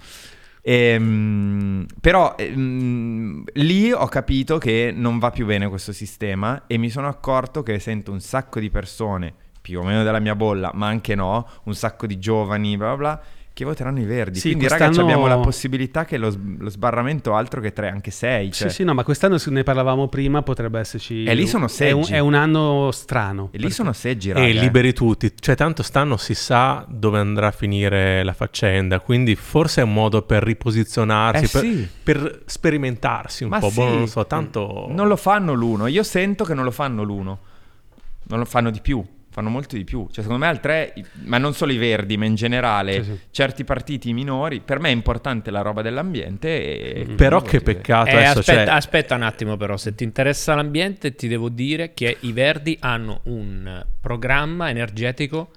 Ehm, 0.61 1.87
però 1.99 2.35
ehm, 2.37 3.45
lì 3.55 3.91
ho 3.91 4.07
capito 4.09 4.59
che 4.59 4.93
non 4.95 5.19
va 5.19 5.31
più 5.31 5.47
bene 5.47 5.67
questo 5.71 5.93
sistema 5.93 6.65
e 6.67 6.77
mi 6.77 6.91
sono 6.91 7.09
accorto 7.09 7.63
che 7.63 7.79
sento 7.79 8.13
un 8.13 8.21
sacco 8.21 8.61
di 8.61 8.69
persone, 8.69 9.33
più 9.63 9.81
o 9.81 9.83
meno 9.83 10.03
della 10.03 10.21
mia 10.21 10.37
bolla, 10.37 10.73
ma 10.75 10.89
anche 10.89 11.15
no, 11.15 11.49
un 11.63 11.75
sacco 11.75 12.07
di 12.07 12.19
giovani, 12.19 12.77
bla 12.77 12.89
bla 12.89 12.97
bla, 12.97 13.23
che 13.55 13.65
voteranno 13.65 14.01
i 14.01 14.05
verdi. 14.05 14.39
Sì, 14.39 14.49
Quindi 14.49 14.67
ragazzi 14.69 14.85
quest'anno- 14.97 15.09
abbiamo 15.13 15.27
la 15.29 15.39
possibilità 15.39 16.05
che 16.05 16.17
lo, 16.17 16.35
lo 16.59 16.69
sbarramento 16.71 17.35
altro 17.35 17.61
che 17.61 17.73
tre, 17.73 17.89
anche 17.91 18.11
sei. 18.11 18.51
Cioè, 18.51 18.69
Sì, 18.69 18.77
sì, 18.77 18.85
no, 18.85 18.95
ma 18.95 19.05
quest'anno 19.05 19.37
se 19.39 19.51
ne 19.51 19.63
parlavamo 19.63 20.09
prima, 20.09 20.43
potrebbe 20.43 20.81
esserci... 20.81 21.25
E 21.25 21.35
lì 21.35 21.47
sono 21.47 21.67
è 21.67 21.91
un, 21.91 22.03
seggi. 22.05 22.15
è 22.15 22.19
un 22.19 22.35
anno 22.35 22.91
strano. 22.93 23.45
E 23.53 23.57
lì 23.57 23.59
perché- 23.59 23.75
sono 23.75 23.93
seggi, 23.93 24.33
raga. 24.33 24.47
E 24.47 24.53
liberi 24.53 24.93
tutti, 24.95 25.33
cioè 25.39 25.55
tanto 25.55 25.83
stanno 25.83 26.17
si 26.17 26.35
sa 26.35 26.85
dove 26.89 27.19
andrà 27.19 27.49
a 27.49 27.53
finire 27.53 28.23
la 28.25 28.33
faccenda, 28.33 29.01
quindi 29.01 29.35
forse 29.37 29.81
è 29.83 29.85
un 29.85 29.93
modo 29.93 30.23
per 30.23 30.43
riposizionarsi, 30.43 31.45
Eh 31.45 31.49
per, 31.49 31.61
sì. 31.61 31.89
per 32.03 32.43
sperimentarsi 32.47 33.45
un 33.45 33.51
Ma 33.51 33.59
po', 33.59 33.69
sì. 33.69 33.75
boh, 33.77 33.85
non 33.89 33.99
lo 34.01 34.07
so, 34.07 34.27
tanto... 34.27 34.87
Non 34.91 35.09
lo 35.09 35.17
fanno 35.17 35.53
l'uno. 35.53 35.87
Io 35.87 36.03
sento 36.03 36.45
che 36.45 36.55
non 36.55 36.65
lo 36.65 36.71
fanno 36.71 37.03
l'uno. 37.03 37.39
Non 38.25 38.39
lo 38.39 38.45
fanno 38.45 38.71
di 38.71 38.81
più. 38.81 39.05
Fanno 39.33 39.49
molto 39.49 39.77
di 39.77 39.85
più. 39.85 40.07
Cioè, 40.11 40.23
secondo 40.23 40.45
me 40.45 40.47
al 40.47 40.61
3, 40.61 40.93
ma 41.25 41.39
non 41.39 41.55
solo 41.55 41.73
i 41.73 41.79
verdi, 41.79 42.19
ma 42.19 42.27
in 42.27 42.35
generale 42.35 43.03
Sì, 43.03 43.11
sì. 43.13 43.19
certi 43.31 43.65
partiti 43.65 44.13
minori. 44.13 44.61
Per 44.61 44.79
me 44.79 44.91
è 44.91 44.93
importante 44.93 45.51
la 45.51 45.63
roba 45.63 45.81
dell'ambiente. 45.81 46.49
E... 46.49 47.07
Però 47.17 47.41
e- 47.41 47.43
che 47.49 47.61
peccato 47.63 48.11
Eh, 48.11 48.17
adesso, 48.17 48.41
aspetta, 48.41 48.65
cioè, 48.67 48.75
aspetta 48.75 49.15
un 49.15 49.23
attimo 49.23 49.57
però, 49.57 49.79
se 49.79 49.95
ti 49.95 50.05
interessa 50.05 50.55
l'ambiente 50.55 51.15
ti 51.15 51.29
devo 51.29 51.49
dire 51.49 51.95
che 51.95 52.19
i 52.21 52.33
Verdi 52.33 52.77
hanno 52.81 53.21
un 53.25 53.85
programma 54.01 54.69
energetico 54.69 55.51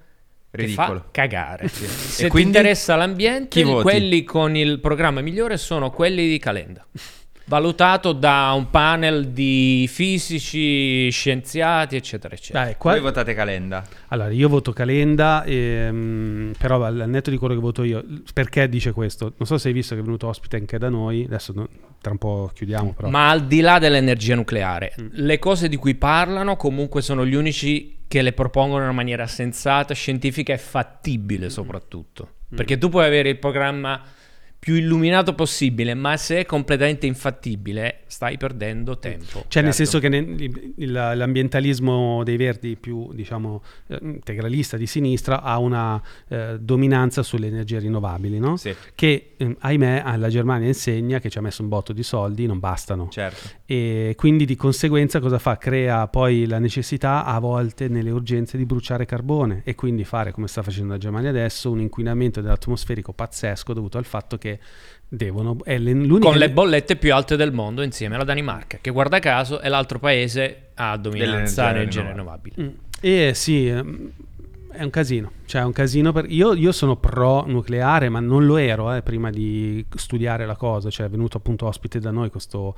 che 0.52 0.62
Ridicolo. 0.62 1.00
fa 1.00 1.06
cagare. 1.12 1.68
Se 1.68 2.28
E 2.28 2.30
quindi? 2.30 2.52
ti 2.54 2.58
interessa 2.60 2.96
l'ambiente, 2.96 3.62
quelli 3.62 4.24
con 4.24 4.56
il 4.56 4.80
programma 4.80 5.20
migliore 5.20 5.58
sono 5.58 5.90
quelli 5.92 6.30
di 6.30 6.40
Calenda. 6.40 6.88
Valutato 7.48 8.12
da 8.14 8.54
un 8.56 8.72
panel 8.72 9.28
di 9.28 9.88
fisici, 9.92 11.10
scienziati, 11.12 11.96
eccetera, 11.96 12.34
eccetera. 12.34 12.66
Dai, 12.66 12.76
qua- 12.76 12.94
Voi 12.94 13.02
votate 13.02 13.36
Calenda. 13.36 13.86
Allora, 14.08 14.32
io 14.32 14.50
voto 14.50 14.74
Calenda, 14.74 15.44
ehm, 15.44 16.54
però 16.58 16.84
al 16.84 17.04
netto 17.08 17.30
di 17.30 17.38
quello 17.38 17.54
che 17.54 17.60
voto 17.60 17.84
io, 17.84 18.04
perché 18.34 18.68
dice 18.68 18.92
questo? 18.94 19.34
Non 19.38 19.48
so 19.48 19.60
se 19.60 19.68
hai 19.68 19.74
visto 19.76 19.94
che 19.94 20.02
è 20.02 20.04
venuto 20.04 20.28
ospite 20.28 20.56
anche 20.56 20.80
da 20.80 20.90
noi, 20.90 21.24
adesso 21.26 21.54
no- 21.56 21.70
tra 22.02 22.12
un 22.12 22.18
po' 22.18 22.50
chiudiamo 22.54 22.94
però. 22.94 23.10
Ma 23.10 23.30
al 23.30 23.46
di 23.46 23.62
là 23.62 23.78
dell'energia 23.78 24.34
nucleare, 24.36 24.94
le 25.12 25.38
cose 25.38 25.70
di 25.70 25.76
cui 25.76 25.94
parlano 25.96 26.56
comunque 26.56 27.02
sono 27.02 27.26
gli 27.26 27.36
unici 27.36 27.98
che 28.08 28.22
le 28.24 28.34
propongono 28.34 28.80
in 28.80 28.86
una 28.86 28.92
maniera 28.94 29.28
sensata, 29.28 29.94
scientifica 29.94 30.52
e 30.54 30.58
fattibile 30.58 31.50
soprattutto. 31.50 32.30
Perché 32.56 32.78
tu 32.78 32.90
puoi 32.90 33.06
avere 33.06 33.30
il 33.30 33.38
programma 33.38 34.02
più 34.66 34.74
illuminato 34.74 35.36
possibile, 35.36 35.94
ma 35.94 36.18
se 36.18 36.40
è 36.40 36.46
completamente 36.48 37.06
infattibile, 37.06 38.00
stai 38.08 38.36
perdendo 38.36 38.98
tempo. 38.98 39.46
Cioè, 39.48 39.62
nel 39.62 39.72
certo. 39.72 40.00
senso 40.00 40.00
che 40.00 40.10
ne- 40.10 40.74
l'ambientalismo 40.88 42.24
dei 42.24 42.36
verdi 42.36 42.76
più, 42.76 43.14
diciamo, 43.14 43.62
eh, 43.86 44.00
integralista 44.02 44.76
di 44.76 44.88
sinistra 44.88 45.44
ha 45.44 45.60
una 45.60 46.02
eh, 46.30 46.58
dominanza 46.60 47.22
sulle 47.22 47.46
energie 47.46 47.78
rinnovabili, 47.78 48.40
no? 48.40 48.58
Sì, 48.58 48.74
Che, 48.96 49.34
ehm, 49.38 49.58
ahimè, 49.60 50.18
la 50.18 50.30
Germania 50.30 50.66
insegna 50.66 51.20
che 51.20 51.30
ci 51.30 51.38
ha 51.38 51.42
messo 51.42 51.62
un 51.62 51.68
botto 51.68 51.94
di 51.94 52.02
soldi, 52.02 52.48
non 52.48 52.58
bastano. 52.58 53.08
certo. 53.12 53.48
E 53.68 54.14
quindi 54.18 54.46
di 54.46 54.56
conseguenza 54.56 55.20
cosa 55.20 55.38
fa? 55.38 55.58
Crea 55.60 56.08
poi 56.08 56.48
la 56.48 56.58
necessità 56.58 57.24
a 57.24 57.38
volte 57.38 57.88
nelle 57.88 58.10
urgenze 58.10 58.58
di 58.58 58.66
bruciare 58.66 59.06
carbone 59.06 59.62
e 59.64 59.76
quindi 59.76 60.04
fare, 60.06 60.32
come 60.32 60.48
sta 60.48 60.64
facendo 60.64 60.94
la 60.94 60.98
Germania 60.98 61.30
adesso, 61.30 61.70
un 61.70 61.82
inquinamento 61.82 62.42
dell'atmosferico 62.42 63.14
pazzesco 63.14 63.72
dovuto 63.72 64.00
al 64.00 64.06
fatto 64.06 64.40
che 64.40 64.54
devono... 65.08 65.58
È 65.64 65.78
l'unica... 65.78 66.30
Con 66.30 66.38
le 66.38 66.50
bollette 66.50 66.96
più 66.96 67.14
alte 67.14 67.36
del 67.36 67.52
mondo 67.52 67.82
insieme 67.82 68.16
alla 68.16 68.24
Danimarca, 68.24 68.80
che 68.82 68.92
guarda 68.92 69.20
caso 69.20 69.60
è 69.60 69.70
l'altro 69.70 70.00
paese 70.00 70.70
a 70.76 70.98
dominanza 70.98 71.70
energia 71.70 72.08
rinnovabile. 72.08 72.56
Mm. 72.62 72.68
E 73.02 73.34
sì, 73.34 73.68
ehm, 73.68 74.12
È 74.72 74.84
un 74.84 74.90
casino, 74.90 75.32
cioè 75.46 75.62
è 75.62 75.64
un 75.64 75.72
casino 75.72 76.12
per... 76.12 76.26
io, 76.28 76.54
io 76.54 76.74
sono 76.74 76.98
pro 76.98 77.46
nucleare, 77.48 78.10
ma 78.10 78.20
non 78.20 78.46
lo 78.46 78.58
ero 78.58 78.94
eh, 78.94 79.02
prima 79.02 79.30
di 79.30 79.86
studiare 79.96 80.46
la 80.46 80.58
cosa, 80.58 80.90
cioè 80.90 81.06
è 81.06 81.10
venuto 81.10 81.38
appunto 81.38 81.66
ospite 81.66 82.00
da 82.00 82.12
noi 82.12 82.30
questo 82.30 82.76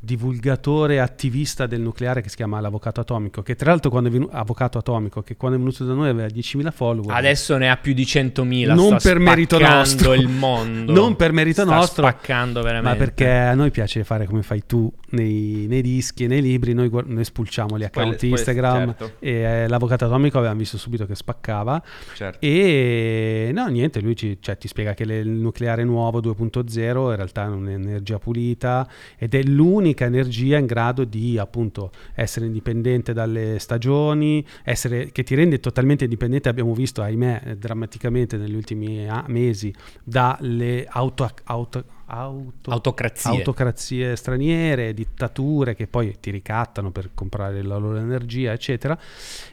divulgatore 0.00 1.00
attivista 1.00 1.66
del 1.66 1.80
nucleare 1.80 2.20
che 2.20 2.28
si 2.28 2.36
chiama 2.36 2.60
l'avvocato 2.60 3.00
atomico, 3.00 3.42
che 3.42 3.54
tra 3.54 3.70
l'altro 3.70 3.90
quando 3.90 4.08
è 4.08 4.12
venuto, 4.12 4.34
avvocato 4.34 4.78
atomico, 4.78 5.22
che 5.22 5.36
quando 5.36 5.56
è 5.56 5.60
venuto 5.60 5.84
da 5.84 5.94
noi 5.94 6.08
aveva 6.08 6.28
10.000 6.28 6.70
follower. 6.72 7.14
Adesso 7.16 7.56
ne 7.56 7.70
ha 7.70 7.76
più 7.76 7.92
di 7.94 8.04
100.000. 8.04 8.74
Non 8.74 8.98
sta 8.98 9.08
per 9.10 9.18
merito 9.18 9.58
nostro. 9.58 10.14
il 10.14 10.28
mondo. 10.28 10.92
Non 10.92 11.16
per 11.16 11.32
merito 11.32 11.62
Sta 11.62 11.74
nostro, 11.74 12.06
spaccando 12.06 12.62
veramente. 12.62 12.88
Ma 12.98 13.04
perché 13.04 13.30
a 13.30 13.54
noi 13.54 13.70
piace 13.70 14.04
fare 14.04 14.26
come 14.26 14.42
fai 14.42 14.62
tu 14.66 14.92
nei, 15.10 15.66
nei 15.68 15.82
dischi 15.82 16.24
e 16.24 16.26
nei 16.26 16.42
libri, 16.42 16.74
noi, 16.74 16.90
noi 17.06 17.24
spulciamo 17.24 17.78
gli 17.78 17.84
account 17.84 18.16
Spoiler- 18.16 18.38
Instagram 18.38 18.86
certo. 18.96 19.12
e 19.18 19.30
eh, 19.30 19.68
l'avvocato 19.68 20.04
atomico 20.04 20.38
avevamo 20.38 20.58
visto 20.58 20.76
subito 20.78 21.06
che 21.06 21.14
spaccava 21.14 21.82
Certo. 22.14 22.38
e 22.44 23.50
no 23.52 23.66
niente, 23.66 24.00
lui 24.00 24.14
ci, 24.16 24.38
cioè, 24.40 24.56
ti 24.58 24.68
spiega 24.68 24.94
che 24.94 25.04
le- 25.04 25.18
il 25.18 25.28
nucleare 25.28 25.84
nuovo 25.84 26.20
2.0 26.20 27.10
in 27.10 27.16
realtà 27.16 27.44
è 27.44 27.48
un'energia 27.48 28.18
pulita 28.18 28.86
ed 29.16 29.34
è 29.34 29.42
l'unica 29.88 30.04
energia 30.04 30.58
in 30.58 30.66
grado 30.66 31.04
di 31.04 31.38
appunto 31.38 31.90
essere 32.14 32.46
indipendente 32.46 33.12
dalle 33.12 33.58
stagioni, 33.58 34.44
essere, 34.64 35.10
che 35.10 35.22
ti 35.22 35.34
rende 35.34 35.60
totalmente 35.60 36.04
indipendente, 36.04 36.48
abbiamo 36.48 36.74
visto 36.74 37.02
ahimè 37.02 37.56
drammaticamente 37.56 38.36
negli 38.36 38.54
ultimi 38.54 39.06
mesi 39.28 39.72
dalle 40.04 40.86
auto, 40.88 41.28
auto, 41.44 41.84
auto- 42.06 42.70
Autocrazie. 42.70 43.30
autocrazie 43.30 44.16
straniere, 44.16 44.92
dittature 44.92 45.74
che 45.74 45.86
poi 45.86 46.16
ti 46.20 46.30
ricattano 46.30 46.90
per 46.90 47.10
comprare 47.14 47.62
la 47.62 47.76
loro 47.76 47.96
energia, 47.96 48.52
eccetera. 48.52 48.98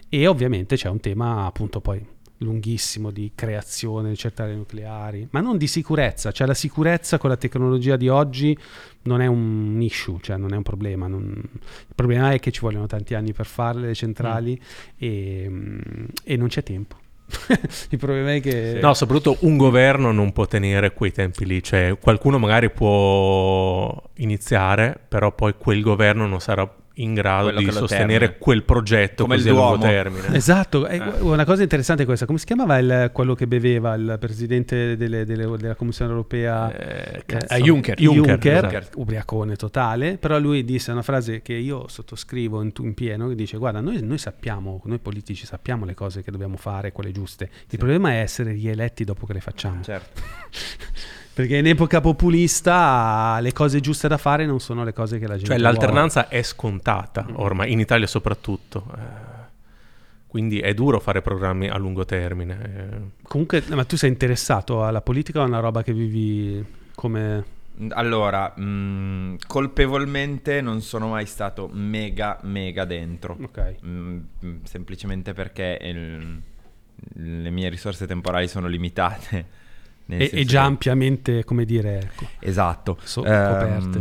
E 0.09 0.27
ovviamente 0.27 0.75
c'è 0.75 0.89
un 0.89 0.99
tema 0.99 1.45
appunto 1.45 1.79
poi 1.79 2.13
lunghissimo 2.39 3.11
di 3.11 3.31
creazione 3.33 4.09
di 4.09 4.17
centrali 4.17 4.55
nucleari, 4.55 5.27
ma 5.31 5.39
non 5.39 5.57
di 5.57 5.67
sicurezza, 5.67 6.31
cioè 6.31 6.47
la 6.47 6.53
sicurezza 6.53 7.17
con 7.17 7.29
la 7.29 7.37
tecnologia 7.37 7.95
di 7.95 8.09
oggi 8.09 8.57
non 9.03 9.21
è 9.21 9.27
un 9.27 9.77
issue, 9.81 10.17
cioè 10.21 10.37
non 10.37 10.53
è 10.53 10.57
un 10.57 10.63
problema. 10.63 11.07
non- 11.07 11.41
Il 11.43 11.95
problema 11.95 12.31
è 12.31 12.39
che 12.39 12.51
ci 12.51 12.61
vogliono 12.61 12.87
tanti 12.87 13.13
anni 13.13 13.33
per 13.33 13.45
farle 13.45 13.87
le 13.87 13.93
centrali 13.93 14.59
e, 14.97 15.45
mm, 15.47 15.79
e 16.23 16.35
non 16.35 16.47
c'è 16.47 16.63
tempo. 16.63 16.97
Il 17.89 17.97
problema 17.97 18.33
è 18.33 18.41
che... 18.41 18.79
No, 18.81 18.93
soprattutto 18.93 19.37
un 19.41 19.57
governo 19.57 20.11
non 20.11 20.31
può 20.31 20.45
tenere 20.45 20.93
quei 20.93 21.11
tempi 21.11 21.45
lì, 21.45 21.63
cioè 21.63 21.97
qualcuno 21.99 22.37
magari 22.37 22.69
può 22.69 24.01
iniziare, 24.15 24.99
però 25.07 25.33
poi 25.33 25.55
quel 25.57 25.81
governo 25.81 26.27
non 26.27 26.39
sarà 26.39 26.71
in 26.95 27.13
grado 27.13 27.45
Quello 27.51 27.59
di 27.59 27.71
sostenere 27.71 28.19
termina. 28.19 28.33
quel 28.39 28.63
progetto 28.63 29.23
Come 29.23 29.35
così 29.35 29.47
il 29.49 29.53
a 29.55 29.57
lungo 29.57 29.77
termine. 29.79 30.27
Esatto, 30.35 30.85
è 30.85 30.95
Eh. 30.95 31.21
una 31.21 31.43
cosa 31.45 31.61
interessante 31.63 32.03
è 32.03 32.05
questa. 32.05 32.25
Come 32.25 32.37
si 32.37 32.45
chiamava 32.45 32.77
il- 32.77 33.09
quello 33.13 33.35
che 33.35 33.47
beveva 33.47 33.93
il 33.95 34.15
presidente 34.19 34.95
delle- 34.97 35.25
delle- 35.25 35.57
della 35.57 35.75
Commissione 35.75 36.11
europea? 36.11 36.71
Eh, 36.73 37.23
Eh, 37.25 37.61
Juncker. 37.61 37.97
Juncker, 37.99 38.37
Juncker, 38.39 38.89
ubriacone 38.95 39.55
totale, 39.55 40.17
però 40.17 40.39
lui 40.39 40.63
disse 40.63 40.91
una 40.91 41.01
frase 41.01 41.41
che 41.41 41.53
io 41.53 41.87
sottoscrivo 41.87 42.61
in, 42.61 42.71
in 42.79 42.93
pieno, 42.93 43.27
che 43.27 43.35
dice 43.35 43.57
guarda 43.57 43.81
noi, 43.81 44.01
noi 44.01 44.17
sappiamo, 44.17 44.81
noi 44.85 44.99
politici 44.99 45.45
sappiamo 45.45 45.85
le 45.85 45.93
cose 45.95 46.23
che 46.23 46.31
dobbiamo 46.31 46.55
fare, 46.57 46.91
quelle 46.91 47.11
giuste, 47.11 47.49
il 47.69 47.77
problema 47.77 48.11
è 48.11 48.19
essere 48.19 48.51
rieletti 48.53 49.03
dopo 49.03 49.25
che 49.25 49.33
le 49.33 49.41
facciamo, 49.41 49.81
Certo. 49.83 50.21
perché 51.35 51.57
in 51.57 51.67
epoca 51.67 51.99
populista 52.01 53.37
le 53.41 53.51
cose 53.51 53.79
giuste 53.81 54.07
da 54.07 54.17
fare 54.17 54.45
non 54.45 54.59
sono 54.59 54.83
le 54.85 54.93
cose 54.93 55.19
che 55.19 55.27
la 55.27 55.33
gente 55.35 55.47
Cioè 55.47 55.57
vuole. 55.57 55.71
l'alternanza 55.71 56.27
è 56.29 56.41
scontata 56.41 57.25
ormai, 57.33 57.71
in 57.73 57.79
Italia 57.79 58.07
soprattutto. 58.07 58.85
eh, 58.97 59.33
quindi 60.27 60.59
è 60.59 60.73
duro 60.73 60.99
fare 60.99 61.21
programmi 61.21 61.67
a 61.69 61.77
lungo 61.77 62.03
termine. 62.05 62.59
eh. 62.63 63.23
Comunque, 63.27 63.63
ma 63.69 63.83
tu 63.85 63.95
sei 63.97 64.09
interessato 64.09 64.83
alla 64.85 65.01
politica 65.01 65.39
o 65.41 65.43
è 65.43 65.47
una 65.47 65.59
roba 65.59 65.83
che 65.83 65.93
vivi 65.93 66.63
come... 66.95 67.53
Allora, 67.89 68.53
mh, 68.55 69.37
colpevolmente 69.47 70.61
non 70.61 70.81
sono 70.81 71.09
mai 71.09 71.25
stato 71.25 71.69
mega, 71.71 72.37
mega 72.43 72.85
dentro. 72.85 73.37
Ok. 73.41 73.75
Mm, 73.85 74.17
mm, 74.45 74.55
semplicemente 74.63 75.33
perché 75.33 75.77
il- 75.81 76.41
le 77.13 77.49
mie 77.49 77.67
risorse 77.69 78.07
temporali 78.07 78.47
sono 78.47 78.67
limitate. 78.67 79.63
E, 80.07 80.29
e 80.31 80.45
già 80.45 80.61
che- 80.61 80.67
ampiamente, 80.67 81.43
come 81.43 81.65
dire, 81.65 81.99
ecco. 81.99 82.25
Esatto. 82.39 82.97
So- 83.03 83.23
Ehm, 83.25 83.47
coperte. 83.51 83.99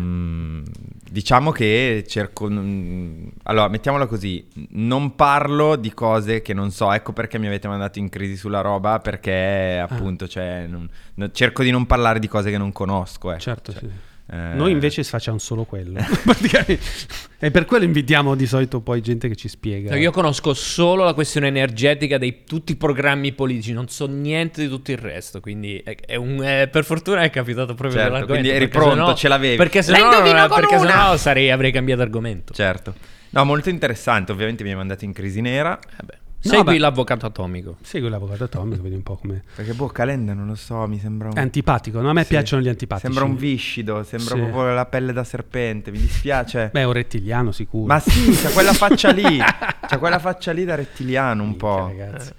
diciamo 1.10 1.50
che 1.50 2.04
cerco... 2.06 2.48
mm, 2.50 3.26
Allora, 3.44 3.68
mettiamola 3.68 4.06
così, 4.06 4.46
non 4.70 5.14
parlo 5.14 5.76
di 5.76 5.92
cose 5.94 6.42
che 6.42 6.52
non 6.54 6.70
so, 6.70 6.92
ecco 6.92 7.12
perché 7.12 7.38
mi 7.38 7.46
avete 7.46 7.68
mandato 7.68 7.98
in 7.98 8.08
crisi 8.10 8.36
sulla 8.36 8.60
roba, 8.60 8.98
perché 8.98 9.78
Ah. 9.78 9.84
appunto, 9.84 10.28
cioè, 10.28 10.66
non- 10.68 10.88
no- 11.14 11.30
cerco 11.30 11.62
di 11.62 11.70
non 11.70 11.86
parlare 11.86 12.18
di 12.18 12.28
cose 12.28 12.50
che 12.50 12.58
non 12.58 12.72
conosco. 12.72 13.30
ecco, 13.30 13.40
certo, 13.40 13.72
cioè, 13.72 13.80
sì. 13.80 13.90
Eh, 14.30 14.36
Noi 14.54 14.72
invece 14.72 15.04
facciamo 15.04 15.38
solo 15.38 15.64
quello. 15.64 15.98
E 17.44 17.50
per 17.50 17.66
quello 17.66 17.84
invitiamo 17.84 18.34
di 18.34 18.46
solito 18.46 18.80
poi 18.80 19.02
gente 19.02 19.28
che 19.28 19.36
ci 19.36 19.48
spiega. 19.48 19.90
Cioè, 19.90 19.98
Io 19.98 20.10
conosco 20.10 20.54
solo 20.54 21.04
la 21.04 21.12
questione 21.12 21.46
energetica 21.48 22.16
di 22.16 22.44
tutti 22.46 22.72
i 22.72 22.76
programmi 22.76 23.32
politici, 23.32 23.74
non 23.74 23.86
so 23.88 24.06
niente 24.06 24.62
di 24.62 24.68
tutto 24.68 24.92
il 24.92 24.96
resto. 24.96 25.40
Quindi 25.40 25.76
è, 25.84 25.94
è 26.06 26.14
un- 26.16 26.40
è- 26.40 26.68
per 26.68 26.84
fortuna 26.84 27.20
è 27.20 27.28
capitato 27.28 27.74
proprio 27.74 27.90
Certo, 28.00 28.08
quell'argomento, 28.08 28.32
quindi 28.32 28.48
eri 28.48 28.68
perché 28.68 28.78
pronto, 28.78 28.94
sennò- 29.04 29.14
ce 29.14 29.28
l'avevi. 29.28 29.56
Perché 29.56 29.82
se 29.82 29.90
La 29.90 30.48
perché 30.48 30.78
sennò 30.78 31.16
sarei, 31.18 31.50
avrei 31.50 31.70
cambiato 31.70 32.00
argomento. 32.00 32.54
Certo. 32.54 32.94
No, 33.30 33.44
molto 33.44 33.68
interessante, 33.68 34.32
ovviamente 34.32 34.62
mi 34.64 34.70
hai 34.70 34.76
mandato 34.76 35.04
in 35.04 35.12
crisi 35.12 35.42
nera. 35.42 35.78
Vabbè. 35.98 36.14
No, 36.14 36.23
Segui 36.48 36.74
beh. 36.74 36.78
l'avvocato 36.78 37.26
atomico. 37.26 37.76
Segui 37.82 38.08
l'avvocato 38.10 38.44
atomico, 38.44 38.82
vedi 38.82 38.94
un 38.94 39.02
po' 39.02 39.16
come... 39.16 39.42
Perché 39.54 39.72
boh, 39.72 39.86
Calenda, 39.88 40.34
non 40.34 40.46
lo 40.46 40.54
so, 40.54 40.86
mi 40.86 40.98
sembra 40.98 41.28
un... 41.28 41.36
È 41.36 41.40
antipatico, 41.40 42.00
no? 42.00 42.10
A 42.10 42.12
me 42.12 42.22
Sì. 42.22 42.28
piacciono 42.28 42.60
gli 42.62 42.68
antipatici. 42.68 43.06
Sembra 43.06 43.24
un 43.24 43.36
viscido, 43.36 44.02
sembra 44.02 44.34
Sì. 44.34 44.40
proprio 44.42 44.74
la 44.74 44.84
pelle 44.86 45.12
da 45.12 45.24
serpente, 45.24 45.90
mi 45.90 45.98
dispiace. 45.98 46.70
Beh, 46.72 46.80
è 46.80 46.84
un 46.84 46.92
rettiliano 46.92 47.50
sicuro. 47.52 47.86
Ma 47.86 47.98
sì, 48.00 48.30
c'ha 48.32 48.50
quella 48.50 48.72
faccia 48.74 49.10
lì, 49.10 49.38
c'ha 49.38 49.98
quella 49.98 50.18
faccia 50.18 50.52
lì 50.52 50.64
da 50.64 50.74
rettiliano 50.74 51.42
un 51.42 51.48
Minchia, 51.50 51.68
po'. 51.68 51.86
ragazzi. 51.86 52.32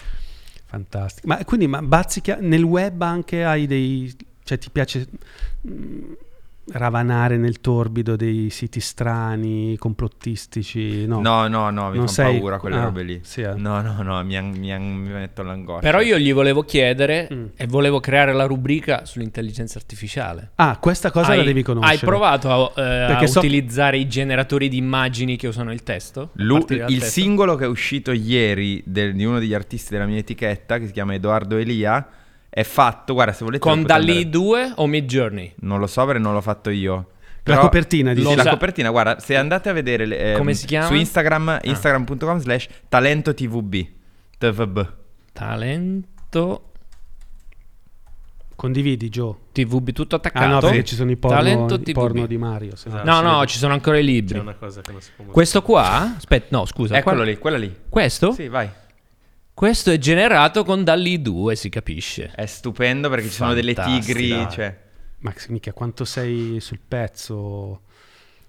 Fantastico. 0.66 1.28
Ma 1.28 1.44
quindi, 1.46 1.68
ma 1.68 1.82
bazzica 1.82 2.38
nel 2.40 2.64
web 2.64 3.02
anche 3.02 3.44
hai 3.44 3.66
dei... 3.68 4.14
Cioè 4.44 4.58
ti 4.60 4.70
piace 4.70 5.08
mm, 5.68 6.12
ravanare 6.72 7.38
nel 7.38 7.62
torbido 7.62 8.16
dei 8.16 8.50
siti 8.50 8.80
strani, 8.80 9.78
complottistici? 9.78 11.06
No, 11.06 11.22
No, 11.22 11.48
no, 11.48 11.70
no, 11.70 11.90
mi 11.92 11.98
Non 11.98 12.08
fa 12.08 12.14
sei- 12.14 12.38
paura 12.40 12.58
quelle 12.58 12.78
ah, 12.78 12.84
robe 12.86 13.04
lì. 13.04 13.20
sì, 13.24 13.42
eh. 13.42 13.54
No, 13.56 13.82
no, 13.82 14.02
no, 14.02 14.24
mi, 14.24 14.36
an- 14.36 14.50
mi 14.58 14.72
an- 14.74 14.84
mi 14.96 15.10
metto 15.10 15.44
l'angoscia. 15.44 15.82
Però 15.82 16.02
io 16.02 16.18
gli 16.18 16.34
volevo 16.34 16.64
chiedere 16.64 17.28
Mm. 17.32 17.46
e 17.56 17.68
volevo 17.68 18.00
creare 18.00 18.34
la 18.34 18.46
rubrica 18.46 19.06
sull'intelligenza 19.06 19.78
artificiale. 19.78 20.52
Ah, 20.56 20.78
questa 20.80 21.12
cosa 21.12 21.32
hai, 21.32 21.38
la 21.38 21.44
devi 21.44 21.62
conoscere. 21.64 21.94
Hai 21.98 22.00
provato 22.04 22.74
a, 22.76 22.82
eh, 22.82 23.14
a 23.14 23.28
so- 23.28 23.40
utilizzare 23.40 23.98
i 23.98 24.08
generatori 24.08 24.68
di 24.70 24.78
immagini 24.78 25.36
che 25.38 25.48
usano 25.48 25.72
il 25.72 25.84
testo? 25.84 26.30
Lu- 26.34 26.58
il 26.58 26.66
testo? 26.66 27.06
singolo 27.06 27.56
che 27.56 27.66
è 27.66 27.68
uscito 27.68 28.12
ieri 28.12 28.82
del- 28.86 29.14
di 29.14 29.24
uno 29.24 29.40
degli 29.40 29.54
artisti 29.54 29.94
della 29.94 30.06
mia 30.06 30.18
etichetta, 30.18 30.78
che 30.80 30.88
si 30.88 30.92
chiama 30.94 31.14
Edoardo 31.14 31.58
Elia, 31.58 32.08
è 32.58 32.64
fatto, 32.64 33.14
guarda, 33.14 33.34
se 33.34 33.44
volete... 33.44 33.62
Con 33.62 33.84
Dalì 33.84 34.12
andare- 34.12 34.30
2 34.30 34.72
o 34.78 34.88
Mid 34.88 35.06
Journey? 35.08 35.54
Non 35.58 35.78
lo 35.80 35.88
so 35.88 36.06
perché 36.06 36.22
non 36.22 36.32
l'ho 36.34 36.40
fatto 36.40 36.70
io. 36.70 37.10
La 37.44 37.58
copertina, 37.58 38.14
dici? 38.14 38.26
sì, 38.30 38.34
la 38.36 38.44
sa- 38.44 38.50
copertina, 38.52 38.90
guarda, 38.92 39.20
se 39.20 39.36
andate 39.36 39.68
a 39.68 39.74
vedere 39.74 40.06
le- 40.06 40.32
ehm, 40.32 40.38
Come 40.38 40.54
si 40.54 40.66
chiama? 40.66 40.88
su 40.88 40.94
Instagram, 40.94 41.60
instagram.com 41.64 42.40
slash 42.40 42.68
talento 42.88 43.34
tvb. 43.34 43.86
TVB. 44.38 44.94
Talento 45.34 46.70
Condividi, 48.56 49.10
Joe. 49.10 49.36
TVB 49.52 49.92
tutto 49.92 50.16
attaccato. 50.16 50.46
Ah 50.46 50.48
no, 50.48 50.60
perché 50.62 50.86
ci 50.86 50.96
sono 50.96 51.12
i 51.12 51.18
porno, 51.18 51.36
Talento 51.36 51.78
i 51.84 51.92
porno 51.92 52.26
di 52.26 52.38
Mario. 52.38 52.78
se 52.78 52.88
no- 52.88 52.96
Esatto. 53.02 53.10
No, 53.12 53.20
no, 53.20 53.34
vede. 53.40 53.48
ci 53.52 53.58
sono 53.58 53.74
ancora 53.74 53.98
i 53.98 54.06
C'è 54.06 54.06
libri. 54.12 54.40
una 54.40 54.54
cosa 54.56 54.80
che 54.80 54.92
non 54.94 55.02
si 55.02 55.10
può 55.14 55.26
mostrare. 55.26 55.32
Questo 55.34 55.62
qua, 55.62 56.16
aspetta, 56.16 56.58
no, 56.58 56.66
scusa. 56.66 56.96
Eccolo 56.98 57.18
qua- 57.18 57.26
lì, 57.26 57.38
quella 57.38 57.58
lì. 57.58 57.76
Questo? 57.90 58.32
Sì, 58.32 58.48
vai. 58.48 58.70
Questo 59.56 59.90
è 59.90 59.98
generato 59.98 60.66
con 60.66 60.84
Dalì 60.84 61.22
2, 61.22 61.56
si 61.56 61.70
capisce. 61.70 62.30
È 62.36 62.46
stupendo 62.46 63.08
perché 63.08 63.28
ci 63.30 63.36
sono 63.36 63.54
delle 63.54 63.74
tigri, 63.74 64.46
cioè... 64.52 64.78
Max, 65.20 65.48
mica 65.48 65.72
quanto 65.72 66.04
sei 66.04 66.58
sul 66.60 66.82
pezzo. 66.86 67.84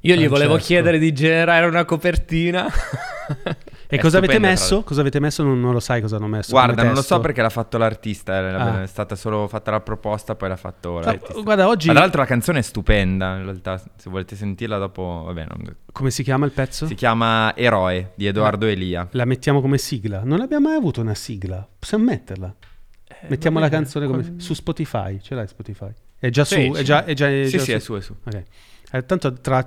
Io 0.01 0.17
gli 0.17 0.27
volevo 0.27 0.55
Francesco. 0.55 0.67
chiedere 0.67 0.99
di 0.99 1.13
generare 1.13 1.67
una 1.67 1.85
copertina. 1.85 2.67
E 3.89 3.99
cosa 3.99 4.19
avete 4.19 4.39
messo? 4.39 4.83
Cosa 4.83 5.01
avete 5.01 5.21
messo? 5.21 5.43
Non, 5.45 5.61
non 5.61 5.73
lo 5.73 5.81
sai 5.81 6.01
cosa 6.01 6.17
hanno 6.17 6.27
messo. 6.27 6.51
Guarda, 6.51 6.83
non 6.83 6.91
lo 6.93 6.97
so 7.03 7.09
testo. 7.09 7.21
perché 7.21 7.41
l'ha 7.43 7.51
fatto 7.51 7.79
l'artista, 7.79 8.39
eh, 8.39 8.45
Ah. 8.53 8.83
è 8.83 8.87
stata 8.87 9.15
solo 9.15 9.47
fatta 9.49 9.71
la 9.71 9.81
proposta, 9.81 10.35
poi 10.35 10.49
l'ha 10.49 10.57
fatto 10.57 10.99
Ah, 10.99 11.05
l'artista. 11.05 11.41
guarda, 11.43 11.69
oggi 11.69 11.87
Ma 11.87 11.93
tra 11.93 12.03
l'altro 12.03 12.21
la 12.21 12.27
canzone 12.27 12.59
è 12.59 12.63
stupenda, 12.63 13.37
in 13.37 13.45
realtà, 13.45 13.79
se 13.79 14.11
volete 14.11 14.35
sentirla 14.35 14.79
dopo, 14.79 15.23
vabbè, 15.27 15.47
non- 15.49 15.77
come 15.93 16.11
si 16.11 16.23
chiama 16.23 16.47
il 16.47 16.53
pezzo? 16.53 16.87
si 16.87 16.95
chiama 16.95 17.55
Eroe 17.57 18.13
di 18.17 18.27
Edoardo 18.27 18.67
Elia. 18.67 19.07
La 19.13 19.25
mettiamo 19.25 19.61
come 19.61 19.79
sigla. 19.79 20.23
Non 20.25 20.41
abbiamo 20.41 20.69
mai 20.69 20.77
avuto 20.77 21.01
una 21.01 21.15
sigla. 21.15 21.67
Possiamo 21.79 22.05
metterla. 22.05 22.55
Mettiamo 23.29 23.59
la 23.61 23.69
canzone 23.69 24.07
come 24.07 24.35
su 24.39 24.53
Spotify. 24.53 25.21
Ce 25.21 25.35
l'hai 25.35 25.47
Spotify? 25.49 25.89
È 26.19 26.29
già 26.29 26.45
Sì, 26.45 26.67
su. 26.67 26.73
È 26.79 26.83
già, 26.83 27.05
è 27.05 27.15
già, 27.15 27.29
è 27.29 27.45
Sì, 27.47 27.57
già 27.57 27.63
sì, 27.63 27.73
è 27.73 27.79
su, 27.79 27.95
è 27.95 28.01
su. 28.01 28.15
Ok. 28.25 28.43
Eh, 28.93 29.05
tanto 29.05 29.33
tra 29.35 29.67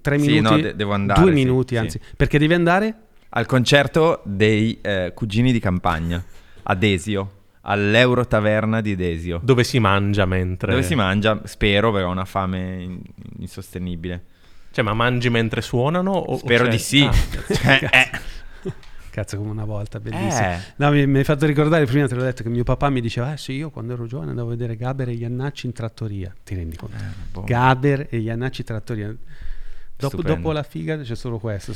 tre 0.00 0.18
Sì, 0.18 0.26
minuti, 0.32 0.54
no, 0.54 0.60
de- 0.60 0.76
devo 0.76 0.92
andare, 0.92 1.20
due 1.20 1.30
sì, 1.30 1.36
minuti, 1.36 1.74
sì. 1.74 1.80
anzi, 1.80 2.00
perché 2.16 2.38
devi 2.38 2.54
andare? 2.54 2.94
al 3.32 3.46
concerto 3.46 4.22
dei 4.24 4.78
eh, 4.80 5.12
Cugini 5.14 5.52
di 5.52 5.60
Campagna 5.60 6.20
a 6.64 6.74
Desio, 6.74 7.32
all'Euro 7.62 8.26
Taverna 8.26 8.80
di 8.80 8.96
Desio. 8.96 9.40
Dove 9.42 9.62
si 9.62 9.78
mangia 9.78 10.24
mentre... 10.26 10.72
Dove 10.72 10.82
si 10.82 10.94
mangia, 10.96 11.40
spero, 11.44 11.92
perché 11.92 12.06
ho 12.06 12.10
una 12.10 12.24
fame 12.24 12.82
in- 12.82 13.00
insostenibile. 13.38 14.24
Cioè, 14.72 14.84
ma 14.84 14.94
mangi 14.94 15.30
mentre 15.30 15.60
suonano? 15.62 16.10
O, 16.12 16.36
Spero 16.38 16.64
o 16.64 16.68
di 16.68 16.78
sì. 16.78 17.02
Ah, 17.04 17.12
Cioè, 17.54 17.88
eh. 17.90 18.10
Cazzo, 19.10 19.36
come 19.38 19.50
una 19.50 19.64
volta, 19.64 19.98
bellissimo. 19.98 20.46
Eh. 20.48 20.58
No, 20.76 20.90
mi, 20.90 21.06
mi 21.06 21.18
hai 21.18 21.24
fatto 21.24 21.44
ricordare, 21.46 21.84
prima 21.84 22.06
te 22.06 22.14
l'ho 22.14 22.22
detto, 22.22 22.42
che 22.44 22.48
mio 22.48 22.62
papà 22.62 22.90
mi 22.90 23.00
diceva, 23.00 23.32
eh 23.32 23.36
sì, 23.36 23.52
io 23.52 23.70
quando 23.70 23.92
ero 23.92 24.06
giovane 24.06 24.30
andavo 24.30 24.48
a 24.48 24.50
vedere 24.52 24.76
Gaber 24.76 25.08
e 25.08 25.12
Iannacci 25.12 25.66
in 25.66 25.72
trattoria. 25.72 26.32
Ti 26.44 26.54
rendi 26.54 26.76
conto? 26.76 26.96
boh. 27.32 27.42
Gaber 27.42 28.06
e 28.10 28.18
Iannacci 28.18 28.60
in 28.60 28.66
trattoria. 28.66 29.14
Dopo, 30.00 30.22
dopo 30.22 30.52
la 30.52 30.62
figa 30.62 30.98
c'è 30.98 31.14
solo 31.14 31.38
questo. 31.38 31.72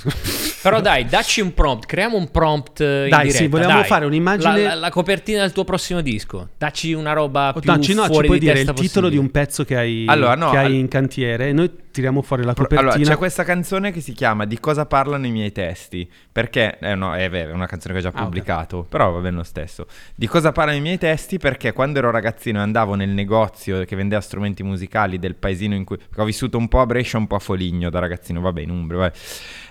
Però 0.65 0.81
dai, 0.81 1.05
dacci 1.07 1.41
un 1.41 1.55
prompt, 1.55 1.87
creiamo 1.87 2.17
un 2.17 2.31
prompt 2.31 2.81
eh, 2.81 3.05
in 3.05 3.11
Dai, 3.11 3.21
diretta. 3.27 3.39
sì, 3.39 3.47
volevamo 3.49 3.79
dai. 3.81 3.87
fare 3.89 4.05
un'immagine- 4.07 4.63
La, 4.63 4.69
la- 4.69 4.75
la 4.75 4.91
copertina 4.91 5.41
del 5.43 5.53
tuo 5.53 5.65
prossimo 5.65 6.01
disco. 6.01 6.49
Dacci 6.59 6.93
una 6.93 7.13
roba 7.13 7.53
Oh, 7.55 7.61
più 7.61 7.71
dacci, 7.71 7.95
no, 7.95 8.03
ci 8.05 8.09
fuori 8.09 8.27
puoi 8.27 8.39
di 8.39 8.47
dire 8.47 8.61
il 8.61 8.67
testa 8.67 8.81
titolo 8.81 9.09
di 9.09 9.17
possibile. 9.17 9.21
un 9.21 9.31
pezzo 9.47 9.65
che 9.65 9.77
hai, 9.77 10.05
Allora, 10.09 10.35
no, 10.35 10.51
che 10.51 10.57
hai 10.59 10.65
al- 10.67 10.73
in 10.73 10.89
cantiere 10.89 11.49
e 11.49 11.53
noi 11.53 11.71
tiriamo 11.95 12.23
fuori 12.23 12.43
la 12.43 12.55
copertina. 12.55 12.81
Allora, 12.81 12.99
c'è 13.05 13.17
questa 13.17 13.45
canzone 13.45 13.93
che 13.93 14.01
si 14.01 14.13
chiama 14.15 14.47
Di 14.47 14.59
cosa 14.59 14.85
parlano 14.87 15.27
i 15.27 15.31
miei 15.31 15.53
testi? 15.53 16.11
Perché, 16.33 16.77
eh, 16.81 16.95
no, 16.97 17.15
è 17.15 17.29
vero, 17.31 17.51
è 17.51 17.55
una 17.55 17.67
canzone 17.67 17.95
che 17.95 18.01
ho 18.01 18.03
già 18.03 18.09
Ah, 18.09 18.19
ok. 18.21 18.25
pubblicato, 18.25 18.85
però 18.89 19.11
va 19.13 19.21
bene 19.21 19.37
lo 19.37 19.43
stesso. 19.45 19.87
Di 20.15 20.27
cosa 20.27 20.51
parlano 20.51 20.77
i 20.79 20.81
miei 20.81 20.99
testi? 20.99 21.39
Perché 21.39 21.73
quando 21.73 21.99
ero 22.01 22.11
ragazzino 22.11 22.59
e 22.59 22.63
andavo 22.63 22.95
nel 22.95 23.11
negozio 23.11 23.85
che 23.85 23.95
vendeva 23.95 24.21
strumenti 24.21 24.63
musicali 24.65 25.19
del 25.21 25.35
paesino 25.37 25.75
in 25.77 25.85
cui... 25.85 25.97
ho 26.17 26.25
vissuto 26.25 26.59
un 26.59 26.67
po' 26.69 26.81
a 26.81 26.87
Brescia, 26.87 27.17
un 27.19 27.27
po' 27.29 27.37
a 27.37 27.39
Foligno 27.39 27.91
da 27.91 28.01
ragazzino, 28.01 28.41
vabbè, 28.41 28.61
in 28.63 28.71
Umbria, 28.71 28.99
vabbè. 28.99 29.13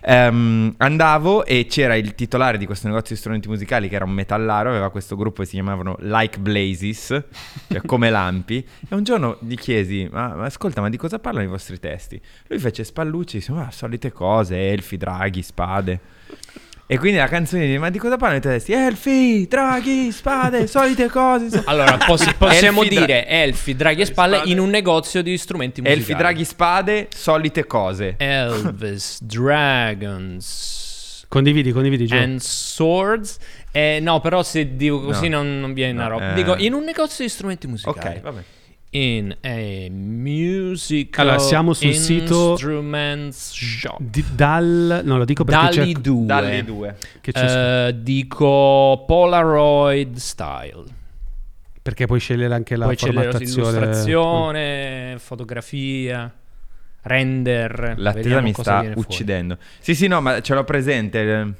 Ehm, 0.05 0.73
andavo 0.77 1.45
e 1.45 1.65
c'era 1.65 1.95
il 1.95 2.13
titolare 2.13 2.57
di 2.57 2.65
questo 2.65 2.87
negozio 2.87 3.15
di 3.15 3.21
strumenti 3.21 3.47
musicali 3.47 3.87
che 3.87 3.95
era 3.95 4.03
un 4.03 4.11
metallaro, 4.11 4.69
aveva 4.69 4.89
questo 4.89 5.15
gruppo 5.15 5.41
che 5.41 5.47
si 5.47 5.53
chiamavano 5.53 5.95
Like 5.99 6.39
Blazes, 6.39 7.23
cioè 7.69 7.81
come 7.85 8.09
lampi. 8.09 8.65
E 8.89 8.95
un 8.95 9.03
giorno 9.03 9.37
gli 9.39 9.55
chiesi, 9.55 10.07
ma, 10.11 10.35
ma 10.35 10.45
ascolta, 10.45 10.81
ma 10.81 10.89
di 10.89 10.97
cosa 10.97 11.19
parlano 11.19 11.45
i 11.45 11.49
vostri 11.49 11.79
testi? 11.79 12.19
Lui 12.47 12.59
fece 12.59 12.83
spallucci, 12.83 13.37
disse, 13.37 13.51
ma 13.53 13.71
solite 13.71 14.11
cose, 14.11 14.71
elfi, 14.71 14.97
draghi, 14.97 15.41
spade. 15.41 15.99
E 16.85 16.97
quindi 16.99 17.17
la 17.17 17.27
canzone 17.27 17.65
di 17.89 17.97
cosa 17.97 18.17
parlano 18.17 18.37
i 18.37 18.41
tuoi 18.41 18.53
testi? 18.53 18.73
Elfi, 18.73 19.47
draghi, 19.47 20.11
spade, 20.11 20.67
solite 20.67 21.07
cose. 21.09 21.45
insomma. 21.45 21.63
Allora, 21.65 21.97
poss- 21.97 22.33
possiamo 22.33 22.81
Elfi, 22.83 22.93
dra- 22.95 23.05
dire 23.05 23.27
elfi, 23.27 23.75
draghi 23.75 24.01
e 24.01 24.05
spalle 24.05 24.35
Spade. 24.35 24.51
in 24.51 24.59
un 24.59 24.69
negozio 24.69 25.21
di 25.23 25.37
strumenti 25.37 25.81
musicali. 25.81 26.01
Elfi, 26.01 26.15
draghi, 26.15 26.45
spade, 26.45 27.07
solite 27.15 27.65
cose. 27.65 28.15
Elvis, 28.17 29.17
Dragons 29.93 31.25
Condividi, 31.29 31.71
condividi, 31.71 32.05
Gio. 32.05 32.15
and 32.15 32.39
Swords. 32.41 33.37
Eh, 33.71 33.97
no, 34.01 34.19
però 34.19 34.43
se 34.43 34.75
dico 34.75 35.01
così 35.01 35.29
No. 35.29 35.37
non, 35.41 35.59
non 35.61 35.73
viene 35.73 35.93
una 35.93 36.03
No, 36.03 36.09
roba. 36.09 36.31
eh. 36.31 36.35
Dico 36.35 36.55
in 36.57 36.73
un 36.73 36.83
negozio 36.83 37.23
di 37.23 37.29
strumenti 37.29 37.65
musicali. 37.65 38.17
Ok, 38.17 38.21
vabbè. 38.21 38.41
In 38.95 39.35
a 39.41 39.87
musical 39.89 41.27
Allora, 41.29 41.39
siamo 41.43 41.73
sul 41.73 41.95
sito- 41.95 42.51
instruments 42.51 43.51
shop. 43.51 43.99
Di- 43.99 44.23
dal... 44.35 45.01
No, 45.03 45.17
lo 45.17 45.25
dico 45.25 45.43
perché 45.43 45.77
Dalli 45.77 45.93
c'è... 45.95 45.99
2. 45.99 46.25
Dalle 46.27 46.63
due. 46.63 46.95
che 47.19 47.31
c'è- 47.31 47.87
Eh, 47.87 48.03
dico 48.03 49.03
Polaroid 49.07 50.15
style. 50.17 50.83
Perché 51.81 52.05
puoi 52.05 52.19
scegliere 52.19 52.53
anche 52.53 52.75
la 52.75 52.87
c'è 52.89 53.07
formattazione. 53.07 53.71
l'illustrazione, 53.71 55.15
fotografia, 55.17 56.31
render. 57.01 57.95
L'attesa 57.97 58.41
mi 58.41 58.53
sta 58.53 58.79
viene 58.81 58.93
fuori. 58.93 59.07
uccidendo. 59.09 59.57
Sì, 59.79 59.95
sì, 59.95 60.05
no, 60.07 60.21
ma 60.21 60.39
ce 60.41 60.53
l'ho 60.53 60.63
presente. 60.63 61.53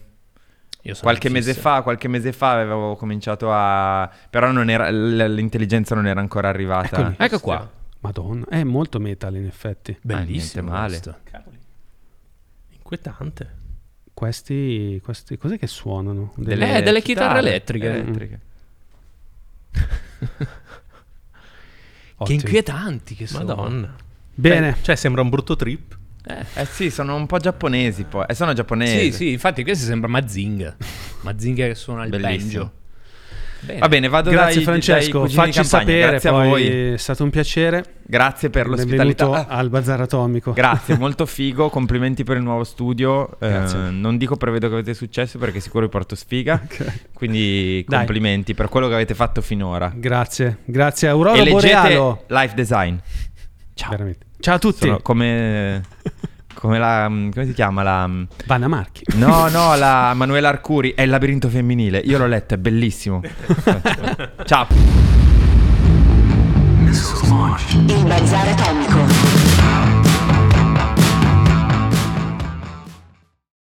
Eh, 0.84 0.90
Io 0.90 0.94
sono 0.94 1.10
Qualche 1.10 1.30
mese 1.30 1.54
fa, 1.54 1.82
qualche 1.82 2.08
mese 2.08 2.32
fa 2.34 2.60
avevo 2.60 2.96
cominciato 2.96 3.52
a... 3.52 4.10
Però 4.30 4.52
non 4.52 4.70
era, 4.70 4.90
l'intelligenza 4.90 5.96
non 5.96 6.08
era 6.08 6.20
ancora 6.20 6.50
arrivata. 6.50 7.00
Eccoli. 7.00 7.16
Ecco 7.18 7.40
qua. 7.40 7.72
Madonna, 8.00 8.46
è 8.50 8.64
molto 8.64 9.00
metal 9.00 9.36
in 9.36 9.46
effetti. 9.46 9.98
Bellissimo. 10.02 10.72
niente 10.72 11.18
male. 11.32 11.54
Inquietante. 12.72 13.62
Questi, 14.14 15.02
questi 15.04 15.38
cos'è 15.38 15.58
che 15.58 15.68
suonano? 15.68 16.34
Eh, 16.38 16.82
delle 16.84 17.02
chitarre 17.02 17.40
elettriche. 17.40 17.88
elettriche. 17.88 18.40
Che 22.24 22.34
inquietanti 22.34 23.16
che 23.16 23.28
sono. 23.28 23.44
Madonna. 23.46 23.96
Bene. 24.34 24.74
Cioè, 24.76 24.84
cioè, 24.84 24.96
sembra 24.96 25.22
un 25.22 25.30
brutto 25.30 25.56
trip. 25.56 25.98
Eh 26.26 26.66
sì, 26.66 26.90
sono 26.90 27.16
un 27.16 27.26
po' 27.26 27.38
giapponesi 27.38 28.04
poi. 28.06 28.26
Eh, 28.28 28.34
sono 28.34 28.54
giapponesi. 28.54 29.12
Sì, 29.12 29.12
sì, 29.12 29.32
infatti 29.32 29.64
questo 29.64 29.86
sembra 29.86 30.08
Mazinga. 30.10 30.76
Mazinga 31.22 31.68
che 31.68 31.76
suona 31.76 32.04
il 32.06 32.10
Bellissimo. 32.10 32.72
Bene. 33.64 33.80
Va 33.80 33.88
bene, 33.88 34.10
vado 34.10 34.30
Grazie 34.30 34.56
dai, 34.56 34.64
Francesco, 34.66 35.20
dai 35.22 35.30
facci 35.32 35.64
sapere, 35.64 36.10
Grazie 36.10 36.30
a 36.30 36.32
poi 36.34 36.48
voi. 36.50 36.92
è 36.94 36.98
stato 36.98 37.24
un 37.24 37.30
piacere. 37.30 37.86
Grazie 38.02 38.50
per 38.50 38.68
Benvenuto 38.68 39.00
l'ospitalità. 39.00 39.48
al 39.48 39.70
Bazar 39.70 40.02
Atomico. 40.02 40.52
Grazie, 40.52 40.98
molto 41.00 41.26
figo, 41.26 41.70
complimenti 41.70 42.26
per 42.26 42.36
il 42.36 42.44
nuovo 42.44 42.66
studio. 42.66 43.40
Eh, 43.40 43.48
Grazie. 43.48 43.90
non 43.92 44.18
dico 44.18 44.36
prevedo 44.36 44.68
che 44.68 44.74
avete 44.74 44.94
successo 44.94 45.38
perché 45.38 45.62
sicuro 45.62 45.86
vi 45.86 45.92
porto 45.92 46.16
sfiga. 46.16 46.62
Ok. 46.62 47.12
Quindi 47.14 47.86
Dai. 47.88 48.00
complimenti 48.00 48.54
per 48.54 48.68
quello 48.68 48.90
che 48.90 48.96
avete 48.96 49.14
fatto 49.16 49.42
finora. 49.42 49.94
Grazie, 49.96 50.58
grazie 50.66 51.08
a 51.08 51.12
Aurora 51.12 51.42
e 51.42 51.50
Borealo. 51.50 52.26
Life 52.28 52.56
Design. 52.56 52.96
Ciao. 53.76 53.92
Veramente. 53.92 54.26
Ciao 54.44 54.56
a 54.56 54.60
tutti. 54.60 54.88
Sono 54.88 55.00
come, 55.00 55.84
come 56.54 56.78
la... 56.78 57.06
come 57.08 57.46
si 57.46 57.54
chiama 57.54 57.82
la... 57.82 58.10
Vanna 58.46 58.68
Marchi. 58.68 59.04
No, 59.16 59.48
no, 59.48 59.78
la 59.78 60.14
Manuela 60.14 60.50
Arcuri 60.50 60.94
è 60.94 61.04
il 61.04 61.10
labirinto 61.12 61.48
femminile. 61.48 62.00
Io 62.00 62.18
l'ho 62.18 62.28
letto, 62.28 62.56
è 62.56 62.58
bellissimo. 62.58 63.22
Ciao. 64.44 64.68
Il 67.88 68.04
bazar 68.06 68.48
atomico. 68.50 69.23